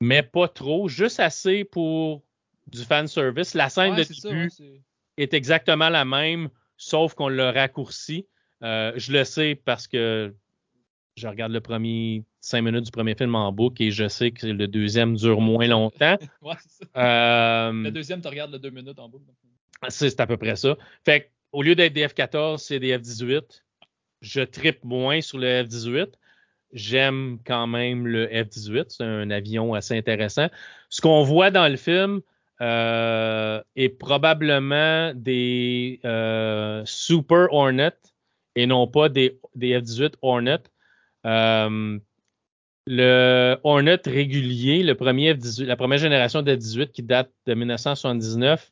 mais 0.00 0.22
pas 0.22 0.46
trop. 0.46 0.88
Juste 0.88 1.18
assez 1.18 1.64
pour 1.64 2.22
du 2.68 2.84
fan 2.84 3.08
service. 3.08 3.54
La 3.54 3.70
scène 3.70 3.94
Ouais, 3.94 4.04
de 4.04 4.12
ça, 4.14 4.28
début 4.28 4.44
ouais, 4.44 4.50
c'est- 4.50 4.80
est 5.16 5.34
exactement 5.34 5.88
la 5.88 6.04
même, 6.04 6.48
sauf 6.76 7.14
qu'on 7.14 7.26
l'a 7.28 7.50
raccourci. 7.50 8.28
Euh, 8.62 8.92
je 8.94 9.12
le 9.12 9.24
sais 9.24 9.56
parce 9.64 9.88
que 9.88 10.32
je 11.18 11.28
regarde 11.28 11.52
le 11.52 11.60
premier 11.60 12.22
cinq 12.40 12.62
minutes 12.62 12.84
du 12.84 12.90
premier 12.90 13.14
film 13.14 13.34
en 13.34 13.52
boucle 13.52 13.82
et 13.82 13.90
je 13.90 14.06
sais 14.08 14.30
que 14.30 14.46
le 14.46 14.68
deuxième 14.68 15.16
dure 15.16 15.40
moins 15.40 15.66
longtemps. 15.66 16.16
ouais, 16.42 16.54
ça. 16.66 16.84
Le 17.82 17.88
Euh, 17.88 17.90
deuxième, 17.90 18.20
tu 18.20 18.28
regardes 18.28 18.52
le 18.52 18.58
deux 18.58 18.70
minutes 18.70 18.98
en 18.98 19.08
boucle. 19.08 19.24
C'est 19.88 20.18
à 20.20 20.26
peu 20.26 20.36
près 20.36 20.56
ça. 20.56 20.76
Fait 21.04 21.30
au 21.52 21.62
lieu 21.62 21.74
d'être 21.74 21.92
des 21.92 22.06
F-14, 22.06 22.58
c'est 22.58 22.78
des 22.78 22.96
F-18. 22.96 23.62
Je 24.20 24.40
trippe 24.40 24.84
moins 24.84 25.20
sur 25.20 25.38
le 25.38 25.62
F-18. 25.64 26.08
J'aime 26.72 27.38
quand 27.46 27.66
même 27.66 28.06
le 28.06 28.26
F-18. 28.26 28.84
C'est 28.88 29.04
un 29.04 29.30
avion 29.30 29.74
assez 29.74 29.96
intéressant. 29.96 30.48
Ce 30.90 31.00
qu'on 31.00 31.22
voit 31.22 31.50
dans 31.50 31.68
le 31.68 31.76
film 31.76 32.20
euh, 32.60 33.62
est 33.76 33.88
probablement 33.88 35.12
des 35.14 36.00
euh, 36.04 36.82
Super 36.84 37.52
Hornet 37.52 37.92
et 38.56 38.66
non 38.66 38.86
pas 38.88 39.08
des, 39.08 39.38
des 39.54 39.78
F-18 39.80 40.14
Hornet. 40.22 40.58
Euh, 41.26 41.98
le 42.86 43.56
Hornet 43.64 44.00
régulier, 44.06 44.82
le 44.82 44.94
premier 44.94 45.34
F-18, 45.34 45.64
la 45.66 45.76
première 45.76 45.98
génération 45.98 46.42
de 46.42 46.54
F-18 46.54 46.90
qui 46.90 47.02
date 47.02 47.30
de 47.46 47.54
1979, 47.54 48.70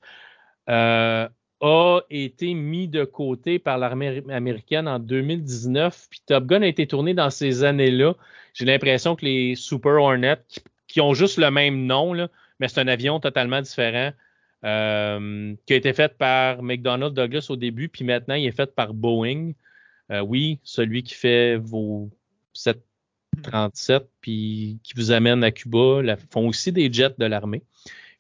euh, 0.71 1.29
a 1.61 2.01
été 2.11 2.55
mis 2.55 2.89
de 2.89 3.05
côté 3.05 3.59
par 3.59 3.79
l'armée 3.79 4.23
américaine 4.31 4.89
en 4.89 4.99
2019. 4.99 6.07
Puis 6.11 6.23
Top 6.27 6.47
Gun 6.47 6.63
a 6.63 6.67
été 6.67 6.87
tourné 6.87 7.15
dans 7.15 7.31
ces 7.31 7.65
années-là. 7.65 8.15
J'ai 8.55 8.65
l'impression 8.65 9.17
que 9.17 9.25
les 9.25 9.55
Super 9.55 9.93
Hornet, 9.93 10.39
qui, 10.89 11.01
ont 11.01 11.15
juste 11.15 11.39
le 11.39 11.51
même 11.51 11.85
nom, 11.87 12.15
mais 12.59 12.69
c'est 12.69 12.81
un 12.81 12.89
avion 12.89 13.21
totalement 13.21 13.61
différent, 13.61 14.13
euh, 14.65 15.55
qui 15.67 15.75
a 15.75 15.77
été 15.77 15.93
fait 15.93 16.17
par 16.17 16.63
McDonnell 16.63 17.13
Douglas 17.13 17.47
au 17.51 17.57
début, 17.57 17.89
puis 17.91 18.05
maintenant 18.05 18.35
il 18.35 18.47
est 18.47 18.57
fait 18.57 18.75
par 18.75 18.95
Boeing. 18.95 19.53
Oui, 20.23 20.61
celui 20.63 21.03
qui 21.03 21.15
fait 21.15 21.57
vos 21.57 22.11
737, 22.57 24.09
puis 24.21 24.81
qui 24.83 24.95
vous 24.95 25.11
amène 25.11 25.45
à 25.45 25.51
Cuba, 25.51 26.03
là, 26.03 26.17
font 26.31 26.49
aussi 26.49 26.73
des 26.73 26.93
jets 26.93 27.15
de 27.19 27.27
l'armée. 27.27 27.63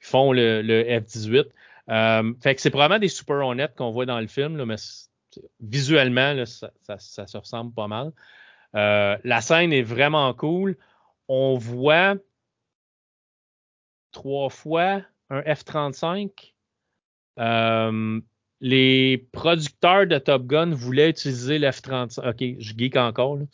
Ils 0.02 0.06
font 0.06 0.32
le, 0.32 0.62
le 0.62 0.82
F-18. 0.84 1.46
Euh, 1.88 2.32
c'est 2.56 2.70
probablement 2.70 2.98
des 2.98 3.08
Super 3.08 3.36
Hornets 3.36 3.72
qu'on 3.76 3.90
voit 3.90 4.06
dans 4.06 4.20
le 4.20 4.26
film, 4.26 4.64
mais 4.64 4.76
visuellement, 5.60 6.44
ça, 6.46 6.70
se 6.98 7.36
ressemble 7.36 7.72
pas 7.72 7.88
mal. 7.88 8.12
Euh, 8.74 9.16
la 9.24 9.40
scène 9.40 9.72
est 9.72 9.82
vraiment 9.82 10.32
cool. 10.34 10.76
On 11.28 11.56
voit 11.56 12.16
trois 14.12 14.50
fois 14.50 15.02
un 15.30 15.40
F-35. 15.40 16.54
Euh, 17.38 18.20
les 18.60 19.18
producteurs 19.32 20.06
de 20.06 20.18
Top 20.18 20.46
Gun 20.46 20.70
voulaient 20.70 21.10
utiliser 21.10 21.58
l'F-35. 21.58 22.28
OK, 22.28 22.56
je 22.58 22.74
geek 22.76 22.96
encore. 22.96 23.36
là. 23.36 23.44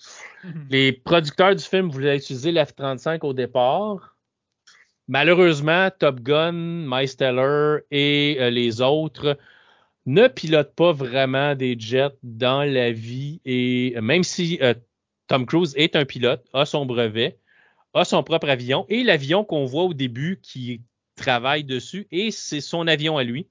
Les 0.71 0.93
producteurs 0.93 1.57
du 1.57 1.65
film 1.65 1.89
voulaient 1.89 2.17
utiliser 2.17 2.53
l'F-35 2.53 3.21
au 3.23 3.33
départ. 3.33 4.17
Malheureusement, 5.09 5.91
Top 5.99 6.21
Gun, 6.21 6.53
Miles 6.53 7.17
Teller 7.17 7.79
et 7.91 8.37
euh, 8.41 8.51
les 8.51 8.81
autres 8.81 9.37
ne 10.07 10.29
pilotent 10.29 10.75
pas 10.75 10.93
vraiment 10.93 11.55
des 11.55 11.77
jets 11.79 12.17
dans 12.23 12.63
la 12.63 12.93
vie. 12.93 13.41
Et 13.45 13.95
euh, 13.97 14.01
même 14.01 14.23
si 14.23 14.59
euh, 14.63 14.75
Tom 15.27 15.47
Cruise 15.47 15.75
est 15.77 15.97
un 15.97 16.05
pilote, 16.05 16.45
a 16.53 16.65
son 16.65 16.87
brevet, 16.87 17.39
a 17.95 18.05
son 18.05 18.23
propre 18.23 18.49
avion 18.49 18.87
et 18.89 19.03
l'avion 19.03 19.45
qu'on 19.45 19.65
voit 19.65 19.85
au 19.85 19.95
début 19.95 20.41
qui 20.43 20.81
travaille 21.17 21.65
dessus, 21.65 22.07
et 22.11 22.31
c'est 22.31 22.61
son 22.61 22.87
avion 22.87 23.19
à 23.19 23.25
lui. 23.25 23.47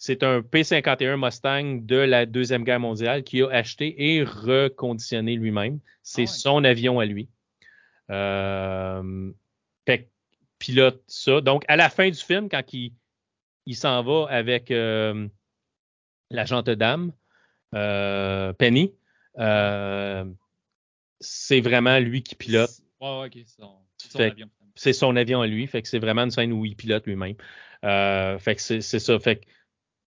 C'est 0.00 0.22
un 0.22 0.40
P-51 0.40 1.22
Mustang 1.22 1.84
de 1.84 1.96
la 1.96 2.24
Deuxième 2.24 2.64
Guerre 2.64 2.80
mondiale 2.80 3.22
qu'il 3.22 3.44
a 3.44 3.50
acheté 3.50 4.14
et 4.16 4.24
reconditionné 4.24 5.36
lui-même. 5.36 5.78
C'est 6.02 6.22
Ah 6.22 6.24
ouais. 6.24 6.26
son 6.26 6.64
avion 6.64 7.00
à 7.00 7.04
lui. 7.04 7.28
Euh, 8.10 9.30
fait 9.86 10.10
pilote 10.58 11.02
ça. 11.06 11.42
Donc, 11.42 11.64
à 11.68 11.76
la 11.76 11.90
fin 11.90 12.08
du 12.08 12.18
film, 12.18 12.48
quand 12.48 12.72
il, 12.72 12.94
il 13.66 13.76
s'en 13.76 14.02
va 14.02 14.26
avec 14.30 14.70
euh, 14.70 15.28
l'agente 16.30 16.70
dame, 16.70 17.12
euh, 17.74 18.54
Penny, 18.54 18.94
euh, 19.38 20.24
c'est 21.20 21.60
vraiment 21.60 21.98
lui 21.98 22.22
qui 22.22 22.36
pilote. 22.36 22.70
C'est 23.98 24.12
son, 24.12 24.20
avion. 24.20 24.48
C'est 24.76 24.94
son 24.94 25.14
avion 25.14 25.42
à 25.42 25.46
lui. 25.46 25.66
Fait 25.66 25.82
que 25.82 25.88
c'est 25.88 25.98
vraiment 25.98 26.22
une 26.22 26.30
scène 26.30 26.54
où 26.54 26.64
il 26.64 26.74
pilote 26.74 27.06
lui-même. 27.06 27.36
Euh, 27.84 28.38
fait 28.38 28.56
que 28.56 28.62
c'est 28.62 28.80
c'est 28.80 28.98
ça. 28.98 29.18
Fait 29.18 29.36
que 29.36 29.46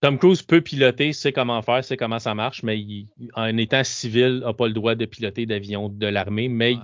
Tom 0.03 0.17
Cruise 0.17 0.41
peut 0.41 0.59
piloter, 0.59 1.13
sait 1.13 1.31
comment 1.31 1.61
faire, 1.61 1.81
sait 1.81 1.95
comment 1.95 2.19
ça 2.19 2.35
marche, 2.35 2.61
mais 2.61 2.77
il- 2.77 3.07
en 3.35 3.55
étant 3.55 3.85
civil, 3.85 4.41
n'a 4.43 4.51
pas 4.51 4.67
le 4.67 4.73
droit 4.73 4.95
de 4.95 5.05
piloter 5.05 5.45
d'avion 5.45 5.87
de 5.87 6.07
l'armée, 6.07 6.49
mais 6.49 6.73
Ouais. 6.73 6.81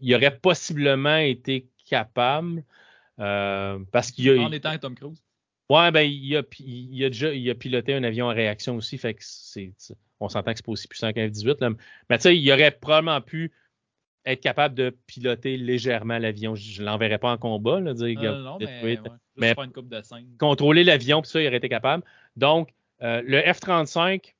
il 0.00 0.14
aurait 0.14 0.34
possiblement 0.38 1.18
été 1.18 1.68
capable 1.86 2.64
euh, 3.18 3.78
parce 3.92 4.10
qu'il 4.10 4.30
a, 4.30 4.40
En 4.42 4.50
étant 4.52 4.78
Tom 4.78 4.94
Cruise. 4.94 5.22
ouais, 5.68 5.90
ben, 5.90 6.00
il 6.00 6.34
a, 6.34 6.42
il 6.60 7.04
a 7.04 7.10
déjà 7.10 7.34
il 7.34 7.50
a 7.50 7.54
piloté 7.54 7.92
un 7.92 8.04
avion 8.04 8.24
en 8.24 8.34
réaction 8.34 8.74
aussi, 8.76 8.96
fait 8.96 9.12
que 9.12 9.20
c'est, 9.22 9.74
on 10.18 10.30
s'entend 10.30 10.52
que 10.52 10.56
c'est 10.56 10.64
pas 10.64 10.72
aussi 10.72 10.88
puissant 10.88 11.12
qu'un 11.12 11.28
F-18, 11.28 11.60
là. 11.60 11.70
mais 12.08 12.16
tu 12.16 12.22
sais, 12.22 12.38
il 12.38 12.50
aurait 12.50 12.70
probablement 12.70 13.20
pu 13.20 13.52
être 14.24 14.40
capable 14.40 14.74
de 14.74 14.96
piloter 15.06 15.58
légèrement 15.58 16.18
l'avion. 16.18 16.54
Je 16.54 16.80
ne 16.80 16.86
l'enverrais 16.86 17.18
pas 17.18 17.32
en 17.32 17.36
combat, 17.38 17.80
là, 17.80 17.92
dire, 17.92 18.38
non, 18.38 18.56
détruire, 18.56 19.02
mais, 19.02 19.10
ouais, 19.10 19.16
mais- 19.40 19.54
faire 19.54 19.64
une 19.64 19.72
coupe 19.72 19.88
de 19.88 20.00
scène. 20.02 20.26
contrôler 20.38 20.84
l'avion, 20.84 21.22
puis 21.22 21.30
ça, 21.30 21.40
il 21.40 21.46
aurait 21.48 21.56
été 21.56 21.68
capable. 21.68 22.02
Donc, 22.36 22.70
euh, 23.02 23.22
le 23.26 23.40
F-35 23.40 24.34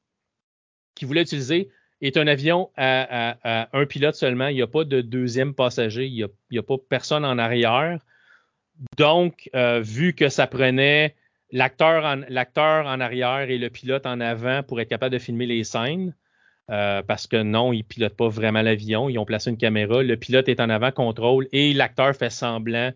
qu'il 0.94 1.08
voulait 1.08 1.22
utiliser 1.22 1.70
est 2.02 2.16
un 2.16 2.26
avion 2.26 2.70
à, 2.76 3.30
à- 3.32 3.62
à 3.62 3.68
un 3.78 3.86
pilote 3.86 4.14
seulement. 4.14 4.48
Il 4.48 4.54
n'y 4.56 4.62
a 4.62 4.66
pas 4.66 4.84
de 4.84 5.00
deuxième 5.00 5.54
passager. 5.54 6.06
Il 6.06 6.28
n'y 6.50 6.58
a, 6.58 6.62
pas 6.62 6.76
personne 6.88 7.24
en 7.24 7.38
arrière. 7.38 7.98
Donc, 8.96 9.50
euh, 9.54 9.80
vu 9.80 10.14
que 10.14 10.28
ça 10.28 10.46
prenait 10.46 11.14
l'acteur 11.52 12.04
en, 12.04 12.20
l'acteur 12.28 12.86
en 12.86 13.00
arrière 13.00 13.50
et 13.50 13.58
le 13.58 13.68
pilote 13.70 14.06
en 14.06 14.20
avant 14.20 14.62
pour 14.62 14.80
être 14.80 14.88
capable 14.88 15.12
de 15.12 15.18
filmer 15.18 15.46
les 15.46 15.64
scènes, 15.64 16.14
euh, 16.70 17.02
parce 17.02 17.26
que 17.26 17.42
non, 17.42 17.72
ils 17.72 17.78
ne 17.78 17.82
pilotent 17.82 18.16
pas 18.16 18.28
vraiment 18.28 18.62
l'avion. 18.62 19.08
Ils 19.08 19.18
ont 19.18 19.24
placé 19.24 19.50
une 19.50 19.56
caméra. 19.58 20.02
Le 20.02 20.16
pilote 20.16 20.48
est 20.48 20.60
en 20.60 20.70
avant, 20.70 20.92
contrôle, 20.92 21.48
et 21.52 21.72
l'acteur 21.74 22.14
fait 22.14 22.30
semblant 22.30 22.92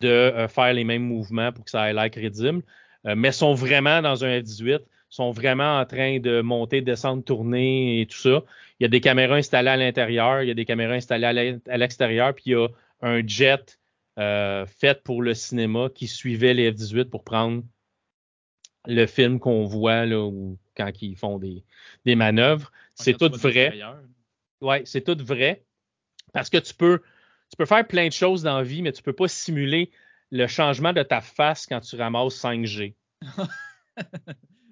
de 0.00 0.08
euh, 0.08 0.48
faire 0.48 0.72
les 0.72 0.84
mêmes 0.84 1.02
mouvements 1.02 1.52
pour 1.52 1.64
que 1.64 1.70
ça 1.70 1.90
ait 1.90 1.92
l'air 1.92 2.10
crédible. 2.10 2.62
Euh, 3.06 3.14
mais 3.16 3.32
sont 3.32 3.54
vraiment 3.54 4.02
dans 4.02 4.24
un 4.24 4.40
F-18, 4.40 4.80
sont 5.08 5.30
vraiment 5.30 5.78
en 5.78 5.86
train 5.86 6.20
de 6.20 6.40
monter, 6.40 6.82
descendre, 6.82 7.24
tourner 7.24 8.00
et 8.00 8.06
tout 8.06 8.18
ça. 8.18 8.42
Il 8.78 8.84
y 8.84 8.86
a 8.86 8.88
des 8.88 9.00
caméras 9.00 9.36
installées 9.36 9.70
à 9.70 9.76
l'intérieur, 9.76 10.42
il 10.42 10.48
y 10.48 10.50
a 10.50 10.54
des 10.54 10.64
caméras 10.64 10.94
installées 10.94 11.58
à 11.66 11.76
l'extérieur, 11.78 12.34
puis 12.34 12.44
il 12.46 12.52
y 12.52 12.54
a 12.54 12.68
un 13.02 13.26
jet 13.26 13.78
euh, 14.18 14.66
fait 14.66 15.02
pour 15.02 15.22
le 15.22 15.34
cinéma 15.34 15.88
qui 15.94 16.06
suivait 16.06 16.52
les 16.52 16.70
F-18 16.72 17.06
pour 17.06 17.24
prendre 17.24 17.62
le 18.86 19.06
film 19.06 19.38
qu'on 19.38 19.64
voit 19.64 20.04
là, 20.04 20.22
où, 20.24 20.58
quand 20.76 20.90
ils 21.00 21.16
font 21.16 21.38
des, 21.38 21.64
des 22.04 22.14
manœuvres. 22.14 22.70
C'est 22.94 23.16
tout 23.16 23.30
vrai. 23.30 23.78
Ouais, 24.60 24.82
c'est 24.84 25.02
tout 25.02 25.16
vrai. 25.24 25.64
Parce 26.32 26.50
que 26.50 26.58
tu 26.58 26.74
peux, 26.74 27.00
tu 27.50 27.56
peux 27.58 27.66
faire 27.66 27.86
plein 27.86 28.06
de 28.08 28.12
choses 28.12 28.42
dans 28.42 28.56
la 28.58 28.62
vie, 28.62 28.82
mais 28.82 28.92
tu 28.92 29.02
peux 29.02 29.12
pas 29.12 29.28
simuler 29.28 29.90
le 30.30 30.46
changement 30.46 30.92
de 30.92 31.02
ta 31.02 31.20
face 31.20 31.66
quand 31.66 31.80
tu 31.80 31.96
ramasses 31.96 32.36
5G. 32.36 32.94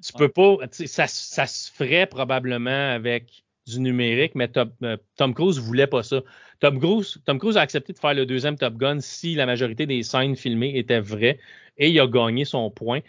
tu 0.05 0.13
peux 0.17 0.29
pas, 0.29 0.57
ça, 0.71 1.07
ça 1.07 1.47
se 1.47 1.71
ferait 1.73 2.07
probablement 2.07 2.91
avec 2.93 3.45
du 3.67 3.81
numérique, 3.81 4.35
mais 4.35 4.49
Tom, 4.49 4.73
euh, 4.83 4.97
Tom 5.17 5.35
Cruise 5.35 5.59
voulait 5.59 5.87
pas 5.87 6.03
ça. 6.03 6.23
Tom 6.61 6.79
Cruise, 6.79 7.19
Tom 7.27 7.39
Cruise 7.39 7.57
a 7.57 7.61
accepté 7.61 7.93
de 7.93 7.99
faire 7.99 8.15
le 8.15 8.25
deuxième 8.27 8.57
Top 8.57 8.75
Gun 8.77 9.01
si 9.01 9.35
la 9.35 9.45
majorité 9.47 9.87
des 9.87 10.03
scènes 10.03 10.37
filmées 10.37 10.79
étaient 10.79 11.01
vraies 11.01 11.39
et 11.77 11.91
il 11.91 12.01
a 12.01 12.07
gagné 12.07 12.45
son 12.45 12.71
point. 12.71 13.01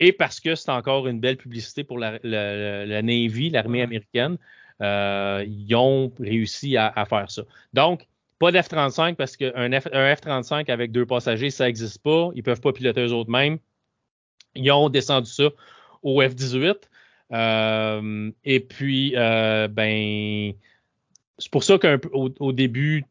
Et 0.00 0.12
parce 0.12 0.40
que 0.40 0.54
c'est 0.56 0.70
encore 0.72 1.08
une 1.08 1.20
belle 1.20 1.38
publicité 1.38 1.84
pour 1.84 1.98
la, 1.98 2.18
la- 2.24 2.86
la 2.86 3.02
Navy, 3.02 3.50
l'armée 3.50 3.82
américaine, 3.82 4.38
euh, 4.82 5.44
ils 5.48 5.74
ont 5.76 6.12
réussi 6.18 6.76
à, 6.76 6.88
à 6.88 7.06
faire 7.06 7.30
ça. 7.30 7.44
Donc, 7.74 8.08
pas 8.40 8.50
d'F-35 8.50 9.14
parce 9.14 9.36
qu'un 9.36 9.80
F, 9.80 9.86
un 9.92 10.14
F-35 10.14 10.70
avec 10.70 10.90
deux 10.90 11.06
passagers, 11.06 11.50
ça 11.50 11.66
n'existe 11.66 12.02
pas. 12.02 12.30
Ils 12.34 12.42
peuvent 12.42 12.60
pas 12.60 12.72
piloter 12.72 13.02
eux 13.02 13.12
autres 13.12 13.30
mêmes. 13.30 13.58
Ils 14.56 14.72
ont 14.72 14.88
descendu 14.88 15.30
ça 15.30 15.50
au 16.02 16.20
F-18. 16.22 16.74
Euh, 17.32 18.32
et 18.42 18.60
puis, 18.60 19.12
euh, 19.14 19.68
ben, 19.68 20.54
c'est 21.38 21.50
pour 21.50 21.62
ça 21.62 21.78
qu'au 21.78 22.30
au 22.40 22.52
début, 22.52 23.04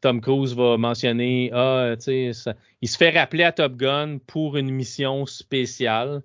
Tom 0.00 0.22
Cruise 0.22 0.54
va 0.54 0.78
mentionner, 0.78 1.50
ah, 1.52 1.94
il 2.06 2.34
se 2.34 2.96
fait 2.96 3.10
rappeler 3.10 3.44
à 3.44 3.52
Top 3.52 3.76
Gun 3.76 4.18
pour 4.26 4.56
une 4.56 4.70
mission 4.70 5.26
spéciale. 5.26 6.22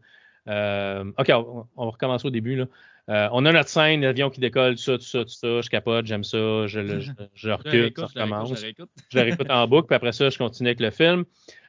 Euh, 0.47 1.03
OK, 1.17 1.29
on, 1.29 1.67
on 1.75 1.86
va 1.86 1.91
recommencer 1.91 2.27
au 2.27 2.32
début. 2.32 2.55
Là. 2.55 2.65
Euh, 3.12 3.28
on 3.34 3.45
a 3.45 3.51
notre 3.51 3.70
scène, 3.70 4.01
l'avion 4.01 4.30
qui 4.30 4.39
décolle, 4.39 4.76
tout 4.76 4.82
ça, 4.82 4.97
tout 4.97 5.03
ça, 5.03 5.20
tout 5.24 5.30
ça. 5.30 5.62
Je 5.62 5.70
capote, 5.70 6.05
j'aime 6.05 6.24
ça, 6.24 6.66
je, 6.68 6.80
le- 6.80 6.99
je, 7.01 7.12
je 7.36 7.49
recule, 7.51 7.72
réécoute, 7.82 8.05
je 8.16 8.20
recommence 8.20 8.49
je 8.49 8.62
réécoute. 8.62 8.89
je 9.09 9.18
la 9.18 9.24
réécoute 9.26 9.49
en 9.51 9.68
boucle, 9.68 9.88
puis 9.88 9.95
après 9.95 10.14
ça, 10.14 10.30
je 10.30 10.38
continue 10.38 10.70
avec 10.70 10.80
le 10.80 10.91
film. 10.91 11.26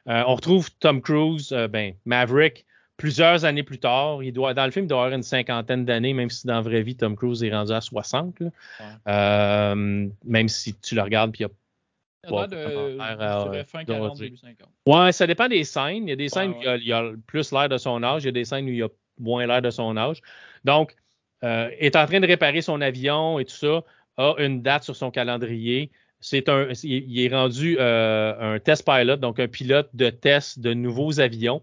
Euh, 0.07 0.23
on 0.25 0.35
retrouve 0.35 0.71
Tom 0.79 1.01
Cruise, 1.01 1.51
euh, 1.51 1.67
ben, 1.67 1.93
Maverick, 2.05 2.65
plusieurs 2.95 3.43
années 3.43 3.63
plus 3.63 3.79
tard. 3.79 4.23
Il 4.23 4.31
doit, 4.31 4.53
dans 4.53 4.63
le 4.65 4.71
film, 4.71 4.85
il 4.85 4.87
doit 4.87 5.03
avoir 5.03 5.15
une 5.17 5.23
cinquantaine 5.23 5.83
d'années, 5.83 6.13
même 6.13 6.29
si 6.29 6.47
dans 6.47 6.55
la 6.55 6.61
vraie 6.61 6.81
vie, 6.81 6.95
Tom 6.95 7.15
Cruise 7.17 7.43
est 7.43 7.51
rendu 7.53 7.73
à 7.73 7.81
60. 7.81 8.39
là. 8.39 8.47
Ouais. 8.79 8.85
Euh, 9.13 10.07
même 10.23 10.47
si 10.47 10.73
tu 10.79 10.95
le 10.95 11.01
regardes, 11.01 11.31
puis 11.33 11.43
il 11.43 12.29
y 12.29 12.33
a 12.33 12.39
l'air 12.39 12.47
de, 12.47 12.55
commentaire, 12.55 13.19
je 13.19 13.45
euh, 13.47 13.51
dirais 13.51 13.63
fin 13.65 13.83
doit 13.83 13.95
40, 13.97 14.15
dire. 14.15 14.23
début 14.25 14.37
50. 14.37 14.69
Ouais, 14.85 15.11
ça 15.11 15.27
dépend 15.27 15.49
des 15.49 15.65
scènes. 15.65 16.07
Il 16.07 16.09
y 16.09 16.13
a 16.13 16.15
des 16.15 16.29
scènes 16.29 16.51
Ouais, 16.51 16.57
où 16.57 16.61
il 16.61 16.67
a, 16.69 16.75
il 16.77 16.87
y 16.87 16.93
a 16.93 17.11
plus 17.27 17.51
l'air 17.51 17.67
de 17.67 17.77
son 17.77 18.01
âge. 18.01 18.23
Il 18.23 18.27
y 18.27 18.29
a 18.29 18.31
des 18.31 18.45
scènes 18.45 18.65
où 18.65 18.69
il 18.69 18.77
y 18.77 18.83
a 18.83 18.87
moins 19.19 19.45
l'air 19.45 19.61
de 19.61 19.69
son 19.69 19.97
âge. 19.97 20.21
Donc, 20.63 20.95
euh, 21.43 21.69
est 21.77 21.95
en 21.95 22.05
train 22.05 22.19
de 22.19 22.27
réparer 22.27 22.61
son 22.61 22.79
avion 22.79 23.37
et 23.39 23.45
tout 23.45 23.55
ça, 23.55 23.83
a 24.17 24.35
une 24.37 24.61
date 24.61 24.83
sur 24.83 24.95
son 24.95 25.11
calendrier. 25.11 25.91
C'est 26.21 26.47
un, 26.47 26.69
il 26.83 27.19
est 27.19 27.35
rendu 27.35 27.75
euh, 27.79 28.55
un 28.55 28.59
test 28.59 28.85
pilot, 28.85 29.17
donc 29.17 29.39
un 29.39 29.47
pilote 29.47 29.89
de 29.93 30.09
test 30.09 30.59
de 30.59 30.73
nouveaux 30.73 31.19
avions, 31.19 31.61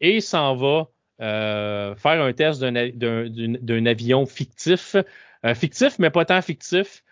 et 0.00 0.22
s'en 0.22 0.54
va 0.56 0.88
euh, 1.20 1.94
faire 1.96 2.22
un 2.22 2.32
test 2.32 2.62
d'un 2.62 3.86
avion 3.86 4.24
fictif, 4.24 4.96
fictif 5.54 5.98
mais 5.98 6.08
pas 6.08 6.24
tant 6.24 6.40
fictif, 6.40 7.04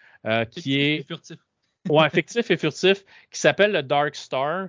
qui 0.50 0.80
est 0.80 1.06
furtif. 1.06 1.36
ouais, 1.90 2.08
fictif 2.08 2.50
et 2.50 2.56
furtif, 2.56 3.04
qui 3.30 3.38
s'appelle 3.38 3.72
le 3.72 3.82
Dark 3.82 4.14
Star, 4.14 4.68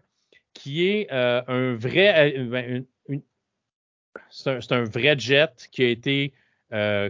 qui 0.53 0.87
est 0.87 1.09
un 1.09 1.75
vrai, 1.75 2.35
ben, 2.37 2.83
c'est 4.29 4.71
un, 4.71 4.83
vrai 4.83 5.17
jet 5.17 5.69
qui 5.71 5.83
a 5.83 5.87
été 5.87 6.33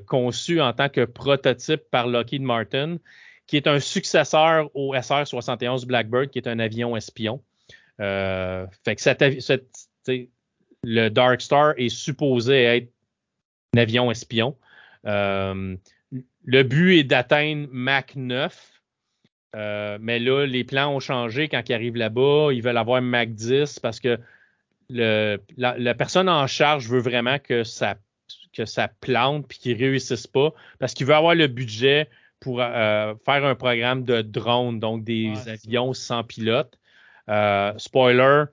conçu 0.05 0.61
en 0.61 0.73
tant 0.73 0.89
que 0.89 1.05
prototype 1.05 1.81
par 1.91 2.07
Lockheed 2.07 2.41
Martin, 2.41 2.97
qui 3.47 3.57
est 3.57 3.67
un 3.67 3.79
successeur 3.79 4.69
au 4.73 4.95
SR-71 4.95 5.85
Blackbird, 5.85 6.29
qui 6.29 6.39
est 6.39 6.47
un 6.47 6.59
avion 6.59 6.95
espion. 6.95 7.41
cette 7.97 9.21
le 10.83 11.09
Dark 11.09 11.41
Star 11.41 11.73
est 11.77 11.89
supposé 11.89 12.63
être 12.63 12.91
un 13.75 13.81
avion 13.81 14.11
espion. 14.11 14.55
Euh, 15.05 15.75
le 16.45 16.63
but 16.63 16.99
est 16.99 17.03
d'atteindre 17.03 17.67
Mach 17.71 18.15
9. 18.15 18.81
Euh, 19.55 19.97
mais 19.99 20.19
là, 20.19 20.45
les 20.45 20.63
plans 20.63 20.93
ont 20.93 20.99
changé 20.99 21.49
quand 21.49 21.67
ils 21.67 21.73
arrivent 21.73 21.95
là-bas. 21.95 22.49
Ils 22.53 22.61
veulent 22.61 22.77
avoir 22.77 23.01
Mach 23.01 23.27
10 23.27 23.79
parce 23.79 23.99
que 23.99 24.19
la, 24.89 25.95
personne 25.95 26.29
en 26.29 26.47
charge 26.47 26.87
veut 26.87 27.01
vraiment 27.01 27.39
que 27.39 27.63
ça, 27.63 27.97
que 28.59 28.65
ça 28.65 28.87
plante 28.87 29.47
puis 29.47 29.57
qu'ils 29.57 29.77
réussissent 29.77 30.27
pas 30.27 30.53
parce 30.79 30.93
qu'il 30.93 31.05
veut 31.05 31.15
avoir 31.15 31.35
le 31.35 31.47
budget 31.47 32.09
pour 32.39 32.61
euh, 32.61 33.13
faire 33.25 33.45
un 33.45 33.55
programme 33.55 34.03
de 34.03 34.21
drone, 34.21 34.79
donc 34.79 35.03
des 35.03 35.33
avions 35.47 35.93
sans 35.93 36.23
pilote. 36.23 36.79
spoiler, 37.77 38.45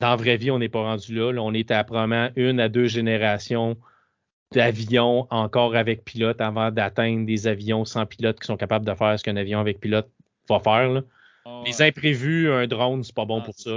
dans 0.00 0.10
la 0.10 0.16
vraie 0.16 0.36
vie, 0.36 0.50
on 0.50 0.58
n'est 0.58 0.68
pas 0.68 0.82
rendu 0.82 1.14
là. 1.14 1.32
On 1.40 1.52
est 1.52 1.70
à 1.70 1.84
probablement 1.84 2.30
une 2.34 2.58
à 2.58 2.68
deux 2.68 2.86
générations 2.86 3.76
d'avions 4.52 5.26
encore 5.30 5.76
avec 5.76 6.04
pilote 6.04 6.40
avant 6.40 6.70
d'atteindre 6.70 7.26
des 7.26 7.46
avions 7.46 7.84
sans 7.84 8.06
pilote 8.06 8.40
qui 8.40 8.46
sont 8.46 8.56
capables 8.56 8.86
de 8.86 8.94
faire 8.94 9.18
ce 9.18 9.22
qu'un 9.22 9.36
avion 9.36 9.60
avec 9.60 9.78
pilote 9.78 10.10
va 10.48 10.58
faire. 10.58 11.02
Ah 11.44 11.62
les 11.64 11.82
imprévus, 11.82 12.50
un 12.50 12.66
drone, 12.66 13.04
c'est 13.04 13.14
pas 13.14 13.26
bon 13.26 13.40
ah, 13.42 13.44
pour 13.44 13.54
ça. 13.54 13.70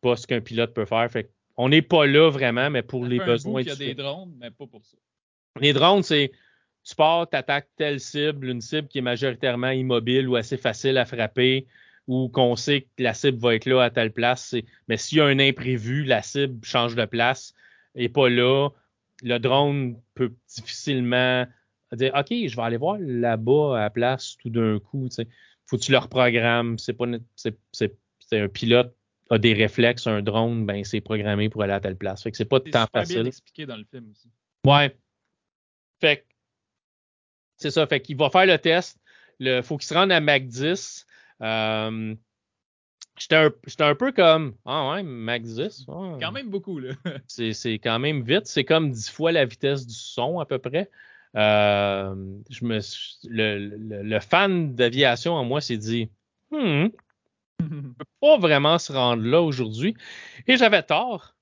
Pas 0.00 0.16
ce 0.16 0.26
qu'un 0.26 0.40
pilote 0.40 0.72
peut 0.74 0.84
faire. 0.84 1.10
Fait 1.10 1.30
on 1.58 1.68
n'est 1.68 1.82
pas 1.82 2.06
là 2.06 2.30
vraiment, 2.30 2.70
mais 2.70 2.82
pour 2.82 3.04
les 3.04 3.18
besoins. 3.18 3.60
Il 3.60 3.66
y 3.66 3.70
a 3.70 3.76
des 3.76 3.94
drones, 3.94 4.32
mais 4.38 4.50
pas 4.50 4.66
pour 4.66 4.84
ça. 4.84 4.96
Les 5.60 5.72
drones, 5.72 6.04
c'est 6.04 6.30
tu 6.84 6.94
pars, 6.94 7.28
tu 7.28 7.36
attaques 7.36 7.68
telle 7.76 8.00
cible, 8.00 8.48
une 8.48 8.62
cible 8.62 8.88
qui 8.88 8.98
est 8.98 9.02
majoritairement 9.02 9.70
immobile 9.70 10.28
ou 10.28 10.36
assez 10.36 10.56
facile 10.56 10.96
à 10.96 11.04
frapper 11.04 11.66
ou 12.06 12.30
qu'on 12.30 12.56
sait 12.56 12.82
que 12.96 13.02
la 13.02 13.12
cible 13.12 13.38
va 13.38 13.54
être 13.54 13.66
là 13.66 13.82
à 13.82 13.90
telle 13.90 14.12
place. 14.12 14.54
Mais 14.86 14.96
s'il 14.96 15.18
y 15.18 15.20
a 15.20 15.26
un 15.26 15.38
imprévu, 15.38 16.04
la 16.04 16.22
cible 16.22 16.64
change 16.64 16.94
de 16.94 17.04
place, 17.04 17.52
et 17.94 18.08
pas 18.08 18.30
là, 18.30 18.70
le 19.22 19.38
drone 19.38 20.00
peut 20.14 20.32
difficilement 20.48 21.44
dire 21.92 22.12
OK, 22.14 22.28
je 22.30 22.56
vais 22.56 22.62
aller 22.62 22.76
voir 22.76 22.96
là-bas 23.00 23.76
à 23.76 23.80
la 23.80 23.90
place 23.90 24.36
tout 24.40 24.48
d'un 24.48 24.78
coup. 24.78 25.08
Faut 25.66 25.76
que 25.76 25.82
tu 25.82 25.92
le 25.92 25.98
reprogrammes. 25.98 26.78
C'est 26.78 26.94
pas 26.94 27.06
c'est, 27.34 27.98
un 28.32 28.48
pilote 28.48 28.94
a 29.30 29.38
des 29.38 29.52
réflexes, 29.52 30.06
un 30.06 30.22
drone, 30.22 30.64
ben 30.66 30.84
c'est 30.84 31.00
programmé 31.00 31.48
pour 31.48 31.62
aller 31.62 31.72
à 31.72 31.80
telle 31.80 31.96
place. 31.96 32.22
Fait 32.22 32.30
que 32.30 32.36
c'est 32.36 32.44
pas 32.44 32.60
tant 32.60 32.86
facile. 32.92 33.06
C'est 33.06 33.14
bien 33.14 33.24
expliqué 33.26 33.66
dans 33.66 33.76
le 33.76 33.84
film 33.84 34.10
aussi. 34.10 34.30
Ouais. 34.64 34.96
Fait 36.00 36.26
c'est 37.56 37.70
ça. 37.70 37.86
Fait 37.86 38.00
qu'il 38.00 38.16
va 38.16 38.30
faire 38.30 38.46
le 38.46 38.58
test. 38.58 38.98
Il 39.40 39.62
faut 39.62 39.76
qu'il 39.76 39.86
se 39.86 39.94
rende 39.94 40.12
à 40.12 40.20
Mac 40.20 40.46
10. 40.46 41.06
Euh, 41.42 42.14
J'étais 43.18 43.36
un, 43.36 43.50
un, 43.80 43.94
peu 43.96 44.12
comme 44.12 44.54
Ah 44.64 44.92
ouais, 44.92 45.02
Max 45.02 45.54
10. 45.54 45.86
Quand 45.86 46.32
même 46.32 46.50
beaucoup, 46.50 46.78
là. 46.78 46.92
c'est 47.26 47.78
quand 47.82 47.98
même 47.98 48.22
vite. 48.22 48.46
C'est 48.46 48.64
comme 48.64 48.90
dix 48.90 49.10
fois 49.10 49.32
la 49.32 49.44
vitesse 49.44 49.86
du 49.86 49.94
son 49.94 50.38
à 50.38 50.46
peu 50.46 50.58
près. 50.58 50.88
Euh, 51.36 52.14
je 52.48 52.64
me, 52.64 52.78
le, 53.28 54.02
le, 54.02 54.20
fan 54.20 54.74
d'aviation 54.74 55.34
en 55.34 55.44
moi 55.44 55.60
s'est 55.60 55.76
dit 55.76 56.08
hmm, 56.50 56.86
pas 58.20 58.38
vraiment 58.38 58.78
se 58.78 58.92
rendre 58.92 59.22
là 59.22 59.40
aujourd'hui. 59.40 59.96
Et 60.46 60.56
j'avais 60.56 60.82
tort. 60.82 61.34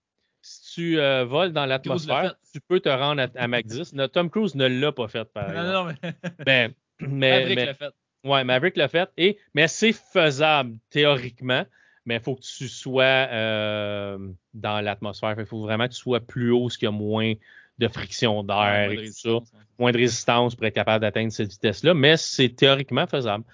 Si 0.43 0.75
tu 0.75 1.01
euh, 1.01 1.25
voles 1.25 1.53
dans 1.53 1.67
l'atmosphère, 1.67 2.37
tu 2.53 2.61
peux 2.61 2.79
te 2.79 2.89
rendre 2.89 3.23
à, 3.23 3.29
à 3.35 3.49
Mac 3.49 3.67
10. 3.67 3.95
Tom 4.13 4.31
Cruise 4.31 4.55
ne 4.55 4.67
l'a 4.67 4.93
pas 4.93 5.09
fait, 5.09 5.25
par 5.33 5.51
exemple. 5.51 5.67
Non, 5.67 5.73
non, 5.73 5.93
mais. 6.03 6.13
ben, 6.45 6.75
mais, 7.01 7.55
mais, 7.55 7.75
fait. 7.75 7.93
Ouais, 8.25 8.45
Maverick 8.45 8.77
l'a 8.77 8.89
fait. 8.89 9.09
Et, 9.17 9.39
mais 9.55 9.69
c'est 9.69 9.93
faisable 9.93 10.79
théoriquement, 10.91 11.65
mais 12.05 12.17
il 12.17 12.21
faut 12.21 12.37
que 12.37 12.43
tu 12.43 12.69
sois 12.69 13.03
euh, 13.05 14.19
dans 14.55 14.81
l'atmosphère. 14.81 15.35
Il 15.39 15.47
faut 15.47 15.63
vraiment 15.63 15.87
que 15.87 15.93
tu 15.93 15.99
sois 15.99 16.21
plus 16.21 16.51
haut, 16.51 16.71
ce 16.71 16.79
qu'il 16.79 16.87
y 16.87 16.89
a 16.89 16.93
moins 16.93 17.35
de 17.79 17.89
friction 17.89 18.43
d'air 18.43 18.91
et 18.91 19.07
tout 19.07 19.13
ça. 19.13 19.39
Moins 19.79 19.93
de 19.93 19.99
résistance 19.99 20.55
pour 20.55 20.67
être 20.67 20.75
capable 20.75 21.03
d'atteindre 21.03 21.31
cette 21.31 21.51
vitesse-là, 21.51 21.93
mais 21.93 22.17
c'est 22.17 22.49
théoriquement 22.49 23.07
faisable. 23.07 23.45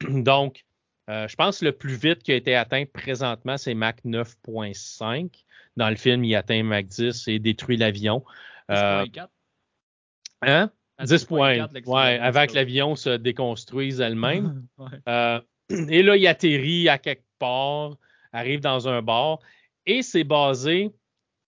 Donc, 0.08 0.64
euh, 1.10 1.28
je 1.28 1.36
pense 1.36 1.60
que 1.60 1.66
le 1.66 1.72
plus 1.72 1.96
vite 1.96 2.22
qui 2.22 2.32
a 2.32 2.36
été 2.36 2.54
atteint 2.54 2.84
présentement, 2.86 3.56
c'est 3.56 3.74
Mach 3.74 3.96
9.5. 4.04 5.30
Dans 5.76 5.90
le 5.90 5.96
film, 5.96 6.24
il 6.24 6.34
atteint 6.34 6.62
Mach 6.62 6.84
10 6.84 7.28
et 7.28 7.38
détruit 7.38 7.76
l'avion. 7.76 8.24
Euh, 8.70 9.04
hein? 10.42 10.70
10 11.02 11.24
points. 11.24 11.66
Ouais, 11.86 12.18
avant 12.18 12.46
que 12.46 12.54
l'avion 12.54 12.96
se 12.96 13.16
déconstruise 13.16 14.00
elle-même. 14.00 14.66
Euh, 15.08 15.40
et 15.88 16.02
là, 16.02 16.16
il 16.16 16.26
atterrit 16.26 16.88
à 16.88 16.98
quelque 16.98 17.24
part, 17.38 17.96
arrive 18.32 18.60
dans 18.60 18.86
un 18.88 19.00
bar, 19.00 19.38
et 19.86 20.02
c'est 20.02 20.24
basé 20.24 20.90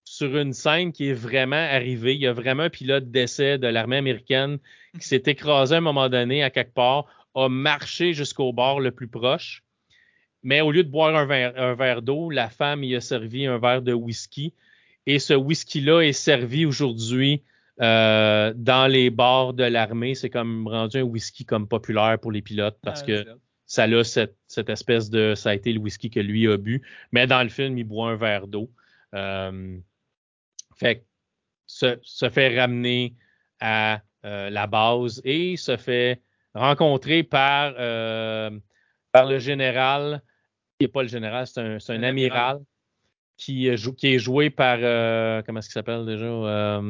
sur 0.05 0.37
une 0.37 0.53
scène 0.53 0.93
qui 0.93 1.09
est 1.09 1.15
vraiment 1.15 1.57
arrivée. 1.57 2.15
Il 2.15 2.21
y 2.21 2.27
a 2.27 2.33
vraiment 2.33 2.65
un 2.65 2.71
pilote 2.71 3.11
d'essai 3.11 3.59
de 3.59 3.67
l'armée 3.67 3.97
américaine 3.97 4.59
qui 4.99 5.07
s'est 5.09 5.23
écrasé 5.27 5.75
à 5.75 5.79
un 5.79 5.83
moment 5.83 6.09
donné 6.09 6.43
à 6.43 6.51
quelque 6.51 6.73
part, 6.73 7.07
a 7.37 7.49
marché 7.49 8.13
jusqu'au 8.13 8.53
bar 8.53 8.81
le 8.81 8.91
plus 8.91 9.09
proche. 9.09 9.63
Mais 10.43 10.61
au 10.61 10.73
lieu 10.73 10.83
de 10.83 10.91
boire 10.91 11.15
un 11.15 11.27
verre, 11.27 11.53
un 11.57 11.75
verre 11.75 12.03
d'eau, 12.03 12.31
la 12.31 12.49
femme 12.49 12.83
y 12.83 12.97
a 12.97 13.01
servi 13.01 13.47
un 13.47 13.59
verre 13.59 13.83
de 13.83 13.93
whisky. 13.93 14.55
Et 15.07 15.19
ce 15.19 15.35
whisky-là 15.35 16.01
est 16.03 16.13
servi 16.13 16.67
aujourd'hui 16.67 17.43
euh, 17.81 18.53
dans 18.57 18.87
les 18.87 19.11
bars 19.11 19.53
de 19.53 19.65
l'armée, 19.65 20.15
c'est 20.15 20.31
comme 20.31 20.67
rendu 20.67 20.99
un 20.99 21.03
whisky 21.03 21.45
comme 21.45 21.69
populaire 21.69 22.19
pour 22.19 22.33
les 22.33 22.41
pilotes 22.41 22.79
parce 22.83 23.03
ah, 23.03 23.07
que 23.07 23.27
ça 23.67 23.83
a 23.85 24.05
cette, 24.05 24.37
cette, 24.47 24.71
espèce 24.71 25.11
de. 25.11 25.35
Ça 25.35 25.51
a 25.51 25.55
été 25.55 25.73
le 25.73 25.81
whisky 25.81 26.09
que 26.09 26.21
lui 26.21 26.51
a 26.51 26.57
bu. 26.57 26.83
Mais 27.13 27.27
dans 27.27 27.43
le 27.43 27.49
film, 27.51 27.77
il 27.77 27.85
boit 27.85 28.11
un 28.11 28.17
verre 28.17 28.47
d'eau. 28.47 28.71
Euh, 29.15 29.79
fait 30.77 31.05
se, 31.67 31.99
se, 32.03 32.31
fait 32.31 32.59
ramener 32.59 33.15
à 33.61 34.01
euh, 34.25 34.49
la 34.51 34.67
base 34.67 35.21
et 35.25 35.57
se 35.57 35.77
fait 35.77 36.23
rencontrer 36.57 37.23
par, 37.23 37.75
par 39.13 39.27
le 39.27 39.39
général, 39.39 40.23
qui 40.79 40.85
n'est 40.85 40.89
pas 40.89 41.03
le 41.03 41.09
général, 41.09 41.47
c'est 41.47 41.61
un, 41.61 41.79
un 41.89 42.03
amiral 42.03 42.61
qui, 43.37 43.69
qui, 43.97 44.07
est 44.09 44.19
joué 44.19 44.51
par 44.51 44.79
comment 45.45 45.59
est-ce 45.59 45.69
qu'il 45.69 45.75
s'appelle 45.75 46.05
déjà? 46.07 46.81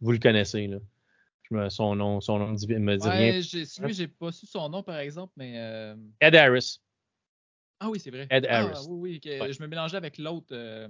Vous 0.00 0.12
le 0.12 0.18
connaissez, 0.18 0.66
là. 0.66 1.70
son 1.70 1.96
nom, 1.96 2.20
son 2.20 2.38
nom 2.38 2.50
me 2.50 2.56
dit 2.56 2.66
ouais, 3.08 3.86
Lui, 3.86 3.94
j'ai 3.94 4.08
pas 4.08 4.32
su 4.32 4.46
son 4.46 4.68
nom, 4.68 4.82
par 4.82 4.98
exemple, 4.98 5.32
mais. 5.36 5.54
Euh, 5.56 5.96
Ed 6.20 6.34
Harris. 6.34 6.80
Ah 7.80 7.88
oui, 7.88 7.98
c'est 7.98 8.10
vrai. 8.10 8.26
Ed 8.30 8.46
ah, 8.48 8.60
Harris. 8.60 8.86
Oui, 8.88 9.20
oui. 9.24 9.52
Je 9.52 9.62
me 9.62 9.66
mélangeais 9.66 9.96
avec 9.96 10.18
l'autre 10.18 10.48
euh, 10.52 10.88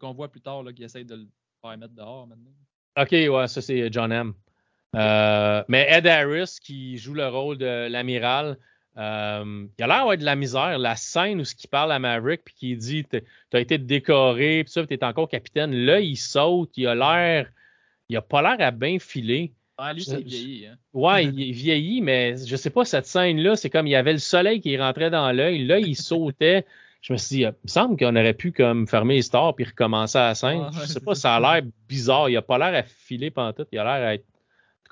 qu'on 0.00 0.12
voit 0.12 0.30
plus 0.30 0.40
tard, 0.40 0.62
là, 0.62 0.72
qui 0.72 0.84
essaye 0.84 1.04
de 1.04 1.16
le 1.16 1.28
faire 1.60 1.76
mettre 1.76 1.94
dehors 1.94 2.26
maintenant. 2.26 2.52
OK, 2.98 3.12
ouais, 3.12 3.48
ça 3.48 3.60
c'est 3.60 3.92
John 3.92 4.10
M. 4.10 4.32
Euh, 4.94 5.62
mais 5.68 5.86
Ed 5.90 6.06
Harris, 6.06 6.56
qui 6.62 6.96
joue 6.96 7.14
le 7.14 7.28
rôle 7.28 7.58
de 7.58 7.88
l'amiral, 7.88 8.56
euh, 8.96 9.66
il 9.78 9.82
a 9.82 9.86
l'air 9.86 9.96
d'avoir 9.98 10.16
de 10.16 10.24
la 10.24 10.36
misère. 10.36 10.78
La 10.78 10.96
scène 10.96 11.40
où 11.40 11.44
ce 11.44 11.54
qui 11.54 11.68
parle 11.68 11.92
à 11.92 11.98
Maverick 11.98 12.42
puis 12.44 12.54
qui 12.54 12.76
dit 12.76 13.04
tu 13.04 13.22
as 13.52 13.60
été 13.60 13.76
décoré, 13.78 14.64
puis 14.64 14.72
ça, 14.72 14.86
tu 14.86 14.94
es 14.94 15.04
encore 15.04 15.28
capitaine. 15.28 15.74
Là, 15.74 16.00
il 16.00 16.16
saute, 16.16 16.70
il 16.76 16.86
a 16.86 16.94
l'air 16.94 17.50
il 18.08 18.16
a 18.16 18.22
pas 18.22 18.42
l'air 18.42 18.66
à 18.66 18.70
bien 18.70 18.98
filer. 18.98 19.52
Ah, 19.78 19.92
lui, 19.92 20.04
c'est 20.04 20.22
vieilli. 20.22 20.66
Hein? 20.66 20.76
Ouais, 20.94 21.24
il 21.24 21.40
est 21.48 21.52
vieilli, 21.52 22.00
mais 22.00 22.36
je 22.36 22.56
sais 22.56 22.70
pas, 22.70 22.84
cette 22.84 23.06
scène-là, 23.06 23.56
c'est 23.56 23.70
comme 23.70 23.86
il 23.86 23.90
y 23.90 23.96
avait 23.96 24.12
le 24.12 24.18
soleil 24.18 24.60
qui 24.60 24.76
rentrait 24.78 25.10
dans 25.10 25.30
l'œil. 25.32 25.66
Là, 25.66 25.78
il 25.78 25.96
sautait. 25.96 26.64
Je 27.02 27.12
me 27.12 27.18
suis 27.18 27.36
dit, 27.36 27.42
il 27.42 27.48
me 27.48 27.68
semble 27.68 27.96
qu'on 27.96 28.16
aurait 28.16 28.34
pu 28.34 28.52
comme 28.52 28.86
fermer 28.88 29.16
les 29.16 29.22
stores 29.22 29.54
puis 29.54 29.64
recommencer 29.64 30.18
à 30.18 30.28
la 30.28 30.34
scène. 30.34 30.70
Je 30.72 30.86
sais 30.86 31.00
pas, 31.00 31.14
ça 31.14 31.36
a 31.36 31.40
l'air 31.40 31.62
bizarre. 31.88 32.30
Il 32.30 32.36
a 32.36 32.42
pas 32.42 32.58
l'air 32.58 32.74
à 32.74 32.82
filer 32.82 33.30
pendant 33.30 33.52
tout. 33.52 33.66
Il 33.70 33.78
a 33.78 33.84
l'air 33.84 34.08
à 34.08 34.14
être. 34.14 34.24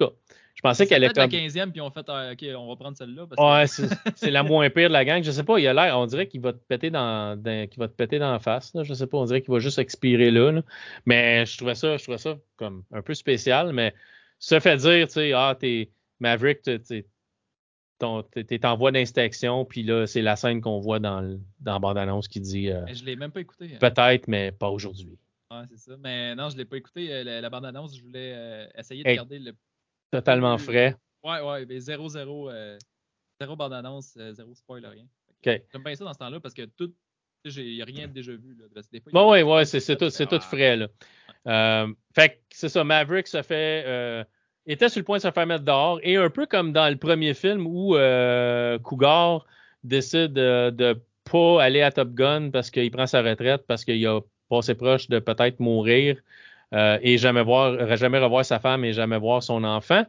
En 0.01 0.05
tout 0.05 0.11
cas, 0.11 0.17
je 0.55 0.61
pensais 0.63 0.87
qu'elle 0.87 1.03
Peut-être 1.03 1.19
allait 1.19 1.27
la 1.43 1.49
comme. 1.49 1.69
15e, 1.69 1.73
puis 1.73 1.81
on 1.81 1.91
fait, 1.91 2.05
ah, 2.09 2.31
OK, 2.33 2.45
on 2.57 2.69
va 2.69 2.77
prendre 2.77 2.97
celle-là. 2.97 3.27
parce 3.27 3.79
Ouais, 3.79 3.87
c'est 4.17 4.31
la 4.31 4.43
moins 4.43 4.71
pire 4.71 4.89
de 4.89 4.93
la 4.93 5.05
gang. 5.05 5.23
Je 5.23 5.31
sais 5.31 5.43
pas, 5.45 5.59
il 5.59 5.67
a 5.67 5.75
l'air, 5.75 5.99
on 5.99 6.07
dirait 6.07 6.27
qu'il 6.29 6.41
va 6.41 6.53
te 6.53 6.59
péter 6.59 6.91
dans, 6.91 7.41
dans- 7.41 7.69
qu'il 7.69 7.79
va 7.79 7.89
te 7.89 7.93
péter 7.95 8.19
dans 8.19 8.33
la 8.33 8.39
face. 8.39 8.73
Là. 8.75 8.83
Je 8.85 8.95
sais 8.95 9.07
pas, 9.07 9.19
on 9.19 9.25
dirait 9.25 9.43
qu'il 9.43 9.53
va 9.53 9.59
juste 9.59 9.79
expirer 9.79 10.31
là, 10.31 10.53
là. 10.53 10.63
Mais 11.07 11.45
je 11.47 11.57
trouvais 11.57 11.75
ça, 11.75 11.97
je 11.97 12.03
trouvais 12.03 12.19
ça 12.19 12.39
comme 12.57 12.85
un 12.93 13.03
peu 13.03 13.15
spécial. 13.15 13.73
Mais 13.73 13.95
ça 14.39 14.61
fait 14.61 14.77
dire, 14.79 15.07
tu 15.09 15.15
sais, 15.15 15.33
ah, 15.33 15.57
t'es 15.59 15.91
Maverick, 16.21 16.63
t'es 16.63 16.79
t'es 17.99 18.67
en 18.67 18.77
voie 18.77 18.93
d'inspection, 18.93 19.65
puis 19.65 19.83
là, 19.83 20.07
c'est 20.07 20.21
la 20.23 20.37
scène 20.37 20.61
qu'on 20.61 20.79
voit 20.81 20.99
dans, 20.99 21.21
le- 21.21 21.41
dans 21.61 21.73
la 21.75 21.79
bande-annonce 21.79 22.29
qui 22.29 22.41
dit 22.41 22.71
euh, 22.71 22.83
Mais 22.85 22.95
je 22.95 23.05
l'ai 23.05 23.17
même 23.17 23.31
pas 23.31 23.41
écouté. 23.41 23.71
hein. 23.75 23.79
peut-être, 23.81 24.29
mais 24.29 24.53
pas 24.53 24.69
aujourd'hui. 24.69 25.17
Ouais, 25.51 25.63
c'est 25.71 25.79
ça. 25.79 25.97
Mais 26.01 26.35
non, 26.35 26.51
je 26.51 26.57
l'ai 26.57 26.65
pas 26.65 26.77
écouté. 26.77 27.13
euh, 27.13 27.23
La, 27.25 27.41
la 27.41 27.51
bande-annonce, 27.51 27.97
je 27.97 28.03
voulais 28.03 28.33
euh, 28.35 28.67
essayer 28.77 29.05
de 29.05 29.09
Hey. 29.09 29.17
garder 29.17 29.39
le. 29.39 29.53
Totalement 30.19 30.59
frais. 30.59 30.95
Ouais, 31.25 31.41
ouais, 31.41 31.67
mais 31.67 31.81
zéro, 31.81 32.09
zéro, 32.09 32.49
euh, 32.51 32.79
zéro 33.41 33.57
bande-annonce, 33.57 34.15
euh, 34.17 34.33
zéro 34.33 34.55
spoil, 34.55 34.87
rien. 34.87 35.05
OK. 35.31 35.63
J'aime 35.73 35.83
bien 35.83 35.95
ça 35.97 36.05
dans 36.05 36.13
ce 36.13 36.19
temps-là 36.19 36.39
parce 36.39 36.55
que 36.55 36.63
tout. 36.67 36.95
tu 37.45 37.51
sais, 37.51 37.65
Il 37.65 37.75
n'y 37.75 37.83
a 37.83 37.85
rien 37.85 38.07
de 38.07 38.13
déjà 38.13 38.33
vu. 38.33 38.57
Là, 38.57 38.83
des 38.93 39.01
fois, 39.01 39.11
Bon, 39.13 39.35
des 39.35 39.43
ouais, 39.43 39.65
c'est 39.65 39.97
tout, 39.97 40.11
tout 40.11 40.41
frais, 40.41 40.77
là. 40.77 40.89
Euh, 41.47 41.93
fait 42.15 42.29
que 42.31 42.35
c'est 42.51 42.69
ça, 42.69 42.85
Maverick 42.85 43.27
se 43.27 43.43
fait. 43.43 43.83
euh, 43.87 44.25
était 44.67 44.89
sur 44.89 45.01
le 45.01 45.05
point 45.05 45.17
de 45.19 45.23
se 45.23 45.31
faire 45.33 45.47
mettre 45.47 45.65
dehors. 45.65 45.99
Et 46.03 46.17
un 46.17 46.31
peu 46.31 46.47
comme 46.47 46.73
dans 46.73 46.89
le 46.89 46.97
premier 46.97 47.35
film 47.35 47.67
où 47.67 47.97
euh, 47.97 48.79
Cougar 48.79 49.45
décide 49.83 50.33
de, 50.33 50.71
de 50.71 50.97
pas 51.31 51.63
aller 51.63 51.83
à 51.83 51.91
Top 51.91 52.11
Gun 52.15 52.51
parce 52.51 52.71
qu'il 52.71 52.91
prend 52.91 53.07
sa 53.07 53.21
retraite, 53.23 53.67
parce 53.67 53.85
qu'il 53.85 54.07
a 54.07 54.21
passé 54.49 54.75
proche 54.75 55.09
de 55.09 55.19
peut-être 55.19 55.59
mourir 55.59 56.19
euh, 56.75 56.99
et 57.03 57.19
jamais 57.19 57.43
voir, 57.43 57.97
jamais 57.97 58.19
revoir 58.19 58.45
sa 58.45 58.59
femme 58.59 58.85
et 58.85 58.93
jamais 58.93 59.19
voir 59.19 59.43
son 59.43 59.63
enfant. 59.63 60.05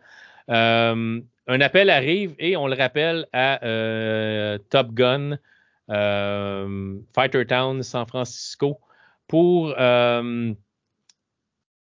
Euh, 0.49 1.21
un 1.47 1.61
appel 1.61 1.91
arrive 1.91 2.33
et 2.39 2.57
on 2.57 2.67
le 2.67 2.75
rappelle 2.75 3.27
à 3.33 3.63
euh, 3.63 4.57
Top 4.69 4.91
Gun, 4.91 5.37
Fighter 5.87 7.45
Town, 7.45 7.83
San 7.83 8.07
Francisco, 8.07 8.79
pour, 9.27 9.75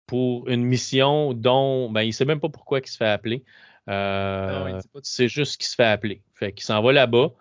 pour 0.06 0.48
une 0.48 0.64
mission 0.64 1.34
dont 1.34 1.90
ben, 1.90 2.02
il 2.02 2.08
ne 2.08 2.12
sait 2.12 2.24
même 2.24 2.40
pas 2.40 2.48
pourquoi 2.48 2.78
il 2.78 2.86
se 2.86 2.96
fait 2.96 3.08
appeler. 3.08 3.44
Pas 3.84 4.80
tout. 4.80 5.00
c'est 5.02 5.28
juste 5.28 5.58
qu'il 5.58 5.66
se 5.66 5.74
fait 5.74 5.84
appeler. 5.84 6.22
Fait 6.34 6.52
qu'il 6.52 6.64
s'en 6.64 6.80
va 6.82 6.92
là-bas. 6.92 7.32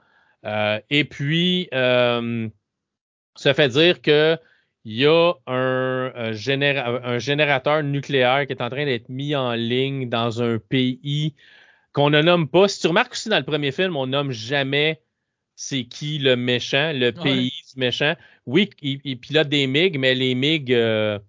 Et 0.89 1.05
puis, 1.05 1.69
ça 1.71 3.53
fait 3.53 3.69
dire 3.69 4.01
que 4.01 4.37
il 4.85 4.93
y 4.95 5.05
a 5.05 5.33
un, 5.47 6.11
un 6.15 6.31
généra- 6.31 7.01
un 7.03 7.19
générateur 7.19 7.83
nucléaire 7.83 8.47
qui 8.47 8.53
est 8.53 8.61
en 8.61 8.69
train 8.69 8.85
d'être 8.85 9.09
mis 9.09 9.35
en 9.35 9.53
ligne 9.53 10.09
dans 10.09 10.41
un 10.41 10.57
pays 10.59 11.35
qu'on 11.93 12.09
ne 12.09 12.21
nomme 12.21 12.47
pas. 12.47 12.67
Si 12.67 12.79
tu 12.81 12.87
remarques 12.87 13.13
aussi 13.13 13.29
dans 13.29 13.37
le 13.37 13.45
premier 13.45 13.71
film, 13.71 13.95
on 13.97 14.07
nomme 14.07 14.31
jamais 14.31 15.01
c'est 15.55 15.83
qui 15.85 16.17
le 16.17 16.35
méchant, 16.35 16.91
le 16.93 17.11
Ouais. 17.11 17.23
pays 17.23 17.49
du 17.73 17.79
méchant. 17.79 18.15
Oui, 18.47 18.69
il, 18.81 18.99
il 19.03 19.19
pilote 19.19 19.49
des 19.49 19.67
MiG, 19.67 19.97
mais 19.99 20.15
les 20.15 20.33
MiG, 20.33 20.73
euh, 20.73 21.19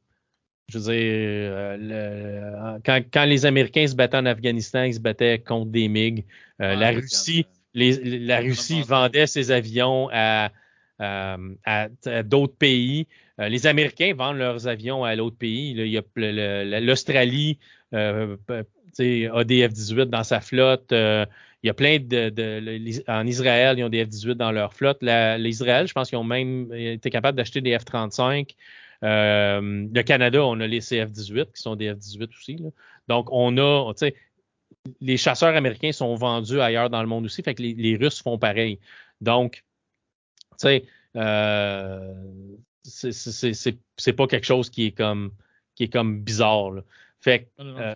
je 0.68 0.78
veux 0.78 0.84
dire, 0.84 0.92
euh, 0.94 1.76
le- 2.76 2.80
quand, 2.84 3.02
quand 3.12 3.24
les 3.26 3.44
Américains 3.46 3.86
se 3.86 3.94
battaient 3.94 4.16
en 4.16 4.26
Afghanistan, 4.26 4.84
ils 4.84 4.94
se 4.94 5.00
battaient 5.00 5.38
contre 5.40 5.70
des 5.70 5.88
MiG. 5.88 6.24
Euh, 6.60 6.74
Ouais, 6.74 6.76
la 6.76 6.90
Russie, 6.92 7.46
euh, 7.50 7.52
les- 7.74 8.18
la 8.20 8.38
Russie 8.40 8.78
pense 8.80 8.88
vendait 8.88 9.26
ses 9.26 9.50
avions 9.50 10.08
à, 10.12 10.50
à- 11.02 11.88
à- 12.04 12.22
d'autres 12.22 12.56
pays. 12.56 13.06
Euh, 13.40 13.48
les 13.48 13.66
Américains 13.66 14.14
vendent 14.14 14.38
leurs 14.38 14.68
avions 14.68 15.04
à 15.04 15.14
l'autre 15.16 15.36
pays. 15.36 15.70
il 15.72 15.86
y 15.88 15.98
a 15.98 16.80
l'Australie 16.80 17.58
euh, 17.94 18.36
a 18.98 19.44
des 19.44 19.68
F-18 19.68 20.06
dans 20.06 20.24
sa 20.24 20.40
flotte. 20.40 20.92
Euh, 20.92 21.26
il 21.62 21.68
y 21.68 21.70
a 21.70 21.74
plein 21.74 21.98
de, 21.98 23.10
En 23.10 23.26
Israël, 23.26 23.78
ils 23.78 23.84
ont 23.84 23.88
des 23.88 24.04
F-18 24.04 24.34
dans 24.34 24.50
leur 24.52 24.74
flotte. 24.74 24.98
L'Israël, 25.02 25.86
je 25.86 25.92
pense 25.92 26.08
qu'ils 26.08 26.18
ont 26.18 26.24
même 26.24 26.72
été 26.74 27.08
capables 27.10 27.36
d'acheter 27.36 27.60
des 27.60 27.76
F-35. 27.78 28.50
Euh, 29.04 29.88
le 29.92 30.02
Canada, 30.02 30.44
on 30.44 30.60
a 30.60 30.66
les 30.66 30.80
CF-18 30.80 31.52
qui 31.54 31.62
sont 31.62 31.76
des 31.76 31.92
F-18 31.92 32.28
aussi. 32.36 32.58
Donc, 33.08 33.28
on 33.30 33.56
a, 33.58 33.92
les 35.00 35.16
chasseurs 35.16 35.54
américains 35.56 35.92
sont 35.92 36.14
vendus 36.14 36.60
ailleurs 36.60 36.90
dans 36.90 37.02
le 37.02 37.08
monde 37.08 37.24
aussi, 37.24 37.42
fait 37.42 37.54
que 37.54 37.62
les, 37.62 37.74
les 37.74 37.96
Russes 37.96 38.22
font 38.22 38.38
pareil. 38.38 38.78
Donc, 39.20 39.64
sais, 40.68 40.84
euh, 41.16 42.14
c'est- 42.84 44.12
pas 44.12 44.26
quelque 44.26 44.46
chose 44.46 44.70
qui 44.70 44.86
est 44.86 44.92
comme 44.92 45.32
qui 45.74 45.84
est 45.84 45.88
comme 45.92 46.20
bizarre. 46.20 46.70
là. 46.72 46.82
Fait, 47.20 47.44
que, 47.44 47.62
non, 47.62 47.78
euh, 47.78 47.94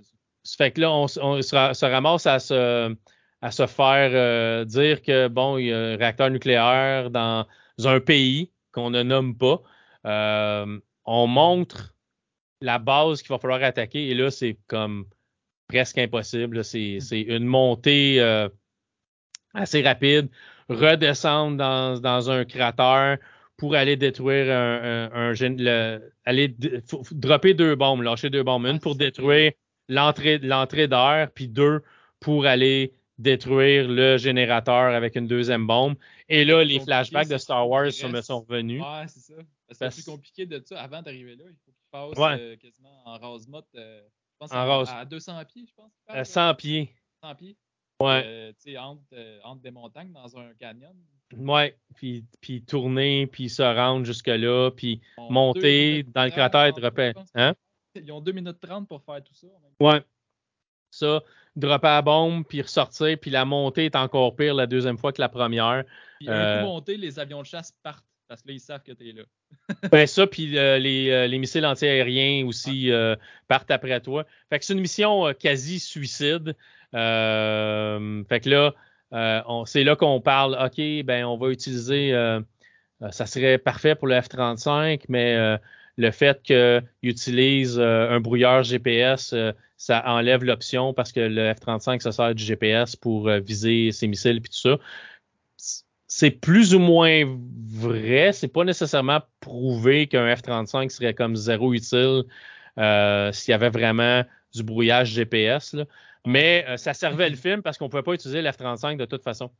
fait 0.57 0.71
que 0.73 0.81
là, 0.81 0.91
on, 0.93 1.07
on 1.21 1.43
se, 1.43 1.55
ra- 1.55 1.75
se 1.75 1.85
ramasse 1.85 2.27
à 2.27 2.39
se, 2.39 2.97
à 3.43 3.51
se 3.51 3.67
faire 3.67 4.11
euh, 4.15 4.65
dire 4.65 5.03
que 5.03 5.29
bon, 5.29 5.59
il 5.59 5.67
y 5.67 5.73
a 5.73 5.79
un 5.79 5.97
réacteur 5.97 6.31
nucléaire 6.31 7.11
dans 7.11 7.45
un 7.85 8.01
pays 8.01 8.51
qu'on 8.73 8.89
ne 8.91 9.03
nomme 9.03 9.37
pas. 9.37 9.61
Euh, 10.07 10.79
on 11.05 11.27
montre 11.27 11.95
la 12.63 12.79
base 12.79 13.21
qu'il 13.21 13.29
va 13.31 13.39
falloir 13.39 13.63
attaquer 13.63 14.09
et 14.09 14.15
là, 14.15 14.31
c'est 14.31 14.57
comme 14.67 15.07
presque 15.69 15.99
impossible. 15.99 16.65
C'est 16.65 16.99
c'est 17.01 17.21
une 17.21 17.45
montée 17.45 18.21
euh, 18.21 18.49
assez 19.55 19.83
rapide, 19.83 20.29
redescendre 20.69 21.57
dans, 21.57 22.01
dans 22.01 22.31
un 22.31 22.45
cratère 22.45 23.19
pour 23.57 23.75
aller 23.75 23.97
détruire 23.97 24.53
un, 24.55 25.11
un- 25.13 25.13
un 25.13 25.33
gén- 25.33 25.57
le- 25.59 26.13
aller 26.25 26.55
dropper 27.13 27.55
deux 27.55 27.75
bombes, 27.75 28.03
lâcher 28.03 28.31
deux 28.31 28.43
bombes, 28.43 28.67
une 28.67 28.81
pour 28.81 28.97
détruire 28.97 29.53
l'entrée 29.89 30.39
l'entrée 30.39 30.89
d'air, 30.89 31.31
puis 31.35 31.49
deux 31.49 31.83
pour 32.21 32.47
aller 32.47 32.93
détruire 33.19 33.89
le 33.89 34.19
générateur 34.19 34.93
avec 34.95 35.17
une 35.17 35.27
deuxième 35.27 35.67
bombe. 35.67 35.95
Et 36.29 36.45
là, 36.45 36.63
les 36.65 36.81
flashbacks 36.81 37.29
de 37.29 37.39
Star 37.39 37.67
Wars 37.69 37.87
me 38.11 38.21
sont 38.21 38.41
revenus. 38.41 38.83
Ouais, 38.83 39.07
c'est 39.09 39.21
ça. 39.21 39.35
Parce- 39.79 39.95
c'est 39.95 40.03
plus 40.03 40.11
compliqué 40.13 40.45
de 40.47 40.63
ça. 40.65 40.81
Avant 40.83 41.01
d'arriver 41.03 41.35
là, 41.37 41.45
il 41.49 41.57
faut 41.65 41.73
qu'il 41.73 41.87
passe 41.91 42.19
Ouais. 42.19 42.41
euh, 42.41 42.57
quasiment 42.57 43.03
en 43.07 43.19
rase-motte. 43.19 43.67
euh, 43.75 44.01
je 44.03 44.37
pense 44.39 44.53
En 44.53 44.57
à, 44.57 44.65
rase- 44.65 44.91
à 44.95 45.05
200 45.07 45.43
pieds, 45.47 45.65
je 45.67 45.73
pense. 45.75 45.91
À 46.09 46.13
parle, 46.13 46.27
100 46.27 46.55
pieds. 46.55 46.93
100 47.23 47.35
pieds. 47.37 47.57
Ouais. 48.01 48.23
Euh, 48.24 48.52
tu 48.62 48.73
sais, 48.73 48.78
entre, 48.78 49.02
euh, 49.14 49.39
entre 49.44 49.62
des 49.62 49.70
montagnes 49.70 50.12
dans 50.12 50.36
un 50.36 50.52
canyon. 50.59 50.94
Ouais, 51.36 51.77
puis, 51.97 52.24
puis 52.40 52.62
tourner, 52.62 53.27
puis 53.27 53.48
se 53.48 53.62
rendre 53.62 54.05
jusque-là, 54.05 54.70
puis 54.70 55.01
monter 55.31 56.05
dans 56.05 56.24
le 56.24 56.31
30, 56.31 56.32
cratère 56.32 56.66
et 56.66 57.12
pense. 57.14 57.28
Hein? 57.35 57.55
Ils 57.94 58.12
ont 58.12 58.20
2 58.20 58.32
minutes 58.32 58.60
30 58.60 58.86
pour 58.86 59.02
faire 59.02 59.23
tout 59.24 59.35
ça. 59.35 59.47
Ouais. 59.81 60.02
Ça, 60.90 61.23
dropper 61.56 61.86
la 61.89 62.02
bombe, 62.02 62.44
puis 62.47 62.62
ressortir, 62.62 63.18
puis 63.18 63.31
la 63.31 63.44
montée 63.44 63.86
est 63.86 63.97
encore 63.97 64.36
pire 64.36 64.55
la 64.55 64.66
deuxième 64.66 64.98
fois 64.98 65.12
que 65.12 65.20
la 65.20 65.28
première. 65.28 65.85
Puis 66.20 66.28
un 66.28 66.32
Euh, 66.32 66.60
coup 66.60 66.66
monté, 66.66 66.97
les 66.97 67.18
avions 67.18 67.40
de 67.43 67.47
chasse 67.47 67.73
partent. 67.82 68.05
Parce 68.28 68.43
que 68.43 68.48
là, 68.48 68.55
ils 68.55 68.60
savent 68.60 68.82
que 68.82 68.90
t'es 68.93 69.12
là. 69.12 69.23
Ben 69.93 70.06
ça, 70.09 70.27
puis 70.27 70.59
euh, 70.59 70.78
les, 70.78 71.10
euh, 71.10 71.27
les 71.28 71.39
missiles 71.39 71.64
antiaériens 71.64 72.44
aussi 72.47 72.90
euh, 72.90 73.14
partent 73.47 73.70
après 73.70 74.01
toi. 74.01 74.27
Fait 74.51 74.59
que 74.59 74.64
c'est 74.64 74.73
une 74.73 74.81
mission 74.81 75.28
euh, 75.28 75.32
quasi 75.32 75.78
suicide. 75.78 76.56
Euh, 76.97 78.24
fait 78.28 78.40
que 78.40 78.51
là, 78.51 78.74
euh, 79.12 79.64
c'est 79.66 79.85
là 79.85 79.97
qu'on 79.97 80.20
parle, 80.20 80.56
OK, 80.60 81.05
ben 81.05 81.24
on 81.24 81.36
va 81.36 81.51
utiliser, 81.51 82.12
euh, 82.12 82.40
ça 83.10 83.27
serait 83.27 83.59
parfait 83.59 83.94
pour 83.94 84.09
le 84.09 84.16
F-35, 84.16 85.02
mais 85.09 85.59
le 85.98 86.10
fait 86.10 86.43
qu'il 86.43 86.82
utilise 87.02 87.78
un 87.78 88.20
brouilleur 88.20 88.62
GPS, 88.62 89.35
ça 89.77 90.02
enlève 90.06 90.43
l'option 90.43 90.94
parce 90.94 91.12
que 91.12 91.20
le 91.20 91.52
F-35 91.52 92.01
se 92.01 92.10
sert 92.10 92.35
du 92.35 92.43
GPS 92.43 92.97
pour 92.97 93.28
viser 93.28 93.93
ses 93.93 94.06
missiles 94.06 94.40
puis 94.40 94.51
tout 94.51 94.70
ça. 94.70 94.78
C'est 96.09 96.31
plus 96.31 96.74
ou 96.74 96.78
moins 96.78 97.24
vrai. 97.68 98.32
C'est 98.32 98.48
pas 98.48 98.64
nécessairement 98.64 99.20
prouvé 99.40 100.06
qu'un 100.06 100.35
F-35 100.35 100.89
serait 100.89 101.14
comme 101.14 101.36
zéro 101.36 101.74
utile 101.74 102.23
s'il 102.77 103.52
y 103.52 103.55
avait 103.55 103.70
vraiment 103.70 104.24
du 104.55 104.62
brouillage 104.62 105.10
GPS. 105.10 105.77
Mais 106.27 106.65
euh, 106.69 106.77
ça 106.77 106.93
servait 106.93 107.31
le 107.31 107.36
film 107.36 107.62
parce 107.62 107.78
qu'on 107.78 107.85
ne 107.86 107.90
pouvait 107.90 108.03
pas 108.03 108.12
utiliser 108.12 108.43
le 108.43 108.51
F-35 108.51 108.97
de 108.97 109.05
toute 109.05 109.23
façon. 109.23 109.51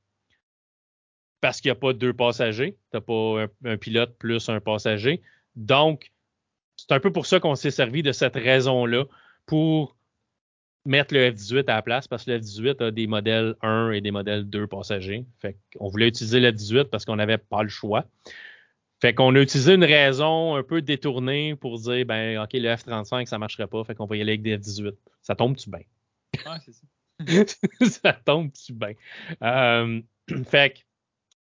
Parce 1.41 1.61
qu'il 1.61 1.71
n'y 1.71 1.77
a 1.77 1.81
pas 1.81 1.93
deux 1.93 2.13
passagers. 2.13 2.77
Tu 2.91 2.97
n'as 2.97 3.01
pas 3.01 3.47
un, 3.65 3.77
pilote 3.77 4.19
plus 4.19 4.49
un 4.49 4.61
passager. 4.61 5.23
Donc, 5.55 6.11
c'est 6.77 6.91
un 6.91 6.99
peu 6.99 7.13
pour 7.13 7.27
ça 7.27 7.39
qu'on 7.39 7.55
s'est 7.55 7.71
servi 7.71 8.03
de 8.03 8.11
cette 8.11 8.35
raison-là 8.35 9.05
pour 9.47 9.97
mettre 10.85 11.15
le 11.15 11.31
F-18 11.31 11.71
à 11.71 11.77
la 11.77 11.83
place 11.83 12.09
parce 12.09 12.25
que 12.25 12.33
le 12.33 12.41
F-18 12.41 12.83
a 12.83 12.91
des 12.91 13.07
modèles 13.07 13.55
1 13.63 13.93
et 13.93 14.01
des 14.01 14.11
modèles 14.11 14.45
2 14.45 14.67
passagers. 14.67 15.25
Fait 15.39 15.57
qu'on 15.79 15.89
voulait 15.89 16.09
utiliser 16.09 16.41
le 16.41 16.51
F-18 16.51 16.87
parce 16.87 17.05
qu'on 17.05 17.17
n'avait 17.17 17.39
pas 17.39 17.63
le 17.63 17.69
choix. 17.69 18.07
Fait 19.01 19.15
qu'on 19.15 19.35
a 19.37 19.41
utilisé 19.41 19.75
une 19.75 19.85
raison 19.85 20.57
un 20.57 20.65
peu 20.65 20.83
détournée 20.83 21.55
pour 21.55 21.79
dire, 21.79 22.05
ben, 22.07 22.43
OK, 22.43 22.55
le 22.55 22.75
F-35, 22.75 23.27
ça 23.27 23.39
marcherait 23.39 23.69
pas. 23.69 23.85
Fait 23.85 23.95
qu'on 23.95 24.07
va 24.07 24.17
y 24.17 24.21
aller 24.21 24.33
avec 24.33 24.43
des 24.43 24.59
F-18. 24.59 24.95
Ça 25.23 25.37
tombe-tu 25.37 25.71
bien? 25.71 25.81
Ouais, 26.45 26.59
c'est 26.65 26.73
ça. 26.73 26.87
ça 28.03 28.13
tombe-tu 28.13 28.73
bien? 28.73 28.93
Euh, 29.43 30.01
fait 30.45 30.75
que 30.75 30.79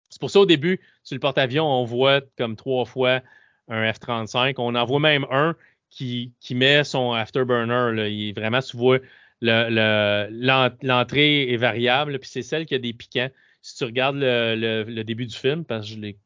c'est 0.09 0.19
pour 0.19 0.29
ça 0.29 0.39
au 0.41 0.45
début, 0.45 0.79
sur 1.03 1.15
le 1.15 1.19
porte-avions, 1.19 1.65
on 1.65 1.85
voit 1.85 2.21
comme 2.37 2.55
trois 2.55 2.85
fois 2.85 3.21
un 3.67 3.91
F-35. 3.91 4.55
On 4.59 4.75
en 4.75 4.85
voit 4.85 4.99
même 4.99 5.25
un 5.31 5.55
qui, 5.89 6.33
qui 6.39 6.53
met 6.55 6.83
son 6.83 7.13
afterburner. 7.13 7.95
Là. 7.95 8.07
Il, 8.07 8.33
vraiment, 8.33 8.61
tu 8.61 8.77
vois 8.77 8.99
le- 9.41 9.69
le- 9.69 10.27
l'en- 10.31 10.71
l'entrée 10.83 11.51
est 11.51 11.57
variable, 11.57 12.19
puis 12.19 12.29
c'est 12.29 12.43
celle 12.43 12.65
qui 12.65 12.75
a 12.75 12.79
des 12.79 12.93
piquants. 12.93 13.29
Si 13.61 13.75
tu 13.77 13.83
regardes 13.85 14.17
le, 14.17 15.01
début 15.03 15.25
du 15.25 15.35
film, 15.35 15.65
parce 15.65 15.87
que 15.87 15.95
je 15.95 15.99
l'ai 15.99 16.17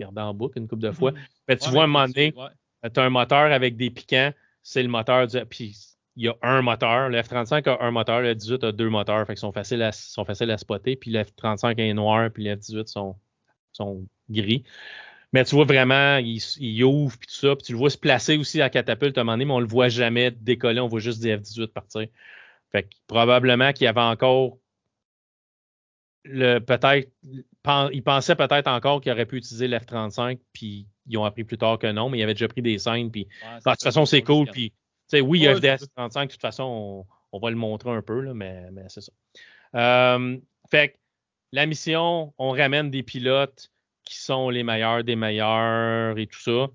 regardé 0.00 0.20
en 0.20 0.34
boucle 0.34 0.58
une 0.58 0.66
couple 0.66 0.82
de 0.82 0.90
fois, 0.90 1.12
ben, 1.46 1.56
tu 1.56 1.66
Ouais, 1.66 1.72
vois 1.72 1.84
un 1.84 1.86
moment 1.86 2.06
donné, 2.08 2.32
tu 2.32 3.00
as 3.00 3.02
un 3.02 3.10
moteur 3.10 3.52
avec 3.52 3.76
des 3.76 3.90
piquants, 3.90 4.32
c'est 4.62 4.82
le 4.82 4.88
moteur 4.88 5.26
du. 5.26 5.38
Puis 5.46 5.93
il 6.16 6.24
y 6.24 6.28
a 6.28 6.34
un 6.42 6.62
moteur. 6.62 7.08
Le 7.08 7.22
F-35 7.22 7.68
a 7.68 7.82
un 7.84 7.90
moteur, 7.90 8.20
le 8.20 8.34
F-18 8.34 8.64
a 8.66 8.72
deux 8.72 8.88
moteurs, 8.88 9.26
fait 9.26 9.34
qu'ils 9.34 9.40
sont 9.40 9.52
faciles 9.52 9.82
à, 9.82 9.92
sont 9.92 10.24
faciles 10.24 10.50
à 10.50 10.58
spotter. 10.58 10.96
Puis 10.96 11.10
le 11.10 11.24
F-35 11.24 11.78
est 11.78 11.94
noir, 11.94 12.30
puis 12.30 12.44
le 12.44 12.56
F-18 12.56 12.86
sont, 12.86 13.16
sont 13.72 14.06
gris. 14.30 14.64
Mais 15.32 15.44
tu 15.44 15.56
vois 15.56 15.64
vraiment, 15.64 16.18
il, 16.18 16.40
il 16.60 16.84
ouvre, 16.84 17.18
puis 17.18 17.26
tout 17.26 17.34
ça. 17.34 17.56
Puis 17.56 17.64
tu 17.64 17.72
le 17.72 17.78
vois 17.78 17.90
se 17.90 17.98
placer 17.98 18.36
aussi 18.36 18.60
à 18.60 18.66
la 18.66 18.70
catapulte 18.70 19.18
à 19.18 19.22
un 19.22 19.24
moment 19.24 19.34
donné, 19.34 19.44
mais 19.46 19.52
on 19.52 19.60
le 19.60 19.66
voit 19.66 19.88
jamais 19.88 20.30
décoller, 20.30 20.80
on 20.80 20.86
voit 20.86 21.00
juste 21.00 21.20
des 21.20 21.36
F-18 21.36 21.68
partir. 21.68 22.06
Fait 22.70 22.84
que 22.84 22.88
probablement 23.06 23.72
qu'il 23.72 23.84
y 23.84 23.88
avait 23.88 24.00
encore 24.00 24.58
le 26.24 26.58
peut-être 26.58 27.10
pen- 27.62 27.90
ils 27.92 28.02
pensaient 28.02 28.34
peut-être 28.34 28.66
encore 28.66 29.00
qu'ils 29.00 29.12
auraient 29.12 29.26
pu 29.26 29.36
utiliser 29.36 29.68
le 29.68 29.78
F-35 29.78 30.38
puis 30.52 30.86
ils 31.06 31.18
ont 31.18 31.24
appris 31.24 31.44
plus 31.44 31.58
tard 31.58 31.78
que 31.78 31.86
non 31.92 32.08
mais 32.08 32.18
ils 32.18 32.22
avaient 32.22 32.32
déjà 32.34 32.48
pris 32.48 32.62
des 32.62 32.78
scènes 32.78 33.10
puis 33.10 33.24
Ouais, 33.42 33.46
ah, 33.46 33.58
de 33.58 33.70
toute 33.72 33.82
façon 33.82 34.06
c'est 34.06 34.22
cool 34.22 34.48
puis 34.50 34.72
oui 35.12 35.40
il 35.40 35.42
y 35.44 35.48
a 35.48 35.56
FDS 35.56 35.86
35 35.96 36.26
de 36.26 36.32
toute 36.32 36.40
façon 36.40 36.64
on, 36.64 37.06
on 37.36 37.38
va 37.40 37.50
le 37.50 37.56
montrer 37.56 37.90
un 37.90 38.02
peu 38.02 38.20
là, 38.20 38.34
mais, 38.34 38.70
mais 38.72 38.84
c'est 38.88 39.00
ça 39.00 39.12
Euh, 39.76 40.38
fait 40.70 40.90
que 40.90 40.96
la 41.52 41.66
mission 41.66 42.32
on 42.38 42.50
ramène 42.50 42.90
des 42.90 43.02
pilotes 43.02 43.70
qui 44.04 44.16
sont 44.16 44.50
les 44.50 44.62
meilleurs 44.62 45.04
des 45.04 45.16
meilleurs 45.16 46.18
et 46.18 46.26
tout 46.26 46.40
ça 46.40 46.68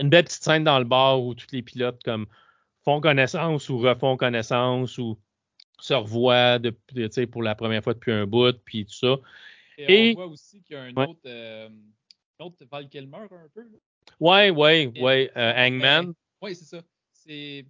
une 0.00 0.08
belle 0.08 0.24
petite 0.24 0.42
scène 0.42 0.64
dans 0.64 0.78
le 0.78 0.84
bar 0.86 1.22
où 1.22 1.34
tous 1.34 1.48
les 1.52 1.62
pilotes 1.62 2.02
comme 2.04 2.26
font 2.84 3.00
connaissance 3.00 3.68
ou 3.68 3.78
refont 3.78 4.16
connaissance 4.16 4.98
ou 4.98 5.18
se 5.78 5.94
revoient 5.94 6.58
de, 6.58 6.74
de- 6.92 7.24
pour 7.26 7.42
la 7.42 7.54
première 7.54 7.82
fois 7.82 7.92
depuis 7.94 8.12
un 8.12 8.24
bout, 8.24 8.56
puis 8.64 8.86
tout 8.86 8.94
ça. 8.94 9.16
Et, 9.76 10.10
Et- 10.10 10.12
on 10.12 10.14
voit 10.14 10.26
aussi 10.28 10.62
qu'il 10.62 10.76
y 10.76 10.78
a 10.78 10.82
un 10.84 10.92
Ouais. 10.94 11.06
autre, 11.08 11.20
euh, 11.26 11.68
autre 12.38 12.56
Val 12.70 12.88
Kilmer 12.88 13.16
un 13.18 13.48
peu. 13.52 13.62
Là. 13.62 13.78
Ouais, 14.20 14.50
ouais, 14.50 14.92
ouais. 15.00 15.30
euh, 15.36 15.52
Hangman. 15.56 16.06
Ben, 16.06 16.14
Oui, 16.40 16.54
c'est 16.54 16.64
ça. 16.64 16.82
C'est. 17.24 17.66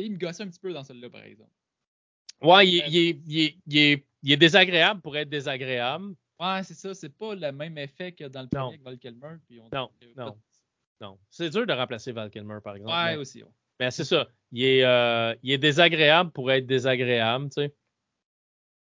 Il 0.00 0.12
me 0.12 0.16
gossait 0.18 0.42
un 0.44 0.48
petit 0.48 0.60
peu 0.60 0.72
dans 0.72 0.84
celle-là, 0.84 1.10
par 1.10 1.22
exemple. 1.22 1.50
Ouais, 2.40 2.68
il, 2.68 2.78
est- 2.78 2.88
il 2.90 3.22
il 3.66 4.02
il 4.22 4.32
est- 4.32 4.36
désagréable 4.36 5.00
pour 5.00 5.16
être 5.16 5.28
désagréable. 5.28 6.14
Ouais, 6.40 6.62
c'est 6.62 6.74
ça. 6.74 6.94
C'est 6.94 7.08
pas 7.16 7.34
le 7.34 7.50
même 7.52 7.76
effet 7.78 8.12
que 8.12 8.24
dans 8.24 8.42
le 8.42 8.48
premier 8.48 8.68
avec 8.74 8.82
Val 8.82 8.98
Kilmer. 8.98 9.36
Puis 9.48 9.60
on 9.60 9.68
Non, 9.72 9.90
non. 10.16 10.36
Non. 11.00 11.18
C'est 11.30 11.50
dur 11.50 11.66
de 11.66 11.72
remplacer 11.72 12.12
Val 12.12 12.30
Kilmer, 12.30 12.58
par 12.62 12.76
exemple. 12.76 12.92
Ouais, 12.92 13.12
mais- 13.12 13.16
aussi. 13.16 13.42
ouais. 13.42 13.50
Mais 13.80 13.90
c'est 13.92 14.04
ça. 14.04 14.28
Il 14.50 14.64
est, 14.64 14.84
euh, 14.84 15.34
il 15.42 15.52
est 15.52 15.58
désagréable 15.58 16.30
pour 16.32 16.50
être 16.50 16.66
désagréable, 16.66 17.46
tu 17.50 17.62
sais. 17.62 17.74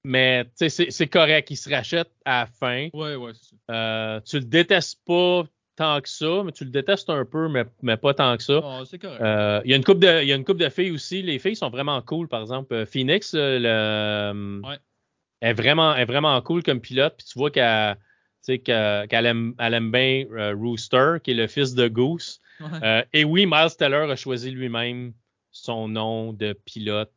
Mais 0.04 0.44
tu 0.44 0.50
sais, 0.56 0.68
c'est- 0.70 0.90
c'est 0.90 1.08
correct. 1.08 1.50
Il 1.50 1.56
se 1.56 1.68
rachète 1.68 2.10
à 2.24 2.40
la 2.40 2.46
fin. 2.46 2.88
Ouais, 2.94 3.16
ouais, 3.16 3.32
c'est 3.34 3.56
ça. 3.56 3.56
Euh, 3.74 4.20
tu 4.20 4.38
le 4.38 4.44
détestes 4.44 5.00
pas 5.04 5.44
tant 5.76 6.00
que 6.00 6.08
ça, 6.08 6.42
mais 6.44 6.52
tu 6.52 6.64
le 6.64 6.70
détestes 6.70 7.10
un 7.10 7.24
peu, 7.24 7.48
mais, 7.48 7.64
mais 7.82 7.96
pas 7.96 8.14
tant 8.14 8.36
que 8.36 8.42
ça. 8.42 8.60
C'est 8.86 8.98
correct. 8.98 9.20
Euh, 9.20 9.60
il 9.64 9.70
y 9.70 9.74
a 9.74 9.76
une 9.76 9.84
coupe 9.84 9.98
de, 9.98 10.22
il 10.22 10.28
y 10.28 10.32
a 10.32 10.36
une 10.36 10.44
couple 10.44 10.60
de 10.62 10.68
filles 10.70 10.90
aussi. 10.90 11.22
Les 11.22 11.38
filles 11.38 11.56
sont 11.56 11.70
vraiment 11.70 12.00
cool. 12.02 12.28
Par 12.28 12.40
exemple, 12.40 12.74
euh, 12.74 12.86
Phoenix, 12.86 13.32
euh, 13.34 14.32
le, 14.32 14.60
Ouais. 14.66 14.78
est 15.42 15.52
vraiment, 15.52 15.94
est 15.94 16.06
vraiment 16.06 16.40
cool 16.40 16.62
comme 16.62 16.80
pilote. 16.80 17.14
Puis 17.18 17.26
tu 17.26 17.38
vois 17.38 17.50
qu'elle, 17.50 17.96
aime, 19.26 19.54
elle 19.58 19.74
aime 19.74 19.90
bien 19.92 20.24
Rooster, 20.54 21.16
qui 21.22 21.32
est 21.32 21.34
le 21.34 21.46
fils 21.46 21.74
de 21.74 21.88
Goose. 21.88 22.40
Ouais. 22.60 22.66
Euh, 22.82 23.02
et 23.12 23.24
oui, 23.24 23.44
Miles 23.46 23.76
Teller 23.78 24.10
a 24.10 24.16
choisi 24.16 24.50
lui-même 24.50 25.12
son 25.50 25.88
nom 25.88 26.32
de 26.32 26.54
pilote 26.64 27.12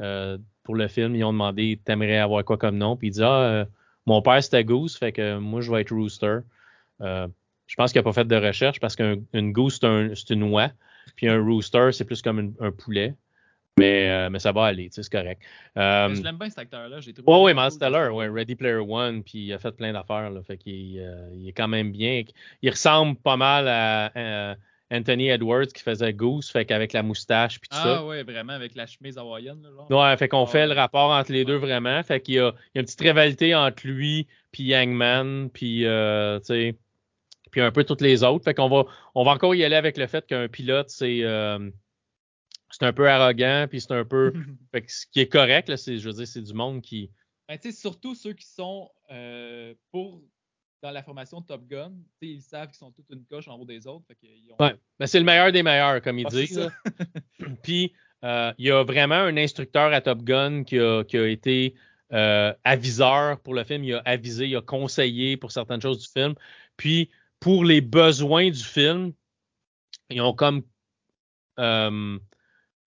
euh, 0.00 0.38
pour 0.64 0.74
le 0.74 0.88
film. 0.88 1.14
Ils 1.14 1.24
ont 1.24 1.32
demandé 1.32 1.80
T'aimerais 1.84 2.18
avoir 2.18 2.44
quoi 2.44 2.56
comme 2.56 2.78
nom? 2.78 2.96
Puis 2.96 3.08
il 3.08 3.12
dit 3.12 3.22
Ah, 3.22 3.66
mon 4.06 4.20
père 4.22 4.42
c'était 4.42 4.64
Goose, 4.64 4.96
fait 4.96 5.12
que 5.12 5.38
moi 5.38 5.60
je 5.60 5.70
vais 5.70 5.82
être 5.82 5.94
Rooster. 5.94 6.38
Euh, 7.00 7.28
je 7.72 7.76
pense 7.76 7.90
qu'il 7.90 8.00
n'a 8.00 8.02
pas 8.02 8.12
fait 8.12 8.26
de 8.26 8.36
recherche 8.36 8.80
parce 8.80 8.96
qu'une 8.96 9.52
goose, 9.52 9.78
c'est 9.80 9.86
un- 9.86 10.14
c'est 10.14 10.28
une 10.34 10.42
oie. 10.42 10.70
Puis 11.16 11.26
un 11.26 11.42
rooster, 11.42 11.88
c'est 11.92 12.04
plus 12.04 12.20
comme 12.20 12.38
une- 12.38 12.54
un 12.60 12.70
poulet. 12.70 13.14
Mais, 13.78 14.10
euh, 14.10 14.28
mais 14.28 14.38
ça 14.38 14.52
va 14.52 14.66
aller, 14.66 14.90
tu 14.90 14.96
sais, 14.96 15.02
c'est 15.04 15.10
correct. 15.10 15.40
Euh, 15.78 16.14
je 16.14 16.22
l'aime 16.22 16.36
bien 16.36 16.50
cet 16.50 16.58
acteur-là. 16.58 17.00
J'ai 17.00 17.14
trouvé 17.14 17.32
Ouais, 17.32 17.42
ouais, 17.44 17.52
vraiment 17.54 17.70
Miles 17.70 17.78
Teller, 17.78 18.08
ouais, 18.10 18.28
Ready 18.28 18.56
Player 18.56 18.74
One, 18.86 19.22
puis 19.22 19.38
il 19.46 19.52
a 19.54 19.58
fait 19.58 19.72
plein 19.74 19.94
d'affaires, 19.94 20.30
fait 20.46 20.58
qu'il 20.58 20.98
euh, 20.98 21.30
il 21.34 21.48
est 21.48 21.52
quand 21.52 21.68
même 21.68 21.90
bien. 21.92 22.22
Il 22.60 22.68
ressemble 22.68 23.16
pas 23.16 23.38
mal 23.38 23.66
à 23.68 24.56
Anthony 24.92 25.30
Edwards 25.30 25.68
qui 25.68 25.82
faisait 25.82 26.12
Goose, 26.12 26.50
fait 26.50 26.66
qu'avec 26.66 26.92
la 26.92 27.02
moustache 27.02 27.58
puis 27.58 27.70
tout 27.70 27.78
Ah 27.82 28.04
ouais, 28.04 28.22
vraiment, 28.24 28.52
avec 28.52 28.74
la 28.74 28.86
chemise 28.86 29.16
hawaïenne. 29.16 29.62
Genre. 29.74 29.86
ça. 29.88 29.96
Ouais, 30.10 30.16
fait 30.18 30.28
qu'on 30.28 30.44
Ah 30.44 30.46
fait 30.46 30.66
le 30.66 30.74
rapport 30.74 31.10
entre 31.10 31.32
les 31.32 31.46
deux 31.46 31.56
vraiment, 31.56 32.02
fait 32.02 32.20
qu'il 32.20 32.34
y 32.34 32.38
a, 32.40 32.50
il 32.50 32.72
y 32.74 32.78
a 32.78 32.80
une 32.80 32.84
petite 32.84 33.00
rivalité 33.00 33.54
entre 33.54 33.86
lui 33.86 34.26
puis 34.52 34.64
Yangman, 34.64 35.48
puis 35.48 35.86
euh, 35.86 36.38
tu 36.40 36.44
sais, 36.44 36.76
puis 37.52 37.60
un 37.60 37.70
peu 37.70 37.84
toutes 37.84 38.00
les 38.00 38.24
autres. 38.24 38.44
Fait 38.44 38.54
qu'on 38.54 38.68
va, 38.68 38.86
on 39.14 39.22
va 39.22 39.30
encore 39.30 39.54
y 39.54 39.62
aller 39.62 39.76
avec 39.76 39.96
le 39.96 40.08
fait 40.08 40.26
qu'un 40.26 40.48
pilote 40.48 40.90
c'est 40.90 41.22
euh, 41.22 41.70
c'est 42.70 42.84
un 42.84 42.92
peu 42.92 43.08
arrogant, 43.08 43.66
puis 43.68 43.80
c'est 43.80 43.92
un 43.92 44.04
peu, 44.04 44.32
fait 44.72 44.82
que 44.82 44.90
ce 44.90 45.06
qui 45.06 45.20
est 45.20 45.28
correct 45.28 45.68
là, 45.68 45.76
c'est, 45.76 45.98
je 45.98 46.08
veux 46.08 46.14
dire, 46.14 46.26
c'est 46.26 46.42
du 46.42 46.54
monde 46.54 46.82
qui 46.82 47.12
Ben, 47.48 47.56
tu 47.58 47.70
sais, 47.70 47.78
surtout 47.78 48.16
ceux 48.16 48.32
qui 48.32 48.46
sont 48.46 48.90
euh, 49.12 49.74
pour 49.92 50.22
dans 50.82 50.90
la 50.90 51.02
formation 51.02 51.40
Top 51.40 51.64
Gun, 51.68 51.92
ils 52.20 52.42
savent 52.42 52.66
qu'ils 52.66 52.76
sont 52.76 52.90
toute 52.90 53.08
une 53.10 53.24
coche 53.24 53.46
en 53.46 53.54
haut 53.54 53.64
des 53.64 53.86
autres. 53.86 54.04
Fait 54.08 54.18
ont... 54.50 54.64
Ouais, 54.64 54.74
ben 54.98 55.06
c'est 55.06 55.20
le 55.20 55.24
meilleur 55.24 55.52
des 55.52 55.62
meilleurs, 55.62 56.02
comme 56.02 56.18
ils 56.18 56.26
disent. 56.26 56.54
ça. 56.54 56.60
là. 56.60 57.06
Puis, 57.62 57.94
euh, 58.24 58.52
il 58.58 58.66
y 58.66 58.70
a 58.70 58.82
vraiment 58.82 59.14
un 59.14 59.36
instructeur 59.36 59.92
à 59.92 60.00
Top 60.00 60.22
Gun 60.22 60.64
qui 60.64 60.78
a, 60.78 61.04
qui 61.04 61.16
a 61.16 61.26
été 61.28 61.74
euh, 62.12 62.52
aviseur 62.64 63.40
pour 63.40 63.54
le 63.54 63.64
film. 63.64 63.84
Il 63.84 63.94
a 63.94 64.02
avisé, 64.04 64.48
il 64.48 64.56
a 64.56 64.60
conseillé 64.60 65.36
pour 65.36 65.52
certaines 65.52 65.80
choses 65.80 66.00
du 66.00 66.08
film. 66.08 66.34
Puis, 66.76 67.10
pour 67.42 67.64
les 67.64 67.80
besoins 67.80 68.50
du 68.50 68.62
film, 68.62 69.12
ils 70.10 70.22
ont 70.22 70.32
comme, 70.32 70.62
euh, 71.58 72.16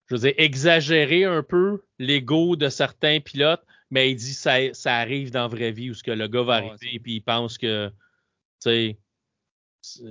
je 0.07 0.15
veux 0.15 0.21
dire, 0.21 0.33
exagéré 0.37 1.25
un 1.25 1.43
peu 1.43 1.83
l'ego 1.99 2.55
de 2.55 2.69
certains 2.69 3.19
pilotes, 3.19 3.63
mais 3.91 4.09
il 4.09 4.15
dit 4.15 4.33
ça, 4.33 4.73
ça 4.73 4.95
arrive 4.95 5.29
dans 5.29 5.41
la 5.41 5.47
vraie 5.49 5.73
vie 5.73 5.91
où 5.91 5.93
ce 5.93 6.03
que 6.03 6.11
le 6.11 6.29
gars 6.29 6.43
va 6.43 6.59
ouais, 6.61 6.67
arriver 6.69 6.93
ça. 6.93 6.99
puis 7.03 7.15
il 7.15 7.21
pense 7.21 7.57
que, 7.57 7.89
tu 7.89 7.95
sais, 8.59 8.97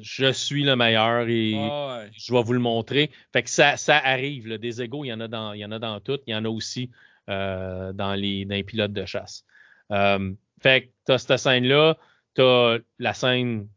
je 0.03 0.31
suis 0.31 0.63
le 0.63 0.77
meilleur 0.77 1.27
et 1.27 1.55
ouais. 1.55 2.11
je 2.13 2.33
vais 2.33 2.43
vous 2.43 2.53
le 2.53 2.61
montrer. 2.61 3.11
Fait 3.33 3.43
que 3.43 3.51
ça, 3.51 3.79
ça 3.79 3.97
arrive. 3.97 4.47
là. 4.47 4.59
Des 4.59 4.83
égaux, 4.83 5.05
il 5.05 5.09
y 5.09 5.13
en 5.13 5.21
a 5.21 5.27
dans, 5.27 5.55
il 5.55 5.61
y 5.61 5.65
en 5.65 5.73
a 5.73 5.79
dans 5.79 5.99
tout. 6.01 6.21
Il 6.27 6.33
y 6.33 6.35
en 6.37 6.45
a 6.45 6.49
aussi 6.49 6.91
euh, 7.31 7.95
dans, 7.95 8.15
les, 8.15 8.45
dans 8.45 8.55
les 8.55 8.63
pilotes 8.63 8.93
de 8.93 9.07
chasse. 9.07 9.45
Euh, 9.91 10.33
fait 10.63 10.83
que 10.83 10.89
tu 11.07 11.13
as 11.13 11.19
cette 11.19 11.39
scène-là, 11.39 11.97
tu 12.35 12.43
as 12.43 12.79
la 12.99 13.15
scène. 13.15 13.69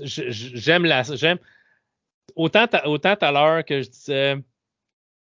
J'aime 0.00 0.84
la. 0.84 1.02
J'aime. 1.02 1.38
Autant, 2.34 2.66
ta- 2.66 2.86
autant 2.88 3.14
à 3.14 3.32
l'heure 3.32 3.64
que 3.64 3.80
je 3.82 3.88
disais 3.88 4.36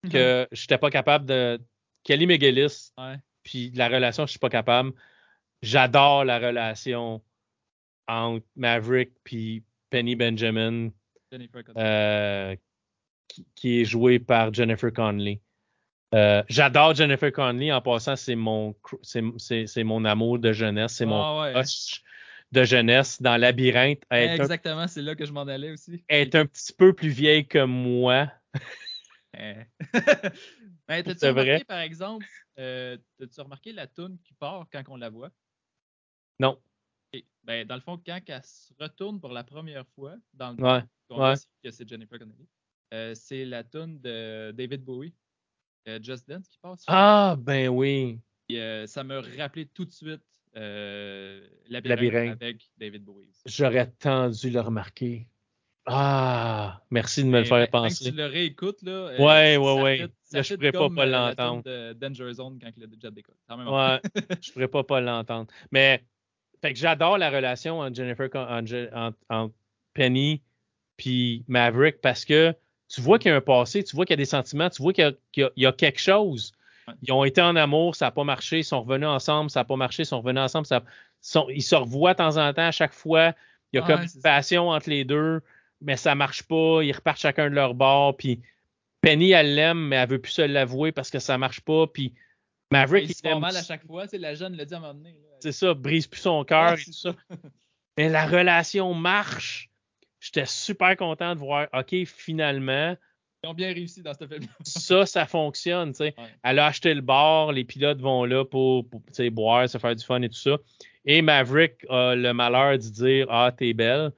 que 0.09 0.47
je 0.51 0.61
n'étais 0.61 0.77
pas 0.77 0.89
capable 0.89 1.25
de. 1.25 1.59
Kelly 2.03 2.27
McGillis, 2.27 2.91
Ouais. 2.97 3.15
puis 3.43 3.71
la 3.75 3.87
relation, 3.87 4.25
je 4.25 4.31
suis 4.31 4.39
pas 4.39 4.49
capable. 4.49 4.91
J'adore 5.61 6.25
la 6.25 6.37
relation 6.39 7.21
entre 8.09 8.45
Maverick 8.57 9.11
puis 9.23 9.63
Penny 9.89 10.15
Benjamin 10.17 10.89
euh, 11.77 12.55
qui, 13.29 13.45
qui 13.55 13.79
est 13.81 13.85
joué 13.85 14.19
par 14.19 14.53
Jennifer 14.53 14.91
Connelly. 14.91 15.39
Euh, 16.13 16.43
J'adore 16.49 16.93
Jennifer 16.95 17.31
Connelly. 17.31 17.71
En 17.71 17.81
passant, 17.81 18.17
c'est 18.17 18.35
mon, 18.35 18.75
c'est, 19.01 19.83
mon 19.85 20.03
amour 20.03 20.39
de 20.39 20.51
jeunesse. 20.51 20.93
C'est 20.95 21.05
mon 21.05 21.21
Ah 21.23 21.41
ouais. 21.43 21.53
crush 21.53 22.03
de 22.53 22.63
jeunesse 22.63 23.21
dans 23.21 23.35
Labyrinthe. 23.37 24.03
Est, 24.11 24.29
un, 24.29 24.35
Exactement, 24.35 24.87
c'est 24.87 25.01
là 25.01 25.15
que 25.15 25.25
je 25.25 25.33
m'en 25.33 25.41
allais 25.41 25.71
aussi. 25.71 26.03
est 26.07 26.35
un 26.35 26.45
petit 26.45 26.71
peu 26.73 26.93
plus 26.93 27.09
vieille 27.09 27.47
que 27.47 27.63
moi. 27.65 28.31
Eh. 29.35 29.55
ben, 30.87 31.01
t'as-tu 31.03 31.17
C'est 31.17 31.29
remarqué, 31.29 31.49
vrai. 31.55 31.63
par 31.63 31.79
exemple, 31.79 32.27
euh, 32.59 32.95
t'as-tu 33.17 33.41
remarqué 33.41 33.73
la 33.73 33.87
toune 33.87 34.19
qui 34.23 34.31
part 34.35 34.67
quand 34.71 34.83
on 34.89 34.95
la 34.95 35.09
voit? 35.09 35.31
Non. 36.39 36.61
Et, 37.13 37.25
ben, 37.43 37.65
dans 37.65 37.73
le 37.73 37.81
fond, 37.81 37.99
quand 38.05 38.19
elle 38.27 38.43
se 38.43 38.71
retourne 38.79 39.19
pour 39.19 39.31
la 39.31 39.43
première 39.43 39.87
fois, 39.95 40.15
dans 40.35 40.51
le 40.51 40.63
Ouais. 40.63 40.83
on 41.09 41.15
ouais. 41.15 41.33
voit 41.33 41.35
que 41.63 41.71
c'est 41.71 41.89
Jennifer 41.89 42.19
Connelly, 42.19 42.47
euh, 42.93 43.15
c'est 43.15 43.43
la 43.45 43.63
toune 43.63 43.99
de 44.01 44.51
David 44.55 44.83
Bowie, 44.83 45.15
euh, 45.87 45.97
Just 45.99 46.29
Dance, 46.29 46.47
qui 46.47 46.59
passe. 46.59 46.83
Ah, 46.85 47.35
ben 47.39 47.69
oui. 47.69 48.19
Et, 48.49 48.59
euh, 48.61 48.85
ça 48.85 49.03
me 49.03 49.17
rappelait 49.39 49.65
tout 49.65 49.85
de 49.85 49.91
suite 49.91 50.21
euh, 50.55 51.41
Labyrinthe. 51.69 51.99
Labyrinthe 52.03 52.41
avec 52.43 52.57
David 52.77 53.03
Bowie. 53.03 53.29
J'aurais 53.45 53.87
tant 53.99 54.29
dû 54.29 54.49
le 54.49 54.59
remarquer. 54.61 55.27
Ah, 55.85 56.81
merci 56.91 57.23
de 57.23 57.27
me 57.29 57.39
le 57.39 57.45
faire 57.45 57.69
quand 57.69 57.83
penser. 57.83 58.05
tu 58.09 58.15
le 58.15 58.25
réécoutes, 58.25 58.81
là, 58.83 58.91
euh, 58.91 59.17
Ouais, 59.17 59.57
ouais, 59.57 59.75
ça 59.77 59.83
ouais. 59.83 59.97
fait- 59.97 60.11
Là, 60.37 60.41
je 60.41 60.55
pourrais 60.55 60.71
pas 60.71 60.89
pas 60.89 61.01
euh, 61.03 61.05
la 61.05 61.27
l'entendre. 61.29 61.63
de 61.63 61.93
Danger 61.93 62.33
Zone 62.33 62.57
quand 62.61 62.71
le 62.77 62.87
jet 63.01 63.11
décolle. 63.11 63.35
C'est 63.45 63.51
la 63.51 63.57
même 63.57 63.67
Ouais, 63.67 63.99
je 64.41 64.51
pourrais 64.53 64.67
pas 64.69 64.83
pas 64.85 65.01
l'entendre. 65.01 65.51
Mais 65.71 66.03
fait 66.61 66.71
que 66.73 66.79
j'adore 66.79 67.17
la 67.17 67.29
relation 67.29 67.79
entre 67.81 67.95
Jennifer 67.95 68.29
entre, 68.33 68.65
Je- 68.67 68.93
entre- 68.95 69.17
entre 69.29 69.53
Penny 69.93 70.41
puis 70.95 71.43
Maverick 71.49 71.99
parce 72.01 72.23
que 72.23 72.55
tu 72.87 73.01
vois 73.01 73.19
qu'il 73.19 73.29
y 73.29 73.33
a 73.33 73.37
un 73.37 73.41
passé, 73.41 73.83
tu 73.83 73.95
vois 73.95 74.05
qu'il 74.05 74.13
y 74.13 74.15
a 74.15 74.17
des 74.17 74.25
sentiments, 74.25 74.69
tu 74.69 74.81
vois 74.81 74.93
qu'il 74.93 75.15
y 75.57 75.65
a 75.65 75.71
quelque 75.73 75.99
chose. 75.99 76.53
Ils 77.01 77.11
ont 77.11 77.23
été 77.23 77.41
en 77.41 77.55
amour, 77.55 77.95
ça 77.95 78.05
n'a 78.05 78.11
pas 78.11 78.23
marché, 78.23 78.59
ils 78.59 78.63
sont 78.63 78.81
revenus 78.83 79.07
ensemble, 79.07 79.49
ça 79.49 79.61
n'a 79.61 79.65
pas 79.65 79.75
marché, 79.75 80.03
ils 80.03 80.05
sont 80.05 80.21
revenus 80.21 80.41
ensemble, 80.41 80.65
ça, 80.65 80.83
sont- 81.21 81.47
ils 81.49 81.61
se 81.63 81.75
revoient 81.75 82.13
de 82.13 82.17
temps 82.17 82.37
en 82.37 82.53
temps 82.53 82.67
à 82.67 82.71
chaque 82.71 82.93
fois. 82.93 83.33
Il 83.71 83.77
y 83.77 83.79
a 83.79 83.83
comme 83.87 84.07
c'est 84.07 84.15
une 84.17 84.21
passion 84.21 84.69
entre 84.69 84.89
les 84.89 85.03
deux, 85.05 85.41
mais 85.81 85.97
ça 85.97 86.15
marche 86.15 86.43
pas, 86.43 86.81
ils 86.83 86.91
repartent 86.91 87.19
chacun 87.19 87.49
de 87.49 87.55
leur 87.55 87.73
bord, 87.73 88.15
puis 88.17 88.41
Penny, 89.01 89.31
elle 89.31 89.55
l'aime, 89.55 89.87
mais 89.87 89.97
elle 89.97 90.09
veut 90.09 90.19
plus 90.19 90.31
se 90.31 90.41
l'avouer 90.41 90.91
parce 90.91 91.09
que 91.09 91.19
ça 91.19 91.37
marche 91.37 91.61
pas, 91.61 91.87
puis 91.87 92.13
Maverick, 92.71 93.09
Il 93.09 93.13
se 93.13 93.27
mal 93.37 93.55
à 93.55 93.61
chaque 93.61 93.85
fois. 93.85 94.07
Sais, 94.07 94.17
la 94.17 94.33
jeune 94.33 94.55
l'a 94.55 94.65
dit 94.65 94.73
à 94.73 94.77
un 94.77 94.79
moment 94.79 94.93
donné. 94.93 95.15
c'est 95.39 95.51
ça, 95.51 95.73
brise 95.73 96.07
plus 96.07 96.21
son 96.21 96.43
cœur 96.43 96.71
Ouais, 96.71 96.77
c'est 96.77 96.93
ça. 96.93 97.13
Mais 97.97 98.09
la 98.09 98.25
relation 98.25 98.93
marche. 98.93 99.69
J'étais 100.19 100.45
super 100.45 100.95
content 100.95 101.35
de 101.35 101.39
voir, 101.39 101.67
OK, 101.73 101.93
finalement, 102.05 102.95
Ils 103.43 103.49
ont 103.49 103.53
bien 103.53 103.73
réussi 103.73 104.01
dans 104.01 104.13
ce 104.13 104.25
film. 104.25 104.45
ça, 104.63 105.05
ça 105.05 105.25
fonctionne. 105.25 105.91
tu 105.91 105.97
sais. 105.97 106.15
Ouais. 106.17 106.29
Elle 106.43 106.59
a 106.59 106.67
acheté 106.67 106.93
le 106.93 107.01
bar, 107.01 107.51
les 107.51 107.65
pilotes 107.65 107.99
vont 107.99 108.23
là 108.23 108.45
pour, 108.45 108.85
boire, 109.31 109.67
se 109.67 109.77
faire 109.77 109.95
du 109.95 110.03
fun 110.03 110.21
et 110.21 110.29
tout 110.29 110.35
ça. 110.35 110.57
Et 111.05 111.21
Maverick 111.21 111.85
a 111.89 112.15
le 112.15 112.33
malheur 112.33 112.77
de 112.77 112.83
dire 112.83 113.27
Ah, 113.29 113.51
t'es 113.55 113.73
belle. 113.73 114.11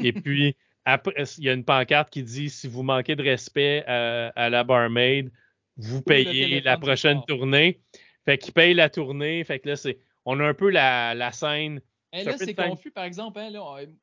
Et 0.00 0.12
puis, 0.12 0.56
après, 0.84 1.14
il 1.38 1.44
y 1.44 1.48
a 1.50 1.52
une 1.52 1.64
pancarte 1.64 2.10
qui 2.10 2.24
dit 2.24 2.50
Si 2.50 2.66
vous 2.66 2.82
manquez 2.82 3.14
de 3.14 3.22
respect 3.22 3.84
à, 3.86 4.30
à 4.34 4.50
la 4.50 4.64
barmaid, 4.64 5.30
vous 5.76 6.02
payez 6.02 6.60
la 6.60 6.76
prochaine 6.76 7.22
tournée. 7.28 7.78
Fait 8.24 8.38
qu'il 8.38 8.54
paye 8.54 8.74
la 8.74 8.90
tournée. 8.90 9.44
Fait 9.44 9.60
que 9.60 9.68
là, 9.68 9.76
c'est. 9.76 9.98
On 10.24 10.40
a 10.40 10.44
un 10.44 10.54
peu 10.54 10.70
la, 10.70 11.14
la 11.14 11.30
scène. 11.30 11.80
Eh, 12.12 12.24
là, 12.24 12.36
c'est 12.38 12.54
confus, 12.54 12.90
par 12.90 13.04
exemple. 13.04 13.38
hein, 13.38 13.50
là, 13.50 13.60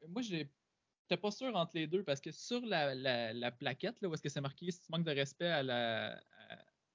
moi, 0.07 0.21
j'ai. 0.21 0.47
J'étais 1.11 1.21
pas 1.21 1.31
sûr 1.31 1.53
entre 1.57 1.71
les 1.75 1.87
deux 1.87 2.03
parce 2.03 2.21
que 2.21 2.31
sur 2.31 2.65
la, 2.65 2.95
la, 2.95 3.33
la 3.33 3.51
plaquette, 3.51 3.99
là, 4.01 4.07
où 4.07 4.13
est-ce 4.13 4.21
que 4.21 4.29
c'est 4.29 4.39
marqué 4.39 4.71
si 4.71 4.79
tu 4.81 4.87
manques 4.93 5.03
de 5.05 5.11
respect 5.11 5.47
à 5.49 5.61
la, 5.61 6.13
à, 6.13 6.17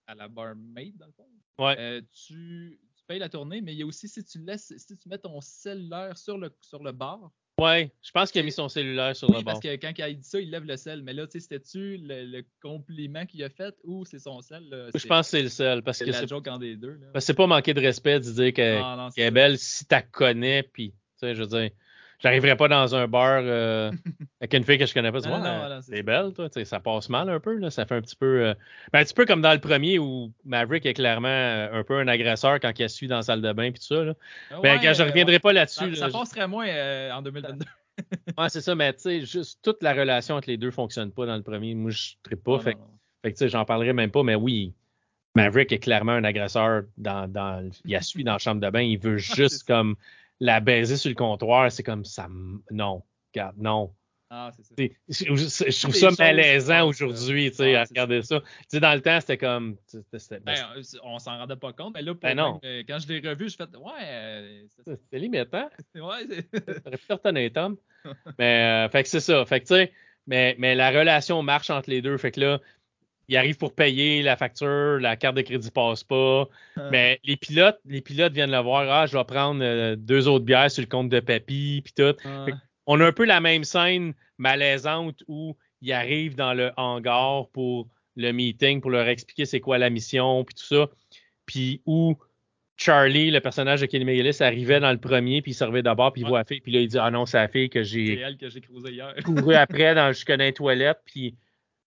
à 0.07 0.15
la 0.15 0.27
barmaid, 0.27 0.97
dans 0.97 1.05
le 1.05 1.13
fond, 1.13 1.29
Ouais. 1.59 1.77
euh, 1.79 2.01
tu, 2.27 2.81
tu 2.97 3.05
payes 3.07 3.19
la 3.19 3.29
tournée, 3.29 3.61
mais 3.61 3.75
il 3.75 3.79
y 3.79 3.83
a 3.83 3.87
aussi 3.87 4.09
si 4.09 4.25
tu 4.25 4.39
laisses, 4.39 4.73
si 4.79 4.97
tu 4.97 5.07
mets 5.11 5.19
ton 5.19 5.39
cellulaire 5.43 6.17
sur 6.17 6.39
le, 6.39 6.51
sur 6.63 6.83
le 6.83 6.93
bar. 6.93 7.31
Ouais, 7.61 7.93
je 8.03 8.11
pense 8.11 8.31
qu'il 8.33 8.41
a 8.41 8.45
mis 8.45 8.53
son 8.53 8.71
cellulaire 8.71 9.15
sur 9.15 9.29
Oui, 9.29 9.37
le 9.39 9.45
parce 9.45 9.61
bord. 9.61 9.71
que 9.71 9.77
quand 9.77 9.93
il 9.99 10.03
a 10.03 10.11
dit 10.15 10.23
ça, 10.23 10.41
il 10.41 10.51
lève 10.51 10.65
le 10.65 10.79
sel. 10.79 11.03
Mais 11.03 11.13
là, 11.13 11.27
tu 11.27 11.33
sais, 11.33 11.41
c'était-tu 11.41 11.99
le, 11.99 12.25
le 12.25 12.47
compliment 12.63 13.27
qu'il 13.27 13.45
a 13.45 13.51
fait 13.51 13.75
ou 13.85 14.07
c'est 14.07 14.19
son 14.19 14.41
sel? 14.41 14.67
Là? 14.71 14.89
Je 14.95 15.07
pense 15.07 15.27
que 15.27 15.31
c'est 15.37 15.43
le 15.43 15.49
seul. 15.51 15.83
Parce 15.83 15.99
que 15.99 16.11
c'est 16.11 16.27
joke 16.27 16.49
en 16.49 16.57
des 16.59 16.77
deux. 16.77 16.95
Là. 16.95 17.09
parce 17.13 17.25
que 17.25 17.27
c'est 17.27 17.35
pas 17.35 17.47
manquer 17.47 17.75
de 17.75 17.81
respect 17.83 18.21
de 18.21 18.31
dire 18.33 18.55
qu'elle 18.55 18.83
est 19.15 19.31
belle 19.31 19.59
si 19.59 19.85
tu 19.87 19.95
la 19.95 20.01
connais. 20.01 20.63
Puis, 20.63 20.93
tu 20.93 20.97
sais, 21.19 21.35
je 21.35 21.43
veux 21.43 21.49
dire, 21.49 21.71
j'arriverais 22.19 22.57
pas 22.57 22.69
dans 22.69 22.95
un 22.95 23.07
bar 23.09 23.41
euh, 23.43 23.91
avec 24.41 24.55
une 24.55 24.65
fille 24.65 24.79
que 24.79 24.87
je 24.87 24.95
connais 24.95 25.13
pas. 25.13 25.21
non, 25.21 25.35
euh, 25.35 25.59
voilà, 25.59 25.83
c'est 25.83 26.03
belle, 26.03 26.33
toi. 26.35 26.49
Ça 26.65 26.81
passe 26.81 27.09
mal 27.09 27.29
un 27.29 27.41
peu. 27.41 27.57
Là. 27.57 27.71
Ça 27.71 27.87
fait 27.87 27.95
un 27.95 28.01
petit 28.01 28.17
peu. 28.17 28.43
euh, 28.43 28.55
ben, 28.93 29.01
un 29.01 29.05
petit 29.05 29.15
peu 29.15 29.25
comme 29.27 29.41
dans 29.43 29.53
le 29.53 29.61
premier 29.61 29.99
où 29.99 30.33
Maverick 30.45 30.87
est 30.87 30.95
clairement 30.95 31.29
euh, 31.29 31.81
un 31.81 31.85
peu 31.85 31.99
un 31.99 32.09
agresseur 32.09 32.61
quand 32.61 32.73
il 32.79 32.85
a 32.85 32.89
suivi 32.89 33.09
dans 33.11 33.17
la 33.17 33.23
salle 33.23 33.43
de 33.43 33.53
bain. 33.53 33.71
Puis 33.71 33.81
tout 33.81 33.95
ça. 33.95 34.05
Là. 34.05 34.15
Ah 34.51 34.61
Ben, 34.63 34.79
ouais, 34.81 34.95
je 34.95 35.03
reviendrai 35.03 35.35
ouais. 35.35 35.41
pas 35.41 35.53
là-dessus. 35.53 35.95
ça 35.97 36.07
là. 36.07 36.13
passerait 36.13 36.49
moins 36.49 36.69
euh, 36.69 37.11
en 37.13 37.23
2022. 37.23 37.65
Ouais, 38.37 38.51
c'est 38.51 38.61
ça, 38.61 38.75
mais 38.75 38.93
tu 38.93 39.01
sais, 39.01 39.21
juste 39.23 39.61
toute 39.63 39.83
la 39.83 39.95
relation 39.95 40.35
entre 40.35 40.51
les 40.51 40.59
deux 40.59 40.71
fonctionne 40.71 41.11
pas 41.11 41.25
dans 41.25 41.35
le 41.37 41.43
premier. 41.43 41.75
Moi, 41.75 41.91
je 41.91 42.13
ne 42.31 42.37
pas. 42.37 42.59
Fait. 42.59 42.77
Fait 43.23 43.33
que, 43.33 43.49
j'en 43.49 43.65
parlerai 43.65 43.95
même 43.95 44.11
pas, 44.11 44.23
mais 44.23 44.35
oui, 44.35 44.75
Maverick 45.35 45.73
est 45.73 45.79
clairement 45.79 46.13
un 46.13 46.25
agresseur 46.25 46.83
dans, 46.99 47.27
dans 47.27 47.71
il 47.87 47.97
a 47.97 48.03
suivi 48.03 48.23
dans 48.23 48.33
la 48.35 48.39
chambre 48.39 48.61
de 48.61 48.69
bain, 48.69 48.83
il 48.83 48.99
veut 48.99 49.17
juste 49.37 49.67
comme 49.67 49.97
la 50.41 50.61
baiser 50.61 50.97
sur 50.97 51.09
le 51.09 51.15
comptoir, 51.15 51.71
c'est 51.73 51.83
comme 51.83 52.05
ça, 52.05 52.29
non, 52.71 53.03
regarde, 53.35 53.57
non. 53.59 53.93
Ah, 54.29 54.51
c'est 54.57 54.65
ça. 54.65 54.75
Je, 55.09 55.37
je- 55.37 55.71
je 55.71 55.83
trouve 55.83 55.95
ça 55.95 56.11
malaisant 56.19 56.89
aujourd'hui, 56.89 57.49
tu 57.51 57.59
sais, 57.59 57.77
à 57.77 57.85
regarder 57.85 58.23
ça. 58.23 58.41
Tu 58.41 58.47
sais, 58.69 58.81
dans 58.81 58.93
le 58.95 59.01
temps, 59.01 59.21
c'était 59.21 59.39
comme, 59.39 59.77
c'était- 59.87 60.19
c'était 60.19 60.41
ben, 60.41 60.55
Ben, 60.75 60.83
on 61.05 61.19
s'en 61.21 61.39
rendait 61.39 61.55
pas 61.55 61.73
compte, 61.73 61.95
mais 61.95 62.03
là, 62.03 62.13
Ben 62.15 62.35
non. 62.37 62.59
même, 62.61 62.85
quand 62.89 62.99
je 62.99 63.07
l'ai 63.07 63.21
revu, 63.29 63.49
je 63.49 63.55
fait 63.55 63.69
Ouais, 63.77 63.93
euh, 64.03 64.65
c'est- 64.85 64.91
hein? 65.55 65.71
ouais, 65.95 66.27
c'est- 66.29 67.53
Tom. 67.55 67.77
Mais, 68.39 68.87
euh, 68.87 68.89
fait 68.89 69.05
que 69.05 69.09
c'est 69.09 69.21
ça. 69.21 69.45
Fait 69.47 69.61
que, 69.61 69.67
tu 69.67 69.75
sais, 69.75 69.93
mais, 70.27 70.57
mais 70.59 70.75
la 70.75 70.91
relation 70.91 71.41
marche 71.43 71.71
entre 71.71 71.89
les 71.91 72.03
deux. 72.03 72.19
Fait 72.19 72.33
que 72.33 72.41
là, 72.41 72.61
il 73.29 73.37
arrive 73.37 73.57
pour 73.57 73.75
payer 73.75 74.23
la 74.23 74.37
facture, 74.37 74.99
la 75.01 75.17
carte 75.17 75.37
de 75.37 75.43
crédit 75.43 75.71
passe 75.71 76.05
pas. 76.05 76.49
Mais 76.91 77.19
les 77.25 77.37
pilotes, 77.37 77.79
les 77.85 78.01
pilotes 78.01 78.33
viennent 78.33 78.51
le 78.53 78.59
voir. 78.59 78.89
Ah, 78.91 79.07
je 79.07 79.17
vais 79.17 79.25
prendre 79.25 79.63
euh, 79.65 79.97
deux 79.97 80.29
autres 80.29 80.45
bières 80.45 80.71
sur 80.71 80.83
le 80.83 80.87
compte 80.89 81.09
de 81.09 81.21
papy, 81.21 81.83
puis 81.85 81.93
tout. 81.93 82.15
Ouais. 82.25 82.53
On 82.87 83.01
a 83.01 83.07
un 83.07 83.13
peu 83.13 83.25
la 83.25 83.41
même 83.41 83.65
scène 83.65 84.15
malaisante 84.39 85.23
où 85.27 85.57
il 85.83 85.93
arrive 85.93 86.37
dans 86.37 86.55
le 86.55 86.71
hangar 86.77 87.49
pour 87.53 87.89
le 88.15 88.31
meeting, 88.33 88.81
pour 88.81 88.91
leur 88.91 89.09
expliquer 89.09 89.45
c'est 89.45 89.61
quoi 89.61 89.77
la 89.79 89.91
mission, 89.91 90.45
puis 90.45 90.55
tout 90.55 90.65
ça. 90.65 90.89
Puis 91.47 91.83
où 91.85 92.17
Charlie, 92.79 93.31
le 93.31 93.41
personnage 93.41 93.81
de 93.81 93.87
Kelly 93.87 94.05
McGillis, 94.05 94.37
arrivait 94.43 94.81
dans 94.81 94.93
le 94.93 94.99
premier, 94.99 95.41
puis 95.43 95.53
il 95.53 95.55
servait 95.55 95.83
d'abord, 95.83 96.13
puis 96.13 96.23
il 96.23 96.25
Ouais. 96.25 96.31
voit 96.31 96.39
la 96.41 96.45
fille, 96.45 96.61
puis 96.61 96.73
là, 96.73 96.81
il 96.81 96.89
dit 96.89 96.99
Ah 96.99 97.11
non, 97.11 97.25
c'est 97.27 97.39
la 97.39 97.49
fille 97.49 97.71
que 97.71 97.83
c'est 97.83 97.89
j'ai 98.07 98.19
elle 98.21 98.37
que 98.37 98.49
j'ai 98.51 98.61
cruisé 98.61 98.91
hier. 98.93 99.15
couru 99.25 99.55
après 99.55 99.95
dans, 99.95 100.13
jusque 100.13 100.29
dans 100.31 100.39
les 100.45 100.53
toilettes, 100.53 101.01
puis 101.07 101.35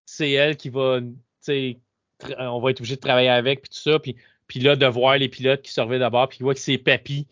c'est 0.06 0.32
elle 0.32 0.57
qui 0.57 0.70
va, 0.70 0.99
on 1.48 2.60
va 2.60 2.72
être 2.72 2.80
obligé 2.80 2.95
de 2.95 3.02
travailler 3.02 3.30
avec, 3.30 3.61
puis 3.61 3.70
tout 3.70 3.78
ça. 3.80 3.99
Puis, 3.99 4.16
puis 4.48 4.60
là, 4.60 4.76
de 4.76 4.86
voir 4.86 5.18
les 5.18 5.30
pilotes 5.30 5.61
qui 5.61 5.72
servaient 5.72 5.99
d'abord, 5.99 6.28
puis 6.30 6.40
il 6.40 6.44
voit 6.44 6.53
que 6.53 6.60
c'est 6.60 6.78
Papy 6.78 7.28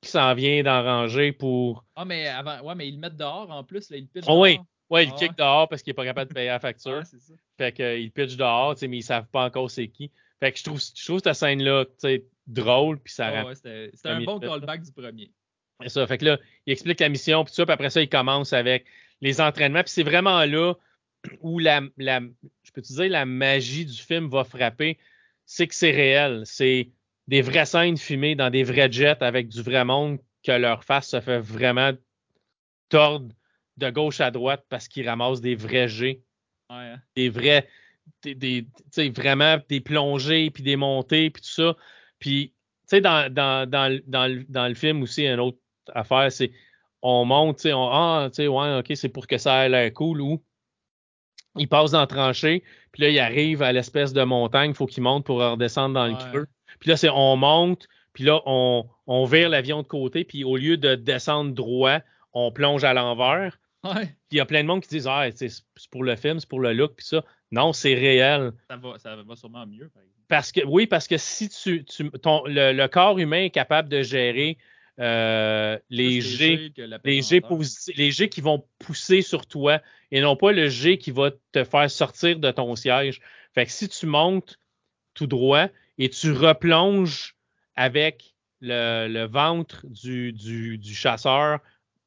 qui 0.00 0.10
s'en 0.10 0.34
vient 0.34 0.62
d'en 0.62 0.82
ranger 0.82 1.32
pour. 1.32 1.84
Ah, 1.96 2.04
mais 2.04 2.26
avant, 2.28 2.60
ouais, 2.62 2.74
mais 2.74 2.88
ils 2.88 2.94
le 2.94 3.00
mettent 3.00 3.16
dehors 3.16 3.50
en 3.50 3.64
plus, 3.64 3.90
là, 3.90 3.96
ils 3.98 4.02
le 4.02 4.06
pitchent 4.06 4.24
Oh 4.28 4.42
oui. 4.42 4.54
dehors. 4.54 4.66
Ouais, 4.88 5.04
il 5.04 5.10
Ah 5.12 5.16
kick 5.18 5.28
ouais. 5.30 5.34
dehors 5.38 5.68
parce 5.68 5.82
qu'il 5.82 5.90
est 5.90 5.94
pas 5.94 6.04
capable 6.04 6.30
de 6.30 6.34
payer 6.34 6.48
la 6.48 6.58
facture. 6.60 6.92
Ouais, 6.98 7.04
ça. 7.04 7.34
Fait 7.58 7.72
qu'il 7.72 8.10
pitch 8.10 8.36
dehors, 8.36 8.74
tu 8.74 8.80
sais, 8.80 8.88
mais 8.88 8.98
ils 8.98 9.02
savent 9.02 9.28
pas 9.30 9.44
encore 9.44 9.70
c'est 9.70 9.88
qui. 9.88 10.10
Fait 10.40 10.52
que 10.52 10.58
je 10.58 10.64
trouve, 10.64 10.80
je 10.80 11.04
trouve 11.04 11.20
cette 11.22 11.34
scène-là, 11.34 11.84
drôle, 12.46 12.98
puis 12.98 13.12
ça 13.12 13.26
Ah 13.28 13.44
ouais, 13.44 13.54
c'était 13.54 13.90
un 14.04 14.22
bon 14.22 14.40
callback 14.40 14.82
du 14.82 14.90
premier. 14.92 15.30
C'est 15.82 15.90
ça. 15.90 16.06
Fait 16.06 16.18
que 16.18 16.24
là, 16.24 16.38
il 16.66 16.72
explique 16.72 16.98
la 17.00 17.08
mission, 17.08 17.44
puis 17.44 17.52
tout 17.52 17.56
ça, 17.56 17.66
puis 17.66 17.72
après 17.72 17.90
ça, 17.90 18.00
il 18.00 18.08
commence 18.08 18.52
avec 18.52 18.86
les 19.20 19.40
entraînements. 19.40 19.82
Puis 19.82 19.92
c'est 19.92 20.02
vraiment 20.02 20.44
là 20.46 20.74
où 21.42 21.58
la, 21.58 21.82
la 21.98 22.20
je 22.70 22.74
peux 22.74 22.82
te 22.82 22.92
dire, 22.92 23.10
la 23.10 23.26
magie 23.26 23.84
du 23.84 23.96
film 23.96 24.28
va 24.28 24.44
frapper? 24.44 24.98
C'est 25.44 25.66
que 25.66 25.74
c'est 25.74 25.90
réel. 25.90 26.42
C'est 26.44 26.90
des 27.26 27.42
vraies 27.42 27.66
scènes 27.66 27.96
filmées 27.96 28.36
dans 28.36 28.50
des 28.50 28.62
vrais 28.62 28.90
jets 28.90 29.22
avec 29.22 29.48
du 29.48 29.62
vrai 29.62 29.84
monde 29.84 30.18
que 30.44 30.52
leur 30.52 30.84
face 30.84 31.08
se 31.08 31.20
fait 31.20 31.40
vraiment 31.40 31.92
tordre 32.88 33.34
de 33.76 33.90
gauche 33.90 34.20
à 34.20 34.30
droite 34.30 34.64
parce 34.68 34.88
qu'ils 34.88 35.08
ramassent 35.08 35.40
des 35.40 35.54
vrais 35.54 35.88
jets 35.88 36.22
Ouais, 36.70 36.76
hein. 36.76 37.00
des 37.16 37.28
vrais, 37.28 37.68
des, 38.22 38.64
vraiment 39.16 39.58
des 39.68 39.80
plongées, 39.80 40.50
puis 40.50 40.62
des 40.62 40.76
montées, 40.76 41.30
puis 41.30 41.42
tout 41.42 41.48
ça. 41.48 41.76
Puis, 42.20 42.54
tu 42.82 42.96
sais, 42.96 43.00
dans, 43.00 43.32
dans, 43.32 43.68
dans, 43.68 44.44
dans 44.48 44.68
le 44.68 44.74
film 44.74 45.02
aussi, 45.02 45.26
une 45.26 45.40
autre 45.40 45.58
affaire, 45.92 46.30
c'est 46.30 46.52
on 47.02 47.24
monte, 47.24 47.56
tu 47.56 47.62
sais, 47.62 47.72
on, 47.72 47.88
ah, 47.90 48.28
tu 48.30 48.36
sais, 48.36 48.46
ouais, 48.46 48.78
ok, 48.78 48.92
c'est 48.94 49.08
pour 49.08 49.26
que 49.26 49.36
ça 49.36 49.66
ait 49.66 49.68
l'air 49.68 49.92
cool, 49.92 50.20
ou 50.20 50.44
il 51.56 51.68
passe 51.68 51.90
dans 51.92 52.00
la 52.00 52.06
tranchée, 52.06 52.62
puis 52.92 53.02
là, 53.02 53.08
il 53.10 53.18
arrive 53.18 53.62
à 53.62 53.72
l'espèce 53.72 54.12
de 54.12 54.22
montagne, 54.22 54.70
il 54.70 54.76
faut 54.76 54.86
qu'il 54.86 55.02
monte 55.02 55.24
pour 55.24 55.38
redescendre 55.38 55.94
dans 55.94 56.06
le 56.06 56.12
Ouais. 56.12 56.18
creux. 56.30 56.46
Puis 56.80 56.90
là, 56.90 56.96
c'est 56.96 57.08
on 57.10 57.36
monte, 57.36 57.86
puis 58.12 58.24
là, 58.24 58.40
on, 58.46 58.86
on 59.06 59.24
vire 59.24 59.48
l'avion 59.48 59.82
de 59.82 59.86
côté, 59.86 60.24
puis 60.24 60.44
au 60.44 60.56
lieu 60.56 60.76
de 60.76 60.94
descendre 60.94 61.52
droit, 61.52 61.98
on 62.32 62.52
plonge 62.52 62.84
à 62.84 62.94
l'envers. 62.94 63.58
Ouais, 63.82 64.04
Puis 64.06 64.32
il 64.32 64.36
y 64.36 64.40
a 64.40 64.46
plein 64.46 64.62
de 64.62 64.68
monde 64.68 64.82
qui 64.82 64.88
disent 64.90 65.08
Ah, 65.08 65.26
c'est 65.34 65.48
pour 65.90 66.04
le 66.04 66.14
film, 66.16 66.38
c'est 66.38 66.48
pour 66.48 66.60
le 66.60 66.72
look, 66.72 66.94
puis 66.96 67.06
ça. 67.06 67.24
Non, 67.50 67.72
c'est 67.72 67.94
réel. 67.94 68.52
ça 68.68 68.76
va, 68.76 68.98
ça 68.98 69.16
va 69.16 69.36
sûrement 69.36 69.66
mieux, 69.66 69.88
par. 69.92 70.02
Parce 70.28 70.52
que, 70.52 70.60
oui, 70.64 70.86
parce 70.86 71.08
que 71.08 71.16
si 71.16 71.48
tu, 71.48 71.84
tu 71.84 72.08
ton, 72.22 72.44
le, 72.46 72.72
le 72.72 72.86
corps 72.88 73.18
humain 73.18 73.44
est 73.44 73.50
capable 73.50 73.88
de 73.88 74.02
gérer 74.02 74.58
euh, 74.98 75.78
les 75.88 76.20
jets 76.20 76.72
qui 78.28 78.40
vont 78.40 78.64
pousser 78.78 79.22
sur 79.22 79.46
toi 79.46 79.80
et 80.10 80.20
non 80.20 80.36
pas 80.36 80.52
le 80.52 80.68
jet 80.68 80.98
qui 80.98 81.10
va 81.10 81.30
te 81.52 81.64
faire 81.64 81.90
sortir 81.90 82.38
de 82.38 82.50
ton 82.50 82.74
siège. 82.76 83.20
Fait 83.54 83.66
que 83.66 83.72
si 83.72 83.88
tu 83.88 84.06
montes 84.06 84.58
tout 85.14 85.26
droit 85.26 85.68
et 85.98 86.08
tu 86.08 86.32
replonges 86.32 87.36
avec 87.76 88.34
le, 88.60 89.08
le 89.08 89.24
ventre 89.24 89.86
du, 89.86 90.32
du, 90.32 90.78
du 90.78 90.94
chasseur 90.94 91.60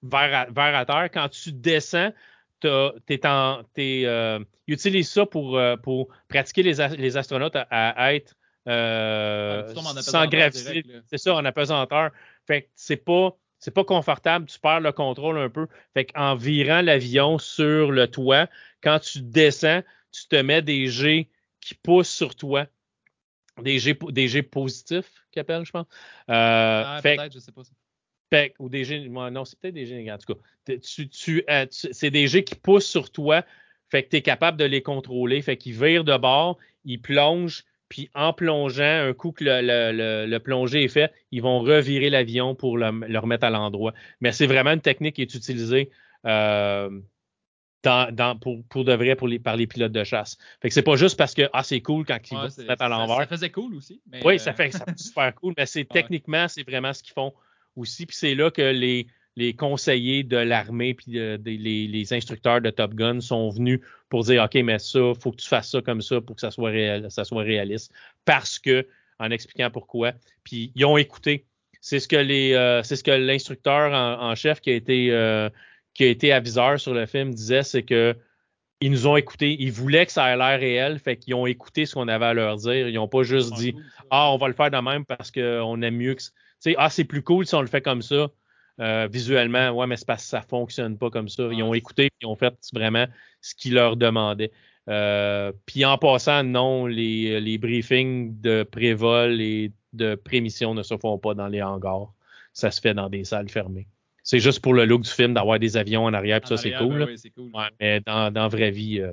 vers 0.03 0.35
à, 0.35 0.45
vers 0.45 0.75
à 0.75 0.85
terre, 0.85 1.09
quand 1.11 1.29
tu 1.29 1.51
descends, 1.51 2.11
t'es 2.59 3.25
en, 3.25 3.63
euh, 3.77 4.39
ils 4.67 4.73
utilisent 4.73 5.11
ça 5.11 5.25
pour, 5.25 5.57
euh, 5.57 5.75
pour 5.77 6.09
pratiquer 6.27 6.63
les, 6.63 7.17
astronautes 7.17 7.55
à, 7.55 7.65
à 7.69 8.13
être 8.13 8.35
euh, 8.67 9.73
sans 10.01 10.27
gravité. 10.27 10.85
C'est 11.09 11.17
ça, 11.17 11.35
en 11.35 11.43
apesanteur. 11.45 12.11
Fait 12.47 12.63
que 12.63 12.67
c'est 12.75 12.97
pas 12.97 13.37
c'est 13.59 13.73
pas 13.73 13.85
confortable, 13.85 14.45
tu 14.47 14.59
perds 14.59 14.81
le 14.81 14.91
contrôle 14.91 15.37
un 15.37 15.49
peu. 15.49 15.67
Fait 15.93 16.03
qu'en 16.05 16.35
virant 16.35 16.81
l'avion 16.81 17.37
sur 17.37 17.91
le 17.91 18.07
toit, 18.07 18.49
quand 18.81 18.99
tu 18.99 19.21
descends, 19.21 19.81
tu 20.11 20.27
te 20.27 20.35
mets 20.35 20.61
des 20.61 20.87
jets 20.87 21.29
qui 21.61 21.73
poussent 21.75 22.09
sur 22.09 22.35
toi. 22.35 22.67
Des 23.61 23.79
jets, 23.79 23.97
des 24.09 24.27
jets 24.27 24.43
positifs, 24.43 25.23
qu'ils 25.31 25.39
appellent, 25.39 25.63
je 25.65 25.71
pense. 25.71 25.85
Euh, 26.29 26.83
Ah, 26.85 26.99
fait, 27.01 27.15
peut-être, 27.15 27.33
je 27.33 27.39
sais 27.39 27.51
pas 27.53 27.63
ça. 27.63 27.71
fait 28.29 28.53
ou 28.59 28.67
des 28.67 28.83
jets, 28.83 28.99
non, 29.07 29.45
c'est 29.45 29.57
peut-être 29.59 29.75
des 29.75 29.85
jets 29.85 29.95
négatifs. 29.95 30.29
En 30.29 30.33
tout 30.33 30.39
cas, 30.65 30.77
tu, 31.11 31.43
euh, 31.49 31.65
tu- 31.67 31.93
c'est 31.93 32.11
des 32.11 32.27
jets 32.27 32.43
qui 32.43 32.55
poussent 32.55 32.87
sur 32.89 33.11
toi. 33.11 33.45
Fait 33.89 34.03
que 34.03 34.09
tu 34.09 34.15
es 34.17 34.21
capable 34.21 34.57
de 34.57 34.65
les 34.65 34.81
contrôler. 34.81 35.41
Fait 35.41 35.55
qu'ils 35.55 35.73
virent 35.79 36.03
de 36.03 36.17
bord, 36.17 36.57
ils 36.83 36.99
plongent, 37.01 37.63
puis 37.93 38.09
en 38.15 38.33
plongeant, 38.33 39.07
un 39.07 39.13
coup 39.13 39.31
que 39.31 39.43
le, 39.43 39.61
le, 39.61 40.25
le, 40.25 40.39
plongée 40.39 40.85
est 40.85 40.87
fait, 40.87 41.13
ils 41.29 41.43
vont 41.43 41.59
revirer 41.59 42.09
l'avion 42.09 42.55
pour 42.55 42.75
le, 42.75 42.87
remettre 43.19 43.45
à 43.45 43.51
l'endroit. 43.51 43.93
Mais 44.19 44.31
c'est 44.31 44.47
vraiment 44.47 44.71
une 44.71 44.81
technique 44.81 45.17
qui 45.17 45.21
est 45.21 45.35
utilisée 45.35 45.91
euh, 46.25 46.89
dans, 47.83 48.11
dans, 48.11 48.35
pour, 48.35 48.63
pour 48.65 48.83
de 48.83 48.93
vrai 48.93 49.15
pour 49.15 49.27
les, 49.27 49.37
par 49.37 49.55
les 49.57 49.67
pilotes 49.67 49.91
de 49.91 50.03
chasse. 50.03 50.39
Fait 50.59 50.69
que 50.69 50.73
c'est 50.73 50.81
pas 50.81 50.95
juste 50.95 51.17
parce 51.17 51.35
que 51.35 51.47
ah, 51.53 51.61
c'est 51.61 51.81
cool 51.81 52.03
quand 52.03 52.17
ils 52.31 52.35
Ouais, 52.35 52.41
vont 52.45 52.49
se 52.49 52.63
mettre 52.63 52.81
à 52.81 52.89
l'envers. 52.89 53.17
Ça 53.17 53.27
faisait 53.27 53.51
cool 53.51 53.75
aussi. 53.75 54.01
mais, 54.11 54.21
Oui, 54.25 54.33
euh, 54.33 54.37
ça 54.39 54.53
fait 54.53 54.71
ça 54.71 54.85
fait 54.85 54.97
super 54.97 55.35
cool, 55.35 55.53
mais 55.55 55.67
c'est 55.67 55.81
Ouais. 55.81 55.85
techniquement, 56.01 56.47
c'est 56.47 56.67
vraiment 56.67 56.93
ce 56.93 57.03
qu'ils 57.03 57.13
font 57.13 57.31
aussi. 57.75 58.07
Puis 58.07 58.17
c'est 58.17 58.33
là 58.33 58.49
que 58.49 58.63
les, 58.71 59.05
les 59.35 59.53
conseillers 59.55 60.23
de 60.23 60.37
l'armée 60.37 60.93
puis 60.93 61.11
de- 61.11 61.37
de- 61.37 61.49
les, 61.51 61.87
les 61.87 62.13
instructeurs 62.13 62.61
de 62.61 62.69
Top 62.69 62.93
Gun 62.93 63.19
sont 63.19 63.49
venus 63.49 63.79
pour 64.09 64.23
dire 64.23 64.43
OK, 64.43 64.55
mais 64.63 64.77
ça, 64.79 64.99
faut 65.19 65.31
que 65.31 65.37
tu 65.37 65.47
fasses 65.47 65.71
ça 65.71 65.81
comme 65.81 66.01
ça 66.01 66.21
pour 66.21 66.35
que 66.35 66.41
ça 66.41 66.51
soit, 66.51 66.69
réel, 66.69 67.07
ça 67.09 67.23
soit 67.23 67.41
réaliste. 67.43 67.91
Parce 68.25 68.59
que, 68.59 68.87
en 69.19 69.31
expliquant 69.31 69.69
pourquoi. 69.71 70.13
Puis 70.43 70.71
ils 70.75 70.85
ont 70.85 70.97
écouté. 70.97 71.45
C'est 71.81 71.99
ce 71.99 72.07
que 72.07 72.15
les 72.15 72.53
euh, 72.53 72.81
c'est 72.83 72.95
ce 72.95 73.03
que 73.03 73.11
l'instructeur 73.11 73.91
en, 73.91 74.31
en 74.31 74.35
chef 74.35 74.61
qui 74.61 74.69
a 74.69 74.73
été 74.73 75.11
euh, 75.11 75.49
qui 75.93 76.03
a 76.03 76.07
été 76.07 76.31
aviseur 76.31 76.79
sur 76.79 76.93
le 76.93 77.05
film 77.05 77.33
disait, 77.33 77.63
c'est 77.63 77.83
que 77.83 78.15
ils 78.81 78.91
nous 78.91 79.07
ont 79.07 79.15
écoutés. 79.17 79.55
Ils 79.59 79.71
voulaient 79.71 80.05
que 80.05 80.11
ça 80.11 80.31
ait 80.33 80.37
l'air 80.37 80.59
réel, 80.59 80.99
fait 80.99 81.15
qu'ils 81.17 81.35
ont 81.35 81.45
écouté 81.47 81.85
ce 81.85 81.93
qu'on 81.95 82.07
avait 82.07 82.25
à 82.25 82.33
leur 82.33 82.57
dire. 82.57 82.87
Ils 82.87 82.95
n'ont 82.95 83.07
pas 83.07 83.23
juste 83.23 83.53
dit 83.55 83.75
ah, 84.11 84.31
on 84.31 84.37
va 84.37 84.47
le 84.47 84.53
faire 84.53 84.71
de 84.71 84.77
même 84.77 85.05
parce 85.05 85.31
qu'on 85.31 85.81
aime 85.81 85.95
mieux 85.95 86.15
que. 86.15 86.21
Tu 86.21 86.29
sais, 86.59 86.75
ah, 86.77 86.89
c'est 86.89 87.03
plus 87.03 87.21
cool 87.21 87.45
si 87.45 87.55
on 87.55 87.61
le 87.61 87.67
fait 87.67 87.81
comme 87.81 88.01
ça. 88.01 88.29
Euh, 88.79 89.07
visuellement, 89.11 89.71
ouais, 89.71 89.87
mais 89.87 89.97
c'est 89.97 90.07
parce 90.07 90.23
que 90.23 90.29
ça 90.29 90.41
fonctionne 90.41 90.97
pas 90.97 91.09
comme 91.09 91.29
ça. 91.29 91.43
Ils 91.51 91.63
ont 91.63 91.73
écouté 91.73 92.05
et 92.05 92.11
ils 92.21 92.25
ont 92.25 92.35
fait 92.35 92.53
vraiment 92.73 93.05
ce 93.41 93.53
qu'ils 93.55 93.75
leur 93.75 93.97
demandaient. 93.97 94.51
Euh, 94.89 95.51
puis 95.65 95.85
en 95.85 95.97
passant, 95.97 96.43
non, 96.43 96.85
les, 96.85 97.39
les 97.39 97.57
briefings 97.57 98.39
de 98.41 98.63
prévol 98.63 99.39
et 99.39 99.71
de 99.93 100.15
prémission 100.15 100.73
ne 100.73 100.83
se 100.83 100.97
font 100.97 101.17
pas 101.17 101.33
dans 101.33 101.47
les 101.47 101.61
hangars. 101.61 102.11
Ça 102.51 102.71
se 102.71 102.81
fait 102.81 102.93
dans 102.93 103.09
des 103.09 103.23
salles 103.23 103.49
fermées. 103.49 103.87
C'est 104.23 104.39
juste 104.39 104.61
pour 104.61 104.73
le 104.73 104.85
look 104.85 105.01
du 105.01 105.09
film 105.09 105.33
d'avoir 105.33 105.59
des 105.59 105.77
avions 105.77 106.05
en 106.05 106.13
arrière, 106.13 106.39
puis 106.39 106.49
ça, 106.49 106.57
c'est 106.57 106.71
cool. 106.73 106.89
ben 106.89 106.99
là. 106.99 107.05
oui, 107.07 107.17
c'est 107.17 107.29
cool. 107.29 107.51
Ouais, 107.53 107.67
mais 107.79 107.99
dans, 108.01 108.31
dans 108.31 108.47
vraie 108.47 108.71
vie, 108.71 109.01
euh, 109.01 109.11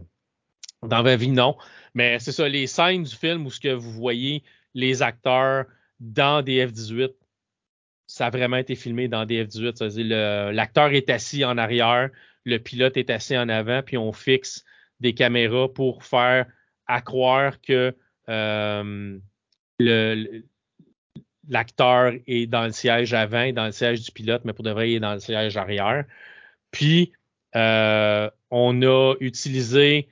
dans 0.87 1.03
vraie 1.03 1.16
vie, 1.16 1.31
non. 1.31 1.57
Mais 1.95 2.19
c'est 2.20 2.32
ça, 2.32 2.49
les 2.49 2.66
scènes 2.66 3.03
du 3.03 3.15
film 3.15 3.45
où 3.45 3.51
ce 3.51 3.61
que 3.61 3.73
vous 3.73 3.91
voyez 3.91 4.43
les 4.74 5.03
acteurs 5.03 5.66
dans 5.99 6.43
des 6.43 6.65
F-18, 6.65 7.11
ça 8.11 8.27
a 8.27 8.31
vraiment 8.31 8.57
été 8.57 8.74
filmé 8.74 9.07
dans 9.09 9.24
des 9.24 9.45
F-18. 9.45 9.77
Ça 9.77 9.85
veut 9.87 9.91
dire 9.93 10.07
le- 10.09 10.51
l'acteur 10.53 10.89
est 10.93 11.09
assis 11.11 11.45
en 11.45 11.57
arrière, 11.59 12.11
le 12.45 12.59
pilote 12.59 12.97
est 12.97 13.09
assis 13.11 13.39
en 13.39 13.49
avant, 13.49 13.82
puis 13.82 13.97
on 13.97 14.12
fixe 14.12 14.65
des 14.99 15.15
caméras 15.15 15.69
pour 15.73 16.03
faire 16.03 16.47
à 16.87 17.01
croire 17.01 17.61
que 17.61 17.95
euh, 18.28 19.19
l'acteur 21.49 22.12
est 22.27 22.47
dans 22.47 22.65
le 22.65 22.73
siège 22.73 23.15
avant 23.15 23.53
dans 23.53 23.66
le 23.66 23.73
siège 23.73 24.03
du 24.03 24.11
pilote, 24.11 24.43
mais 24.45 24.53
pour 24.53 24.65
de 24.65 24.70
vrai, 24.70 24.91
il 24.91 24.97
est 24.97 25.01
dans 25.01 25.15
le 25.15 25.20
siège 25.20 25.57
arrière. 25.57 26.05
Puis, 26.73 27.12
euh, 27.55 28.28
on 28.51 28.82
a 28.82 29.15
utilisé 29.20 30.09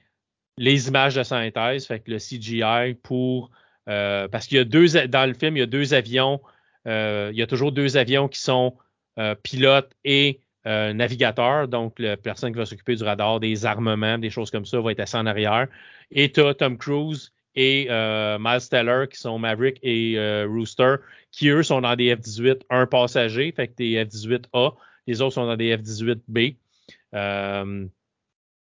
les 0.56 0.88
images 0.88 1.16
de 1.16 1.22
synthèse, 1.24 1.86
fait 1.86 2.00
que 2.00 2.10
le 2.12 2.18
CGI 2.18 2.94
pour 3.02 3.50
euh, 3.88 4.28
parce 4.28 4.46
qu'il 4.46 4.58
y 4.58 4.60
a 4.60 4.64
deux 4.64 4.88
dans 5.08 5.26
le 5.26 5.34
film, 5.34 5.56
il 5.56 5.60
y 5.60 5.62
a 5.62 5.66
deux 5.66 5.94
avions, 5.94 6.40
il 6.86 7.36
y 7.36 7.42
a 7.42 7.46
toujours 7.46 7.72
deux 7.72 7.96
avions 7.96 8.28
qui 8.28 8.40
sont 8.40 8.76
euh, 9.18 9.34
pilotes 9.34 9.90
et 10.04 10.40
euh, 10.66 10.92
navigateurs, 10.92 11.66
donc 11.66 11.98
la 11.98 12.16
personne 12.16 12.52
qui 12.52 12.58
va 12.58 12.66
s'occuper 12.66 12.94
du 12.94 13.02
radar, 13.02 13.40
des 13.40 13.66
armements, 13.66 14.18
des 14.18 14.30
choses 14.30 14.50
comme 14.50 14.64
ça, 14.64 14.80
va 14.80 14.92
être 14.92 15.00
assis 15.00 15.16
en 15.16 15.26
arrière. 15.26 15.66
Et 16.12 16.30
tu 16.30 16.40
as 16.40 16.54
Tom 16.54 16.78
Cruise 16.78 17.32
et 17.56 17.88
euh, 17.90 18.38
Miles 18.38 18.68
Teller 18.68 19.06
qui 19.10 19.18
sont 19.18 19.38
Maverick 19.38 19.80
et 19.82 20.18
euh, 20.18 20.46
Rooster, 20.48 20.96
qui 21.32 21.48
eux 21.48 21.64
sont 21.64 21.80
dans 21.80 21.96
des 21.96 22.14
F-18, 22.14 22.62
un 22.70 22.86
passager, 22.86 23.50
fait 23.50 23.68
que 23.68 23.74
des 23.74 24.04
F-18A, 24.04 24.74
les 25.08 25.20
autres 25.20 25.34
sont 25.34 25.46
dans 25.46 25.56
des 25.56 25.76
F-18B. 25.76 26.56
Euh, 27.14 27.86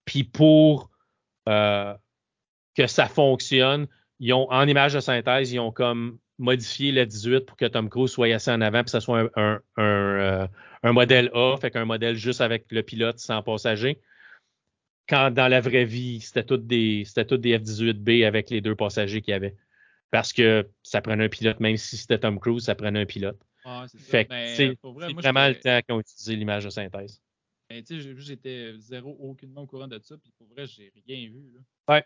Puis 0.04 0.24
pour 0.24 0.90
euh, 1.48 1.94
que 2.76 2.86
ça 2.86 3.06
fonctionne, 3.06 3.86
ils 4.20 4.34
ont, 4.34 4.50
en 4.50 4.68
image 4.68 4.92
de 4.92 5.00
synthèse, 5.00 5.52
ils 5.52 5.60
ont 5.60 5.72
comme 5.72 6.18
modifié 6.38 6.92
le 6.92 7.06
18 7.06 7.40
pour 7.46 7.56
que 7.56 7.64
Tom 7.66 7.88
Cruise 7.88 8.10
soit 8.10 8.32
assis 8.34 8.50
en 8.50 8.60
avant, 8.60 8.78
puis 8.78 8.84
que 8.86 8.90
ça 8.90 9.00
soit 9.00 9.20
un, 9.20 9.30
un, 9.36 9.62
un, 9.76 9.82
euh, 9.82 10.46
un 10.82 10.92
modèle 10.92 11.30
A, 11.34 11.56
fait 11.60 11.70
qu'un 11.70 11.84
modèle 11.84 12.16
juste 12.16 12.40
avec 12.40 12.66
le 12.70 12.82
pilote 12.82 13.18
sans 13.18 13.42
passager. 13.42 14.00
Quand 15.08 15.30
dans 15.30 15.48
la 15.48 15.60
vraie 15.60 15.84
vie, 15.84 16.20
c'était 16.20 16.44
tous 16.44 16.56
des, 16.56 17.04
des 17.04 17.58
F-18B 17.58 18.24
avec 18.26 18.50
les 18.50 18.60
deux 18.60 18.74
passagers 18.74 19.20
qu'il 19.20 19.32
y 19.32 19.34
avait. 19.34 19.54
Parce 20.10 20.32
que 20.32 20.68
ça 20.82 21.02
prenait 21.02 21.24
un 21.24 21.28
pilote, 21.28 21.60
même 21.60 21.76
si 21.76 21.96
c'était 21.96 22.18
Tom 22.18 22.38
Cruise, 22.40 22.64
ça 22.64 22.74
prenait 22.74 23.00
un 23.00 23.06
pilote. 23.06 23.38
Ouais, 23.64 23.86
c'est 23.88 24.24
vrai, 24.26 24.74
moi, 25.08 25.22
vraiment 25.22 25.48
le 25.48 25.54
temps 25.58 25.80
qu'ils 25.82 25.94
ont 25.94 26.00
utilisé 26.00 26.36
l'image 26.36 26.64
de 26.64 26.70
synthèse. 26.70 27.20
j'ai- 27.70 28.14
j'étais 28.18 28.74
zéro 28.78 29.16
aucunement 29.20 29.62
au 29.62 29.66
courant 29.66 29.88
de 29.88 29.98
ça, 30.02 30.16
puis 30.16 30.32
pour 30.38 30.46
vrai, 30.48 30.66
j'ai 30.66 30.92
rien 31.06 31.28
vu. 31.28 31.42
Là. 31.54 31.94
Ouais. 31.96 32.04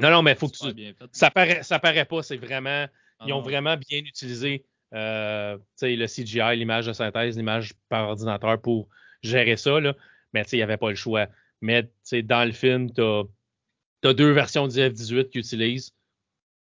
Non, 0.00 0.10
non, 0.10 0.22
mais 0.22 0.34
faut 0.34 0.48
que 0.48 0.56
tu. 0.56 0.72
bien 0.74 0.92
fait. 0.92 1.06
Ça 1.12 1.30
paraît, 1.30 1.62
ça 1.62 1.78
paraît 1.78 2.04
pas, 2.04 2.22
c'est 2.22 2.36
vraiment. 2.36 2.86
Ah 3.20 3.24
Ils 3.26 3.32
ont 3.32 3.38
non. 3.38 3.42
vraiment 3.42 3.76
bien 3.76 3.98
utilisé 4.00 4.64
euh, 4.94 5.58
le 5.82 6.06
CGI, 6.06 6.56
l'image 6.56 6.86
de 6.86 6.92
synthèse, 6.92 7.36
l'image 7.36 7.74
par 7.88 8.08
ordinateur 8.08 8.60
pour 8.60 8.88
gérer 9.22 9.56
ça. 9.56 9.80
Là. 9.80 9.94
Mais 10.32 10.42
il 10.52 10.56
n'y 10.56 10.62
avait 10.62 10.76
pas 10.76 10.90
le 10.90 10.94
choix. 10.94 11.26
Mais 11.60 11.88
dans 12.24 12.44
le 12.46 12.52
film, 12.52 12.92
tu 12.92 13.00
as, 13.02 14.14
deux 14.14 14.30
versions 14.32 14.68
du 14.68 14.78
F-18 14.78 15.28
qu'ils 15.30 15.40
utilisent. 15.40 15.92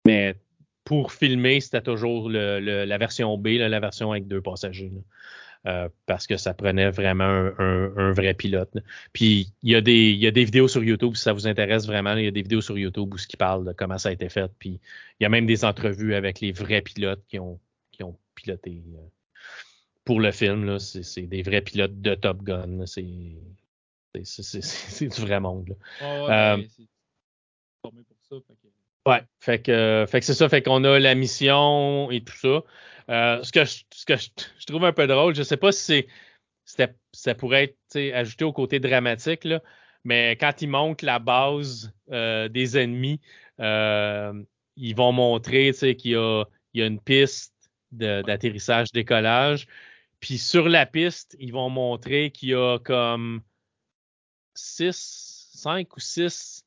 Mais 0.07 0.35
pour 0.85 1.13
filmer, 1.13 1.61
c'était 1.61 1.83
toujours 1.83 2.29
le- 2.31 2.61
le- 2.61 2.85
la 2.85 2.99
version 2.99 3.37
B, 3.37 3.49
là, 3.59 3.69
la 3.69 3.81
version 3.81 4.13
avec 4.13 4.27
deux 4.27 4.41
passagers. 4.41 4.91
là. 4.95 5.01
Euh, 5.67 5.89
parce 6.07 6.29
que 6.29 6.37
ça 6.37 6.55
prenait 6.55 6.91
vraiment 6.91 7.25
un, 7.25 7.53
un- 7.59 7.97
un 7.97 8.13
vrai 8.13 8.35
pilote. 8.35 8.73
là. 8.75 8.83
Puis 9.13 9.53
il 9.65 9.73
y, 9.73 9.75
a 9.75 9.81
des, 9.81 10.11
il 10.11 10.19
y 10.19 10.27
a 10.29 10.31
des 10.31 10.45
vidéos 10.45 10.69
sur 10.69 10.85
YouTube, 10.85 11.17
si 11.17 11.23
ça 11.23 11.33
vous 11.33 11.49
intéresse 11.49 11.87
vraiment, 11.89 12.15
il 12.15 12.25
y 12.25 12.29
a 12.29 12.31
des 12.31 12.43
vidéos 12.43 12.61
sur 12.61 12.79
YouTube 12.79 13.13
où 13.13 13.19
ce 13.19 13.27
qui 13.27 13.37
parle 13.37 13.65
de 13.67 13.73
comment 13.73 13.99
ça 13.99 14.11
a 14.11 14.13
été 14.13 14.29
fait. 14.29 14.49
Puis 14.61 14.79
il 15.19 15.25
y 15.25 15.27
a 15.27 15.29
même 15.29 15.45
des 15.47 15.65
entrevues 15.65 16.15
avec 16.15 16.41
les 16.41 16.53
vrais 16.53 16.83
pilotes 16.83 17.25
qui 17.27 17.41
ont, 17.41 17.59
qui 17.91 18.05
ont 18.05 18.17
piloté 18.37 18.81
euh, 18.95 18.99
pour 20.05 20.21
le 20.21 20.31
film. 20.31 20.67
là. 20.67 20.79
C'est 20.79 21.03
c'est 21.03 21.23
des 21.23 21.43
vrais 21.43 21.63
pilotes 21.63 22.01
de 22.01 22.15
Top 22.15 22.43
Gun. 22.45 22.87
C'est 22.87 23.05
c'est- 24.15 24.25
c'est- 24.25 24.43
c'est- 24.45 24.63
c'est 24.63 25.09
du 25.09 25.21
vrai 25.21 25.41
monde. 25.41 25.69
là. 25.69 25.75
Ouais, 26.01 26.27
ouais, 26.27 26.31
Euh, 26.33 26.57
ben, 26.59 26.63
que- 26.69 26.71
Ouais, 29.07 29.23
fait 29.41 29.61
que, 29.63 29.71
euh, 29.71 30.07
fait 30.07 30.19
que 30.21 30.27
c'est 30.27 30.35
ça, 30.35 30.49
fait 30.49 30.63
qu'on 30.63 30.83
a 30.85 30.99
la 30.99 31.15
mission 31.15 32.11
et 32.11 32.23
tout 32.23 32.37
ça. 32.37 32.63
Euh, 33.11 33.43
ce 33.43 33.53
que, 33.53 33.65
je, 33.65 33.85
ce 33.93 34.05
que 34.05 34.17
je, 34.17 34.29
je 34.59 34.67
trouve 34.67 34.85
un 34.85 34.93
peu 34.93 35.07
drôle, 35.07 35.35
je 35.35 35.43
sais 35.43 35.57
pas 35.57 35.73
si 35.73 35.83
c'est, 35.83 36.07
c'était, 36.65 36.95
ça 37.13 37.35
pourrait 37.35 37.77
être 37.95 38.15
ajouté 38.15 38.45
au 38.45 38.53
côté 38.53 38.81
dramatique, 38.81 39.45
là, 39.45 39.63
mais 40.05 40.37
quand 40.37 40.63
ils 40.63 40.69
montrent 40.69 41.05
la 41.05 41.19
base 41.19 41.93
euh, 42.11 42.49
des 42.49 42.79
ennemis, 42.79 43.21
euh, 43.61 44.43
ils 44.77 44.95
vont 44.95 45.13
montrer 45.13 45.73
qu'il 45.73 46.11
y 46.13 46.17
a, 46.17 46.45
il 46.75 46.81
y 46.81 46.83
a 46.83 46.87
une 46.87 47.01
piste 47.01 47.55
de- 47.93 48.23
d'atterrissage-décollage. 48.23 49.67
Puis 50.21 50.39
sur 50.39 50.69
la 50.69 50.87
piste, 50.87 51.37
ils 51.39 51.53
vont 51.53 51.71
montrer 51.71 52.31
qu'il 52.31 52.51
y 52.51 52.55
a 52.55 52.79
comme 52.79 53.43
six, 54.55 55.51
cinq 55.55 55.97
ou 55.97 56.01
six 56.01 56.63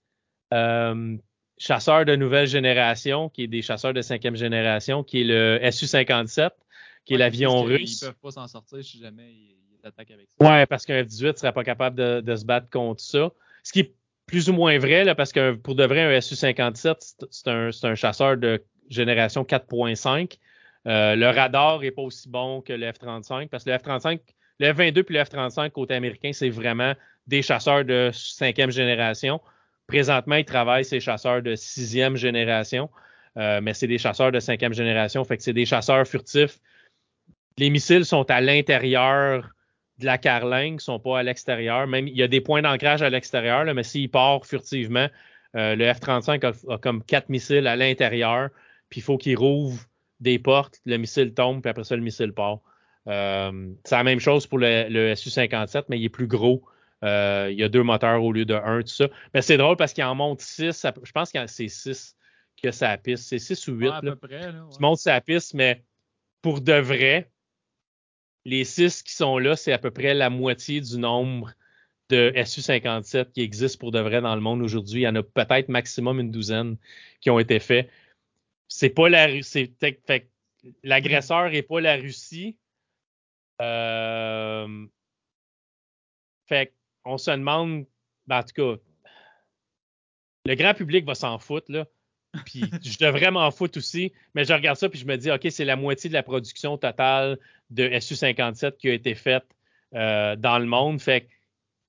euh, 0.53 1.17
chasseurs 1.59 2.05
de 2.05 2.15
nouvelle 2.15 2.47
génération, 2.47 3.29
qui 3.29 3.43
est 3.43 3.47
des 3.47 3.61
chasseurs 3.61 3.93
de 3.93 4.01
cinquième 4.01 4.35
génération, 4.35 5.03
qui 5.03 5.21
est 5.21 5.23
le 5.25 5.59
Su-57, 5.71 6.49
qui 7.05 7.13
est 7.13 7.17
l'avion 7.17 7.63
ils 7.67 7.73
russe. 7.75 7.99
qu'ils 7.99 8.07
peuvent 8.07 8.17
pas 8.21 8.31
s'en 8.31 8.47
sortir 8.47 8.83
si 8.83 8.99
jamais 8.99 9.29
ils, 9.31 9.55
ils 9.83 9.87
attaquent 9.87 10.11
avec 10.11 10.27
ça. 10.39 10.49
Ouais, 10.49 10.65
parce 10.65 10.85
qu'un 10.85 11.03
F-18 11.03 11.37
serait 11.37 11.53
pas 11.53 11.63
capable 11.63 11.95
de, 11.97 12.21
de 12.21 12.35
se 12.35 12.45
battre 12.45 12.69
contre 12.69 13.01
ça. 13.01 13.29
Ce 13.63 13.71
qui 13.71 13.81
est 13.81 13.93
plus 14.25 14.49
ou 14.49 14.53
moins 14.53 14.77
vrai, 14.79 15.03
là, 15.03 15.15
parce 15.15 15.31
que 15.31 15.53
pour 15.53 15.75
de 15.75 15.83
vrai, 15.85 16.15
un 16.15 16.21
Su-57, 16.21 16.95
c'est- 17.29 17.47
un, 17.47 17.69
un 17.83 17.95
chasseur 17.95 18.37
de 18.37 18.63
génération 18.89 19.43
4.5. 19.43 20.37
Euh, 20.87 21.15
le 21.15 21.27
radar 21.27 21.83
est 21.83 21.91
pas 21.91 22.01
aussi 22.03 22.29
bon 22.29 22.61
que 22.61 22.71
le 22.73 22.87
F-35, 22.89 23.49
parce 23.49 23.65
que 23.65 23.69
le 23.69 23.75
F-35, 23.77 24.19
le 24.59 24.73
F-22 24.73 25.03
puis 25.03 25.15
le 25.15 25.21
F-35 25.23 25.71
côté 25.71 25.93
américain, 25.93 26.31
c'est 26.33 26.49
vraiment 26.49 26.93
des 27.27 27.41
chasseurs 27.41 27.83
de 27.85 28.11
cinquième 28.13 28.71
génération. 28.71 29.41
Présentement, 29.89 30.35
ils 30.35 30.45
travaillent 30.45 30.85
ces 30.85 30.99
chasseurs 30.99 31.41
de 31.41 31.55
sixième 31.55 32.15
génération, 32.15 32.91
euh, 33.37 33.59
mais 33.59 33.73
c'est 33.73 33.87
des 33.87 33.97
chasseurs 33.97 34.31
de 34.31 34.39
cinquième 34.39 34.73
génération, 34.73 35.23
fait 35.23 35.35
que 35.35 35.41
c'est 35.41 35.51
des 35.51 35.65
chasseurs 35.65 36.07
furtifs. 36.07 36.59
Les 37.57 37.71
missiles 37.71 38.05
sont 38.05 38.29
à 38.29 38.39
l'intérieur 38.39 39.49
de 39.97 40.05
la 40.05 40.19
carlingue, 40.19 40.75
ne 40.75 40.79
sont 40.79 40.99
pas 40.99 41.17
à 41.17 41.23
l'extérieur. 41.23 41.87
Même 41.87 42.07
il 42.07 42.15
y 42.15 42.21
a 42.21 42.27
des 42.27 42.39
points 42.39 42.61
d'ancrage 42.61 43.01
à 43.01 43.09
l'extérieur, 43.09 43.65
mais 43.73 43.81
s'il 43.81 44.11
part 44.11 44.45
furtivement, 44.45 45.07
euh, 45.55 45.75
le 45.75 45.85
F-35 45.85 46.53
a, 46.69 46.77
comme 46.77 47.03
quatre 47.03 47.29
missiles 47.29 47.65
à 47.65 47.75
l'intérieur, 47.75 48.49
puis 48.89 48.99
il 48.99 49.03
faut 49.03 49.17
qu'il 49.17 49.37
rouvre 49.37 49.81
des 50.19 50.37
portes, 50.37 50.79
le 50.85 50.97
missile 50.97 51.33
tombe, 51.33 51.63
puis 51.63 51.69
après 51.71 51.83
ça, 51.83 51.95
le 51.95 52.03
missile 52.03 52.31
part. 52.31 52.59
Euh, 53.07 53.71
c'est 53.85 53.95
la 53.95 54.03
même 54.03 54.19
chose 54.19 54.45
pour 54.45 54.59
le 54.59 55.15
Su-57, 55.15 55.85
mais 55.89 55.97
il 55.97 56.05
est 56.05 56.09
plus 56.09 56.27
gros. 56.27 56.63
Euh, 57.03 57.47
il 57.51 57.57
y 57.57 57.63
a 57.63 57.69
deux 57.69 57.83
moteurs 57.83 58.23
au 58.23 58.31
lieu 58.31 58.45
de 58.45 58.53
un, 58.53 58.81
tout 58.81 58.87
ça. 58.87 59.07
Mais 59.33 59.41
c'est 59.41 59.57
drôle 59.57 59.77
parce 59.77 59.93
qu'il 59.93 60.03
en 60.03 60.15
monte 60.15 60.41
six. 60.41 60.85
Je 61.03 61.11
pense 61.11 61.31
que 61.31 61.47
c'est 61.47 61.67
six 61.67 62.15
que 62.61 62.71
ça 62.71 62.97
piste. 62.97 63.25
C'est 63.27 63.39
six 63.39 63.67
ou 63.67 63.73
huit. 63.73 63.89
Ouais, 63.89 63.95
à 63.95 64.01
peu 64.01 64.15
près. 64.15 64.51
Là, 64.51 64.63
ouais. 64.65 64.73
Tu 64.73 64.81
montes 64.81 64.99
sa 64.99 65.21
piste, 65.21 65.53
mais 65.53 65.83
pour 66.41 66.61
de 66.61 66.73
vrai, 66.73 67.31
les 68.45 68.65
six 68.65 69.01
qui 69.01 69.13
sont 69.13 69.37
là, 69.37 69.55
c'est 69.55 69.71
à 69.71 69.77
peu 69.77 69.91
près 69.91 70.13
la 70.13 70.29
moitié 70.29 70.81
du 70.81 70.97
nombre 70.97 71.53
de 72.09 72.33
SU-57 72.35 73.31
qui 73.31 73.41
existent 73.41 73.79
pour 73.79 73.91
de 73.91 73.99
vrai 73.99 74.21
dans 74.21 74.35
le 74.35 74.41
monde 74.41 74.61
aujourd'hui. 74.61 75.01
Il 75.01 75.03
y 75.03 75.07
en 75.07 75.15
a 75.15 75.23
peut-être 75.23 75.69
maximum 75.69 76.19
une 76.19 76.31
douzaine 76.31 76.77
qui 77.21 77.29
ont 77.29 77.39
été 77.39 77.59
faits. 77.59 77.89
C'est 78.67 78.89
pas 78.89 79.09
la 79.09 79.27
Russie. 79.27 79.73
L'agresseur 80.83 81.49
n'est 81.49 81.61
pas 81.61 81.79
la 81.81 81.95
Russie. 81.95 82.57
Euh, 83.61 84.87
fait 86.47 86.73
on 87.09 87.17
se 87.17 87.31
demande, 87.31 87.85
ben, 88.27 88.39
en 88.39 88.43
tout 88.43 88.53
cas, 88.53 88.81
le 90.45 90.55
grand 90.55 90.73
public 90.73 91.05
va 91.05 91.15
s'en 91.15 91.37
foutre, 91.39 91.71
là. 91.71 91.85
Puis 92.45 92.63
je 92.83 92.97
devrais 92.99 93.31
m'en 93.31 93.49
foutre 93.49 93.79
aussi, 93.79 94.13
mais 94.35 94.45
je 94.45 94.53
regarde 94.53 94.77
ça 94.77 94.87
puis 94.87 94.99
je 94.99 95.05
me 95.05 95.17
dis, 95.17 95.31
OK, 95.31 95.47
c'est 95.49 95.65
la 95.65 95.75
moitié 95.75 96.09
de 96.09 96.13
la 96.13 96.23
production 96.23 96.77
totale 96.77 97.39
de 97.71 97.89
SU-57 97.99 98.77
qui 98.77 98.89
a 98.89 98.93
été 98.93 99.15
faite 99.15 99.45
euh, 99.95 100.35
dans 100.35 100.59
le 100.59 100.65
monde. 100.65 101.01
Fait 101.01 101.27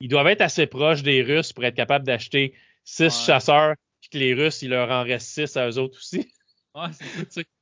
ils 0.01 0.09
doivent 0.09 0.29
être 0.29 0.41
assez 0.41 0.67
proches 0.67 1.03
des 1.03 1.23
Russes 1.23 1.53
pour 1.53 1.65
être 1.65 1.75
capables 1.75 2.07
d'acheter 2.07 2.55
six 2.85 3.03
ouais. 3.03 3.27
chasseurs, 3.27 3.75
puis 4.01 4.09
que 4.09 4.19
les 4.19 4.33
Russes, 4.33 4.63
il 4.63 4.71
leur 4.71 4.91
en 4.91 5.03
reste 5.03 5.29
six 5.29 5.57
à 5.59 5.69
eux 5.69 5.79
autres 5.79 5.99
aussi. 5.99 6.33
Ouais, 6.75 6.89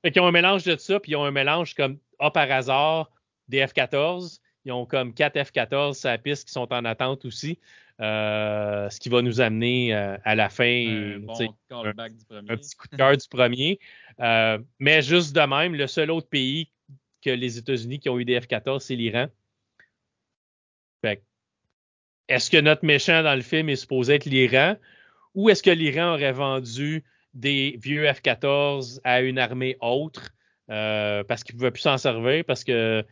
fait 0.03 0.13
qu'ils 0.13 0.23
ont 0.23 0.27
un 0.27 0.33
mélange 0.33 0.65
de 0.65 0.77
ça, 0.77 1.01
puis 1.01 1.13
ils 1.13 1.17
ont 1.17 1.25
un 1.25 1.33
mélange 1.33 1.75
comme, 1.75 1.99
ah, 2.21 2.31
par 2.31 2.49
hasard, 2.51 3.11
des 3.49 3.67
F-14. 3.67 4.39
Ils 4.69 4.73
ont 4.73 4.85
comme 4.85 5.15
quatre 5.15 5.39
F-14 5.39 5.95
sur 5.95 6.11
la 6.11 6.19
piste 6.19 6.47
qui 6.47 6.53
sont 6.53 6.71
en 6.71 6.85
attente 6.85 7.25
aussi. 7.25 7.59
Euh, 8.03 8.91
ce 8.91 9.01
qui 9.01 9.09
va 9.09 9.23
nous 9.23 9.41
amener 9.41 9.95
euh, 9.95 10.19
à 10.25 10.35
la 10.35 10.51
fin 10.51 10.65
un, 10.67 11.21
bon 11.21 11.33
un, 11.71 11.93
petit 11.95 12.77
coup 12.77 12.87
de 12.87 12.97
cœur 12.97 13.17
du 13.17 13.27
premier. 13.29 13.81
Euh, 14.21 14.59
mais 14.79 15.01
juste 15.01 15.35
de 15.35 15.41
même, 15.41 15.75
le 15.75 15.87
seul 15.87 16.11
autre 16.11 16.29
pays 16.29 16.71
que 17.25 17.31
les 17.31 17.57
États-Unis 17.57 17.99
qui 17.99 18.11
ont 18.11 18.19
eu 18.19 18.27
des 18.27 18.39
F-14, 18.39 18.81
c'est 18.81 18.95
l'Iran. 18.95 19.29
Est-ce 22.29 22.51
que 22.51 22.59
notre 22.59 22.85
méchant 22.85 23.23
dans 23.23 23.35
le 23.35 23.41
film 23.41 23.71
est 23.71 23.77
supposé 23.77 24.17
être 24.17 24.27
l'Iran? 24.27 24.77
Ou 25.35 25.49
est-ce 25.49 25.63
que 25.63 25.71
l'Iran 25.71 26.13
aurait 26.13 26.33
vendu 26.33 27.05
des 27.33 27.79
vieux 27.83 28.05
F-14 28.05 29.01
à 29.03 29.23
une 29.23 29.39
armée 29.39 29.79
autre? 29.81 30.29
Parce 30.67 31.43
qu'il 31.43 31.55
ne 31.55 31.59
pouvait 31.59 31.71
plus 31.71 31.81
s'en 31.81 31.97
servir, 31.97 32.45
parce 32.45 32.65
que 32.65 33.03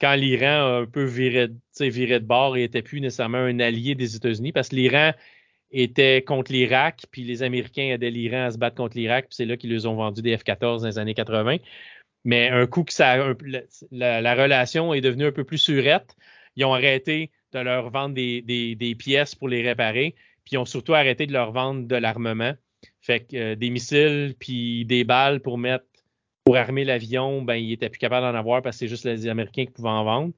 quand 0.00 0.14
l'Iran 0.14 0.46
a 0.46 0.80
un 0.82 0.86
peu 0.86 1.04
viré, 1.04 1.48
de 1.48 2.18
bord 2.18 2.56
et 2.56 2.60
n'était 2.60 2.82
plus 2.82 3.00
nécessairement 3.00 3.38
un 3.38 3.60
allié 3.60 3.94
des 3.94 4.16
États-Unis, 4.16 4.52
parce 4.52 4.68
que 4.68 4.76
l'Iran 4.76 5.12
était 5.70 6.22
contre 6.22 6.52
l'Irak, 6.52 7.04
puis 7.10 7.22
les 7.22 7.42
Américains 7.42 7.94
aidaient 7.94 8.10
l'Iran 8.10 8.44
à 8.44 8.50
se 8.50 8.58
battre 8.58 8.76
contre 8.76 8.96
l'Irak, 8.96 9.26
puis 9.26 9.36
c'est 9.36 9.44
là 9.44 9.56
qu'ils 9.56 9.72
leur 9.72 9.90
ont 9.90 9.96
vendu 9.96 10.22
des 10.22 10.36
F-14 10.36 10.80
dans 10.80 10.86
les 10.86 10.98
années 10.98 11.14
80. 11.14 11.56
Mais 12.24 12.48
un 12.48 12.66
coup 12.66 12.82
que 12.82 12.92
ça, 12.92 13.16
la, 13.90 14.20
la, 14.20 14.34
relation 14.34 14.92
est 14.92 15.00
devenue 15.00 15.26
un 15.26 15.32
peu 15.32 15.44
plus 15.44 15.58
surette, 15.58 16.16
ils 16.56 16.64
ont 16.64 16.74
arrêté 16.74 17.30
de 17.52 17.60
leur 17.60 17.90
vendre 17.90 18.14
des, 18.14 18.96
pièces 18.98 19.34
pour 19.34 19.48
les 19.48 19.62
réparer, 19.62 20.14
puis 20.44 20.54
ils 20.54 20.58
ont 20.58 20.64
surtout 20.64 20.94
arrêté 20.94 21.26
de 21.26 21.32
leur 21.32 21.52
vendre 21.52 21.86
de 21.86 21.96
l'armement. 21.96 22.54
Fait 23.00 23.20
que 23.20 23.36
euh, 23.36 23.54
des 23.54 23.70
missiles, 23.70 24.34
puis 24.38 24.84
des 24.84 25.04
balles 25.04 25.40
pour 25.40 25.58
mettre 25.58 25.84
pour 26.46 26.56
armer 26.56 26.84
l'avion, 26.84 27.42
ben, 27.42 27.56
ils 27.56 27.72
étaient 27.72 27.88
plus 27.88 27.98
capables 27.98 28.24
d'en 28.24 28.38
avoir 28.38 28.62
parce 28.62 28.76
que 28.76 28.78
c'est 28.80 28.88
juste 28.88 29.04
les 29.04 29.26
Américains 29.26 29.66
qui 29.66 29.72
pouvaient 29.72 29.88
en 29.88 30.04
vendre. 30.04 30.32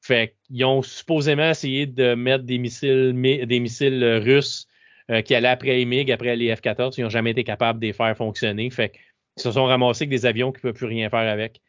Fait 0.00 0.34
qu'ils 0.42 0.64
ont 0.64 0.82
supposément 0.82 1.48
essayé 1.48 1.86
de 1.86 2.14
mettre 2.14 2.42
des 2.42 2.58
missiles, 2.58 4.20
russes 4.24 4.66
euh, 5.12 5.22
qui 5.22 5.36
allaient 5.36 5.46
après 5.46 5.76
les 5.76 5.84
MiG, 5.84 6.10
après 6.10 6.34
les 6.34 6.52
F-14. 6.52 6.94
Ils 6.98 7.04
n'ont 7.04 7.08
jamais 7.08 7.30
été 7.30 7.44
capables 7.44 7.78
de 7.78 7.86
les 7.86 7.92
faire 7.92 8.16
fonctionner. 8.16 8.68
Fait 8.70 8.90
qu'ils 8.90 9.44
se 9.44 9.52
sont 9.52 9.64
ramassés 9.64 10.02
avec 10.02 10.10
des 10.10 10.26
avions 10.26 10.50
qui 10.50 10.58
ne 10.58 10.62
peuvent 10.62 10.74
plus 10.74 10.86
rien 10.86 11.08
faire 11.08 11.32
avec. 11.32 11.60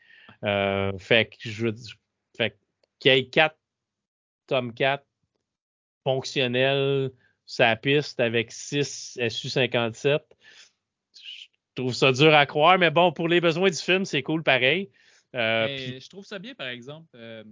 Euh, 0.43 0.91
fait 0.97 1.25
que 1.25 1.47
je 1.47 1.67
fait 2.35 2.57
qu'il 2.97 3.13
y 3.13 3.17
ait 3.17 3.25
quatre 3.25 3.57
Tomcat 4.47 5.03
fonctionnels 6.03 7.11
la 7.59 7.75
piste 7.75 8.19
avec 8.19 8.51
6 8.51 9.19
SU-57 9.29 10.21
je 11.75 11.81
trouve 11.81 11.93
ça 11.95 12.11
dur 12.11 12.33
à 12.35 12.45
croire, 12.45 12.77
mais 12.77 12.91
bon, 12.91 13.11
pour 13.11 13.27
les 13.27 13.41
besoins 13.41 13.69
du 13.69 13.77
film, 13.77 14.05
c'est 14.05 14.21
cool 14.21 14.43
pareil. 14.43 14.91
Euh, 15.33 15.65
pis... 15.65 15.99
Je 15.99 16.09
trouve 16.09 16.23
ça 16.23 16.37
bien, 16.37 16.53
par 16.53 16.67
exemple. 16.67 17.09
Euh, 17.15 17.43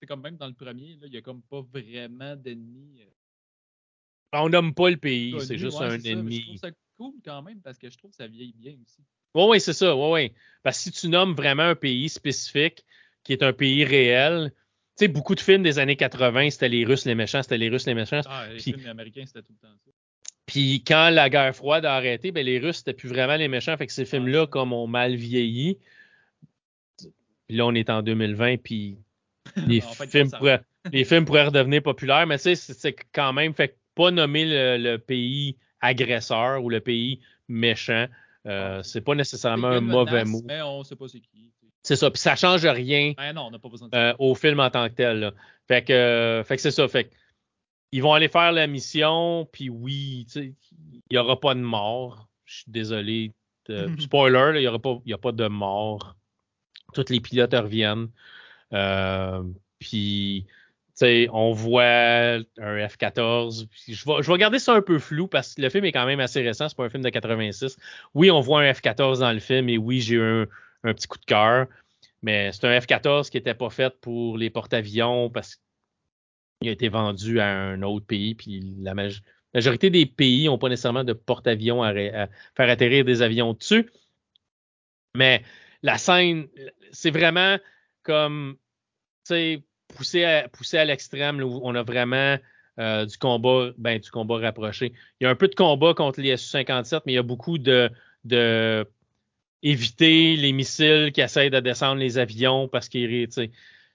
c'est 0.00 0.06
comme 0.06 0.22
même 0.22 0.36
dans 0.36 0.46
le 0.46 0.54
premier, 0.54 0.96
il 1.02 1.10
n'y 1.10 1.18
a 1.18 1.20
comme 1.20 1.42
pas 1.42 1.60
vraiment 1.60 2.34
d'ennemis. 2.34 3.02
Euh, 3.02 4.38
On 4.38 4.48
nomme 4.48 4.72
pas 4.72 4.88
le 4.88 4.96
pays, 4.96 5.38
c'est 5.40 5.58
juste 5.58 5.78
ouais, 5.78 5.86
un 5.86 6.00
ennemi. 6.00 6.36
Ça, 6.36 6.40
je 6.40 6.46
trouve 6.46 6.60
ça 6.60 6.70
cool 6.96 7.14
quand 7.22 7.42
même 7.42 7.60
parce 7.60 7.76
que 7.76 7.90
je 7.90 7.98
trouve 7.98 8.10
que 8.10 8.16
ça 8.16 8.26
vieillit 8.26 8.54
bien 8.56 8.74
aussi. 8.82 9.02
Oui, 9.34 9.44
oui, 9.48 9.60
c'est 9.60 9.74
ça. 9.74 9.94
Oui, 9.94 10.10
oui. 10.12 10.32
Parce 10.62 10.78
que 10.78 10.84
si 10.84 10.90
tu 10.92 11.08
nommes 11.08 11.34
vraiment 11.34 11.64
un 11.64 11.74
pays 11.74 12.08
spécifique 12.08 12.86
qui 13.22 13.34
est 13.34 13.42
un 13.42 13.52
pays 13.52 13.84
réel, 13.84 14.50
tu 14.96 15.04
sais, 15.04 15.08
beaucoup 15.08 15.34
de 15.34 15.40
films 15.40 15.62
des 15.62 15.78
années 15.78 15.96
80, 15.96 16.50
c'était 16.50 16.70
les 16.70 16.86
Russes 16.86 17.04
les 17.04 17.14
méchants, 17.14 17.42
c'était 17.42 17.58
les 17.58 17.68
Russes 17.68 17.86
les 17.86 17.94
méchants. 17.94 18.22
Ah, 18.24 18.48
les 18.48 18.58
films 18.60 18.86
américains, 18.86 19.24
c'était 19.26 19.42
tout 19.42 19.52
le 19.52 19.68
temps 19.68 19.74
ça. 19.84 19.90
Puis 20.52 20.84
quand 20.86 21.08
la 21.08 21.30
guerre 21.30 21.56
froide 21.56 21.86
a 21.86 21.94
arrêté, 21.94 22.30
ben 22.30 22.44
les 22.44 22.58
Russes 22.58 22.78
c'était 22.78 22.92
plus 22.92 23.08
vraiment 23.08 23.36
les 23.36 23.48
méchants. 23.48 23.74
Fait 23.78 23.86
que 23.86 23.92
ces 23.92 24.04
films-là, 24.04 24.46
comme 24.46 24.74
ont 24.74 24.86
mal 24.86 25.14
vieilli. 25.14 25.78
Puis 26.98 27.56
là, 27.56 27.64
on 27.64 27.74
est 27.74 27.88
en 27.88 28.02
2020, 28.02 28.58
puis 28.62 28.98
les, 29.66 29.80
films, 29.80 30.30
pourraient, 30.30 30.60
les 30.92 31.04
films 31.06 31.24
pourraient 31.24 31.46
redevenir 31.46 31.82
populaires. 31.82 32.26
Mais 32.26 32.36
tu 32.36 32.54
sais, 32.54 32.74
c'est 32.74 32.94
quand 33.14 33.32
même, 33.32 33.54
fait 33.54 33.78
pas 33.94 34.10
nommer 34.10 34.44
le, 34.44 34.76
le, 34.76 34.98
pays 34.98 35.56
agresseur 35.80 36.62
ou 36.62 36.68
le 36.68 36.80
pays 36.80 37.20
méchant. 37.48 38.06
Euh, 38.44 38.82
c'est 38.82 39.00
pas 39.00 39.14
nécessairement 39.14 39.68
un 39.68 39.80
mauvais 39.80 40.26
mot. 40.26 40.42
Mais 40.44 40.60
on 40.60 40.84
sait 40.84 40.96
pas 40.96 41.08
c'est 41.08 41.20
qui. 41.20 41.50
C'est 41.82 41.96
ça. 41.96 42.10
Puis 42.10 42.20
ça 42.20 42.36
change 42.36 42.66
rien 42.66 43.14
ben 43.16 43.32
non, 43.32 43.46
on 43.46 43.50
n'a 43.52 43.58
pas 43.58 43.70
besoin 43.70 43.88
de 43.88 43.96
euh, 43.96 44.12
au 44.18 44.34
film 44.34 44.60
en 44.60 44.68
tant 44.68 44.86
que 44.90 44.94
tel. 44.94 45.18
Là. 45.18 45.32
Fait 45.66 45.82
que, 45.82 45.94
euh, 45.94 46.44
fait 46.44 46.56
que 46.56 46.62
c'est 46.62 46.70
ça. 46.70 46.86
Fait 46.88 47.04
que, 47.04 47.14
ils 47.92 48.02
vont 48.02 48.14
aller 48.14 48.28
faire 48.28 48.52
la 48.52 48.66
mission, 48.66 49.46
puis 49.52 49.68
oui, 49.68 50.26
il 50.34 50.54
n'y 51.10 51.18
aura 51.18 51.38
pas 51.38 51.54
de 51.54 51.60
mort. 51.60 52.28
Je 52.46 52.56
suis 52.56 52.70
désolé. 52.72 53.32
De, 53.68 53.88
spoiler, 54.00 54.60
il 54.60 55.02
n'y 55.06 55.12
a 55.12 55.18
pas 55.18 55.32
de 55.32 55.46
mort. 55.46 56.16
Tous 56.94 57.04
les 57.10 57.20
pilotes 57.20 57.54
reviennent. 57.54 58.08
Euh, 58.72 59.42
puis, 59.78 60.46
on 61.30 61.52
voit 61.52 61.84
un 61.84 62.86
F-14. 62.88 63.66
Je 63.88 64.04
vais, 64.04 64.22
je 64.22 64.32
vais 64.32 64.38
garder 64.38 64.58
ça 64.58 64.74
un 64.74 64.82
peu 64.82 64.98
flou 64.98 65.28
parce 65.28 65.54
que 65.54 65.62
le 65.62 65.68
film 65.68 65.84
est 65.84 65.92
quand 65.92 66.06
même 66.06 66.20
assez 66.20 66.42
récent. 66.42 66.68
C'est 66.68 66.76
pas 66.76 66.84
un 66.84 66.90
film 66.90 67.02
de 67.02 67.10
86. 67.10 67.76
Oui, 68.14 68.30
on 68.30 68.40
voit 68.40 68.62
un 68.62 68.72
F-14 68.72 69.20
dans 69.20 69.32
le 69.32 69.40
film 69.40 69.68
et 69.68 69.78
oui, 69.78 70.00
j'ai 70.00 70.16
eu 70.16 70.22
un, 70.22 70.46
un, 70.84 70.94
petit 70.94 71.06
coup 71.06 71.18
de 71.18 71.24
cœur. 71.24 71.66
Mais 72.22 72.52
c'est 72.52 72.66
un 72.66 72.78
F-14 72.78 73.30
qui 73.30 73.36
n'était 73.36 73.54
pas 73.54 73.70
fait 73.70 73.94
pour 74.00 74.38
les 74.38 74.50
porte-avions 74.50 75.28
parce 75.30 75.58
qu'il 76.62 76.70
a 76.70 76.72
été 76.72 76.88
vendu 76.88 77.40
à 77.40 77.48
un 77.48 77.82
autre 77.82 78.06
pays. 78.06 78.34
Puis 78.34 78.74
la 78.80 78.94
maj 78.94 79.22
majorité 79.54 79.90
des 79.90 80.06
pays 80.06 80.46
n'ont 80.46 80.58
pas 80.58 80.68
nécessairement 80.68 81.04
de 81.04 81.12
porte-avions 81.12 81.82
à, 81.82 81.92
faire 81.92 82.28
atterrir 82.56 83.04
des 83.04 83.22
avions 83.22 83.52
dessus. 83.52 83.90
Mais 85.14 85.42
la 85.82 85.98
scène, 85.98 86.48
c'est 86.90 87.10
vraiment 87.10 87.58
comme, 88.02 88.56
tu 89.26 89.34
sais, 89.34 89.64
poussé 89.94 90.24
à, 90.24 90.84
l'extrême, 90.84 91.42
où 91.42 91.60
on 91.62 91.74
a 91.74 91.82
vraiment 91.82 92.38
euh, 92.78 93.04
du 93.04 93.18
combat, 93.18 93.70
ben, 93.76 93.98
du 93.98 94.10
combat 94.10 94.38
rapproché. 94.38 94.92
Il 95.20 95.24
y 95.24 95.26
a 95.26 95.30
un 95.30 95.34
peu 95.34 95.48
de 95.48 95.54
combat 95.54 95.92
contre 95.94 96.20
les 96.20 96.36
Su-57, 96.36 97.02
mais 97.04 97.12
il 97.12 97.16
y 97.16 97.18
a 97.18 97.22
beaucoup 97.22 97.58
de, 97.58 97.90
éviter 99.64 100.36
les 100.36 100.52
missiles 100.52 101.12
qui 101.12 101.20
essayent 101.20 101.50
de 101.50 101.60
descendre 101.60 102.00
les 102.00 102.18
avions 102.18 102.68
parce 102.68 102.88
qu'ils, 102.88 103.28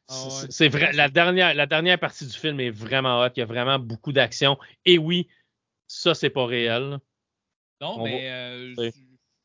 Ah 0.10 0.24
ouais. 0.26 0.48
c'est 0.50 0.70
vrai. 0.70 0.94
La 0.94 1.10
dernière, 1.10 1.54
la 1.54 1.66
dernière 1.66 2.00
partie 2.00 2.26
du 2.26 2.34
film 2.34 2.60
est 2.60 2.70
vraiment 2.70 3.22
hot. 3.22 3.30
Il 3.36 3.40
y 3.40 3.44
a 3.44 3.46
vraiment 3.46 3.78
beaucoup 3.80 4.14
d'action. 4.14 4.58
Et 4.86 4.98
oui, 4.98 5.28
ça, 5.88 6.14
c'est 6.14 6.30
pas 6.30 6.46
réel. 6.46 6.98
Non, 7.82 7.96
On 8.00 8.04
mais 8.06 8.30
euh, 8.32 8.74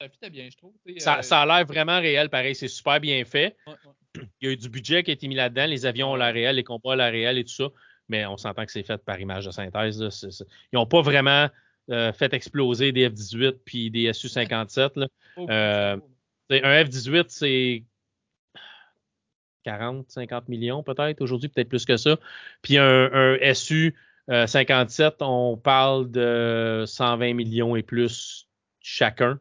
ça 0.01 0.09
fitait 0.09 0.31
bien, 0.31 0.49
je 0.51 0.57
trouve. 0.57 0.73
Ça, 0.99 1.19
euh, 1.19 1.23
ça 1.23 1.41
a 1.43 1.47
l'air 1.47 1.67
vraiment 1.67 1.99
réel, 2.01 2.29
pareil. 2.31 2.55
C'est 2.55 2.69
super 2.69 3.01
bien 3.01 3.25
fait. 3.25 3.57
ouais, 3.67 3.75
ouais. 4.17 4.23
Il 4.41 4.47
y 4.47 4.51
a 4.51 4.53
eu 4.53 4.57
du 4.57 4.69
budget 4.69 5.03
qui 5.03 5.11
a 5.11 5.15
été 5.15 5.27
mis 5.29 5.35
là-dedans. 5.35 5.67
Les 5.67 5.85
avions 5.87 6.13
ont 6.13 6.17
l'air 6.17 6.33
réel, 6.35 6.57
les 6.57 6.65
combats 6.65 6.91
ont 6.91 6.95
l'air 6.95 7.11
réel 7.13 7.39
et 7.39 7.45
tout 7.45 7.53
ça. 7.55 7.69
Mais 8.09 8.27
on 8.27 8.37
s'entend 8.37 8.65
que 8.67 8.73
c'est 8.73 8.83
fait 8.83 8.99
par 9.05 9.19
image 9.21 9.47
de 9.47 9.51
synthèse. 9.51 10.01
là. 10.03 10.09
Ils 10.73 10.77
n'ont 10.77 10.87
pas 10.87 11.01
vraiment 11.03 11.49
euh, 11.91 12.13
fait 12.13 12.33
exploser 12.35 12.93
des 12.93 13.09
F-18 13.09 13.53
puis 13.65 13.91
des 13.91 14.13
Su-57. 14.13 14.93
là. 14.97 15.09
Pas 15.37 15.43
Euh, 15.51 15.97
beaucoup, 15.97 16.09
C'est- 16.51 16.63
Un 16.63 16.85
F-18, 16.85 17.25
c'est 17.29 17.85
40, 19.63 20.11
50 20.11 20.49
millions 20.49 20.83
peut-être 20.83 21.21
aujourd'hui, 21.21 21.49
peut-être 21.49 21.69
plus 21.69 21.85
que 21.85 21.97
ça. 21.97 22.17
Puis 22.63 22.79
un, 22.79 23.11
un 23.13 23.37
SU 23.55 23.95
euh, 24.31 24.47
57, 24.47 25.17
on 25.21 25.57
parle 25.57 26.11
de 26.11 26.85
120 26.87 27.35
millions 27.35 27.75
et 27.77 27.83
plus 27.83 28.49
chacun. 28.81 29.39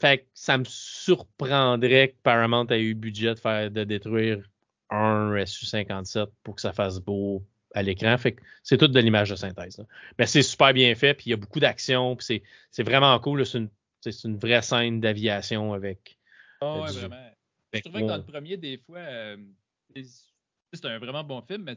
Fait 0.00 0.18
que 0.18 0.24
ça 0.34 0.58
me 0.58 0.64
surprendrait 0.66 2.08
que 2.10 2.16
Paramount 2.22 2.66
ait 2.68 2.80
eu 2.80 2.90
le 2.90 2.98
budget 2.98 3.34
de 3.34 3.38
faire 3.38 3.70
de 3.70 3.84
détruire 3.84 4.42
un 4.90 5.32
SU57 5.34 6.26
pour 6.42 6.54
que 6.56 6.60
ça 6.60 6.72
fasse 6.72 6.98
beau 7.00 7.44
à 7.74 7.82
l'écran. 7.82 8.16
Fait 8.16 8.32
que 8.32 8.42
c'est 8.62 8.78
tout 8.78 8.88
de 8.88 9.00
l'image 9.00 9.30
de 9.30 9.36
synthèse. 9.36 9.78
là. 9.78 9.84
Mais 10.18 10.26
c'est 10.26 10.42
super 10.42 10.72
bien 10.72 10.94
fait, 10.94 11.14
puis 11.14 11.24
il 11.26 11.30
y 11.30 11.32
a 11.32 11.36
beaucoup 11.36 11.60
d'action, 11.60 12.14
puis 12.16 12.24
c'est, 12.24 12.42
c'est 12.70 12.82
vraiment 12.82 13.18
cool. 13.18 13.44
C'est 13.44 13.58
une, 13.58 13.68
c'est 14.00 14.12
c'est 14.12 14.28
une 14.28 14.38
vraie 14.38 14.62
scène 14.62 15.00
d'aviation 15.00 15.72
avec. 15.72 16.18
Ah 16.60 16.80
ouais, 16.80 16.92
du- 16.92 16.98
vraiment. 16.98 17.30
Je 17.74 17.80
trouvais 17.82 18.02
que 18.02 18.06
dans 18.06 18.16
le 18.16 18.24
premier, 18.24 18.56
des 18.56 18.78
fois, 18.78 18.98
euh, 18.98 19.36
c'est- 19.94 20.84
un 20.84 20.98
vraiment 20.98 21.22
bon 21.22 21.40
film, 21.42 21.62
mais 21.62 21.76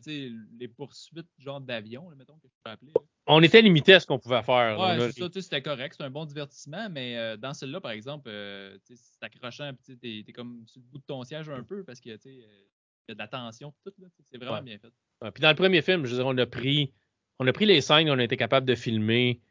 les 0.60 0.68
poursuites 0.68 1.28
genre 1.38 1.62
d'avion, 1.62 2.10
mettons, 2.18 2.38
que 2.40 2.48
je 2.48 2.54
peux 2.64 2.72
appeler. 2.72 2.92
là. 2.96 3.02
On 3.28 3.44
était 3.44 3.62
limité 3.62 3.94
à 3.94 4.00
ce 4.00 4.08
qu'on 4.08 4.18
pouvait 4.18 4.42
faire. 4.42 4.80
Ouais, 4.80 4.98
On 5.22 5.30
c'était 5.42 5.62
correct, 5.62 5.96
c'est 5.98 6.04
un 6.04 6.10
bon 6.10 6.26
divertissement, 6.26 6.90
mais 6.90 7.16
euh, 7.18 7.38
dans 7.38 7.54
celui-là, 7.54 7.80
par 7.82 7.92
exemple, 7.92 8.30
euh, 8.30 8.78
c'est 8.86 8.98
accrochant, 9.22 9.72
tu 9.86 9.98
t'es 9.98 10.32
comme 10.34 10.64
sur 10.66 10.82
le 10.82 10.88
bout 10.88 10.98
de 10.98 11.04
ton 11.04 11.24
siège 11.24 11.48
un 11.50 11.62
peu 11.64 11.84
parce 11.84 12.00
que, 12.00 12.16
tu 12.18 12.30
euh, 12.30 12.42
y 13.10 13.12
a 13.12 13.14
de 13.14 13.20
la 13.20 13.28
tension, 13.28 13.74
tout, 13.84 13.92
c'est 14.24 14.38
vraiment 14.38 14.56
Ouais. 14.56 14.62
bien 14.64 14.80
fait. 14.80 14.92
Ouais, 15.22 15.32
Puis 15.32 15.42
dans 15.42 15.50
le 15.50 15.56
premier 15.56 15.82
film, 15.82 16.06
je 16.06 16.12
veux 16.12 16.18
dire, 16.18 16.26
on 16.26 16.38
a 16.38 16.46
pris, 16.46 16.94
on 17.40 17.46
a 17.48 17.54
pris 17.54 17.66
les 17.66 17.82
scènes 17.82 18.08
qu'on 18.08 18.18
a 18.18 18.24
été 18.24 18.38
capable 18.38 18.66
de 18.66 18.76
filmer 18.76 19.42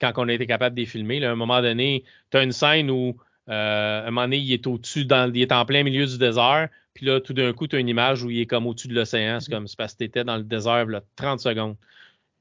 quand 0.00 0.12
on 0.16 0.28
a 0.28 0.32
été 0.32 0.46
capable 0.46 0.76
de 0.76 0.80
les 0.80 0.86
filmer. 0.86 1.18
là. 1.18 1.30
à 1.30 1.32
un 1.32 1.36
moment 1.36 1.60
donné, 1.62 2.04
tu 2.30 2.36
as 2.36 2.42
une 2.44 2.52
scène 2.52 2.90
où 2.90 3.16
euh, 3.48 4.02
à 4.02 4.06
un 4.06 4.10
moment 4.10 4.22
donné, 4.22 4.38
il 4.38 4.52
est 4.52 4.66
au-dessus, 4.66 5.04
dans, 5.04 5.32
il 5.32 5.40
est 5.42 5.52
en 5.52 5.64
plein 5.64 5.82
milieu 5.82 6.06
du 6.06 6.18
désert. 6.18 6.68
Puis 6.94 7.06
là, 7.06 7.20
tout 7.20 7.32
d'un 7.32 7.52
coup, 7.52 7.66
tu 7.66 7.76
as 7.76 7.78
une 7.78 7.88
image 7.88 8.22
où 8.22 8.30
il 8.30 8.40
est 8.40 8.46
comme 8.46 8.66
au-dessus 8.66 8.88
de 8.88 8.94
l'océan. 8.94 9.40
C'est 9.40 9.50
Mhm. 9.50 9.56
comme 9.58 9.68
c'est 9.68 9.76
parce 9.76 9.92
que 9.94 9.98
tu 9.98 10.04
étais 10.04 10.24
dans 10.24 10.36
le 10.36 10.44
désert 10.44 10.86
là, 10.86 11.02
30 11.16 11.40
secondes. 11.40 11.76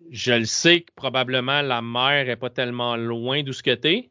Je 0.10 0.34
le 0.34 0.46
sais 0.46 0.82
que 0.82 0.92
probablement 0.96 1.62
la 1.62 1.82
mer 1.82 2.30
est 2.30 2.36
pas 2.36 2.50
tellement 2.50 2.96
loin 2.96 3.44
d'où 3.44 3.54
ce 3.54 3.64
que 3.64 3.74
t'es, 3.74 4.10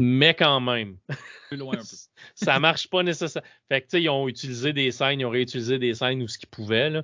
mais 0.00 0.34
quand 0.34 0.60
même. 0.60 0.96
Plus 1.50 1.58
loin 1.58 1.74
un 1.74 1.78
peu. 1.78 1.96
ça 2.34 2.58
marche 2.58 2.88
pas 2.88 3.02
nécessairement. 3.02 3.46
Fait 3.68 3.80
que, 3.82 3.86
tu 3.86 3.90
sais, 3.90 4.02
ils 4.02 4.08
ont 4.08 4.28
utilisé 4.28 4.72
des 4.72 4.90
scènes, 4.90 5.20
ils 5.20 5.26
ont 5.26 5.30
réutilisé 5.30 5.78
des 5.78 5.94
scènes 5.94 6.22
où 6.22 6.28
ce 6.28 6.38
qu'ils 6.38 6.48
pouvaient, 6.48 6.90
là. 6.90 7.02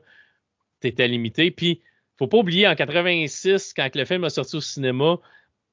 T'étais 0.80 1.08
limité. 1.08 1.50
Puis, 1.50 1.82
faut 2.18 2.26
pas 2.26 2.38
oublier, 2.38 2.66
en 2.66 2.74
86, 2.74 3.74
quand 3.74 3.94
le 3.94 4.04
film 4.04 4.24
a 4.24 4.30
sorti 4.30 4.56
au 4.56 4.60
cinéma, 4.60 5.18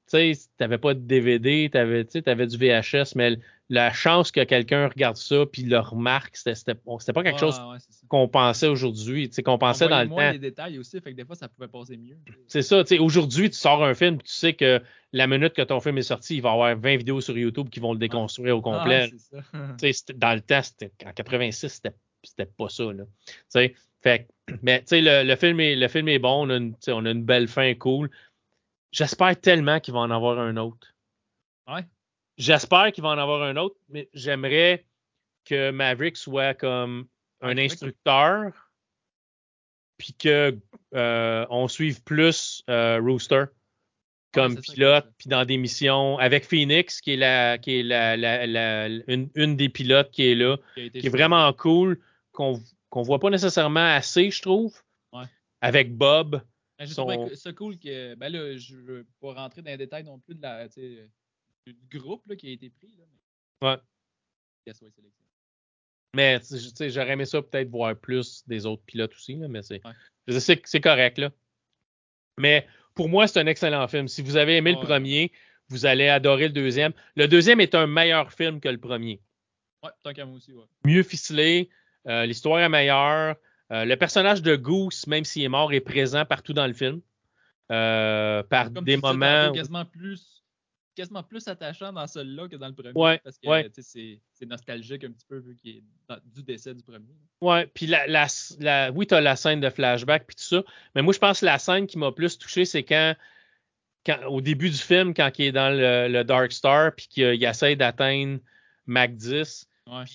tu 0.09 0.33
sais, 0.33 0.47
t'avais 0.57 0.77
pas 0.77 0.93
de 0.93 0.99
DVD, 0.99 1.69
t'avais, 1.71 2.05
tu 2.05 2.11
sais, 2.11 2.21
t'avais 2.21 2.47
du 2.47 2.57
VHS, 2.57 3.15
mais 3.15 3.37
la 3.69 3.91
chance 3.91 4.31
que 4.31 4.43
quelqu'un 4.43 4.87
regarde 4.87 5.15
ça 5.15 5.45
puis 5.51 5.63
le 5.63 5.79
remarque, 5.79 6.37
c'était, 6.37 6.75
pas 6.75 7.23
quelque 7.23 7.39
chose 7.39 7.59
Ouais, 7.59 7.77
qu'on 8.07 8.27
pensait 8.27 8.67
aujourd'hui, 8.67 9.29
qu'on 9.29 9.53
On 9.53 9.57
pensait 9.57 9.87
dans 9.87 10.01
le 10.03 10.07
moins 10.07 10.27
temps. 10.27 10.33
les 10.33 10.39
détails 10.39 10.77
aussi, 10.77 11.01
fait 11.01 11.11
que 11.11 11.17
des 11.17 11.25
fois, 11.25 11.35
ça 11.35 11.47
pouvait 11.47 11.67
passer 11.67 11.97
mieux. 11.97 12.17
C'est 12.47 12.61
ça, 12.61 12.83
aujourd'hui, 12.99 13.49
tu 13.49 13.57
sors 13.57 13.83
un 13.83 13.95
film, 13.95 14.21
tu 14.21 14.31
sais 14.31 14.53
que 14.53 14.81
la 15.13 15.27
minute 15.27 15.53
que 15.53 15.61
ton 15.63 15.79
film 15.79 15.97
est 15.97 16.03
sorti, 16.03 16.35
il 16.35 16.41
va 16.41 16.49
y 16.49 16.53
avoir 16.53 16.77
20 16.77 16.97
vidéos 16.97 17.21
sur 17.21 17.37
YouTube 17.37 17.69
qui 17.69 17.79
vont 17.79 17.93
le 17.93 17.99
déconstruire 17.99 18.57
au 18.57 18.61
complet. 18.61 19.09
Ah, 19.53 19.75
c'est 19.79 19.93
ça. 19.93 20.13
Dans 20.15 20.33
le 20.33 20.41
temps, 20.41 20.61
en 21.05 21.13
86, 21.13 21.69
c'était, 21.69 21.95
c'était 22.21 22.45
pas 22.45 22.69
ça. 22.69 22.83
Là. 22.83 23.05
Fait, 24.01 24.27
mais 24.61 24.83
le, 24.91 25.23
le 25.23 25.35
film 25.35 25.59
est, 25.59 25.75
le 25.75 25.87
film 25.87 26.07
est 26.09 26.19
bon, 26.19 26.45
on 26.45 26.49
a, 26.51 26.57
une, 26.57 26.73
tu 26.73 26.77
sais, 26.81 26.91
on 26.91 27.05
a 27.05 27.09
une 27.09 27.23
belle 27.23 27.47
fin 27.47 27.73
cool. 27.73 28.11
J'espère 28.95 29.39
tellement 29.41 29.79
qu'il 29.81 29.93
va 29.93 29.99
en 29.99 30.09
avoir 30.11 30.39
un 30.39 30.55
autre. 30.55 30.95
Ouais. 31.67 31.85
J'espère 32.37 32.91
qu'il 32.93 33.03
va 33.03 33.09
en 33.09 33.17
avoir 33.17 33.41
un 33.43 33.57
autre, 33.57 33.75
mais 33.89 34.09
j'aimerais 34.13 34.85
que 35.43 35.71
Maverick 35.71 36.15
soit 36.15 36.53
comme 36.53 37.07
un 37.41 37.57
instructeur, 37.57 38.53
puis 39.97 40.13
que 40.13 40.57
euh, 40.93 41.45
on 41.49 41.67
suive 41.67 42.03
plus 42.03 42.63
euh, 42.69 42.99
Rooster 43.01 43.45
comme 44.33 44.55
pilote, 44.73 45.07
puis 45.17 45.29
dans 45.29 45.43
des 45.45 45.57
missions 45.57 46.17
avec 46.17 46.45
Phoenix, 46.45 47.01
qui 47.01 47.13
est 47.13 47.17
la, 47.17 47.57
qui 47.57 47.79
est 47.79 47.83
la, 47.83 48.15
la- 48.17 48.45
la- 48.47 48.87
une, 49.07 49.29
une 49.35 49.55
des 49.57 49.69
pilotes 49.69 50.11
qui 50.11 50.27
est 50.31 50.35
là, 50.35 50.57
Qui, 50.75 50.89
est 51.07 51.09
vraiment 51.09 51.51
cool, 51.53 51.99
qu'on 52.31 52.61
qu'on 52.89 53.01
voit 53.01 53.19
pas 53.19 53.29
nécessairement 53.29 53.93
assez, 53.93 54.31
je 54.31 54.41
trouve. 54.41 54.73
Ouais. 55.11 55.25
Avec 55.59 55.93
Bob. 55.95 56.41
Ben, 56.77 56.87
son- 56.87 57.35
ça 57.35 57.53
cool 57.53 57.77
que. 57.79 58.15
Ben 58.15 58.29
là, 58.29 58.57
je 58.57 58.75
veux 58.75 59.05
pas 59.21 59.33
rentrer 59.33 59.61
dans 59.61 59.71
les 59.71 59.77
détails 59.77 60.03
non 60.03 60.19
plus 60.19 60.35
de 60.35 60.41
la, 60.41 60.67
du 60.67 61.97
groupe 61.97 62.25
là, 62.27 62.35
qui 62.35 62.49
a 62.49 62.51
été 62.51 62.69
pris. 62.69 62.95
Là, 62.97 63.03
mais... 63.11 63.67
Ouais. 63.67 63.77
J'aurais 66.89 67.11
aimé 67.11 67.25
ça 67.25 67.41
peut-être 67.41 67.69
voir 67.69 67.95
plus 67.95 68.43
des 68.47 68.65
autres 68.65 68.83
pilotes 68.83 69.13
aussi, 69.13 69.35
là, 69.35 69.47
mais 69.47 69.61
c'est 69.61 69.81
Ouais. 69.85 70.81
correct. 70.81 71.17
Là. 71.17 71.31
Mais 72.39 72.67
pour 72.93 73.09
moi, 73.09 73.27
c'est 73.27 73.39
un 73.39 73.47
excellent 73.47 73.87
film. 73.87 74.07
Si 74.07 74.21
vous 74.21 74.37
avez 74.37 74.57
aimé 74.57 74.71
Ouais. 74.71 74.79
le 74.79 74.85
premier, 74.85 75.31
vous 75.69 75.85
allez 75.85 76.07
adorer 76.07 76.47
le 76.47 76.53
deuxième. 76.53 76.93
Le 77.15 77.27
deuxième 77.27 77.59
est 77.59 77.75
un 77.75 77.87
meilleur 77.87 78.31
film 78.33 78.59
que 78.59 78.69
le 78.69 78.79
premier. 78.79 79.21
Ouais, 79.83 79.91
tant 80.03 80.13
qu'à 80.13 80.25
moi 80.25 80.37
aussi, 80.37 80.53
ouais. 80.53 80.65
Mieux 80.83 81.03
ficelé, 81.03 81.69
euh, 82.07 82.25
l'histoire 82.25 82.59
est 82.59 82.69
meilleure. 82.69 83.35
Euh, 83.71 83.85
le 83.85 83.95
personnage 83.97 84.41
de 84.41 84.55
Goose, 84.55 85.07
même 85.07 85.23
s'il 85.25 85.43
est 85.43 85.49
mort, 85.49 85.73
est 85.73 85.79
présent 85.81 86.25
partout 86.25 86.53
dans 86.53 86.67
le 86.67 86.73
film. 86.73 87.01
Euh, 87.71 88.43
par 88.43 88.71
Comme 88.71 88.83
des 88.85 88.97
moments. 88.97 89.51
quasiment 89.51 89.85
plus 89.85 90.43
quasiment 90.95 91.23
plus 91.23 91.45
attachant 91.49 91.91
dans 91.91 92.07
celui-là 92.07 92.47
que 92.47 92.55
dans 92.55 92.67
le 92.67 92.73
premier. 92.73 92.91
Ouais, 92.95 93.19
parce 93.21 93.37
que 93.37 93.49
ouais. 93.49 93.69
c'est 93.75 94.45
nostalgique 94.45 95.03
un 95.03 95.11
petit 95.11 95.25
peu 95.27 95.39
vu 95.39 95.57
qu'il 95.57 95.77
est 95.77 95.83
dans- 96.07 96.19
du 96.23 96.41
décès 96.41 96.73
du 96.73 96.83
premier. 96.83 97.09
Ouais, 97.41 97.67
puis 97.67 97.85
la, 97.87 98.07
la, 98.07 98.27
la- 98.59 98.91
oui, 98.93 99.05
tu 99.07 99.13
as 99.13 99.19
la 99.19 99.35
scène 99.35 99.59
de 99.59 99.69
flashback 99.69 100.25
puis 100.25 100.37
tout 100.37 100.43
ça, 100.43 100.63
mais 100.93 101.01
moi 101.01 101.11
je 101.11 101.19
pense 101.19 101.41
que 101.41 101.45
la 101.47 101.59
scène 101.59 101.85
qui 101.85 101.97
m'a 101.97 102.13
plus 102.13 102.37
touché, 102.37 102.63
c'est 102.63 102.83
quand, 102.83 103.13
quand 104.05 104.19
au 104.27 104.39
début 104.39 104.69
du 104.69 104.77
film, 104.77 105.13
quand 105.13 105.29
il 105.37 105.45
est 105.47 105.51
dans 105.51 105.69
le, 105.75 106.07
le 106.07 106.23
Dark 106.23 106.53
Star 106.53 106.93
puis 106.95 107.07
qu'il 107.09 107.33
il 107.33 107.43
essaie 107.43 107.75
d'atteindre 107.75 108.39
Mac 108.85 109.15
10, 109.17 109.67
Ouais. 109.87 110.05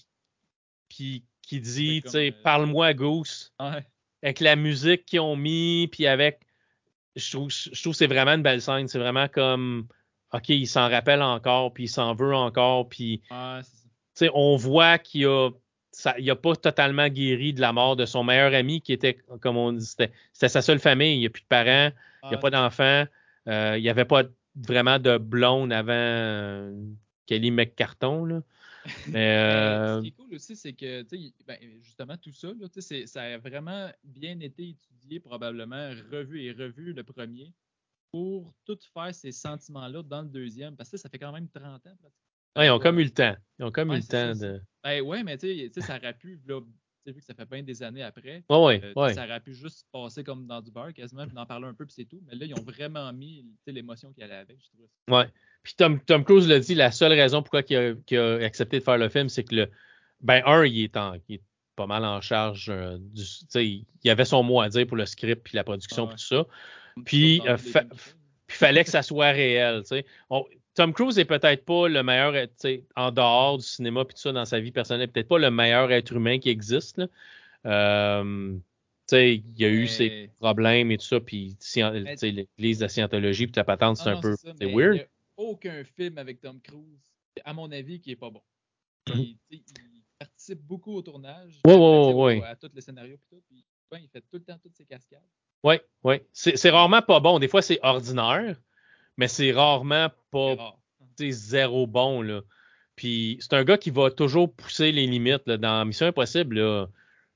puis 0.89 1.25
qui 1.51 1.61
dit, 1.61 2.01
tu 2.03 2.11
sais, 2.11 2.29
euh, 2.31 2.43
parle-moi 2.45 2.95
Goose, 2.95 3.53
Ouais. 3.59 3.85
avec 4.23 4.39
la 4.39 4.55
musique 4.55 5.05
qu'ils 5.05 5.19
ont 5.19 5.35
mis, 5.35 5.89
puis 5.91 6.07
avec, 6.07 6.39
je 7.17 7.29
trouve, 7.33 7.51
je 7.51 7.83
trouve 7.83 7.93
que 7.93 7.97
c'est 7.99 8.07
vraiment 8.07 8.35
une 8.35 8.43
belle 8.45 8.63
scène, 8.63 8.87
c'est 8.87 9.01
vraiment 9.01 9.27
comme, 9.27 9.89
ok, 10.33 10.49
il 10.51 10.69
s'en 10.69 10.89
rappelle 10.89 11.23
encore, 11.23 11.75
puis 11.75 11.85
il 11.85 11.89
s'en 11.89 12.15
veut 12.15 12.37
encore, 12.37 12.89
puis 12.89 13.21
Ouais, 13.33 14.31
on 14.33 14.55
voit 14.55 14.99
qu'il 14.99 15.27
a, 15.27 15.51
ça, 15.91 16.15
il 16.21 16.31
a 16.31 16.37
pas 16.37 16.55
totalement 16.55 17.09
guéri 17.09 17.53
de 17.53 17.61
la 17.61 17.73
mort 17.73 17.97
de 17.97 18.07
son 18.07 18.23
meilleur 18.23 18.55
ami 18.55 18.81
qui 18.81 18.93
était, 18.93 19.19
comme 19.41 19.57
on 19.57 19.73
dit, 19.73 19.85
c'était, 19.85 20.13
c'était 20.33 20.49
sa 20.49 20.63
seule 20.63 20.79
famille. 20.79 21.17
Il 21.17 21.21
n'y 21.21 21.27
a 21.27 21.31
plus 21.31 21.43
de 21.43 21.49
parents, 21.49 21.91
il 22.23 22.29
n'y 22.29 22.35
a 22.35 22.39
pas 22.39 22.51
d'enfants, 22.51 23.07
euh, 23.49 23.75
il 23.77 23.83
n'y 23.83 23.89
avait 23.89 24.05
pas 24.05 24.23
vraiment 24.55 25.01
de 25.01 25.19
blonde 25.19 25.73
avant 25.73 25.93
euh, 25.93 26.73
Kelly 27.27 27.51
McCarton. 27.51 28.25
Là. 28.25 28.41
Mais, 29.07 29.37
Mais 29.53 29.79
euh, 29.79 29.97
Ce 29.97 30.01
qui 30.01 30.09
est 30.09 30.11
cool 30.13 30.35
aussi, 30.35 30.57
c'est 30.57 30.73
que, 30.73 31.03
ben, 31.47 31.59
justement, 31.81 32.17
tout 32.17 32.33
ça, 32.33 32.53
là, 32.53 32.67
ça 33.07 33.23
a 33.23 33.39
vraiment 33.39 33.91
bien 34.05 34.39
été 34.41 34.71
étudié, 34.71 35.21
probablement, 35.21 35.91
revu 36.11 36.43
et 36.45 36.53
revu 36.53 36.93
le 36.93 37.05
premier, 37.05 37.55
pour 38.11 38.55
tout 38.65 38.79
faire 38.93 39.15
ces 39.15 39.33
sentiments-là 39.33 40.03
dans 40.03 40.23
le 40.23 40.29
deuxième, 40.29 40.77
parce 40.77 40.91
que 40.91 40.97
ça 40.97 41.09
fait 41.09 41.19
quand 41.19 41.33
même 41.33 41.49
30 41.49 41.87
ans. 41.87 41.97
pratiquement. 41.97 42.11
ouais, 42.57 42.67
ils 42.67 42.71
ont 42.71 42.79
comme 42.79 42.99
eu 43.01 43.05
le 43.05 43.11
temps. 43.11 43.37
Ils 43.59 43.65
ont 43.65 43.71
comme 43.73 43.91
Ouais, 43.91 43.97
eu 43.97 44.01
le 44.01 44.03
ça, 44.03 44.33
temps 44.35 44.35
de. 44.37 44.61
Ben 44.83 45.01
ouais, 45.03 45.23
mais 45.25 45.37
tu 45.39 45.71
sais, 45.73 45.81
ça 45.81 45.97
aurait 45.97 46.17
pu, 46.17 46.41
là, 46.47 46.61
vu 47.07 47.15
que 47.15 47.25
ça 47.25 47.35
fait 47.35 47.49
bien 47.49 47.63
des 47.63 47.83
années 47.83 48.03
après, 48.03 48.45
ouais, 48.49 48.81
euh, 48.85 49.15
ça 49.15 49.25
aurait 49.25 49.41
pu 49.41 49.55
juste 49.55 49.87
passer 49.93 50.23
comme 50.23 50.47
dans 50.47 50.61
du 50.61 50.71
beurre 50.71 50.93
quasiment, 50.93 51.27
puis 51.27 51.35
d'en 51.35 51.47
parler 51.47 51.67
un 51.67 51.75
peu, 51.75 51.87
puis 51.87 51.95
c'est 51.95 52.05
tout. 52.05 52.21
Mais 52.27 52.35
là, 52.35 52.47
ils 52.47 52.55
ont 52.55 52.63
vraiment 52.63 53.13
mis 53.13 53.45
l'émotion 53.67 54.13
qu'il 54.13 54.21
y 54.21 54.25
allait 54.25 54.35
avec. 54.35 54.59
Je 54.61 54.69
trouvais 54.69 54.87
ça. 54.87 55.15
Ouais. 55.15 55.29
Puis 55.63 55.75
Tom, 55.77 56.01
Tom 56.01 56.25
Cruise 56.25 56.49
l'a 56.49 56.59
dit, 56.61 56.75
la 56.75 56.91
seule 56.91 57.13
raison 57.13 57.43
pourquoi 57.43 57.63
il 57.69 57.77
a, 57.77 57.95
qu'il 58.07 58.19
a 58.19 58.35
accepté 58.45 58.79
de 58.79 58.85
faire 58.85 58.99
le 58.99 59.09
film, 59.09 59.29
c'est 59.29 59.45
que 59.45 59.55
le. 59.55 59.71
Ben, 60.21 60.43
un, 60.47 60.65
il 60.67 60.85
est, 60.85 60.97
en, 60.97 61.15
il 61.29 61.37
est 61.37 61.43
pas 61.77 61.87
mal 61.87 62.05
en 62.05 62.21
charge 62.21 62.69
euh, 62.69 62.99
du. 62.99 63.23
Tu 63.23 63.47
sais, 63.49 63.67
il 63.67 63.87
il 64.05 64.11
avait 64.11 64.25
son 64.25 64.43
mot 64.43 64.61
à 64.61 64.69
dire 64.69 64.87
pour 64.87 64.97
le 64.97 65.07
script 65.07 65.43
puis 65.45 65.57
la 65.57 65.65
production 65.65 66.05
Ah 66.05 66.11
ouais. 66.11 66.15
puis 66.17 66.27
tout 66.29 66.35
ça. 66.35 66.47
Puis, 67.05 67.39
dans 67.39 67.47
euh, 67.47 67.57
fa- 67.57 67.85
fallait 68.49 68.85
que 68.85 68.91
ça 68.91 69.03
soit 69.03 69.31
réel. 69.31 69.83
tu 69.83 69.89
sais. 69.89 70.07
On- 70.29 70.45
Tom 70.75 70.93
Cruise 70.93 71.19
est 71.19 71.25
peut-être 71.25 71.65
pas 71.65 71.89
le 71.89 72.03
meilleur, 72.03 72.35
en 72.97 73.11
dehors 73.11 73.59
du 73.59 73.65
cinéma 73.65 74.05
puis 74.05 74.15
tout 74.15 74.21
ça 74.21 74.33
dans 74.33 74.45
sa 74.45 74.61
vie 74.61 74.71
personnelle, 74.71 75.11
peut-être 75.11 75.29
pas 75.29 75.39
le 75.39 75.51
meilleur 75.51 75.91
être 75.91 76.13
humain 76.13 76.39
qui 76.39 76.49
existe. 76.49 76.99
là. 76.99 77.07
Euh, 77.67 78.59
il 79.13 79.59
y 79.59 79.65
a 79.65 79.69
eu 79.69 79.89
ses 79.89 80.31
problèmes 80.39 80.91
et 80.91 80.99
tout 80.99 81.05
ça, 81.05 81.21
puis 81.21 81.57
l'église 82.23 82.79
de 82.79 82.87
Scientologie 82.87 83.47
puis 83.47 83.53
ta 83.53 83.65
patente, 83.65 83.97
c'est 83.97 84.11
Non, 84.11 84.19
un 84.19 84.21
peu, 84.21 84.37
ça, 84.37 84.53
c'est 84.57 84.67
mais 84.67 84.73
weird. 84.73 84.95
Il 84.95 84.99
n'y 84.99 85.01
a 85.01 85.09
aucun 85.37 85.85
film 85.85 86.19
avec 86.19 86.41
Tom 86.41 86.61
Cruise, 86.61 87.01
à 87.45 87.53
mon 87.53 87.71
avis, 87.73 88.01
qui 88.01 88.13
est 88.13 88.17
pas 88.17 88.31
bon. 88.31 88.43
Il, 89.15 89.37
participe 90.19 90.61
beaucoup 90.61 90.95
au 90.95 91.03
tournage. 91.03 91.61
Ouais, 91.67 91.75
ouais, 91.75 92.13
ouais. 92.13 92.43
À 92.45 92.55
tous 92.55 92.71
les 92.75 92.83
scénarios 92.83 93.17
et 93.17 93.21
tout. 93.31 93.43
Puis, 93.49 93.65
il 93.95 94.09
fait 94.09 94.21
tout 94.21 94.37
le 94.37 94.45
temps 94.45 94.59
toutes 94.63 94.77
ses 94.77 94.85
cascades. 94.85 95.23
Oui, 95.65 95.77
oui. 96.05 96.17
C'est 96.33 96.57
c'est 96.57 96.71
rarement 96.71 97.01
pas 97.01 97.21
bon. 97.21 97.39
Des 97.39 97.49
fois, 97.49 97.63
c'est 97.63 97.79
ordinaire, 97.83 98.55
mais 99.21 99.29
c'est 99.29 99.53
rarement 99.53 100.09
pas 100.33 100.55
C'est 100.57 100.61
rare. 100.63 100.77
zéro 101.31 101.87
bon. 101.87 102.23
Là. 102.23 102.41
Puis 102.97 103.37
c'est 103.41 103.55
un 103.55 103.65
gars 103.65 103.79
qui 103.79 103.91
va 103.91 104.11
toujours 104.11 104.53
pousser 104.53 104.91
les 104.93 105.07
limites. 105.07 105.43
Là. 105.47 105.57
Dans 105.59 105.85
Mission 105.85 106.07
Impossible, 106.07 106.59
là, 106.59 106.87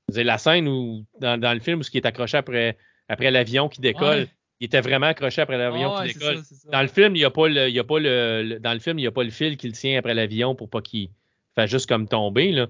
la 0.09 0.37
scène 0.37 0.67
où, 0.67 1.05
dans, 1.19 1.39
dans 1.39 1.53
le 1.53 1.59
film 1.59 1.79
où 1.79 1.83
il 1.93 1.97
est 1.97 2.05
accroché 2.05 2.37
après, 2.37 2.77
après 3.07 3.31
l'avion 3.31 3.69
qui 3.69 3.81
décolle, 3.81 4.19
Ouais. 4.21 4.29
il 4.59 4.65
était 4.65 4.81
vraiment 4.81 5.07
accroché 5.07 5.41
après 5.41 5.57
l'avion 5.57 5.95
qui 6.01 6.13
décolle. 6.13 6.37
ça, 6.37 6.43
c'est 6.43 6.55
ça. 6.55 6.69
Dans 6.71 6.81
le 6.81 6.87
film, 6.87 7.15
il 7.15 7.19
n'y 7.19 7.25
a 7.25 7.31
pas 7.31 7.47
le, 7.47 7.69
il 7.69 7.75
y 7.75 7.79
a 7.79 7.83
pas 7.83 7.99
le, 7.99 8.43
le- 8.43 8.59
dans 8.59 8.73
le 8.73 8.79
film, 8.79 8.99
il 8.99 9.03
y 9.03 9.07
a 9.07 9.11
pas 9.11 9.23
le 9.23 9.29
fil 9.31 9.57
qui 9.57 9.67
le 9.67 9.73
tient 9.73 9.97
après 9.99 10.13
l'avion 10.13 10.53
pour 10.55 10.69
pas 10.69 10.81
qu'il 10.81 11.09
fasse 11.55 11.69
juste 11.71 11.87
comme 11.87 12.07
tomber. 12.07 12.51
Là. 12.51 12.67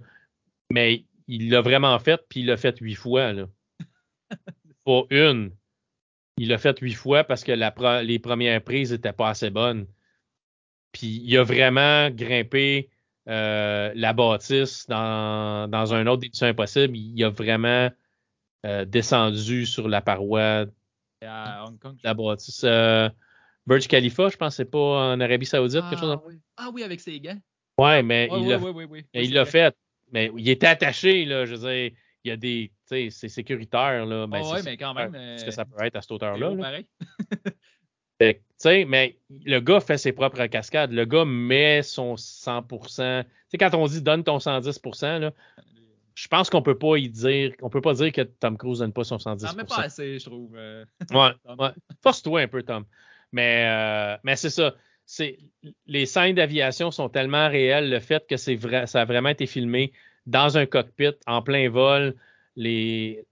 Mais 0.72 1.04
il 1.28 1.50
l'a 1.50 1.62
vraiment 1.62 1.98
fait, 2.00 2.22
puis 2.30 2.42
il 2.42 2.46
l'a 2.48 2.58
fait 2.58 2.78
huit 2.80 2.96
fois. 2.96 3.34
Là. 3.34 3.48
Pas 4.86 5.02
une. 5.10 5.52
Il 6.38 6.50
l'a 6.50 6.58
fait 6.58 6.78
huit 6.80 6.94
fois 6.94 7.24
parce 7.24 7.44
que 7.44 7.52
la 7.52 8.04
les 8.04 8.20
premières 8.20 8.62
prises 8.62 8.92
n'étaient 8.92 9.14
pas 9.14 9.30
assez 9.30 9.50
bonnes. 9.50 9.88
Puis 10.92 11.22
il 11.24 11.38
a 11.38 11.44
vraiment 11.44 12.10
grimpé 12.10 12.90
euh, 13.28 13.92
la 13.96 14.14
bâtisse 14.14 14.86
dans, 14.88 15.70
dans 15.70 15.94
un 15.94 16.08
autre 16.08 16.22
des 16.22 16.30
missions 16.30 16.48
impossibles. 16.48 16.96
Il 16.96 17.24
a 17.24 17.30
vraiment 17.30 17.90
euh, 18.66 18.86
descendu 18.86 19.66
sur 19.66 19.88
la 19.88 20.02
paroi 20.02 20.66
de 20.66 20.74
à 21.22 21.66
Hong 21.66 21.80
Kong. 21.80 21.98
la 22.04 22.14
bâtisse. 22.14 22.64
Euh, 22.64 23.10
Burj 23.66 23.88
Khalifa, 23.88 24.30
je 24.30 24.38
pense 24.38 24.58
c'est 24.58 24.66
pas 24.66 25.14
en 25.14 25.20
Arabie 25.20 25.46
Saoudite, 25.46 25.82
quelque 25.90 26.00
chose 26.00 26.18
ah, 26.20 26.24
oui. 26.28 26.40
ah 26.58 26.70
oui, 26.72 26.84
avec 26.84 27.00
ses 27.00 27.20
gants. 27.20 27.40
Ouais, 27.80 28.04
mais 28.04 28.30
Ouais, 28.30 28.40
il 28.40 28.48
ouais, 28.48 29.28
l'a 29.34 29.44
ouais, 29.44 29.46
fait. 29.46 29.76
Mais 30.12 30.32
il 30.38 30.48
était 30.50 30.68
attaché, 30.68 31.26
là. 31.26 31.46
Je 31.46 31.56
veux 31.56 31.68
dire, 31.70 31.92
il 32.26 32.30
y 32.30 32.32
a 32.32 32.38
des. 32.38 32.72
Tu 32.88 32.96
sais, 32.96 33.10
c'est 33.10 33.30
sécuritaire, 33.30 34.06
là. 34.06 34.28
Ben, 34.28 34.42
Ah 34.44 34.54
ouais, 34.54 34.64
mais 34.64 34.78
quand 34.78 34.94
même. 34.94 35.14
sécuritaire, 35.14 35.38
Ce 35.40 35.44
que 35.44 35.50
euh, 35.50 35.52
ça 35.52 35.66
peut 35.66 35.84
être 35.84 35.96
à 35.96 36.02
cette 36.02 36.12
hauteur-là. 36.12 36.52
haut 36.52 36.56
là? 36.56 36.64
pareil? 36.64 36.86
Fait 38.18 38.42
sais, 38.58 38.86
mais 38.86 39.18
le 39.30 39.60
gars 39.60 39.82
fait 39.82 39.98
ses 39.98 40.14
propres 40.14 40.46
cascades. 40.48 40.92
Le 40.92 41.04
gars 41.06 41.26
met 41.26 41.82
son 41.84 42.16
100%. 42.16 43.24
Tu 43.24 43.30
sais, 43.50 43.58
quand 43.58 43.74
on 43.74 43.86
dit 43.88 44.02
donne 44.02 44.24
ton 44.24 44.38
110%, 44.38 45.20
là, 45.20 45.34
je 46.14 46.28
pense 46.30 46.50
qu'on 46.50 46.62
peut 46.62 46.78
pas 46.78 46.96
y 46.98 47.10
dire. 47.10 47.52
On 47.62 47.70
peut 47.70 47.82
pas 47.82 47.94
dire 47.94 48.14
que 48.14 48.22
Tom 48.22 48.58
Cruise 48.58 48.80
donne 48.80 48.94
pas 48.94 49.04
son 49.04 49.18
110%. 49.18 49.40
Ça 49.40 49.52
en 49.52 49.56
met 49.56 49.66
pas 49.66 49.82
assez, 49.82 50.18
je 50.18 50.26
trouve. 50.26 50.56
euh. 50.56 50.86
Ouais, 51.12 51.32
Tom. 51.46 51.60
ouais. 51.60 51.70
Force-toi 52.02 52.42
un 52.42 52.48
peu, 52.48 52.64
Tom. 52.64 52.86
Mais, 53.34 53.66
euh, 53.68 54.18
mais 54.24 54.38
c'est 54.38 54.50
ça. 54.50 54.76
C'est, 55.06 55.38
les 55.86 56.06
scènes 56.08 56.36
d'aviation 56.36 56.90
sont 56.90 57.10
tellement 57.10 57.48
réelles, 57.50 57.90
le 57.92 58.00
fait 58.00 58.26
que 58.28 58.38
c'est 58.38 58.56
vrai, 58.56 58.88
ça 58.88 59.02
a 59.02 59.06
vraiment 59.06 59.30
été 59.30 59.46
filmé 59.46 59.92
dans 60.26 60.58
un 60.58 60.66
cockpit, 60.66 61.12
en 61.28 61.42
plein 61.42 61.70
vol. 61.70 62.16
Les, 62.56 63.26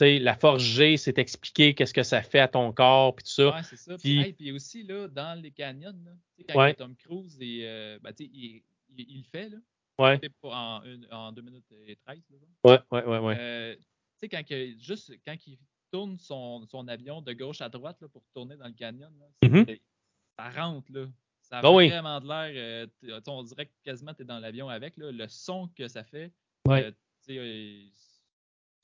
la 0.00 0.34
force 0.36 0.62
G, 0.62 0.96
c'est 0.96 1.18
expliqué 1.18 1.74
qu'est-ce 1.74 1.94
que 1.94 2.02
ça 2.02 2.22
fait 2.22 2.40
à 2.40 2.48
ton 2.48 2.72
corps, 2.72 3.14
puis 3.14 3.24
tout 3.24 3.30
ça. 3.30 3.54
Ouais, 3.54 3.62
c'est 3.62 3.76
ça. 3.76 3.96
Puis- 3.98 4.00
Puis, 4.18 4.20
hey, 4.22 4.32
puis 4.32 4.52
aussi, 4.52 4.82
là, 4.82 5.06
dans 5.08 5.40
les 5.40 5.50
canyons, 5.52 5.94
là, 6.04 6.12
quand 6.48 6.58
Ouais. 6.60 6.74
Tom 6.74 6.96
Cruise, 6.96 7.36
et, 7.40 7.60
euh, 7.64 7.98
ben, 8.02 8.12
il, 8.18 8.62
le 8.96 9.22
fait, 9.30 9.48
là. 9.50 9.58
Ouais, 9.96 10.20
en, 10.42 10.82
une- 10.84 11.06
en 11.12 11.30
2 11.30 11.42
minutes 11.42 11.70
et 11.86 11.94
13. 11.96 12.20
Là, 12.30 12.38
ouais, 12.64 12.80
ouais, 12.90 13.04
ouais. 13.06 13.18
ouais. 13.18 13.36
Euh, 13.38 13.76
tu 13.76 13.82
sais, 14.22 14.28
quand, 14.28 14.42
juste 14.80 15.12
quand 15.24 15.36
il 15.46 15.56
tourne 15.92 16.18
son, 16.18 16.66
son 16.66 16.88
avion 16.88 17.22
de 17.22 17.32
gauche 17.32 17.60
à 17.60 17.68
droite 17.68 18.00
là, 18.00 18.08
pour 18.08 18.24
tourner 18.34 18.56
dans 18.56 18.66
le 18.66 18.72
canyon, 18.72 19.12
là, 19.20 19.48
Mhm. 19.48 19.64
c'est- 19.68 19.80
ça 20.36 20.50
rentre. 20.50 20.90
Là. 20.92 21.06
Ça 21.60 21.68
a 21.68 21.72
oui. 21.72 21.88
vraiment 21.88 22.20
de 22.20 22.28
l'air. 22.28 22.52
euh, 22.54 22.86
sais, 23.02 23.28
on 23.28 23.42
dirait 23.42 23.66
que 23.66 23.72
quasiment 23.84 24.14
tu 24.14 24.22
es 24.22 24.24
dans 24.24 24.38
l'avion 24.38 24.68
avec. 24.68 24.96
Là, 24.96 25.10
le 25.12 25.28
son 25.28 25.68
que 25.76 25.88
ça 25.88 26.04
fait. 26.04 26.30
Ouais. 26.66 26.84
euh, 26.84 26.90
euh, 27.30 27.84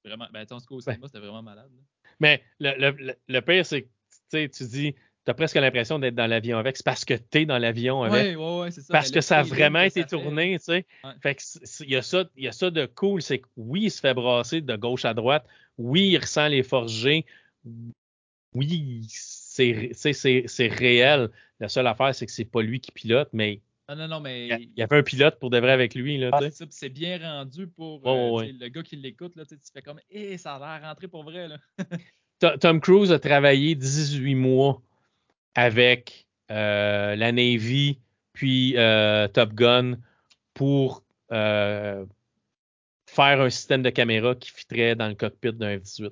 c'est 0.02 0.08
vraiment. 0.08 0.26
Ben, 0.32 0.42
tu 0.42 0.48
sais, 0.48 0.54
en 0.54 0.60
tout 0.60 0.66
cas, 0.66 0.74
au 0.74 0.80
cinéma, 0.80 1.06
c'était 1.06 1.18
vraiment 1.18 1.42
malade. 1.42 1.70
là. 1.70 2.10
Mais 2.20 2.42
le, 2.58 2.72
le, 2.78 2.90
le- 2.98 3.16
le 3.28 3.40
pire, 3.40 3.64
c'est 3.64 3.82
que 3.82 4.46
tu 4.46 4.64
dis, 4.64 4.94
tu 5.24 5.30
as 5.30 5.34
presque 5.34 5.56
l'impression 5.56 5.98
d'être 5.98 6.14
dans 6.14 6.26
l'avion 6.26 6.58
avec. 6.58 6.76
C'est 6.76 6.84
parce 6.84 7.04
que 7.04 7.14
tu 7.14 7.38
es 7.38 7.46
dans 7.46 7.58
l'avion 7.58 8.02
avec. 8.02 8.36
Ouais, 8.36 8.36
ouais, 8.36 8.60
ouais, 8.60 8.70
c'est 8.70 8.80
ça. 8.82 8.92
Parce 8.92 9.10
que 9.10 9.20
ça 9.20 9.38
a 9.38 9.42
vraiment 9.42 9.80
été 9.80 10.04
tourné, 10.04 10.58
tu 10.58 10.64
sais. 10.64 10.86
Fait 11.22 11.34
que 11.34 11.42
il 11.84 11.90
y 11.90 11.96
a 11.96 12.02
ça, 12.02 12.24
y 12.36 12.48
a 12.48 12.52
ça 12.52 12.70
de 12.70 12.86
cool, 12.86 13.20
c'est 13.22 13.40
que 13.40 13.48
oui, 13.56 13.82
il 13.84 13.90
se 13.90 14.00
fait 14.00 14.14
brasser 14.14 14.60
de 14.60 14.76
gauche 14.76 15.04
à 15.04 15.14
droite. 15.14 15.46
Oui, 15.76 16.08
il 16.08 16.18
ressent 16.18 16.48
les 16.48 16.62
forces 16.62 16.92
G. 16.92 17.24
Oui, 18.54 19.06
c'est 19.10 20.68
réel. 20.68 21.30
La 21.60 21.68
seule 21.68 21.86
affaire, 21.86 22.14
c'est 22.14 22.26
que 22.26 22.32
c'est 22.32 22.44
pas 22.44 22.62
lui 22.62 22.80
qui 22.80 22.90
pilote, 22.90 23.28
mais 23.32 23.60
Ah, 23.86 23.94
non, 23.94 24.08
non, 24.08 24.20
mais. 24.20 24.48
il 24.48 24.70
y, 24.76 24.82
avait 24.82 24.98
un 24.98 25.02
pilote 25.02 25.38
pour 25.38 25.50
de 25.50 25.58
vrai 25.58 25.72
avec 25.72 25.94
lui, 25.94 26.18
là, 26.18 26.30
Ah, 26.32 26.40
c'est 26.70 26.88
bien 26.88 27.18
rendu 27.18 27.66
pour 27.68 28.06
euh, 28.06 28.30
ouais, 28.30 28.52
le 28.52 28.68
gars 28.68 28.82
qui 28.82 28.96
l'écoute. 28.96 29.34
Tu 29.36 29.56
fais 29.72 29.82
comme, 29.82 30.00
hé, 30.10 30.38
ça 30.38 30.56
a 30.56 30.58
l'air 30.58 30.88
rentré 30.88 31.06
pour 31.08 31.22
vrai. 31.22 31.48
Là. 31.48 31.58
To- 32.40 32.56
Tom 32.56 32.80
Cruise 32.80 33.12
a 33.12 33.18
travaillé 33.18 33.74
18 33.74 34.34
mois 34.34 34.80
avec 35.54 36.26
euh, 36.50 37.14
la 37.14 37.32
Navy 37.32 37.98
puis 38.32 38.74
euh, 38.78 39.28
Top 39.28 39.52
Gun 39.52 39.98
pour 40.54 41.04
euh, 41.32 42.06
faire 43.06 43.40
un 43.40 43.50
système 43.50 43.82
de 43.82 43.90
caméra 43.90 44.34
qui 44.34 44.50
fitterait 44.50 44.94
dans 44.94 45.08
le 45.08 45.14
cockpit 45.14 45.52
d'un 45.52 45.76
F-18. 45.76 46.10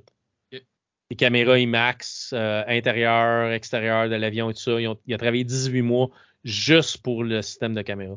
Les 1.11 1.17
caméras 1.17 1.59
IMAX, 1.59 2.33
euh, 2.35 2.63
intérieur, 2.67 3.51
extérieur 3.53 4.09
de 4.09 4.15
l'avion 4.15 4.51
et 4.51 4.55
tout 4.55 4.61
ça. 4.61 4.81
Ils 4.81 4.89
ont- 4.89 4.99
il 5.07 5.15
a 5.15 5.19
travaillé 5.19 5.45
18 5.45 5.83
mois 5.83 6.11
juste 6.45 6.99
pour 7.03 7.25
le 7.25 7.41
système 7.43 7.75
de 7.75 7.83
caméra. 7.83 8.17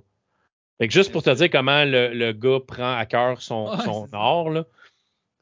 Fait 0.77 0.87
que 0.87 0.93
juste 0.93 1.11
pour 1.11 1.23
te 1.23 1.29
dire 1.29 1.49
comment 1.49 1.85
le, 1.85 2.13
le 2.13 2.33
gars 2.33 2.59
prend 2.67 2.95
à 2.97 3.05
cœur 3.05 3.41
son, 3.41 3.77
son 3.79 4.09
art, 4.13 4.49
là, 4.49 4.65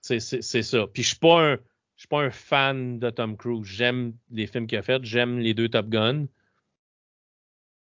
c'est, 0.01 0.19
ça. 0.19 0.87
Puis 0.93 1.03
je 1.03 1.07
suis 1.09 1.17
pas 1.17 1.41
un 1.53 1.57
je 1.95 2.03
suis 2.03 2.07
pas 2.07 2.21
un 2.21 2.29
fan 2.31 2.97
de 2.97 3.09
Tom 3.09 3.35
Cruise. 3.35 3.65
J'aime 3.67 4.13
les 4.31 4.47
films 4.47 4.67
qu'il 4.67 4.77
a 4.77 4.81
fait, 4.81 5.03
j'aime 5.03 5.37
les 5.39 5.53
deux 5.53 5.67
Top 5.67 5.89
Gun. 5.89 6.27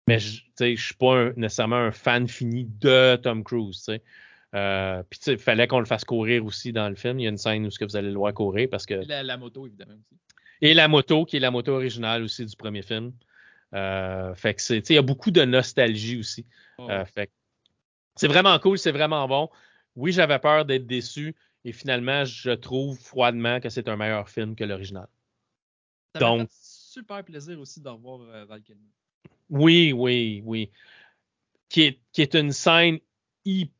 Mais 0.08 0.18
je 0.20 0.42
je 0.60 0.76
suis 0.84 0.96
pas 0.96 1.16
un- 1.16 1.34
nécessairement 1.36 1.76
un 1.78 1.92
fan 1.92 2.28
fini 2.28 2.66
de 2.66 3.18
Tom 3.18 3.44
Cruise. 3.44 3.78
tu 3.78 3.84
sais. 3.84 4.04
Euh, 4.56 5.04
puis 5.10 5.20
il 5.28 5.38
fallait 5.38 5.68
qu'on 5.68 5.80
le 5.80 5.86
fasse 5.86 6.04
courir 6.06 6.44
aussi 6.46 6.74
dans 6.74 6.90
le 6.90 6.96
film. 6.96 7.20
Il 7.20 7.24
y 7.24 7.28
a 7.28 7.30
une 7.30 7.38
scène 7.38 7.66
où 7.66 7.72
ce 7.72 7.78
que 7.78 7.86
vous 7.86 7.96
allez 7.96 8.10
le 8.10 8.18
voir 8.18 8.34
courir 8.34 8.68
parce 8.70 8.86
que 8.86 8.96
La, 9.08 9.22
la 9.24 9.38
moto, 9.38 9.68
évidemment 9.68 9.94
aussi. 9.94 10.20
et 10.62 10.74
la 10.74 10.88
moto, 10.88 11.26
qui 11.26 11.38
est 11.38 11.40
la 11.40 11.52
moto 11.52 11.74
originale 11.74 12.24
aussi 12.24 12.46
du 12.46 12.56
premier 12.56 12.82
film. 12.82 13.14
Euh, 13.76 14.34
fait 14.34 14.56
que 14.56 14.62
c'est, 14.64 14.82
tu 14.82 14.88
sais, 14.88 14.94
il 14.94 14.96
y 14.96 15.00
a 15.00 15.04
beaucoup 15.04 15.30
de 15.30 15.44
nostalgie 15.46 16.18
aussi. 16.20 16.46
Oh, 16.80 16.88
Euh, 16.90 17.06
fait 17.06 17.28
que 17.28 17.32
c'est 18.16 18.28
vraiment 18.28 18.58
cool, 18.60 18.80
c'est 18.80 18.92
vraiment 18.92 19.28
bon. 19.28 19.50
Oui, 19.96 20.12
j'avais 20.12 20.40
peur 20.40 20.66
d'être 20.66 20.88
déçu 20.88 21.36
et 21.64 21.72
finalement, 21.72 22.26
je 22.26 22.50
trouve 22.52 22.98
froidement 23.00 23.60
que 23.60 23.70
c'est 23.70 23.88
un 23.88 23.96
meilleur 23.98 24.28
film 24.30 24.56
que 24.56 24.64
l'original. 24.64 25.08
ça 26.16 26.20
donc- 26.22 26.50
fait 26.50 26.56
super 26.60 27.24
plaisir 27.24 27.60
aussi 27.60 27.80
de 27.82 27.88
revoir 27.90 28.22
euh, 28.22 28.46
Val 28.46 28.64
Kilmer. 28.64 28.82
Oui, 29.52 29.94
oui, 29.94 30.42
oui. 30.44 30.72
Qui 31.70 31.82
est, 31.84 32.00
qui 32.12 32.24
est 32.24 32.34
une 32.34 32.52
scène 32.52 32.98
hyper 33.46 33.74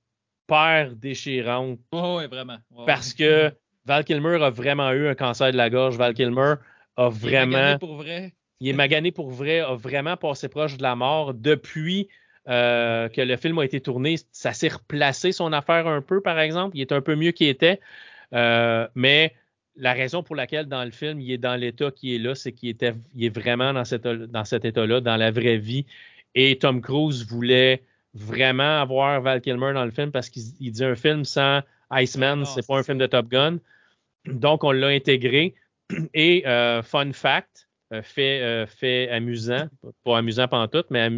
déchirante 0.96 1.80
Ouais, 1.94 2.16
ouais, 2.16 2.28
vraiment. 2.28 2.58
Parce 2.86 3.14
que 3.14 3.52
Val 3.86 4.04
Kilmer 4.04 4.44
a 4.44 4.50
vraiment 4.50 4.92
eu 4.92 5.08
un 5.08 5.16
cancer 5.16 5.52
de 5.52 5.58
la 5.58 5.70
gorge. 5.70 5.98
Val 5.98 6.14
Kilmer 6.14 6.56
a 6.98 7.04
Il 7.04 7.06
est 7.06 7.10
vraiment. 7.10 7.52
magané 7.58 7.78
pour 7.80 7.96
vrai. 7.96 8.34
il 8.60 8.68
est 8.70 8.74
magané 8.74 9.12
pour 9.12 9.30
vrai, 9.32 9.60
a 9.60 9.76
vraiment 9.76 10.18
passé 10.18 10.50
proche 10.50 10.78
de 10.78 10.84
la 10.84 10.96
mort 10.96 11.34
depuis 11.34 12.08
euh, 12.48 13.10
que 13.10 13.22
le 13.22 13.38
film 13.38 13.60
a 13.60 13.66
été 13.66 13.80
tourné. 13.82 14.16
Ça 14.32 14.54
s'est 14.54 14.70
replacé 14.70 15.32
son 15.32 15.54
affaire 15.54 15.88
un 15.88 16.02
peu, 16.02 16.22
par 16.22 16.40
exemple. 16.40 16.78
Il 16.78 16.82
est 16.82 16.92
un 16.92 17.02
peu 17.02 17.16
mieux 17.16 17.32
qu'il 17.32 17.48
était. 17.48 17.80
Euh, 18.34 18.88
mais 18.96 19.34
la 19.76 19.94
raison 19.94 20.24
pour 20.24 20.36
laquelle 20.36 20.66
dans 20.66 20.84
le 20.84 20.92
film, 20.92 21.20
il 21.22 21.32
est 21.32 21.38
dans 21.38 21.56
l'état 21.56 21.90
qui 21.92 22.16
est 22.16 22.18
là, 22.20 22.36
c'est 22.36 22.52
qu'il 22.52 22.70
était, 22.70 22.94
il 23.16 23.26
est 23.26 23.30
vraiment 23.36 23.72
dans 23.74 23.86
cet 23.86 24.66
état-là, 24.66 25.00
dans 25.02 25.16
la 25.16 25.32
vraie 25.32 25.58
vie. 25.58 25.86
Et 26.36 26.58
Tom 26.58 26.82
Cruise 26.82 27.26
voulait 27.26 27.82
vraiment 28.14 28.82
avoir 28.82 29.22
Val 29.22 29.42
Kilmer 29.42 29.74
dans 29.74 29.86
le 29.86 29.92
film 29.92 30.12
parce 30.12 30.30
qu'il 30.30 30.44
il 30.60 30.72
dit 30.72 30.84
un 30.84 30.96
film 30.96 31.26
sans 31.26 31.62
Iceman, 31.92 32.40
non, 32.40 32.46
c'est 32.46 32.66
pas 32.66 32.78
un 32.78 32.84
film 32.84 32.98
de 32.98 33.08
Top 33.08 33.28
Gun. 33.30 33.58
Donc, 34.26 34.64
on 34.64 34.72
l'a 34.72 34.88
intégré. 34.88 35.56
Et 36.14 36.48
euh, 36.48 36.84
fun 36.84 37.12
fact, 37.14 37.68
euh, 37.94 38.04
fait, 38.04 38.42
euh, 38.42 38.68
fait 38.68 39.10
amusant, 39.10 39.68
pas 40.04 40.20
amusant 40.20 40.48
pantoute, 40.48 40.88
mais 40.92 41.10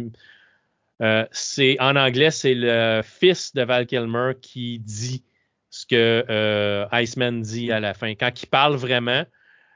euh, 1.02 1.26
c'est 1.30 1.78
en 1.80 1.96
anglais, 1.96 2.30
c'est 2.30 2.54
le 2.54 3.02
fils 3.04 3.54
de 3.54 3.62
Val 3.62 3.86
Kilmer 3.86 4.32
qui 4.40 4.78
dit 4.78 5.22
ce 5.68 5.84
que 5.84 6.86
Iceman 6.92 7.42
dit 7.42 7.70
à 7.70 7.80
la 7.80 7.92
fin. 7.92 8.14
Quand 8.14 8.42
il 8.42 8.46
parle 8.46 8.76
vraiment, 8.76 9.24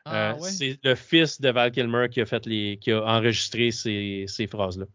Ah, 0.06 0.36
ouais. 0.40 0.50
c'est 0.50 0.78
le 0.82 0.94
fils 0.94 1.40
de 1.40 1.50
Val 1.50 1.72
Kilmer 1.72 2.08
qui 2.10 2.20
a 2.20 2.26
fait 2.26 2.46
les, 2.46 2.78
qui 2.80 2.92
a 2.92 3.02
enregistré 3.02 3.70
ces, 3.72 4.24
ces 4.28 4.46
phrases-là. 4.46 4.86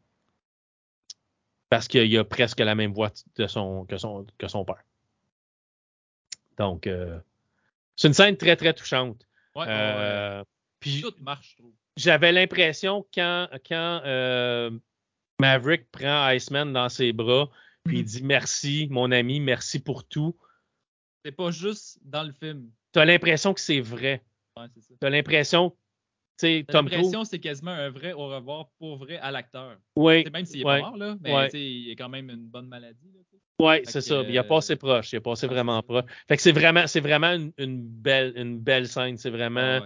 Parce 1.72 1.88
qu'il 1.88 2.18
a 2.18 2.24
presque 2.26 2.60
la 2.60 2.76
même 2.76 2.92
voix 2.94 3.12
de 3.38 3.48
son, 3.48 3.86
que, 3.86 3.96
son, 3.98 4.28
que 4.38 4.50
son 4.50 4.66
père. 4.66 4.84
Donc, 6.58 6.86
euh, 6.86 7.18
c'est 7.96 8.10
une 8.10 8.14
scène 8.14 8.36
très, 8.36 8.58
très 8.58 8.74
touchante. 8.74 9.26
Ouais, 9.56 9.62
ouais, 9.62 9.68
ouais. 9.68 9.74
Euh, 9.74 10.44
puis 10.82 11.02
Tout 11.02 11.14
marche, 11.22 11.52
je 11.52 11.62
trouve. 11.64 11.72
j'avais 11.96 12.34
l'impression 12.34 13.08
quand, 13.14 13.48
quand 13.66 14.02
euh, 14.04 14.70
Maverick 15.40 15.90
prend 15.92 16.28
Iceman 16.34 16.74
dans 16.74 16.90
ses 16.90 17.14
bras, 17.14 17.50
puis 17.86 18.00
il 18.00 18.02
Mhm. 18.02 18.06
dit 18.06 18.24
merci, 18.24 18.88
mon 18.92 19.10
ami, 19.10 19.40
merci 19.40 19.80
pour 19.80 20.04
tout. 20.04 20.36
C'est 21.24 21.32
pas 21.32 21.52
juste 21.52 22.00
dans 22.04 22.24
le 22.24 22.34
film. 22.34 22.70
Tu 22.92 23.00
as 23.00 23.06
l'impression 23.06 23.54
que 23.54 23.62
c'est 23.62 23.80
vrai. 23.80 24.22
Ouais. 24.58 24.66
Tu 25.00 25.08
as 25.08 25.10
l'impression, 25.10 25.74
tu 26.42 26.48
sais, 26.48 26.66
T'as 26.68 26.74
Tom 26.74 26.90
Cruise. 26.90 27.16
c'est 27.26 27.40
quasiment 27.40 27.72
un 27.72 27.90
vrai 27.92 28.14
au 28.14 28.28
revoir 28.28 28.70
pour 28.80 28.98
vrai 28.98 29.18
à 29.20 29.30
l'acteur. 29.30 29.78
Oui, 29.96 30.26
Même 30.32 30.46
s'il 30.46 30.62
est 30.62 30.64
pas 30.64 30.80
mort, 30.80 30.98
là, 30.98 31.16
mais 31.22 31.50
il 31.54 31.92
a 31.92 31.96
quand 31.96 32.10
même 32.10 32.30
une 32.32 32.48
bonne 32.48 32.68
maladie. 32.68 33.12
Sais. 33.30 33.38
ouais, 33.64 33.84
Fait 33.86 33.92
c'est 33.92 34.02
ça. 34.02 34.22
Il 34.28 34.38
a 34.38 34.42
euh, 34.42 34.44
passé 34.44 34.76
proche. 34.76 35.14
Il 35.14 35.18
a 35.18 35.22
passé 35.22 35.46
vraiment 35.46 35.82
proche. 35.84 36.06
Fait 36.28 36.36
que 36.36 36.42
c'est 36.42 36.52
vraiment, 36.52 36.88
c'est 36.88 37.00
vraiment 37.00 37.32
une, 37.34 37.54
une 37.60 37.82
belle, 37.88 38.34
une 38.36 38.60
belle 38.60 38.88
scène. 38.88 39.18
C'est 39.18 39.30
vraiment 39.30 39.86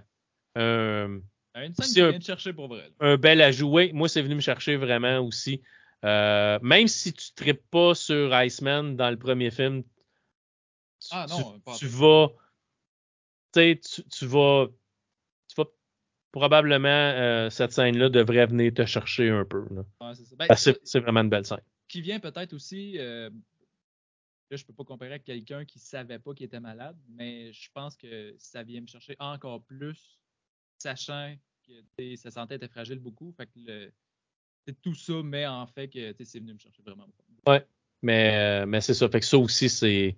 un, 0.56 1.19
Une 1.56 1.73
scène 1.73 1.94
qui 1.94 2.02
un- 2.02 2.10
vient 2.10 2.19
de 2.19 2.23
chercher 2.23 2.53
pour 2.53 2.69
vrai. 2.69 2.84
là. 2.99 3.11
un 3.11 3.18
bel 3.18 3.41
ajout. 3.41 3.69
Oui, 3.69 3.91
moi, 3.91 4.07
c'est 4.07 4.22
venu 4.22 4.36
me 4.36 4.41
chercher 4.41 4.77
vraiment 4.77 5.19
aussi. 5.19 5.61
Euh, 6.06 6.57
même 6.61 6.88
si 6.88 7.11
tu 7.11 7.32
ne 7.32 7.36
tripes 7.36 7.69
pas 7.69 7.95
sur 7.95 8.34
Iceman 8.34 8.95
dans 8.95 9.10
le 9.10 9.18
premier 9.18 9.52
film, 9.52 9.84
tu, 9.84 11.07
Ah 11.11 11.26
non, 11.30 11.53
tu- 11.53 11.60
pas 11.61 11.72
en 11.72 11.76
tu 11.76 11.86
tout. 11.90 11.91
vas, 11.98 12.30
tu 13.53 13.60
sais, 13.60 13.80
tu, 13.84 14.03
tu 14.10 14.26
vas, 14.26 14.68
tu 14.68 14.68
vas 14.68 14.68
probablement 16.35 16.89
euh, 16.89 17.49
cette 17.49 17.71
scène-là 17.71 18.09
devrait 18.09 18.45
venir 18.45 18.73
te 18.73 18.85
chercher 18.85 19.29
un 19.29 19.45
peu. 19.45 19.61
Ouais, 20.01 20.13
c'est. 20.15 20.35
Ben, 20.35 20.47
c'est 20.55 20.77
c'est 20.83 20.99
vraiment 20.99 21.21
une 21.21 21.29
belle 21.29 21.45
scène. 21.45 21.61
qui 21.87 22.01
vient 22.01 22.19
peut-être 22.19 22.51
aussi. 22.53 22.99
euh, 22.99 23.29
là, 24.51 24.57
je 24.57 24.65
peux 24.65 24.73
pas 24.73 24.83
comparer 24.83 25.13
à 25.13 25.19
quelqu'un 25.19 25.63
qui 25.63 25.79
savait 25.79 26.19
pas 26.19 26.33
qu'il 26.33 26.45
était 26.45 26.59
malade, 26.59 26.97
mais 27.07 27.53
je 27.53 27.69
pense 27.73 27.95
que 27.95 28.35
ça 28.37 28.63
vient 28.63 28.81
me 28.81 28.87
chercher 28.87 29.15
encore 29.17 29.63
plus, 29.63 30.19
sachant 30.77 31.35
que 31.65 32.15
sa 32.17 32.31
santé 32.31 32.55
était 32.55 32.67
fragile 32.67 32.99
beaucoup. 32.99 33.33
Fait 33.37 33.45
que 33.45 33.51
le, 33.55 33.93
tout 34.81 34.93
ça 34.93 35.23
met 35.23 35.47
en 35.47 35.65
fait 35.67 35.87
que 35.87 36.13
c'est 36.25 36.39
venu 36.39 36.53
me 36.53 36.59
chercher 36.59 36.83
vraiment 36.83 37.05
beaucoup. 37.07 37.65
Mais, 38.01 38.35
euh, 38.35 38.65
mais 38.67 38.81
c'est 38.81 38.93
ça. 38.93 39.07
Fait 39.07 39.21
que 39.21 39.25
ça 39.25 39.37
aussi, 39.37 39.69
c'est. 39.69 40.17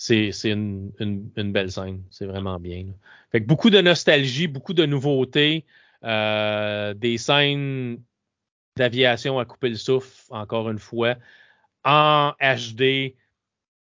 C'est 0.00 0.30
une, 0.44 0.92
une, 1.00 1.28
une 1.36 1.52
belle 1.52 1.72
scène. 1.72 2.04
C'est 2.10 2.26
vraiment 2.26 2.60
bien. 2.60 2.86
Fait 3.32 3.40
beaucoup 3.40 3.68
de 3.68 3.80
nostalgie, 3.80 4.46
beaucoup 4.46 4.72
de 4.72 4.86
nouveautés, 4.86 5.66
euh, 6.04 6.94
des 6.94 7.18
scènes 7.18 8.00
d'aviation 8.76 9.40
à 9.40 9.44
couper 9.44 9.70
le 9.70 9.74
souffle, 9.74 10.22
encore 10.30 10.70
une 10.70 10.78
fois, 10.78 11.16
en 11.84 12.32
HD. 12.40 13.16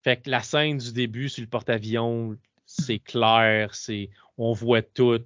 Fait 0.03 0.21
que 0.21 0.29
la 0.29 0.41
scène 0.41 0.79
du 0.79 0.91
début 0.91 1.29
sur 1.29 1.41
le 1.41 1.47
porte-avions, 1.47 2.37
c'est 2.65 2.99
clair, 2.99 3.73
c'est 3.73 4.09
on 4.37 4.51
voit 4.51 4.81
tout. 4.81 5.21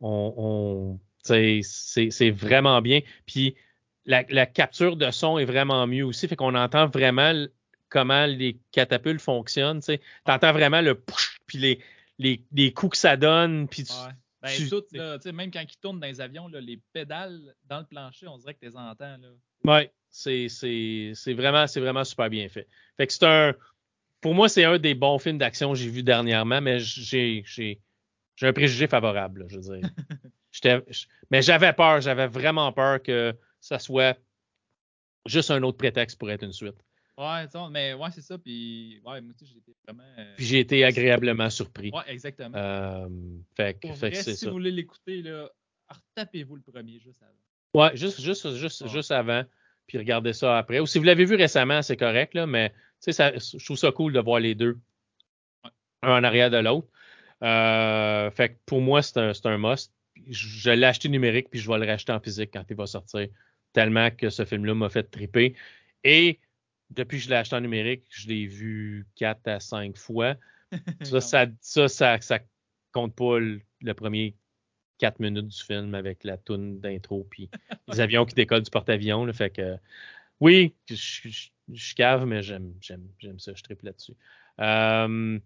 On, 0.00 1.00
c'est 1.22 2.30
vraiment 2.30 2.82
bien. 2.82 3.00
Puis 3.24 3.54
la, 4.04 4.22
la 4.28 4.44
capture 4.44 4.96
de 4.98 5.10
son 5.10 5.38
est 5.38 5.46
vraiment 5.46 5.86
mieux 5.86 6.04
aussi. 6.04 6.28
Fait 6.28 6.36
qu'on 6.36 6.54
entend 6.54 6.88
vraiment 6.88 7.46
comment 7.88 8.26
les 8.26 8.58
catapultes 8.72 9.20
fonctionnent. 9.20 9.80
Tu 9.80 9.98
entends 10.26 10.52
vraiment 10.52 10.80
le 10.80 10.94
push, 10.94 11.38
puis 11.46 11.58
les, 11.58 11.80
les, 12.18 12.42
les 12.52 12.72
coups 12.72 12.92
que 12.92 12.96
ça 12.98 13.16
donne. 13.16 13.68
Puis 13.68 13.84
tu- 13.84 13.92
Ouais. 13.92 14.12
Ben, 14.42 14.50
tu- 14.50 14.68
tout, 14.68 14.84
là, 14.92 15.16
même 15.32 15.50
quand 15.50 15.62
ils 15.62 15.76
tournent 15.78 16.00
dans 16.00 16.06
les 16.06 16.20
avions, 16.20 16.48
là, 16.48 16.60
les 16.60 16.78
pédales 16.92 17.54
dans 17.66 17.78
le 17.78 17.86
plancher, 17.86 18.26
on 18.28 18.36
dirait 18.36 18.52
que 18.52 18.58
tu 18.60 18.66
les 18.66 18.76
entends. 18.76 19.16
Ouais, 19.64 19.90
c'est, 20.10 20.48
vraiment, 21.28 21.66
c'est 21.66 21.80
vraiment 21.80 22.04
super 22.04 22.28
bien 22.28 22.46
fait. 22.50 22.68
Fait 22.98 23.06
que 23.06 23.12
c'est 23.14 23.24
un, 23.24 23.54
pour 24.20 24.34
moi, 24.34 24.50
c'est 24.50 24.64
un 24.64 24.78
des 24.78 24.94
bons 24.94 25.18
films 25.18 25.38
d'action 25.38 25.72
que 25.72 25.78
j'ai 25.78 25.88
vu 25.88 26.02
dernièrement, 26.02 26.60
mais 26.60 26.78
j'ai, 26.78 27.42
un 28.42 28.52
préjugé 28.52 28.86
favorable, 28.86 29.40
là, 29.40 29.46
je 29.48 29.56
veux 29.58 29.78
dire. 29.78 29.88
J- 30.90 31.06
mais 31.30 31.40
j'avais 31.40 31.72
peur, 31.72 32.02
j'avais 32.02 32.26
vraiment 32.26 32.70
peur 32.70 33.02
que 33.02 33.34
ça 33.60 33.78
soit 33.78 34.18
juste 35.26 35.50
un 35.50 35.62
autre 35.62 35.78
prétexte 35.78 36.18
pour 36.18 36.30
être 36.30 36.44
une 36.44 36.52
suite. 36.52 36.76
Ouais, 37.16 37.46
mais 37.70 37.94
ouais, 37.94 38.10
c'est 38.10 38.22
ça. 38.22 38.38
Puis, 38.38 39.00
ouais, 39.04 39.20
moi 39.20 39.32
aussi, 39.34 39.46
j'étais 39.46 39.72
vraiment. 39.86 40.02
euh, 40.18 40.34
Puis 40.36 40.46
j'ai 40.46 40.58
été 40.60 40.84
agréablement 40.84 41.48
surpris. 41.48 41.90
Ouais, 41.92 42.02
exactement. 42.08 42.56
Euh, 42.56 43.08
fait 43.56 43.74
que, 43.74 43.86
Pour 43.88 43.96
fait 43.96 44.10
vrai, 44.10 44.22
si 44.22 44.36
ça. 44.36 44.46
vous 44.46 44.52
voulez 44.52 44.72
l'écouter, 44.72 45.22
là, 45.22 45.48
retapez-vous 45.88 46.56
le 46.56 46.62
premier 46.62 46.98
juste 46.98 47.22
avant. 47.22 47.84
Ouais, 47.84 47.96
juste, 47.96 48.20
juste, 48.20 48.54
juste, 48.56 48.82
Ouais. 48.82 48.88
juste 48.88 49.12
avant, 49.12 49.44
puis 49.86 49.98
regardez 49.98 50.32
ça 50.32 50.58
après. 50.58 50.80
Ou 50.80 50.86
si 50.86 50.98
vous 50.98 51.04
l'avez 51.04 51.24
vu 51.24 51.36
récemment, 51.36 51.82
c'est 51.82 51.96
correct, 51.96 52.34
là, 52.34 52.46
mais 52.46 52.70
tu 52.70 52.76
sais, 53.00 53.12
ça- 53.12 53.32
je 53.36 53.64
trouve 53.64 53.76
ça 53.76 53.92
cool 53.92 54.12
de 54.12 54.20
voir 54.20 54.40
les 54.40 54.54
deux, 54.56 54.78
Ouais. 55.64 55.70
un 56.02 56.18
en 56.18 56.24
arrière 56.24 56.50
de 56.50 56.56
l'autre. 56.58 56.88
Euh, 57.42 58.30
fait 58.30 58.50
que 58.50 58.58
pour 58.66 58.80
moi, 58.80 59.02
c'est 59.02 59.18
un, 59.18 59.34
c'est 59.34 59.46
un 59.46 59.58
must. 59.58 59.92
Je, 60.28 60.48
je 60.48 60.70
l'ai 60.70 60.86
acheté 60.86 61.08
numérique, 61.08 61.50
puis 61.50 61.60
je 61.60 61.70
vais 61.70 61.78
le 61.78 61.86
racheter 61.86 62.12
en 62.12 62.20
physique 62.20 62.50
quand 62.52 62.64
il 62.70 62.76
va 62.76 62.86
sortir, 62.86 63.28
tellement 63.72 64.10
que 64.10 64.30
ce 64.30 64.44
film-là 64.44 64.74
m'a 64.74 64.88
fait 64.88 65.02
triper. 65.04 65.54
Et 66.04 66.38
depuis 66.94 67.18
que 67.18 67.24
je 67.24 67.28
l'ai 67.30 67.36
acheté 67.36 67.56
en 67.56 67.60
numérique, 67.60 68.04
je 68.10 68.28
l'ai 68.28 68.46
vu 68.46 69.06
4 69.16 69.48
à 69.48 69.60
5 69.60 69.96
fois. 69.96 70.34
Ça, 71.02 71.20
ça, 71.20 71.46
ça, 71.60 71.88
ça, 71.88 72.20
ça 72.20 72.38
compte 72.90 73.14
pas 73.14 73.38
le, 73.38 73.60
le 73.80 73.94
premier 73.94 74.34
4 74.98 75.20
minutes 75.20 75.46
du 75.46 75.62
film 75.62 75.94
avec 75.94 76.24
la 76.24 76.36
toune 76.36 76.80
d'intro 76.80 77.26
puis 77.30 77.48
les 77.88 78.00
avions 78.00 78.24
qui 78.24 78.34
décollent 78.34 78.62
du 78.62 78.70
porte-avions. 78.70 79.32
Fait 79.32 79.50
que 79.50 79.76
oui, 80.40 80.74
je, 80.88 80.94
je, 80.96 81.48
je 81.72 81.94
cave, 81.94 82.26
mais 82.26 82.42
j'aime, 82.42 82.74
j'aime, 82.80 83.06
j'aime 83.18 83.38
ça, 83.38 83.52
je 83.54 83.62
triple 83.62 83.86
là-dessus. 83.86 84.16
Euh, 84.60 85.38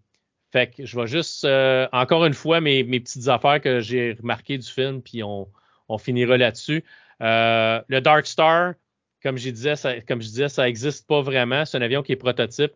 fait 0.51 0.75
que 0.75 0.87
je 0.87 0.99
vais 0.99 1.07
juste 1.07 1.45
euh, 1.45 1.87
encore 1.93 2.25
une 2.25 2.35
fois 2.35 2.61
mes, 2.61 2.83
mes 2.85 3.01
petites 3.01 3.29
affaires 3.29 3.61
que 3.61 3.81
j'ai 3.81 4.13
remarquées 4.15 4.59
du 4.59 4.69
film, 4.69 5.03
puis 5.03 5.23
on, 5.23 5.49
on 5.89 5.99
finira 5.99 6.37
là-dessus. 6.37 6.85
Euh, 7.21 7.83
le 7.89 8.01
Dark 8.01 8.27
Star, 8.27 8.75
comme 9.23 9.39
je 9.39 9.51
disais, 9.51 9.77
ça, 9.77 10.01
comme 10.03 10.23
je 10.23 10.29
disais, 10.29 10.49
ça 10.49 10.65
n'existe 10.65 11.07
pas 11.07 11.23
vraiment. 11.23 11.65
C'est 11.65 11.79
un 11.79 11.83
avion 11.83 12.03
qui 12.03 12.13
est 12.13 12.17
prototype. 12.17 12.73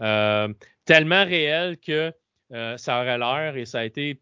Euh, 0.00 0.52
tellement 0.84 1.24
réel 1.24 1.78
que 1.78 2.12
euh, 2.52 2.76
ça 2.76 3.00
aurait 3.00 3.18
l'air 3.18 3.56
et 3.56 3.64
ça 3.64 3.80
a 3.80 3.84
été 3.84 4.20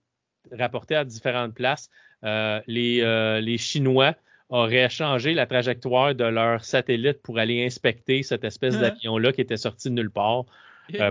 rapporté 0.51 0.95
à 0.95 1.05
différentes 1.05 1.55
places. 1.55 1.89
Euh, 2.25 2.61
les, 2.67 3.41
les 3.41 3.59
Chinois 3.59 4.15
auraient 4.49 4.91
changé 4.91 5.33
la 5.33 5.47
trajectoire 5.47 6.15
de 6.15 6.25
leur 6.25 6.63
satellite 6.65 7.23
pour 7.23 7.39
aller 7.39 7.65
inspecter 7.65 8.23
cette 8.23 8.45
espèce 8.45 8.79
d'avion-là 8.79 9.33
qui 9.33 9.41
était 9.41 9.57
sorti 9.57 9.89
de 9.89 9.95
nulle 9.95 10.11
part 10.11 10.45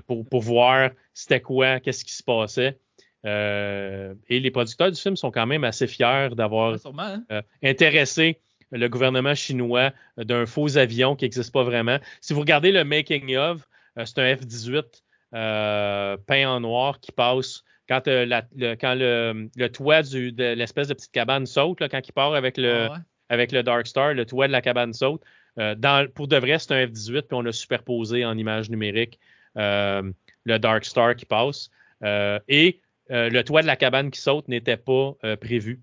pour, 0.05 0.27
pour 0.29 0.41
voir 0.41 0.91
c'était 1.13 1.41
quoi, 1.41 1.79
qu'est-ce 1.79 2.05
qui 2.05 2.13
se 2.13 2.23
passait. 2.23 2.77
Euh, 3.25 4.15
et 4.29 4.39
les 4.39 4.51
producteurs 4.51 4.91
du 4.91 4.99
film 4.99 5.15
sont 5.15 5.31
quand 5.31 5.45
même 5.45 5.63
assez 5.63 5.87
fiers 5.87 6.29
d'avoir 6.35 6.79
sûrement, 6.79 7.03
hein? 7.03 7.23
euh, 7.31 7.41
intéressé 7.63 8.39
le 8.71 8.87
gouvernement 8.89 9.35
chinois 9.35 9.91
euh, 10.19 10.23
d'un 10.23 10.45
faux 10.45 10.77
avion 10.77 11.15
qui 11.15 11.25
n'existe 11.25 11.51
pas 11.53 11.63
vraiment. 11.63 11.97
Si 12.21 12.33
vous 12.33 12.39
regardez 12.41 12.71
le 12.71 12.83
making 12.83 13.35
of, 13.37 13.67
euh, 13.97 14.05
c'est 14.05 14.19
un 14.19 14.35
F-18 14.35 14.83
euh, 15.33 16.17
peint 16.27 16.47
en 16.49 16.59
noir 16.59 16.99
qui 16.99 17.11
passe 17.11 17.63
quand, 17.87 18.07
euh, 18.07 18.25
la- 18.25 18.47
le, 18.55 18.75
quand 18.75 18.95
le, 18.95 19.49
le 19.55 19.69
toit 19.69 20.01
du- 20.03 20.31
de 20.31 20.53
l'espèce 20.53 20.87
de 20.87 20.93
petite 20.93 21.11
cabane 21.11 21.45
saute, 21.45 21.79
là, 21.81 21.89
quand 21.89 22.01
il 22.07 22.11
part 22.13 22.33
avec 22.33 22.57
le, 22.57 22.73
Ah 22.85 22.91
ouais. 22.93 22.97
avec 23.29 23.51
le 23.51 23.63
Dark 23.63 23.87
Star, 23.87 24.13
le 24.13 24.25
toit 24.25 24.47
de 24.47 24.51
la 24.51 24.61
cabane 24.61 24.93
saute. 24.93 25.21
Euh, 25.59 25.75
dans, 25.75 26.09
pour 26.13 26.27
de 26.27 26.37
vrai, 26.37 26.57
c'est 26.59 26.71
un 26.73 26.85
F-18, 26.87 27.21
puis 27.23 27.27
on 27.31 27.45
a 27.45 27.51
superposé 27.51 28.23
en 28.25 28.37
image 28.37 28.69
numérique 28.69 29.19
le 29.55 30.57
Dark 30.57 30.85
Star 30.85 31.15
qui 31.15 31.25
passe. 31.25 31.69
Et 32.47 32.79
le 33.09 33.41
toit 33.41 33.61
de 33.61 33.67
la 33.67 33.75
cabane 33.75 34.11
qui 34.11 34.21
saute 34.21 34.47
n'était 34.47 34.77
pas 34.77 35.13
prévu. 35.41 35.81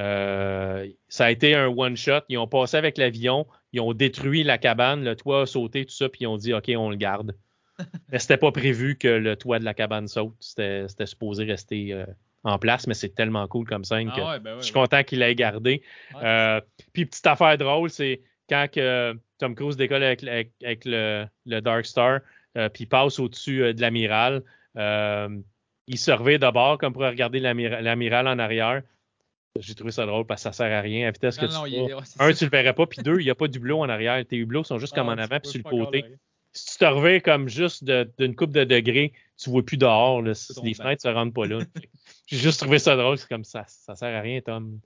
Euh, 0.00 0.88
ça 1.08 1.26
a 1.26 1.30
été 1.30 1.54
un 1.54 1.66
one-shot. 1.68 2.22
Ils 2.28 2.38
ont 2.38 2.46
passé 2.48 2.76
avec 2.76 2.96
l'avion, 2.98 3.46
ils 3.72 3.80
ont 3.80 3.92
détruit 3.92 4.42
la 4.42 4.56
cabane, 4.58 5.04
le 5.04 5.14
toit 5.14 5.42
a 5.42 5.46
sauté, 5.46 5.84
tout 5.84 5.92
ça, 5.92 6.08
puis 6.08 6.22
ils 6.22 6.26
ont 6.26 6.36
dit 6.38 6.54
OK, 6.54 6.70
on 6.76 6.90
le 6.90 6.96
garde. 6.96 7.36
mais 8.10 8.18
c'était 8.18 8.36
pas 8.36 8.50
prévu 8.52 8.96
que 8.96 9.08
le 9.08 9.36
toit 9.36 9.58
de 9.58 9.64
la 9.64 9.74
cabane 9.74 10.08
saute. 10.08 10.34
C'était 10.40 10.86
c'était 10.88 11.06
supposé 11.06 11.44
rester 11.44 11.92
euh, 11.92 12.06
en 12.44 12.58
place, 12.58 12.86
mais 12.86 12.94
c'est 12.94 13.14
tellement 13.14 13.46
cool 13.46 13.66
comme 13.66 13.84
scène 13.84 14.10
que 14.12 14.20
Ah 14.20 14.32
ouais, 14.32 14.40
ben 14.40 14.52
ouais, 14.52 14.58
je 14.60 14.64
suis 14.66 14.74
ouais. 14.74 14.80
content 14.80 15.02
qu'il 15.02 15.18
l'ait 15.20 15.34
gardé. 15.34 15.82
Euh, 16.22 16.60
puis 16.94 17.04
petite 17.06 17.26
affaire 17.26 17.56
drôle, 17.58 17.90
c'est 17.90 18.22
quand 18.48 18.66
que 18.72 19.14
Tom 19.38 19.54
Cruise 19.54 19.76
décolle 19.76 20.02
avec, 20.02 20.22
avec- 20.24 20.52
avec 20.64 20.84
le, 20.84 21.26
le 21.46 21.60
Dark 21.60 21.84
Star, 21.86 22.20
puis 22.74 22.86
passe 22.86 23.18
au-dessus 23.18 23.74
de 23.74 23.80
l'amiral. 23.80 24.42
il 24.76 26.12
revient 26.12 26.38
d'abord 26.38 26.78
comme 26.78 26.92
pour 26.92 27.02
regarder 27.02 27.38
l'amira- 27.40 27.80
l'amiral 27.80 28.26
en 28.28 28.38
arrière. 28.38 28.82
J'ai 29.58 29.74
trouvé 29.74 29.90
ça 29.90 30.06
drôle 30.06 30.26
parce 30.26 30.42
que 30.42 30.50
ça 30.50 30.52
sert 30.52 30.72
à 30.76 30.80
rien. 30.80 31.08
À 31.08 31.10
vitesse 31.10 31.36
que 31.36 31.46
Non, 31.46 31.64
tu 31.64 31.76
non, 31.76 31.88
est- 31.88 32.20
un, 32.20 32.32
tu 32.32 32.44
le 32.44 32.50
verrais 32.50 32.72
pas, 32.72 32.86
puis 32.86 33.02
deux, 33.02 33.18
il 33.20 33.24
n'y 33.24 33.30
a 33.30 33.34
pas 33.34 33.48
d'hublot 33.48 33.80
en 33.80 33.88
arrière. 33.88 34.24
Tes 34.24 34.36
hublots 34.36 34.62
sont 34.64 34.78
juste 34.78 34.94
comme 34.94 35.08
Ah, 35.08 35.12
en 35.12 35.16
tu 35.16 35.22
avant 35.22 35.40
puis 35.40 35.50
sur 35.50 35.58
le 35.64 35.64
côté. 35.70 36.04
Si 36.52 36.72
tu 36.72 36.78
te 36.78 36.84
reviens 36.84 37.20
comme 37.20 37.48
juste 37.48 37.84
d'une 37.84 38.34
coupe 38.36 38.52
de 38.52 38.64
degrés, 38.64 39.12
tu 39.36 39.50
vois 39.50 39.64
plus 39.64 39.76
dehors. 39.76 40.22
là. 40.22 40.32
les 40.62 40.74
fenêtres 40.74 41.06
ne 41.06 41.10
se 41.10 41.14
rendent 41.14 41.34
pas 41.34 41.46
là. 41.46 41.58
J'ai 42.26 42.36
juste 42.38 42.60
trouvé 42.60 42.78
ça 42.78 42.96
drôle. 42.96 43.18
C'est 43.18 43.28
comme 43.28 43.44
ça. 43.44 43.64
Ça 43.66 43.96
sert 43.96 44.16
à 44.16 44.20
rien, 44.20 44.40
Tom. 44.40 44.78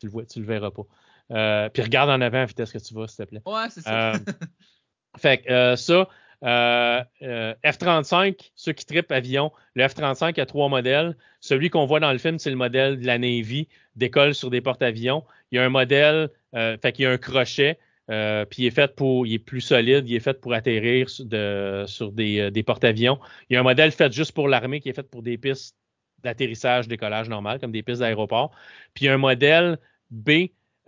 Tu 0.00 0.06
le 0.06 0.12
vois, 0.12 0.24
tu 0.26 0.40
le 0.40 0.46
verras 0.46 0.70
pas. 0.70 0.82
Euh, 1.30 1.68
puis 1.68 1.82
regarde 1.82 2.10
en 2.10 2.20
avant 2.20 2.42
à 2.42 2.44
vitesse 2.46 2.72
que 2.72 2.78
tu 2.78 2.94
vas, 2.94 3.06
s'il 3.06 3.24
te 3.24 3.30
plaît. 3.30 3.42
Ouais, 3.46 3.68
c'est 3.70 3.82
ça. 3.82 4.14
Euh, 4.14 4.18
fait 5.18 5.38
que 5.38 5.50
euh, 5.50 5.76
ça, 5.76 6.08
euh, 6.44 7.02
euh, 7.22 7.54
F-35, 7.64 8.52
ceux 8.54 8.72
qui 8.72 8.86
tripent 8.86 9.10
avion, 9.10 9.52
le 9.74 9.84
F-35 9.88 10.32
il 10.34 10.38
y 10.38 10.40
a 10.40 10.46
trois 10.46 10.68
modèles. 10.68 11.16
Celui 11.40 11.68
qu'on 11.70 11.84
voit 11.86 12.00
dans 12.00 12.12
le 12.12 12.18
film, 12.18 12.38
c'est 12.38 12.50
le 12.50 12.56
modèle 12.56 12.98
de 13.00 13.06
la 13.06 13.18
Navy, 13.18 13.68
décolle 13.98 14.34
sur 14.34 14.48
des 14.50 14.60
porte-avions. 14.60 15.24
Il 15.50 15.56
y 15.56 15.58
a 15.58 15.64
un 15.64 15.68
modèle, 15.68 16.30
euh, 16.54 16.76
fait 16.80 16.92
qu'il 16.92 17.02
y 17.04 17.06
a 17.06 17.10
un 17.10 17.18
crochet, 17.18 17.78
euh, 18.10 18.44
puis 18.46 18.62
il 18.62 18.66
est 18.66 18.70
fait 18.70 18.94
pour, 18.94 19.26
il 19.26 19.34
est 19.34 19.38
plus 19.38 19.60
solide, 19.60 20.08
il 20.08 20.14
est 20.16 20.20
fait 20.20 20.40
pour 20.40 20.54
atterrir 20.54 21.10
sur, 21.10 21.26
de- 21.26 21.84
sur 21.86 22.10
des, 22.12 22.40
euh, 22.40 22.50
des 22.50 22.62
porte-avions. 22.62 23.18
Il 23.50 23.54
y 23.54 23.56
a 23.56 23.60
un 23.60 23.64
modèle 23.64 23.92
fait 23.92 24.10
juste 24.12 24.32
pour 24.32 24.48
l'armée 24.48 24.80
qui 24.80 24.88
est 24.88 24.94
fait 24.94 25.02
pour 25.08 25.22
des 25.22 25.36
pistes 25.36 25.76
d'atterrissage, 26.22 26.88
décollage 26.88 27.28
normal, 27.28 27.60
comme 27.60 27.70
des 27.72 27.82
pistes 27.82 28.00
d'aéroport. 28.00 28.50
Puis 28.94 29.04
il 29.04 29.08
y 29.08 29.10
a 29.10 29.14
un 29.14 29.18
modèle 29.18 29.78
B 30.10 30.30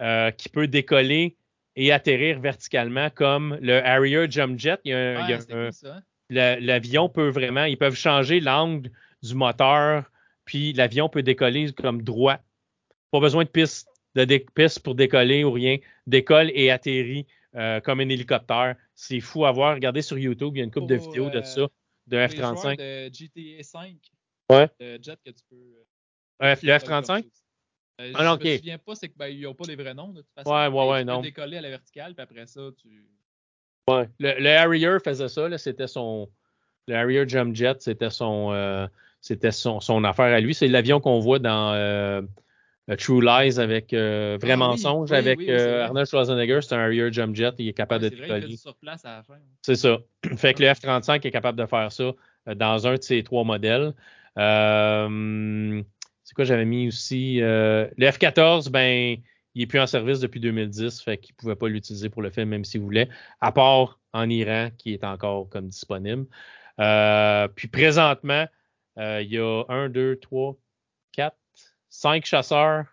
euh, 0.00 0.30
qui 0.30 0.48
peut 0.48 0.66
décoller 0.66 1.36
et 1.76 1.92
atterrir 1.92 2.40
verticalement 2.40 3.10
comme 3.10 3.58
le 3.60 3.84
Harrier 3.86 4.26
Jump 4.30 4.58
Jet. 4.58 4.80
Il 4.84 4.90
y 4.90 4.94
a 4.94 4.98
un- 4.98 5.24
il 5.24 5.30
y 5.30 5.32
a 5.34 5.36
Ouais, 5.36 5.42
c'est 5.46 5.52
un- 5.54 5.64
cool, 5.64 5.72
ça. 5.72 6.02
le- 6.30 6.58
l'avion 6.66 7.08
peut 7.08 7.28
vraiment, 7.28 7.64
ils 7.64 7.76
peuvent 7.76 7.94
changer 7.94 8.40
l'angle 8.40 8.90
du 9.22 9.34
moteur, 9.34 10.10
puis 10.46 10.72
l'avion 10.72 11.08
peut 11.10 11.22
décoller 11.22 11.70
comme 11.74 12.02
droit. 12.02 12.38
Pas 13.10 13.20
besoin 13.20 13.44
de 13.44 13.48
piste, 13.48 13.88
de 14.14 14.24
piste 14.54 14.80
pour 14.80 14.94
décoller 14.94 15.44
ou 15.44 15.52
rien. 15.52 15.78
Décolle 16.06 16.50
et 16.54 16.70
atterrit 16.70 17.26
euh, 17.56 17.80
comme 17.80 18.00
un 18.00 18.08
hélicoptère. 18.08 18.76
C'est 18.94 19.20
fou 19.20 19.44
à 19.44 19.52
voir. 19.52 19.74
Regardez 19.74 20.02
sur 20.02 20.18
YouTube, 20.18 20.56
il 20.56 20.58
y 20.58 20.62
a 20.62 20.64
une 20.64 20.70
couple 20.70 20.86
de 20.86 20.96
vidéos 20.96 21.30
de 21.30 21.38
euh, 21.38 21.42
ça. 21.42 21.62
de 22.06 22.16
Les 22.16 22.28
F-35. 22.28 22.60
joueurs 22.60 22.76
de 22.76 23.10
GTA 23.12 23.62
5. 23.62 23.96
Ouais. 24.50 24.68
Le 24.80 24.98
jet 25.02 25.18
que 25.24 25.30
tu 25.30 25.42
peux. 25.48 25.56
euh, 25.56 25.84
Euh, 26.42 26.54
le 26.62 26.78
comme 26.78 26.88
F-35? 27.02 27.04
ça. 27.04 27.14
Euh, 28.00 28.12
Ah 28.14 28.24
non, 28.24 28.38
je 28.40 28.44
me 28.48 28.52
ok. 28.52 28.58
souviens 28.58 28.78
pas, 28.78 28.94
c'est 28.94 29.08
que 29.08 29.16
ben, 29.18 29.40
n'ont 29.40 29.54
pas 29.54 29.64
les 29.68 29.76
vrais 29.76 29.92
noms 29.94 30.08
de 30.12 30.22
toute 30.22 30.32
façon. 30.34 30.50
Ouais, 30.50 30.66
ouais, 30.68 30.90
ouais, 30.90 31.00
tu 31.00 31.06
peux 31.06 31.12
non. 31.12 31.20
décoller 31.20 31.56
à 31.58 31.60
la 31.60 31.68
verticale, 31.70 32.14
puis 32.14 32.22
après 32.22 32.46
ça, 32.46 32.62
tu. 32.80 33.06
Ouais. 33.88 34.08
Le, 34.18 34.40
le 34.40 34.48
Harrier 34.56 34.96
faisait 35.04 35.28
ça, 35.28 35.58
c'était 35.58 35.86
son. 35.86 36.30
Le 36.86 36.94
Harrier 36.96 37.28
Jump 37.28 37.54
Jet, 37.54 37.82
c'était 37.82 38.08
son, 38.10 38.52
euh, 38.52 38.86
c'était 39.20 39.50
son, 39.52 39.80
son 39.80 40.02
affaire 40.04 40.32
à 40.34 40.40
lui. 40.40 40.54
C'est 40.54 40.66
l'avion 40.68 40.98
qu'on 41.00 41.20
voit 41.20 41.38
dans 41.38 41.74
True 42.98 43.20
Lies 43.22 43.60
avec 43.60 43.92
euh, 43.92 44.36
Vrai 44.40 44.52
Ah 44.52 44.56
Mensonge 44.56 45.10
oui, 45.10 45.16
avec 45.16 45.38
oui, 45.38 45.46
oui, 45.48 45.52
euh. 45.54 45.84
Arnold 45.84 46.08
Schwarzenegger. 46.08 46.60
C'est 46.62 46.74
un 46.74 46.80
Harrier 46.80 47.12
Jump 47.12 47.36
Jet. 47.36 47.54
Il 47.58 47.68
est 47.68 47.72
capable 47.72 48.04
Ouais, 48.04 48.10
de 48.10 48.16
décoller. 48.16 48.46
du 48.48 48.56
sur 48.56 48.74
place 48.76 49.04
à 49.04 49.16
la 49.18 49.22
fin. 49.22 49.34
C'est 49.62 49.76
ça. 49.76 49.98
Fait 50.36 50.54
que 50.54 50.62
le 50.62 50.68
F-35 50.70 51.24
est 51.26 51.30
capable 51.30 51.58
de 51.58 51.66
faire 51.66 51.92
ça 51.92 52.12
euh, 52.48 52.54
dans 52.54 52.86
un 52.86 52.96
de 52.96 53.02
ses 53.02 53.22
trois 53.22 53.44
modèles. 53.44 53.92
Euh, 54.38 55.82
c'est 56.24 56.34
quoi 56.34 56.44
j'avais 56.44 56.64
mis 56.64 56.88
aussi? 56.88 57.40
Euh, 57.42 57.88
le 57.96 58.06
F-14, 58.06 58.70
ben, 58.70 59.16
il 59.54 59.62
est 59.62 59.66
plus 59.66 59.80
en 59.80 59.86
service 59.86 60.20
depuis 60.20 60.40
2010, 60.40 61.00
fait 61.02 61.18
qu'il 61.18 61.34
ne 61.34 61.36
pouvait 61.36 61.56
pas 61.56 61.68
l'utiliser 61.68 62.08
pour 62.08 62.22
le 62.22 62.30
film, 62.30 62.48
même 62.48 62.64
s'il 62.64 62.80
voulait, 62.80 63.08
à 63.40 63.52
part 63.52 63.98
en 64.12 64.28
Iran, 64.28 64.70
qui 64.78 64.92
est 64.94 65.04
encore 65.04 65.48
comme 65.48 65.68
disponible. 65.68 66.26
Euh, 66.80 67.48
puis 67.48 67.68
présentement, 67.68 68.46
euh, 68.98 69.20
il 69.22 69.32
y 69.32 69.38
a 69.38 69.64
un, 69.68 69.88
deux, 69.88 70.16
trois, 70.16 70.56
quatre, 71.12 71.36
cinq 71.90 72.24
chasseurs 72.24 72.86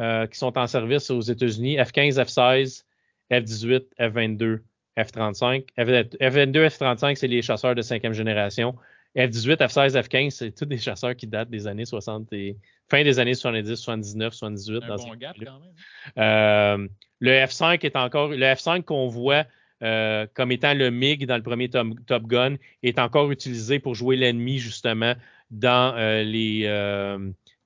euh, 0.00 0.26
qui 0.26 0.38
sont 0.38 0.56
en 0.58 0.66
service 0.66 1.10
aux 1.10 1.20
États-Unis, 1.20 1.76
F-15, 1.76 2.14
F-16, 2.14 2.84
F-18, 3.30 3.84
F-22, 3.98 4.60
F-35. 4.98 5.66
F-22, 5.78 6.68
F-35, 6.68 7.14
c'est 7.16 7.28
les 7.28 7.42
chasseurs 7.42 7.74
de 7.74 7.82
cinquième 7.82 8.14
génération. 8.14 8.74
F-18, 9.16 9.56
F-16, 9.56 10.02
F-15, 10.02 10.30
c'est 10.30 10.52
tous 10.52 10.64
des 10.64 10.78
chasseurs 10.78 11.14
qui 11.14 11.26
datent 11.26 11.50
des 11.50 11.66
années 11.66 11.84
60 11.84 12.32
et 12.32 12.56
fin 12.88 13.04
des 13.04 13.18
années 13.18 13.34
70, 13.34 13.76
79, 13.76 14.34
78. 14.34 14.82
Un 14.82 14.88
dans 14.88 14.96
bon 14.96 15.14
gap 15.16 15.36
quand 15.38 15.60
même. 15.60 15.72
Euh, 16.18 16.88
le 17.20 17.30
F5 17.30 17.84
est 17.84 17.96
encore 17.96 18.28
le 18.28 18.46
F5 18.46 18.82
qu'on 18.82 19.08
voit 19.08 19.44
euh, 19.82 20.26
comme 20.34 20.52
étant 20.52 20.74
le 20.74 20.90
MiG 20.90 21.26
dans 21.26 21.36
le 21.36 21.42
premier 21.42 21.68
Top, 21.68 21.88
Top 22.06 22.24
Gun 22.24 22.56
est 22.82 22.98
encore 22.98 23.30
utilisé 23.30 23.78
pour 23.78 23.94
jouer 23.94 24.16
l'ennemi 24.16 24.58
justement 24.58 25.14
dans 25.50 25.94
euh, 25.96 26.22
les 26.22 26.66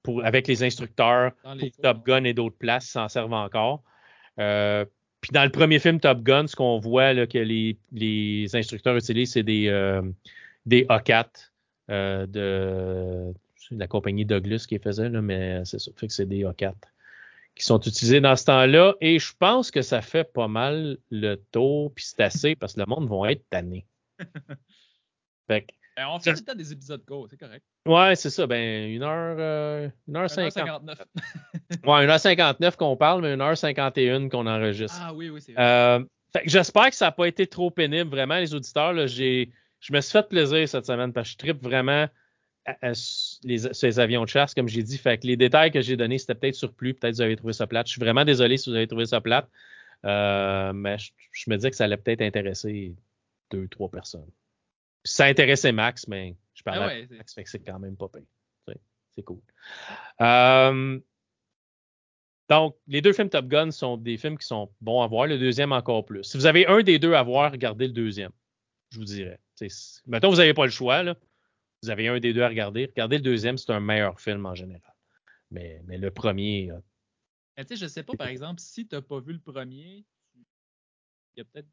pour 0.05 0.25
avec 0.25 0.47
les 0.47 0.63
instructeurs 0.63 1.33
les 1.57 1.71
pour 1.71 1.83
Top 1.83 2.07
Gun 2.07 2.23
et 2.23 2.35
d'autres 2.35 2.57
places 2.57 2.87
s'en 2.87 3.09
servent 3.09 3.33
encore. 3.33 3.83
Euh, 4.39 4.85
puis 5.21 5.33
dans 5.33 5.43
le 5.43 5.51
premier 5.51 5.81
film 5.81 5.99
Top 5.99 6.23
Gun, 6.23 6.47
ce 6.47 6.55
qu'on 6.55 6.79
voit 6.79 7.13
là, 7.13 7.27
que 7.27 7.39
les, 7.39 7.77
les 7.91 8.55
instructeurs 8.55 8.97
utilisent, 8.97 9.33
c'est 9.33 9.43
des, 9.43 9.69
euh, 9.69 10.03
des 10.67 10.85
A4 10.85 11.27
euh, 11.91 12.27
de, 12.27 13.35
c'est 13.57 13.75
la 13.75 13.87
compagnie 13.87 14.25
Douglas 14.25 14.67
qui 14.69 14.75
les 14.75 14.81
faisait, 14.81 15.09
là, 15.09 15.23
mais 15.23 15.65
c'est 15.65 15.81
ça. 15.81 15.91
Fait 15.97 16.07
que 16.07 16.13
c'est 16.13 16.27
des 16.27 16.45
A4 16.45 16.75
qui 17.55 17.65
sont 17.65 17.79
utilisés 17.79 18.21
dans 18.21 18.37
ce 18.37 18.45
temps-là. 18.45 18.95
Et 19.01 19.19
je 19.19 19.33
pense 19.39 19.71
que 19.71 19.81
ça 19.81 20.03
fait 20.03 20.25
pas 20.25 20.49
mal 20.49 20.99
le 21.11 21.37
tour, 21.53 21.93
puis 21.95 22.05
c'est 22.05 22.21
assez 22.21 22.57
parce 22.57 22.75
que 22.75 22.81
le 22.81 22.87
monde 22.87 23.09
va 23.09 23.33
être 23.33 23.49
tanné. 23.49 23.87
fait 25.47 25.63
que, 25.63 25.73
Ben, 25.97 26.07
on 26.09 26.19
fait 26.19 26.33
tout 26.35 26.41
le 26.41 26.45
temps 26.45 26.55
des 26.55 26.73
épisodes 26.73 27.05
courts, 27.07 27.29
c'est 27.31 27.37
correct. 27.39 27.65
ouais, 27.87 28.16
c'est 28.16 28.31
ça. 28.31 28.47
Ben, 28.47 28.91
une 28.91 29.03
heure, 29.03 29.37
euh, 29.39 29.89
une 30.09 30.16
heure 30.16 30.29
cinquante. 30.31 30.83
1h59. 30.85 30.99
Ouais, 31.85 32.05
une 32.05 32.11
heure 32.11 32.19
cinquante-neuf 32.21 32.77
qu'on 32.77 32.97
parle, 32.97 33.23
mais 33.23 33.35
une 33.35 33.41
heure 33.41 33.57
cinquante 33.57 33.97
et 33.99 34.09
une 34.09 34.29
qu'on 34.31 34.47
enregistre. 34.47 34.99
Ah 35.03 35.12
oui, 35.15 35.29
oui, 35.31 35.41
c'est 35.41 35.53
vrai. 35.53 35.62
Euh, 35.62 36.05
j'espère 36.47 36.91
que 36.91 36.97
ça 36.97 37.07
n'a 37.07 37.12
pas 37.12 37.27
été 37.27 37.47
trop 37.47 37.71
pénible, 37.71 38.11
vraiment, 38.11 38.39
les 38.39 38.55
auditeurs. 38.55 38.93
Là, 38.93 39.07
j'ai, 39.07 39.51
je 39.81 39.93
me 39.93 40.01
suis 40.01 40.12
fait 40.12 40.29
plaisir 40.29 40.69
cette 40.69 40.87
semaine 40.87 41.12
parce 41.12 41.29
que 41.29 41.33
je 41.33 41.39
tripe 41.39 41.62
vraiment 41.62 42.09
à- 42.66 42.77
à 42.81 42.91
s- 42.91 43.39
les, 43.45 43.59
sur 43.75 43.87
les 43.87 44.01
avions 44.01 44.25
de 44.25 44.29
chasse, 44.29 44.55
comme 44.55 44.66
j'ai 44.69 44.83
dit. 44.83 44.97
Fait 44.99 45.19
que 45.19 45.27
les 45.27 45.37
détails 45.37 45.71
que 45.71 45.81
j'ai 45.83 45.97
donnés, 45.97 46.19
c'était 46.19 46.35
peut-être 46.35 46.55
surplus. 46.55 46.95
Peut-être 46.95 47.12
que 47.12 47.16
vous 47.16 47.23
avez 47.23 47.37
trouvé 47.37 47.53
ça 47.53 47.66
plate. 47.66 47.87
Je 47.87 47.93
suis 47.93 48.01
vraiment 48.01 48.25
désolé 48.25 48.57
si 48.57 48.71
vous 48.71 48.77
avez 48.77 48.89
trouvé 48.89 49.07
ça 49.07 49.21
plate. 49.21 49.49
Euh, 50.07 50.73
mais 50.73 50.99
je, 50.99 51.12
je 51.33 51.51
me 51.51 51.57
disais 51.57 51.71
que 51.71 51.77
ça 51.77 51.85
allait 51.85 51.97
peut-être 51.99 52.23
intéresser 52.23 52.95
deux, 53.51 53.69
trois 53.69 53.91
personnes. 53.91 54.29
Puis 55.05 55.13
ça 55.13 55.27
intéressait 55.27 55.71
Max, 55.73 56.09
mais 56.09 56.37
je 56.55 56.63
parlais 56.63 56.81
Ah 56.83 56.87
ouais, 56.87 57.07
c'est- 57.09 57.17
Max, 57.17 57.35
que 57.35 57.49
c'est 57.51 57.61
quand 57.61 57.79
même 57.79 57.97
pas 57.97 58.09
pire. 58.09 58.23
C'est 59.17 59.23
cool. 59.23 59.41
Euh, 60.21 60.99
donc, 62.49 62.77
les 62.89 63.01
deux 63.01 63.13
films 63.13 63.31
Top 63.31 63.47
Gun 63.47 63.71
sont 63.71 63.97
des 63.97 64.17
films 64.17 64.37
qui 64.37 64.47
sont 64.47 64.75
bons 64.81 65.03
à 65.03 65.07
voir. 65.07 65.29
Le 65.29 65.39
deuxième 65.39 65.71
encore 65.71 66.05
plus. 66.05 66.25
Si 66.25 66.37
vous 66.37 66.47
avez 66.47 66.67
un 66.67 66.83
des 66.83 66.99
deux 66.99 67.15
à 67.15 67.23
voir, 67.23 67.53
regardez 67.53 67.87
le 67.87 67.93
deuxième. 67.93 68.33
Je 68.91 68.99
vous 68.99 69.05
dirais. 69.05 69.39
Tu 69.57 69.71
sais, 69.71 70.01
mettons, 70.07 70.31
vous 70.31 70.39
n'avez 70.39 70.53
pas 70.53 70.65
le 70.65 70.73
choix. 70.73 71.05
Là. 71.05 71.17
Vous 71.83 71.91
avez 71.91 72.09
un 72.09 72.19
des 72.19 72.33
deux 72.33 72.43
à 72.43 72.49
regarder. 72.49 72.87
Regardez 72.87 73.19
le 73.19 73.23
deuxième, 73.23 73.57
c'est 73.57 73.71
un 73.71 73.79
meilleur 73.79 74.21
film 74.21 74.47
en 74.47 74.57
général. 74.57 74.95
Mais, 75.53 75.81
mais 75.85 75.97
le 75.97 76.11
premier, 76.11 76.73
euh, 76.73 76.81
Mais 77.57 77.65
je 77.77 77.87
sais 77.87 78.03
pas, 78.03 78.15
par 78.15 78.27
exemple, 78.27 78.61
si 78.61 78.85
tu 78.89 78.97
n'as 78.97 79.03
pas 79.03 79.21
vu 79.21 79.33
le 79.33 79.39
premier, 79.39 80.05
il 80.35 80.45
y 81.37 81.41
a 81.41 81.45
peut-être. 81.45 81.69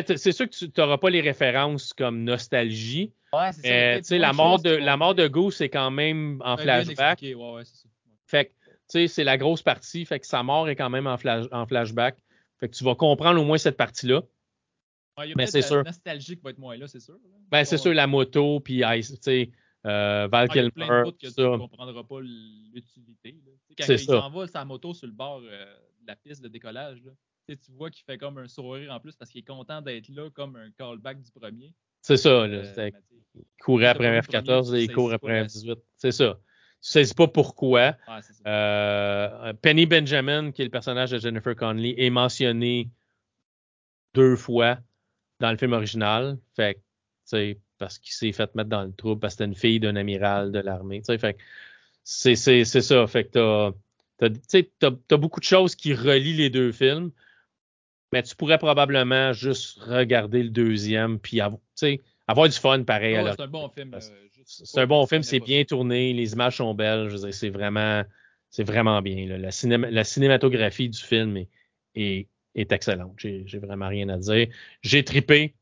Ben, 0.00 0.16
c'est 0.16 0.32
sûr 0.32 0.48
que 0.48 0.54
tu 0.56 0.70
n'auras 0.78 0.98
pas 0.98 1.10
les 1.10 1.20
références 1.20 1.92
comme 1.92 2.24
nostalgie. 2.24 3.12
Ouais, 3.32 3.52
c'est 3.52 4.18
la 4.18 4.32
mort 4.32 4.60
de 4.60 4.70
la 4.70 4.96
mort 4.96 5.14
de 5.14 5.26
Goose, 5.28 5.56
c'est 5.56 5.68
quand 5.68 5.90
même 5.90 6.40
en 6.44 6.56
flashback. 6.56 7.20
Ouais, 7.22 7.34
ouais, 7.34 7.64
c'est 7.64 7.76
ça. 7.76 7.88
Fait 8.26 8.46
que, 8.46 8.50
tu 8.50 8.74
sais, 8.88 9.08
c'est 9.08 9.24
la 9.24 9.36
grosse 9.38 9.62
partie. 9.62 10.04
Fait 10.04 10.20
que 10.20 10.26
sa 10.26 10.42
mort 10.42 10.68
est 10.68 10.76
quand 10.76 10.90
même 10.90 11.06
en, 11.06 11.16
flash- 11.16 11.48
en 11.52 11.66
flashback. 11.66 12.18
Fait 12.60 12.68
que 12.68 12.74
tu 12.74 12.84
vas 12.84 12.94
comprendre 12.94 13.40
au 13.40 13.44
moins 13.44 13.58
cette 13.58 13.76
partie-là. 13.76 14.22
Ouais, 15.18 15.32
Mais 15.36 15.46
c'est 15.46 15.62
sûr. 15.62 15.82
nostalgie 15.84 16.36
qui 16.36 16.42
va 16.42 16.50
être 16.50 16.58
moins 16.58 16.76
là, 16.76 16.88
c'est 16.88 17.00
sûr. 17.00 17.18
Ben, 17.50 17.64
c'est 17.64 17.76
sûr, 17.76 17.92
la 17.92 18.06
moto, 18.06 18.60
puis, 18.60 18.82
Ice- 18.82 19.12
tu 19.12 19.18
sais, 19.20 19.50
euh, 19.86 20.28
Val 20.30 20.48
ah, 20.50 20.54
il 20.54 20.62
y 20.62 20.66
a 20.66 20.70
plein 20.70 20.86
de 21.04 21.04
que 21.04 21.10
tout 21.10 21.16
tu 21.18 21.26
ne 21.26 21.30
ça. 21.30 21.58
comprendras 21.58 22.04
pas 22.04 22.20
l'utilité. 22.20 23.36
Quand 23.76 23.84
il 23.88 23.98
ça. 23.98 24.20
s'en 24.20 24.30
va 24.30 24.46
sa 24.46 24.64
moto 24.64 24.94
sur 24.94 25.06
le 25.06 25.12
bord 25.12 25.42
euh, 25.44 25.64
de 26.00 26.06
la 26.06 26.16
piste 26.16 26.42
de 26.42 26.48
décollage, 26.48 27.02
là, 27.04 27.12
tu 27.46 27.52
sais, 27.52 27.58
tu 27.58 27.72
vois 27.72 27.90
qu'il 27.90 28.04
fait 28.04 28.18
comme 28.18 28.38
un 28.38 28.48
sourire 28.48 28.92
en 28.92 29.00
plus 29.00 29.16
parce 29.16 29.30
qu'il 29.30 29.40
est 29.40 29.46
content 29.46 29.82
d'être 29.82 30.08
là 30.08 30.30
comme 30.30 30.56
un 30.56 30.70
callback 30.70 31.20
du 31.20 31.30
premier. 31.30 31.74
C'est 32.00 32.16
ça, 32.16 32.46
là. 32.46 32.58
Euh, 32.58 32.90
Il 33.34 33.42
courait 33.62 33.86
après 33.86 34.04
pas 34.04 34.10
un 34.10 34.20
vu 34.20 34.26
le 34.32 34.40
premier, 34.40 34.60
F-14 34.60 34.70
tu 34.70 34.76
et 34.76 34.82
il 34.84 34.92
court 34.92 35.12
après 35.12 35.38
un 35.38 35.42
la- 35.42 35.48
F-18. 35.48 35.76
C'est 35.96 36.12
ça. 36.12 36.38
Tu 36.82 37.04
sais 37.04 37.14
pas 37.14 37.28
pourquoi. 37.28 37.96
Euh, 38.46 39.52
Penny 39.62 39.86
Benjamin, 39.86 40.50
qui 40.50 40.62
est 40.62 40.64
le 40.64 40.70
personnage 40.70 41.12
de 41.12 41.18
Jennifer 41.18 41.54
Connelly, 41.54 41.94
est 41.96 42.10
mentionné 42.10 42.90
deux 44.14 44.34
fois 44.34 44.78
dans 45.38 45.52
le 45.52 45.56
film 45.56 45.74
original. 45.74 46.38
Fait 46.56 46.74
que, 47.30 47.56
parce 47.78 47.98
qu'il 47.98 48.12
s'est 48.12 48.32
fait 48.32 48.52
mettre 48.56 48.68
dans 48.68 48.82
le 48.82 48.92
trouble 48.92 49.20
parce 49.20 49.34
que 49.34 49.38
c'était 49.38 49.48
une 49.48 49.54
fille 49.54 49.78
d'un 49.78 49.94
amiral 49.94 50.50
de 50.50 50.58
l'armée. 50.58 51.02
Fait 51.06 51.36
c'est, 52.02 52.34
ça. 52.34 53.06
Fait 53.06 53.24
que 53.24 53.72
t'as, 54.18 54.30
sais, 54.48 54.70
t'as, 54.80 54.90
t'as 55.06 55.16
beaucoup 55.16 55.38
de 55.38 55.44
choses 55.44 55.76
qui 55.76 55.94
relient 55.94 56.34
les 56.34 56.50
deux 56.50 56.72
films. 56.72 57.12
Mais 58.12 58.22
tu 58.22 58.36
pourrais 58.36 58.58
probablement 58.58 59.32
juste 59.32 59.78
regarder 59.80 60.42
le 60.42 60.50
deuxième 60.50 61.18
puis 61.18 61.40
avoir, 61.40 61.60
tu 61.60 61.66
sais, 61.76 62.00
avoir 62.26 62.48
du 62.48 62.56
fun 62.56 62.82
pareil. 62.84 63.14
la- 63.14 63.34
c'est 63.36 63.42
un 63.42 63.48
bon 63.48 63.68
film. 63.68 63.94
euh, 63.94 63.98
c'est 64.44 64.80
un 64.80 64.86
bon 64.86 65.06
film, 65.06 65.22
c'est 65.22 65.40
bien 65.40 65.64
tourné, 65.64 66.12
les 66.12 66.32
images 66.32 66.56
sont 66.56 66.74
belles, 66.74 67.08
je 67.10 67.30
c'est 67.30 67.48
vraiment, 67.50 68.02
c'est 68.50 68.64
vraiment 68.64 69.00
bien. 69.00 69.26
là. 69.28 69.38
La, 69.38 69.50
cinéma- 69.50 69.88
la 69.90 70.04
cinématographie 70.04 70.88
du 70.90 70.98
film 71.00 71.36
est, 71.36 71.48
est, 71.94 72.28
est 72.54 72.70
excellente. 72.72 73.14
J'ai, 73.18 73.44
vraiment 73.58 73.88
rien 73.88 74.08
à 74.08 74.18
dire. 74.18 74.48
J'ai 74.82 75.04
tripé 75.04 75.54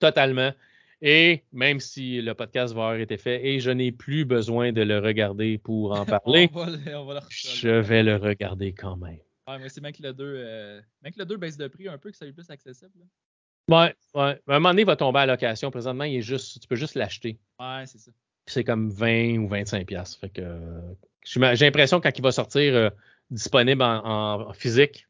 totalement. 0.00 0.52
Et 1.00 1.44
même 1.52 1.78
si 1.78 2.20
le 2.20 2.34
podcast 2.34 2.74
va 2.74 2.88
avoir 2.88 2.96
été 3.00 3.16
fait 3.16 3.46
et 3.46 3.60
je 3.60 3.70
n'ai 3.70 3.92
plus 3.92 4.24
besoin 4.24 4.72
de 4.72 4.82
le 4.82 4.98
regarder 4.98 5.56
pour 5.58 5.92
en 5.92 6.04
parler, 6.04 6.50
on 6.52 6.64
va, 6.64 6.70
le- 6.70 6.96
on 6.96 7.04
va 7.04 7.14
le 7.14 7.20
refaire. 7.20 7.52
je 7.54 7.68
vais 7.68 8.02
le 8.02 8.16
regarder 8.16 8.72
quand 8.72 8.96
même. 8.96 9.18
Ouais, 9.48 9.58
moi, 9.58 9.68
c'est 9.68 9.80
même 9.80 9.92
que 9.92 10.02
le 10.02 10.12
2, 10.12 10.24
euh, 10.24 10.80
même 11.02 11.12
que 11.12 11.18
le 11.18 11.24
2 11.24 11.36
baisse 11.36 11.56
de 11.56 11.68
prix 11.68 11.88
un 11.88 11.98
peu, 11.98 12.10
que 12.10 12.16
ça 12.16 12.26
soit 12.26 12.34
plus 12.34 12.50
accessible. 12.50 12.92
là. 12.98 13.04
Ouais, 13.68 13.94
ouais. 14.14 14.40
À 14.46 14.54
un 14.54 14.58
moment 14.58 14.70
donné, 14.70 14.82
il 14.82 14.86
va 14.86 14.96
tomber 14.96 15.20
à 15.20 15.26
la 15.26 15.34
location. 15.34 15.70
Présentement, 15.70 16.04
il 16.04 16.16
est 16.16 16.22
juste, 16.22 16.60
tu 16.60 16.66
peux 16.68 16.76
juste 16.76 16.94
l'acheter. 16.94 17.38
Ouais, 17.60 17.84
c'est 17.86 17.98
ça. 17.98 18.10
Puis 18.46 18.54
c'est 18.54 18.64
comme 18.64 18.90
20 18.90 19.38
ou 19.38 19.48
25 19.48 19.86
pièces. 19.86 20.16
Fait 20.16 20.30
que 20.30 20.40
euh, 20.40 20.80
j'ai 21.22 21.40
l'impression 21.66 21.98
que 22.00 22.08
quand 22.08 22.16
il 22.18 22.22
va 22.22 22.32
sortir 22.32 22.74
euh, 22.74 22.90
disponible 23.30 23.82
en, 23.82 24.48
en 24.48 24.52
physique, 24.54 25.06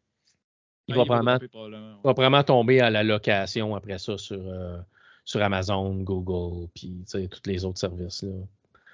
il, 0.89 0.95
Ouais, 0.95 0.99
va 0.99 1.05
probablement, 1.05 1.33
dropper 1.33 1.49
probablement, 1.49 1.89
ouais. 1.91 2.01
va 2.05 2.15
probablement 2.15 2.43
tomber 2.45 2.81
à 2.81 2.91
la 2.91 3.05
location 3.05 3.75
après 3.77 3.99
ça 3.99 4.17
sur, 4.19 4.41
euh, 4.41 4.79
sur 5.25 5.41
Amazon, 5.43 5.95
Google, 6.03 6.69
puis 6.75 7.05
tous 7.13 7.29
les 7.47 7.65
autres 7.65 7.79
services. 7.79 8.23
Là. 8.23 8.31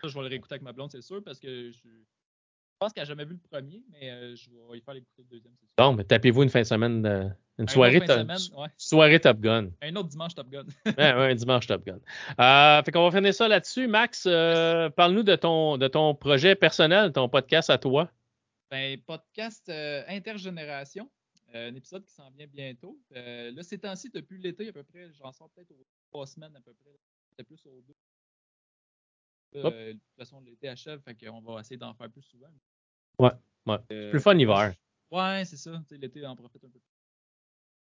Ça, 0.02 0.08
je 0.08 0.14
vais 0.14 0.20
le 0.22 0.26
réécouter 0.28 0.54
avec 0.54 0.62
ma 0.62 0.72
blonde, 0.72 0.90
c'est 0.90 1.00
sûr, 1.02 1.22
parce 1.24 1.38
que 1.38 1.70
je 1.70 1.78
pense 2.78 2.92
qu'elle 2.92 3.02
n'a 3.02 3.08
jamais 3.08 3.24
vu 3.24 3.34
le 3.34 3.48
premier, 3.50 3.82
mais 3.90 4.10
euh, 4.10 4.34
je 4.36 4.50
vais 4.50 4.78
y 4.78 4.80
faire 4.80 4.94
écouter 4.94 5.22
le 5.22 5.24
deuxième, 5.36 5.52
c'est 5.56 5.66
sûr. 5.66 5.74
Donc, 5.76 5.96
mais 5.98 6.04
tapez-vous 6.04 6.42
une 6.42 6.48
fin 6.50 6.60
de 6.60 6.66
semaine, 6.66 7.02
de- 7.02 7.28
une 7.58 7.64
Un 7.64 7.72
soirée, 7.72 8.00
to- 8.00 8.06
semaine, 8.12 8.36
ouais. 8.56 8.68
soirée 8.76 9.20
Top 9.20 9.38
Gun. 9.40 9.70
Un 9.80 9.94
autre 9.96 10.08
dimanche 10.08 10.34
Top 10.34 10.48
Gun. 10.48 10.64
Ouais, 10.98 11.04
un 11.30 11.34
dimanche 11.34 11.66
Top 11.66 11.84
Gun. 11.84 11.98
Euh, 12.40 12.82
fait 12.82 12.90
qu'on 12.92 13.08
va 13.08 13.16
finir 13.16 13.32
ça 13.32 13.46
là-dessus. 13.48 13.86
Max, 13.86 14.24
euh, 14.26 14.90
parle-nous 14.90 15.22
de 15.22 15.36
ton, 15.36 15.78
de 15.78 15.86
ton 15.88 16.14
projet 16.14 16.54
personnel, 16.56 17.12
ton 17.12 17.28
podcast 17.28 17.70
à 17.70 17.78
toi. 17.78 18.10
Ben, 18.70 18.98
podcast 19.02 19.68
euh, 19.68 20.02
intergénération, 20.08 21.08
euh, 21.54 21.70
un 21.70 21.74
épisode 21.76 22.04
qui 22.04 22.12
s'en 22.12 22.28
vient 22.30 22.46
bientôt. 22.52 22.98
Euh, 23.14 23.52
là, 23.52 23.62
ces 23.62 23.78
temps-ci, 23.78 24.10
depuis 24.10 24.38
l'été 24.38 24.68
à 24.68 24.72
peu 24.72 24.82
près, 24.82 25.08
j'en 25.12 25.30
sors 25.32 25.48
peut-être 25.50 25.70
aux 25.70 25.86
trois 26.10 26.26
semaines 26.26 26.56
à 26.56 26.60
peu 26.60 26.72
près. 26.82 26.90
c'était 27.30 27.44
plus 27.44 27.64
au 27.66 27.80
deux. 27.86 27.94
Euh, 29.56 29.88
de 29.88 29.92
toute 29.92 30.16
façon, 30.18 30.40
l'été 30.40 30.68
achève, 30.68 31.00
fait 31.00 31.14
qu'on 31.14 31.40
va 31.40 31.60
essayer 31.60 31.76
d'en 31.76 31.94
faire 31.94 32.10
plus 32.10 32.22
souvent. 32.22 32.48
Ouais, 33.18 33.30
ouais. 33.66 33.78
Euh, 33.92 34.10
Plus 34.10 34.20
fun 34.20 34.34
l'hiver. 34.34 34.72
Ouais, 35.10 35.44
c'est 35.44 35.56
ça. 35.56 35.82
L'été, 35.90 36.24
on 36.26 36.30
en 36.30 36.36
profite 36.36 36.64
un 36.64 36.68
peu. 36.68 36.80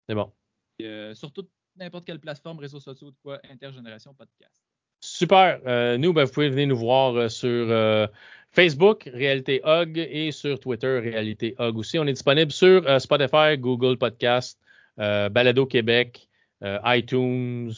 C'est 0.07 0.15
bon. 0.15 0.31
Puis, 0.77 0.87
euh, 0.87 1.13
surtout 1.13 1.47
n'importe 1.75 2.05
quelle 2.05 2.19
plateforme, 2.19 2.59
réseaux 2.59 2.79
sociaux, 2.79 3.11
de 3.11 3.17
quoi, 3.23 3.39
intergénération 3.49 4.13
podcast. 4.13 4.61
Super. 5.01 5.59
Euh, 5.65 5.97
nous, 5.97 6.13
ben, 6.13 6.25
vous 6.25 6.31
pouvez 6.31 6.49
venir 6.49 6.67
nous 6.67 6.77
voir 6.77 7.15
euh, 7.15 7.27
sur 7.27 7.49
euh, 7.49 8.07
Facebook, 8.51 9.09
Réalité 9.11 9.59
Hog, 9.63 9.97
et 9.97 10.31
sur 10.31 10.59
Twitter, 10.59 10.99
Réalité 10.99 11.55
Hog 11.57 11.77
aussi. 11.77 11.97
On 11.97 12.05
est 12.05 12.13
disponible 12.13 12.51
sur 12.51 12.83
Spotify, 13.01 13.57
Google 13.57 13.97
Podcast, 13.97 14.59
Balado 14.97 15.65
Québec, 15.65 16.27
iTunes. 16.61 17.71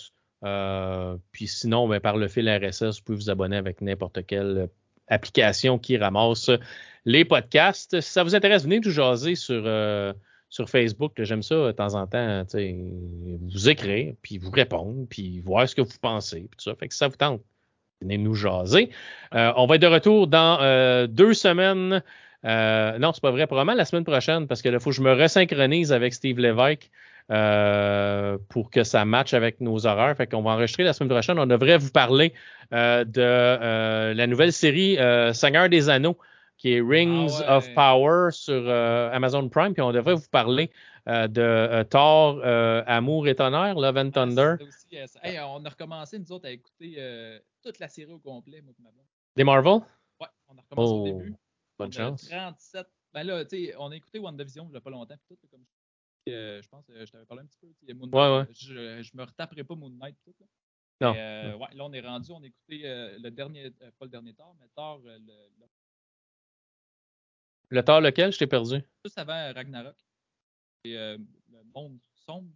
Euh, 0.43 1.15
puis 1.31 1.47
sinon, 1.47 1.87
ben, 1.87 1.99
par 1.99 2.17
le 2.17 2.27
fil 2.27 2.49
RSS, 2.49 2.97
vous 2.97 3.03
pouvez 3.05 3.17
vous 3.17 3.29
abonner 3.29 3.57
avec 3.57 3.81
n'importe 3.81 4.25
quelle 4.25 4.57
euh, 4.57 4.67
application 5.07 5.79
qui 5.79 5.97
ramasse 5.97 6.49
les 7.05 7.25
podcasts. 7.25 8.01
Si 8.01 8.11
ça 8.11 8.23
vous 8.23 8.35
intéresse, 8.35 8.63
venez 8.63 8.79
nous 8.79 8.91
jaser 8.91 9.35
sur, 9.35 9.63
euh, 9.65 10.13
sur 10.49 10.69
Facebook. 10.69 11.13
J'aime 11.17 11.43
ça 11.43 11.55
de 11.55 11.71
temps 11.71 11.95
en 11.95 12.07
temps, 12.07 12.43
vous 12.53 13.69
écrire, 13.69 14.13
puis 14.21 14.37
vous 14.37 14.51
répondre, 14.51 15.05
puis 15.09 15.39
voir 15.41 15.67
ce 15.67 15.75
que 15.75 15.81
vous 15.81 15.97
pensez, 16.01 16.49
tout 16.51 16.63
ça. 16.63 16.75
Fait 16.75 16.87
que 16.87 16.93
si 16.93 16.99
ça 16.99 17.07
vous 17.07 17.15
tente, 17.15 17.41
venez 18.01 18.17
nous 18.17 18.35
jaser. 18.35 18.89
On 19.31 19.65
va 19.65 19.75
être 19.75 19.81
de 19.81 19.87
retour 19.87 20.27
dans 20.27 21.07
deux 21.07 21.33
semaines. 21.33 22.01
Non, 22.43 23.11
c'est 23.13 23.21
pas 23.21 23.31
vrai, 23.31 23.47
probablement 23.47 23.75
la 23.75 23.85
semaine 23.85 24.05
prochaine, 24.05 24.47
parce 24.47 24.61
que 24.61 24.69
là, 24.69 24.77
il 24.77 24.81
faut 24.81 24.91
que 24.91 24.95
je 24.95 25.01
me 25.01 25.13
resynchronise 25.13 25.91
avec 25.91 26.13
Steve 26.13 26.39
Lévesque 26.39 26.89
euh, 27.31 28.37
pour 28.49 28.69
que 28.69 28.83
ça 28.83 29.05
matche 29.05 29.33
avec 29.33 29.61
nos 29.61 29.85
horaires. 29.85 30.15
Fait 30.17 30.27
qu'on 30.27 30.41
va 30.41 30.51
enregistrer 30.51 30.83
la 30.83 30.93
semaine 30.93 31.09
prochaine. 31.09 31.39
On 31.39 31.45
devrait 31.45 31.77
vous 31.77 31.91
parler 31.91 32.33
euh, 32.73 33.03
de 33.03 33.21
euh, 33.21 34.13
la 34.13 34.27
nouvelle 34.27 34.53
série 34.53 34.97
Seigneur 35.33 35.69
des 35.69 35.89
Anneaux, 35.89 36.17
qui 36.57 36.73
est 36.73 36.81
Rings 36.81 37.31
Ah 37.45 37.57
ouais. 37.59 37.67
of 37.67 37.73
Power 37.73 38.31
sur 38.31 38.69
Amazon 38.69 39.49
Prime. 39.49 39.73
Puis 39.73 39.81
on 39.81 39.91
devrait 39.91 40.15
vous 40.15 40.29
parler 40.29 40.69
euh, 41.09 41.27
de 41.27 41.41
euh, 41.41 41.83
Thor, 41.83 42.39
euh, 42.45 42.81
Amour 42.87 43.27
et 43.27 43.35
Tonnerre, 43.35 43.75
Love 43.75 43.97
and 43.97 44.11
Thunder. 44.11 44.55
Ah, 44.59 44.63
aussi. 44.63 45.17
Hey, 45.21 45.39
on 45.39 45.63
a 45.65 45.69
recommencé, 45.69 46.17
nous 46.17 46.31
autres, 46.31 46.47
à 46.47 46.51
écouter 46.51 46.97
toute 47.61 47.79
la 47.79 47.87
série 47.89 48.11
au 48.11 48.19
complet, 48.19 48.61
moi. 48.61 48.73
Des 49.35 49.43
Marvel? 49.43 49.81
Ouais, 50.21 50.27
on 50.47 50.57
a 50.57 50.61
recommencé 50.61 50.91
Oh, 50.93 51.01
au 51.01 51.03
début. 51.05 51.35
Bonne 51.77 51.89
On 51.89 51.91
chance. 51.91 52.29
37. 52.29 52.87
Ben 53.13 53.23
là, 53.23 53.43
tu 53.45 53.65
sais, 53.65 53.75
on 53.77 53.91
a 53.91 53.95
écouté 53.95 54.19
WandaVision 54.19 54.67
il 54.69 54.73
y 54.73 54.77
a 54.77 54.81
pas 54.81 54.89
longtemps. 54.89 55.15
Puis 55.27 55.37
tout, 55.41 55.47
comme 55.51 55.63
euh, 56.31 56.61
je 56.61 56.67
pense, 56.69 56.85
euh, 56.89 57.05
je 57.05 57.11
t'avais 57.11 57.25
parlé 57.25 57.43
un 57.43 57.45
petit 57.45 57.57
peu. 57.59 57.67
tu 57.79 57.85
sais, 57.85 57.93
Moon 57.93 58.07
Knight, 58.07 58.13
Ouais, 58.15 58.37
ouais. 58.39 58.45
Je, 58.53 59.01
je 59.03 59.17
me 59.17 59.23
retaperai 59.23 59.63
pas 59.63 59.75
Moon 59.75 59.89
Knight. 59.89 60.15
Tout, 60.23 60.33
là. 60.39 60.45
Non. 61.01 61.13
Euh, 61.17 61.55
ouais, 61.57 61.67
là, 61.73 61.85
on 61.85 61.91
est 61.93 61.99
rendu, 62.01 62.31
on 62.31 62.41
a 62.41 62.45
écouté 62.45 62.81
euh, 62.85 63.17
le 63.19 63.29
dernier, 63.31 63.65
euh, 63.81 63.91
pas 63.99 64.05
le 64.05 64.09
dernier 64.09 64.33
Thor, 64.33 64.55
mais 64.59 64.67
Thor, 64.75 65.01
euh, 65.05 65.17
le, 65.19 65.49
le- 65.59 65.67
Le 67.69 67.83
Thor 67.83 68.01
lequel? 68.01 68.31
Je 68.31 68.37
t'ai 68.37 68.47
perdu. 68.47 68.81
juste 69.03 69.17
avant 69.17 69.51
Ragnarok. 69.53 69.95
Et 70.85 70.93
le 70.93 71.17
monde 71.73 71.97
sombre. 72.13 72.49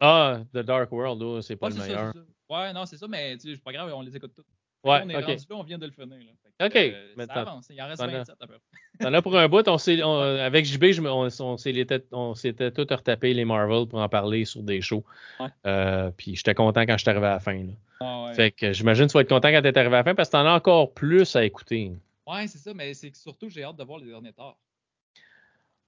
Ah, 0.00 0.42
The 0.52 0.58
Dark 0.58 0.90
World, 0.90 1.22
oh, 1.22 1.40
c'est 1.42 1.56
pas 1.56 1.68
Ouais, 1.68 1.74
le 1.74 1.80
meilleur. 1.80 2.12
ça. 2.12 2.24
Ouais, 2.48 2.72
non, 2.72 2.84
c'est 2.86 2.96
ça, 2.96 3.06
mais 3.06 3.38
c'est 3.38 3.56
pas 3.62 3.72
grave, 3.72 3.92
on 3.94 4.00
les 4.02 4.14
écoute 4.16 4.34
toutes. 4.34 4.46
Ouais, 4.84 5.00
on 5.04 5.08
est 5.08 5.16
ok. 5.16 5.24
rendu 5.24 5.44
là, 5.48 5.56
on 5.56 5.62
vient 5.62 5.78
de 5.78 5.86
le 5.86 5.92
finir. 5.92 6.18
Là. 6.18 6.66
Ok, 6.66 6.76
euh, 6.76 7.12
mais 7.16 7.26
ça 7.26 7.32
avance, 7.34 7.66
il 7.70 7.80
en 7.82 7.86
reste 7.88 8.00
t'en 8.00 8.08
as- 8.08 8.18
27 8.18 8.36
à 8.40 8.46
peu 8.46 8.54
près. 8.54 8.80
T'en 9.00 9.12
as 9.14 9.22
pour 9.22 9.36
un 9.36 9.48
bout. 9.48 9.66
On 9.68 9.78
s'est, 9.78 10.02
on- 10.02 10.20
avec 10.20 10.64
JB, 10.66 10.92
je 10.92 11.02
on, 11.02 12.34
s'était 12.34 12.70
tout 12.70 12.86
retapé 12.88 13.34
les 13.34 13.44
Marvel 13.44 13.86
pour 13.88 13.98
en 13.98 14.08
parler 14.08 14.44
sur 14.44 14.62
des 14.62 14.80
shows. 14.80 15.04
Ouais. 15.40 15.48
Euh, 15.66 16.10
puis 16.16 16.36
j'étais 16.36 16.54
content 16.54 16.82
quand 16.82 16.96
je 16.96 17.02
suis 17.02 17.10
arrivé 17.10 17.26
à 17.26 17.30
la 17.30 17.40
fin. 17.40 17.54
là. 17.54 17.72
Ah 18.00 18.24
ouais. 18.24 18.34
Fait 18.34 18.50
que 18.50 18.72
j'imagine 18.72 19.06
que 19.06 19.12
tu 19.12 19.14
vas 19.14 19.22
être 19.22 19.28
content 19.28 19.48
quand 19.50 19.62
tu 19.62 19.68
es 19.68 19.78
arrivé 19.78 19.94
à 19.94 19.98
la 19.98 20.04
fin 20.04 20.14
parce 20.14 20.28
que 20.28 20.32
t'en 20.32 20.46
as 20.46 20.52
encore 20.54 20.92
plus 20.92 21.34
à 21.34 21.44
écouter. 21.44 21.92
Ouais, 22.26 22.46
c'est 22.46 22.58
ça, 22.58 22.72
mais 22.74 22.94
c'est 22.94 23.10
que 23.10 23.16
surtout, 23.16 23.48
j'ai 23.48 23.64
hâte 23.64 23.76
de 23.76 23.84
voir 23.84 23.98
les 23.98 24.06
derniers. 24.06 24.32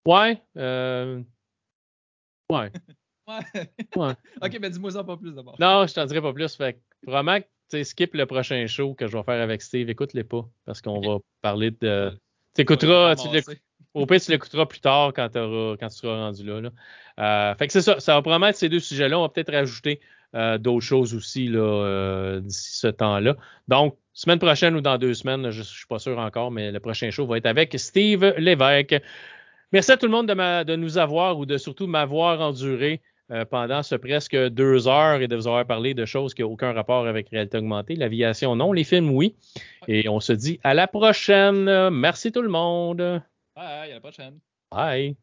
Ouais. 0.07 0.43
euh, 0.57 1.23
Ouais. 2.51 2.71
Ouais. 3.29 3.41
Ouais. 3.97 4.13
ok, 4.43 4.59
mais 4.61 4.71
dis-moi 4.71 4.93
ça 4.93 5.03
pas 5.03 5.17
plus 5.17 5.35
d'abord. 5.35 5.57
Non, 5.59 5.85
je 5.87 5.95
t'en 5.95 6.05
dirai 6.05 6.23
pas 6.23 6.33
plus. 6.33 6.55
Fait 6.55 6.75
que 6.75 6.79
vraiment, 7.11 7.41
tu 7.41 7.47
sais, 7.71 7.85
skip 7.85 8.15
le 8.15 8.27
prochain 8.27 8.67
show 8.67 8.95
que 8.95 9.07
je 9.07 9.17
vais 9.17 9.23
faire 9.23 9.43
avec 9.43 9.63
Steve. 9.63 9.89
Écoute-les 9.91 10.25
pas 10.25 10.47
parce 10.65 10.81
qu'on 10.81 11.01
va 11.01 11.19
parler 11.43 11.71
de. 11.71 12.13
Tu 12.55 12.63
écouteras, 12.63 13.17
tu 13.17 13.29
l'écoutes- 13.29 13.59
Au 13.95 14.05
pire, 14.07 14.21
tu 14.21 14.31
l'écouteras 14.31 14.67
plus 14.67 14.81
tard 14.81 15.13
quand, 15.15 15.29
tu 15.29 15.39
seras 15.91 16.17
rendu 16.17 16.45
là. 16.45 16.61
là. 16.61 16.71
Euh, 17.19 17.55
fait 17.57 17.67
que 17.67 17.73
c'est 17.73 17.81
ça. 17.83 17.99
Ça 17.99 18.15
va 18.15 18.23
probablement 18.23 18.49
être 18.49 18.57
ces 18.57 18.69
deux 18.69 18.81
sujets-là. 18.81 19.19
On 19.19 19.23
va 19.23 19.29
peut-être 19.31 19.53
rajouter 19.53 20.01
euh, 20.35 20.59
d'autres 20.59 20.85
choses 20.85 21.15
aussi 21.15 21.49
là, 21.49 21.61
euh, 21.61 22.41
d'ici 22.41 22.79
ce 22.79 22.89
temps-là. 22.89 23.37
Donc, 23.69 23.97
semaine 24.13 24.39
prochaine 24.39 24.75
ou 24.77 24.81
dans 24.83 24.99
deux 24.99 25.15
semaines, 25.15 25.51
je 25.51 25.59
ne 25.61 25.65
suis 25.65 25.87
pas 25.87 25.99
sûr 25.99 26.19
encore, 26.19 26.51
mais 26.51 26.73
le 26.73 26.81
prochain 26.81 27.11
show 27.11 27.27
va 27.27 27.39
être 27.39 27.47
avec 27.47 27.75
Steve 27.79 28.35
Lévesque. 28.37 29.01
Merci 29.73 29.93
à 29.93 29.97
tout 29.97 30.07
le 30.07 30.13
monde 30.13 30.29
de, 30.29 30.35
ma- 30.35 30.65
de 30.65 30.77
nous 30.77 30.99
avoir 30.99 31.39
ou 31.39 31.47
de 31.47 31.57
surtout 31.57 31.87
m'avoir 31.87 32.41
enduré 32.41 33.01
euh, 33.31 33.45
pendant 33.45 33.83
ce 33.83 33.95
presque 33.95 34.37
deux 34.37 34.89
heures 34.89 35.21
et 35.21 35.29
de 35.29 35.37
vous 35.37 35.47
avoir 35.47 35.67
parlé 35.67 35.95
de 35.95 36.05
choses 36.05 36.35
qui 36.35 36.43
n'ont 36.43 36.53
aucun 36.53 36.73
rapport 36.73 37.07
avec 37.07 37.29
réalité 37.29 37.59
augmentée. 37.59 37.97
L'aviation, 37.97 38.57
non. 38.57 38.73
Les 38.73 38.85
films, 38.85 39.11
oui. 39.11 39.35
Et 39.89 40.09
on 40.09 40.21
se 40.21 40.33
dit 40.33 40.59
à 40.63 40.75
la 40.75 40.87
prochaine. 40.87 41.91
Merci 41.91 42.33
tout 42.33 42.43
le 42.43 42.49
monde. 42.49 43.23
Bye, 43.55 43.91
à 43.91 43.95
la 43.95 44.01
prochaine. 44.01 44.39
Bye. 44.71 45.15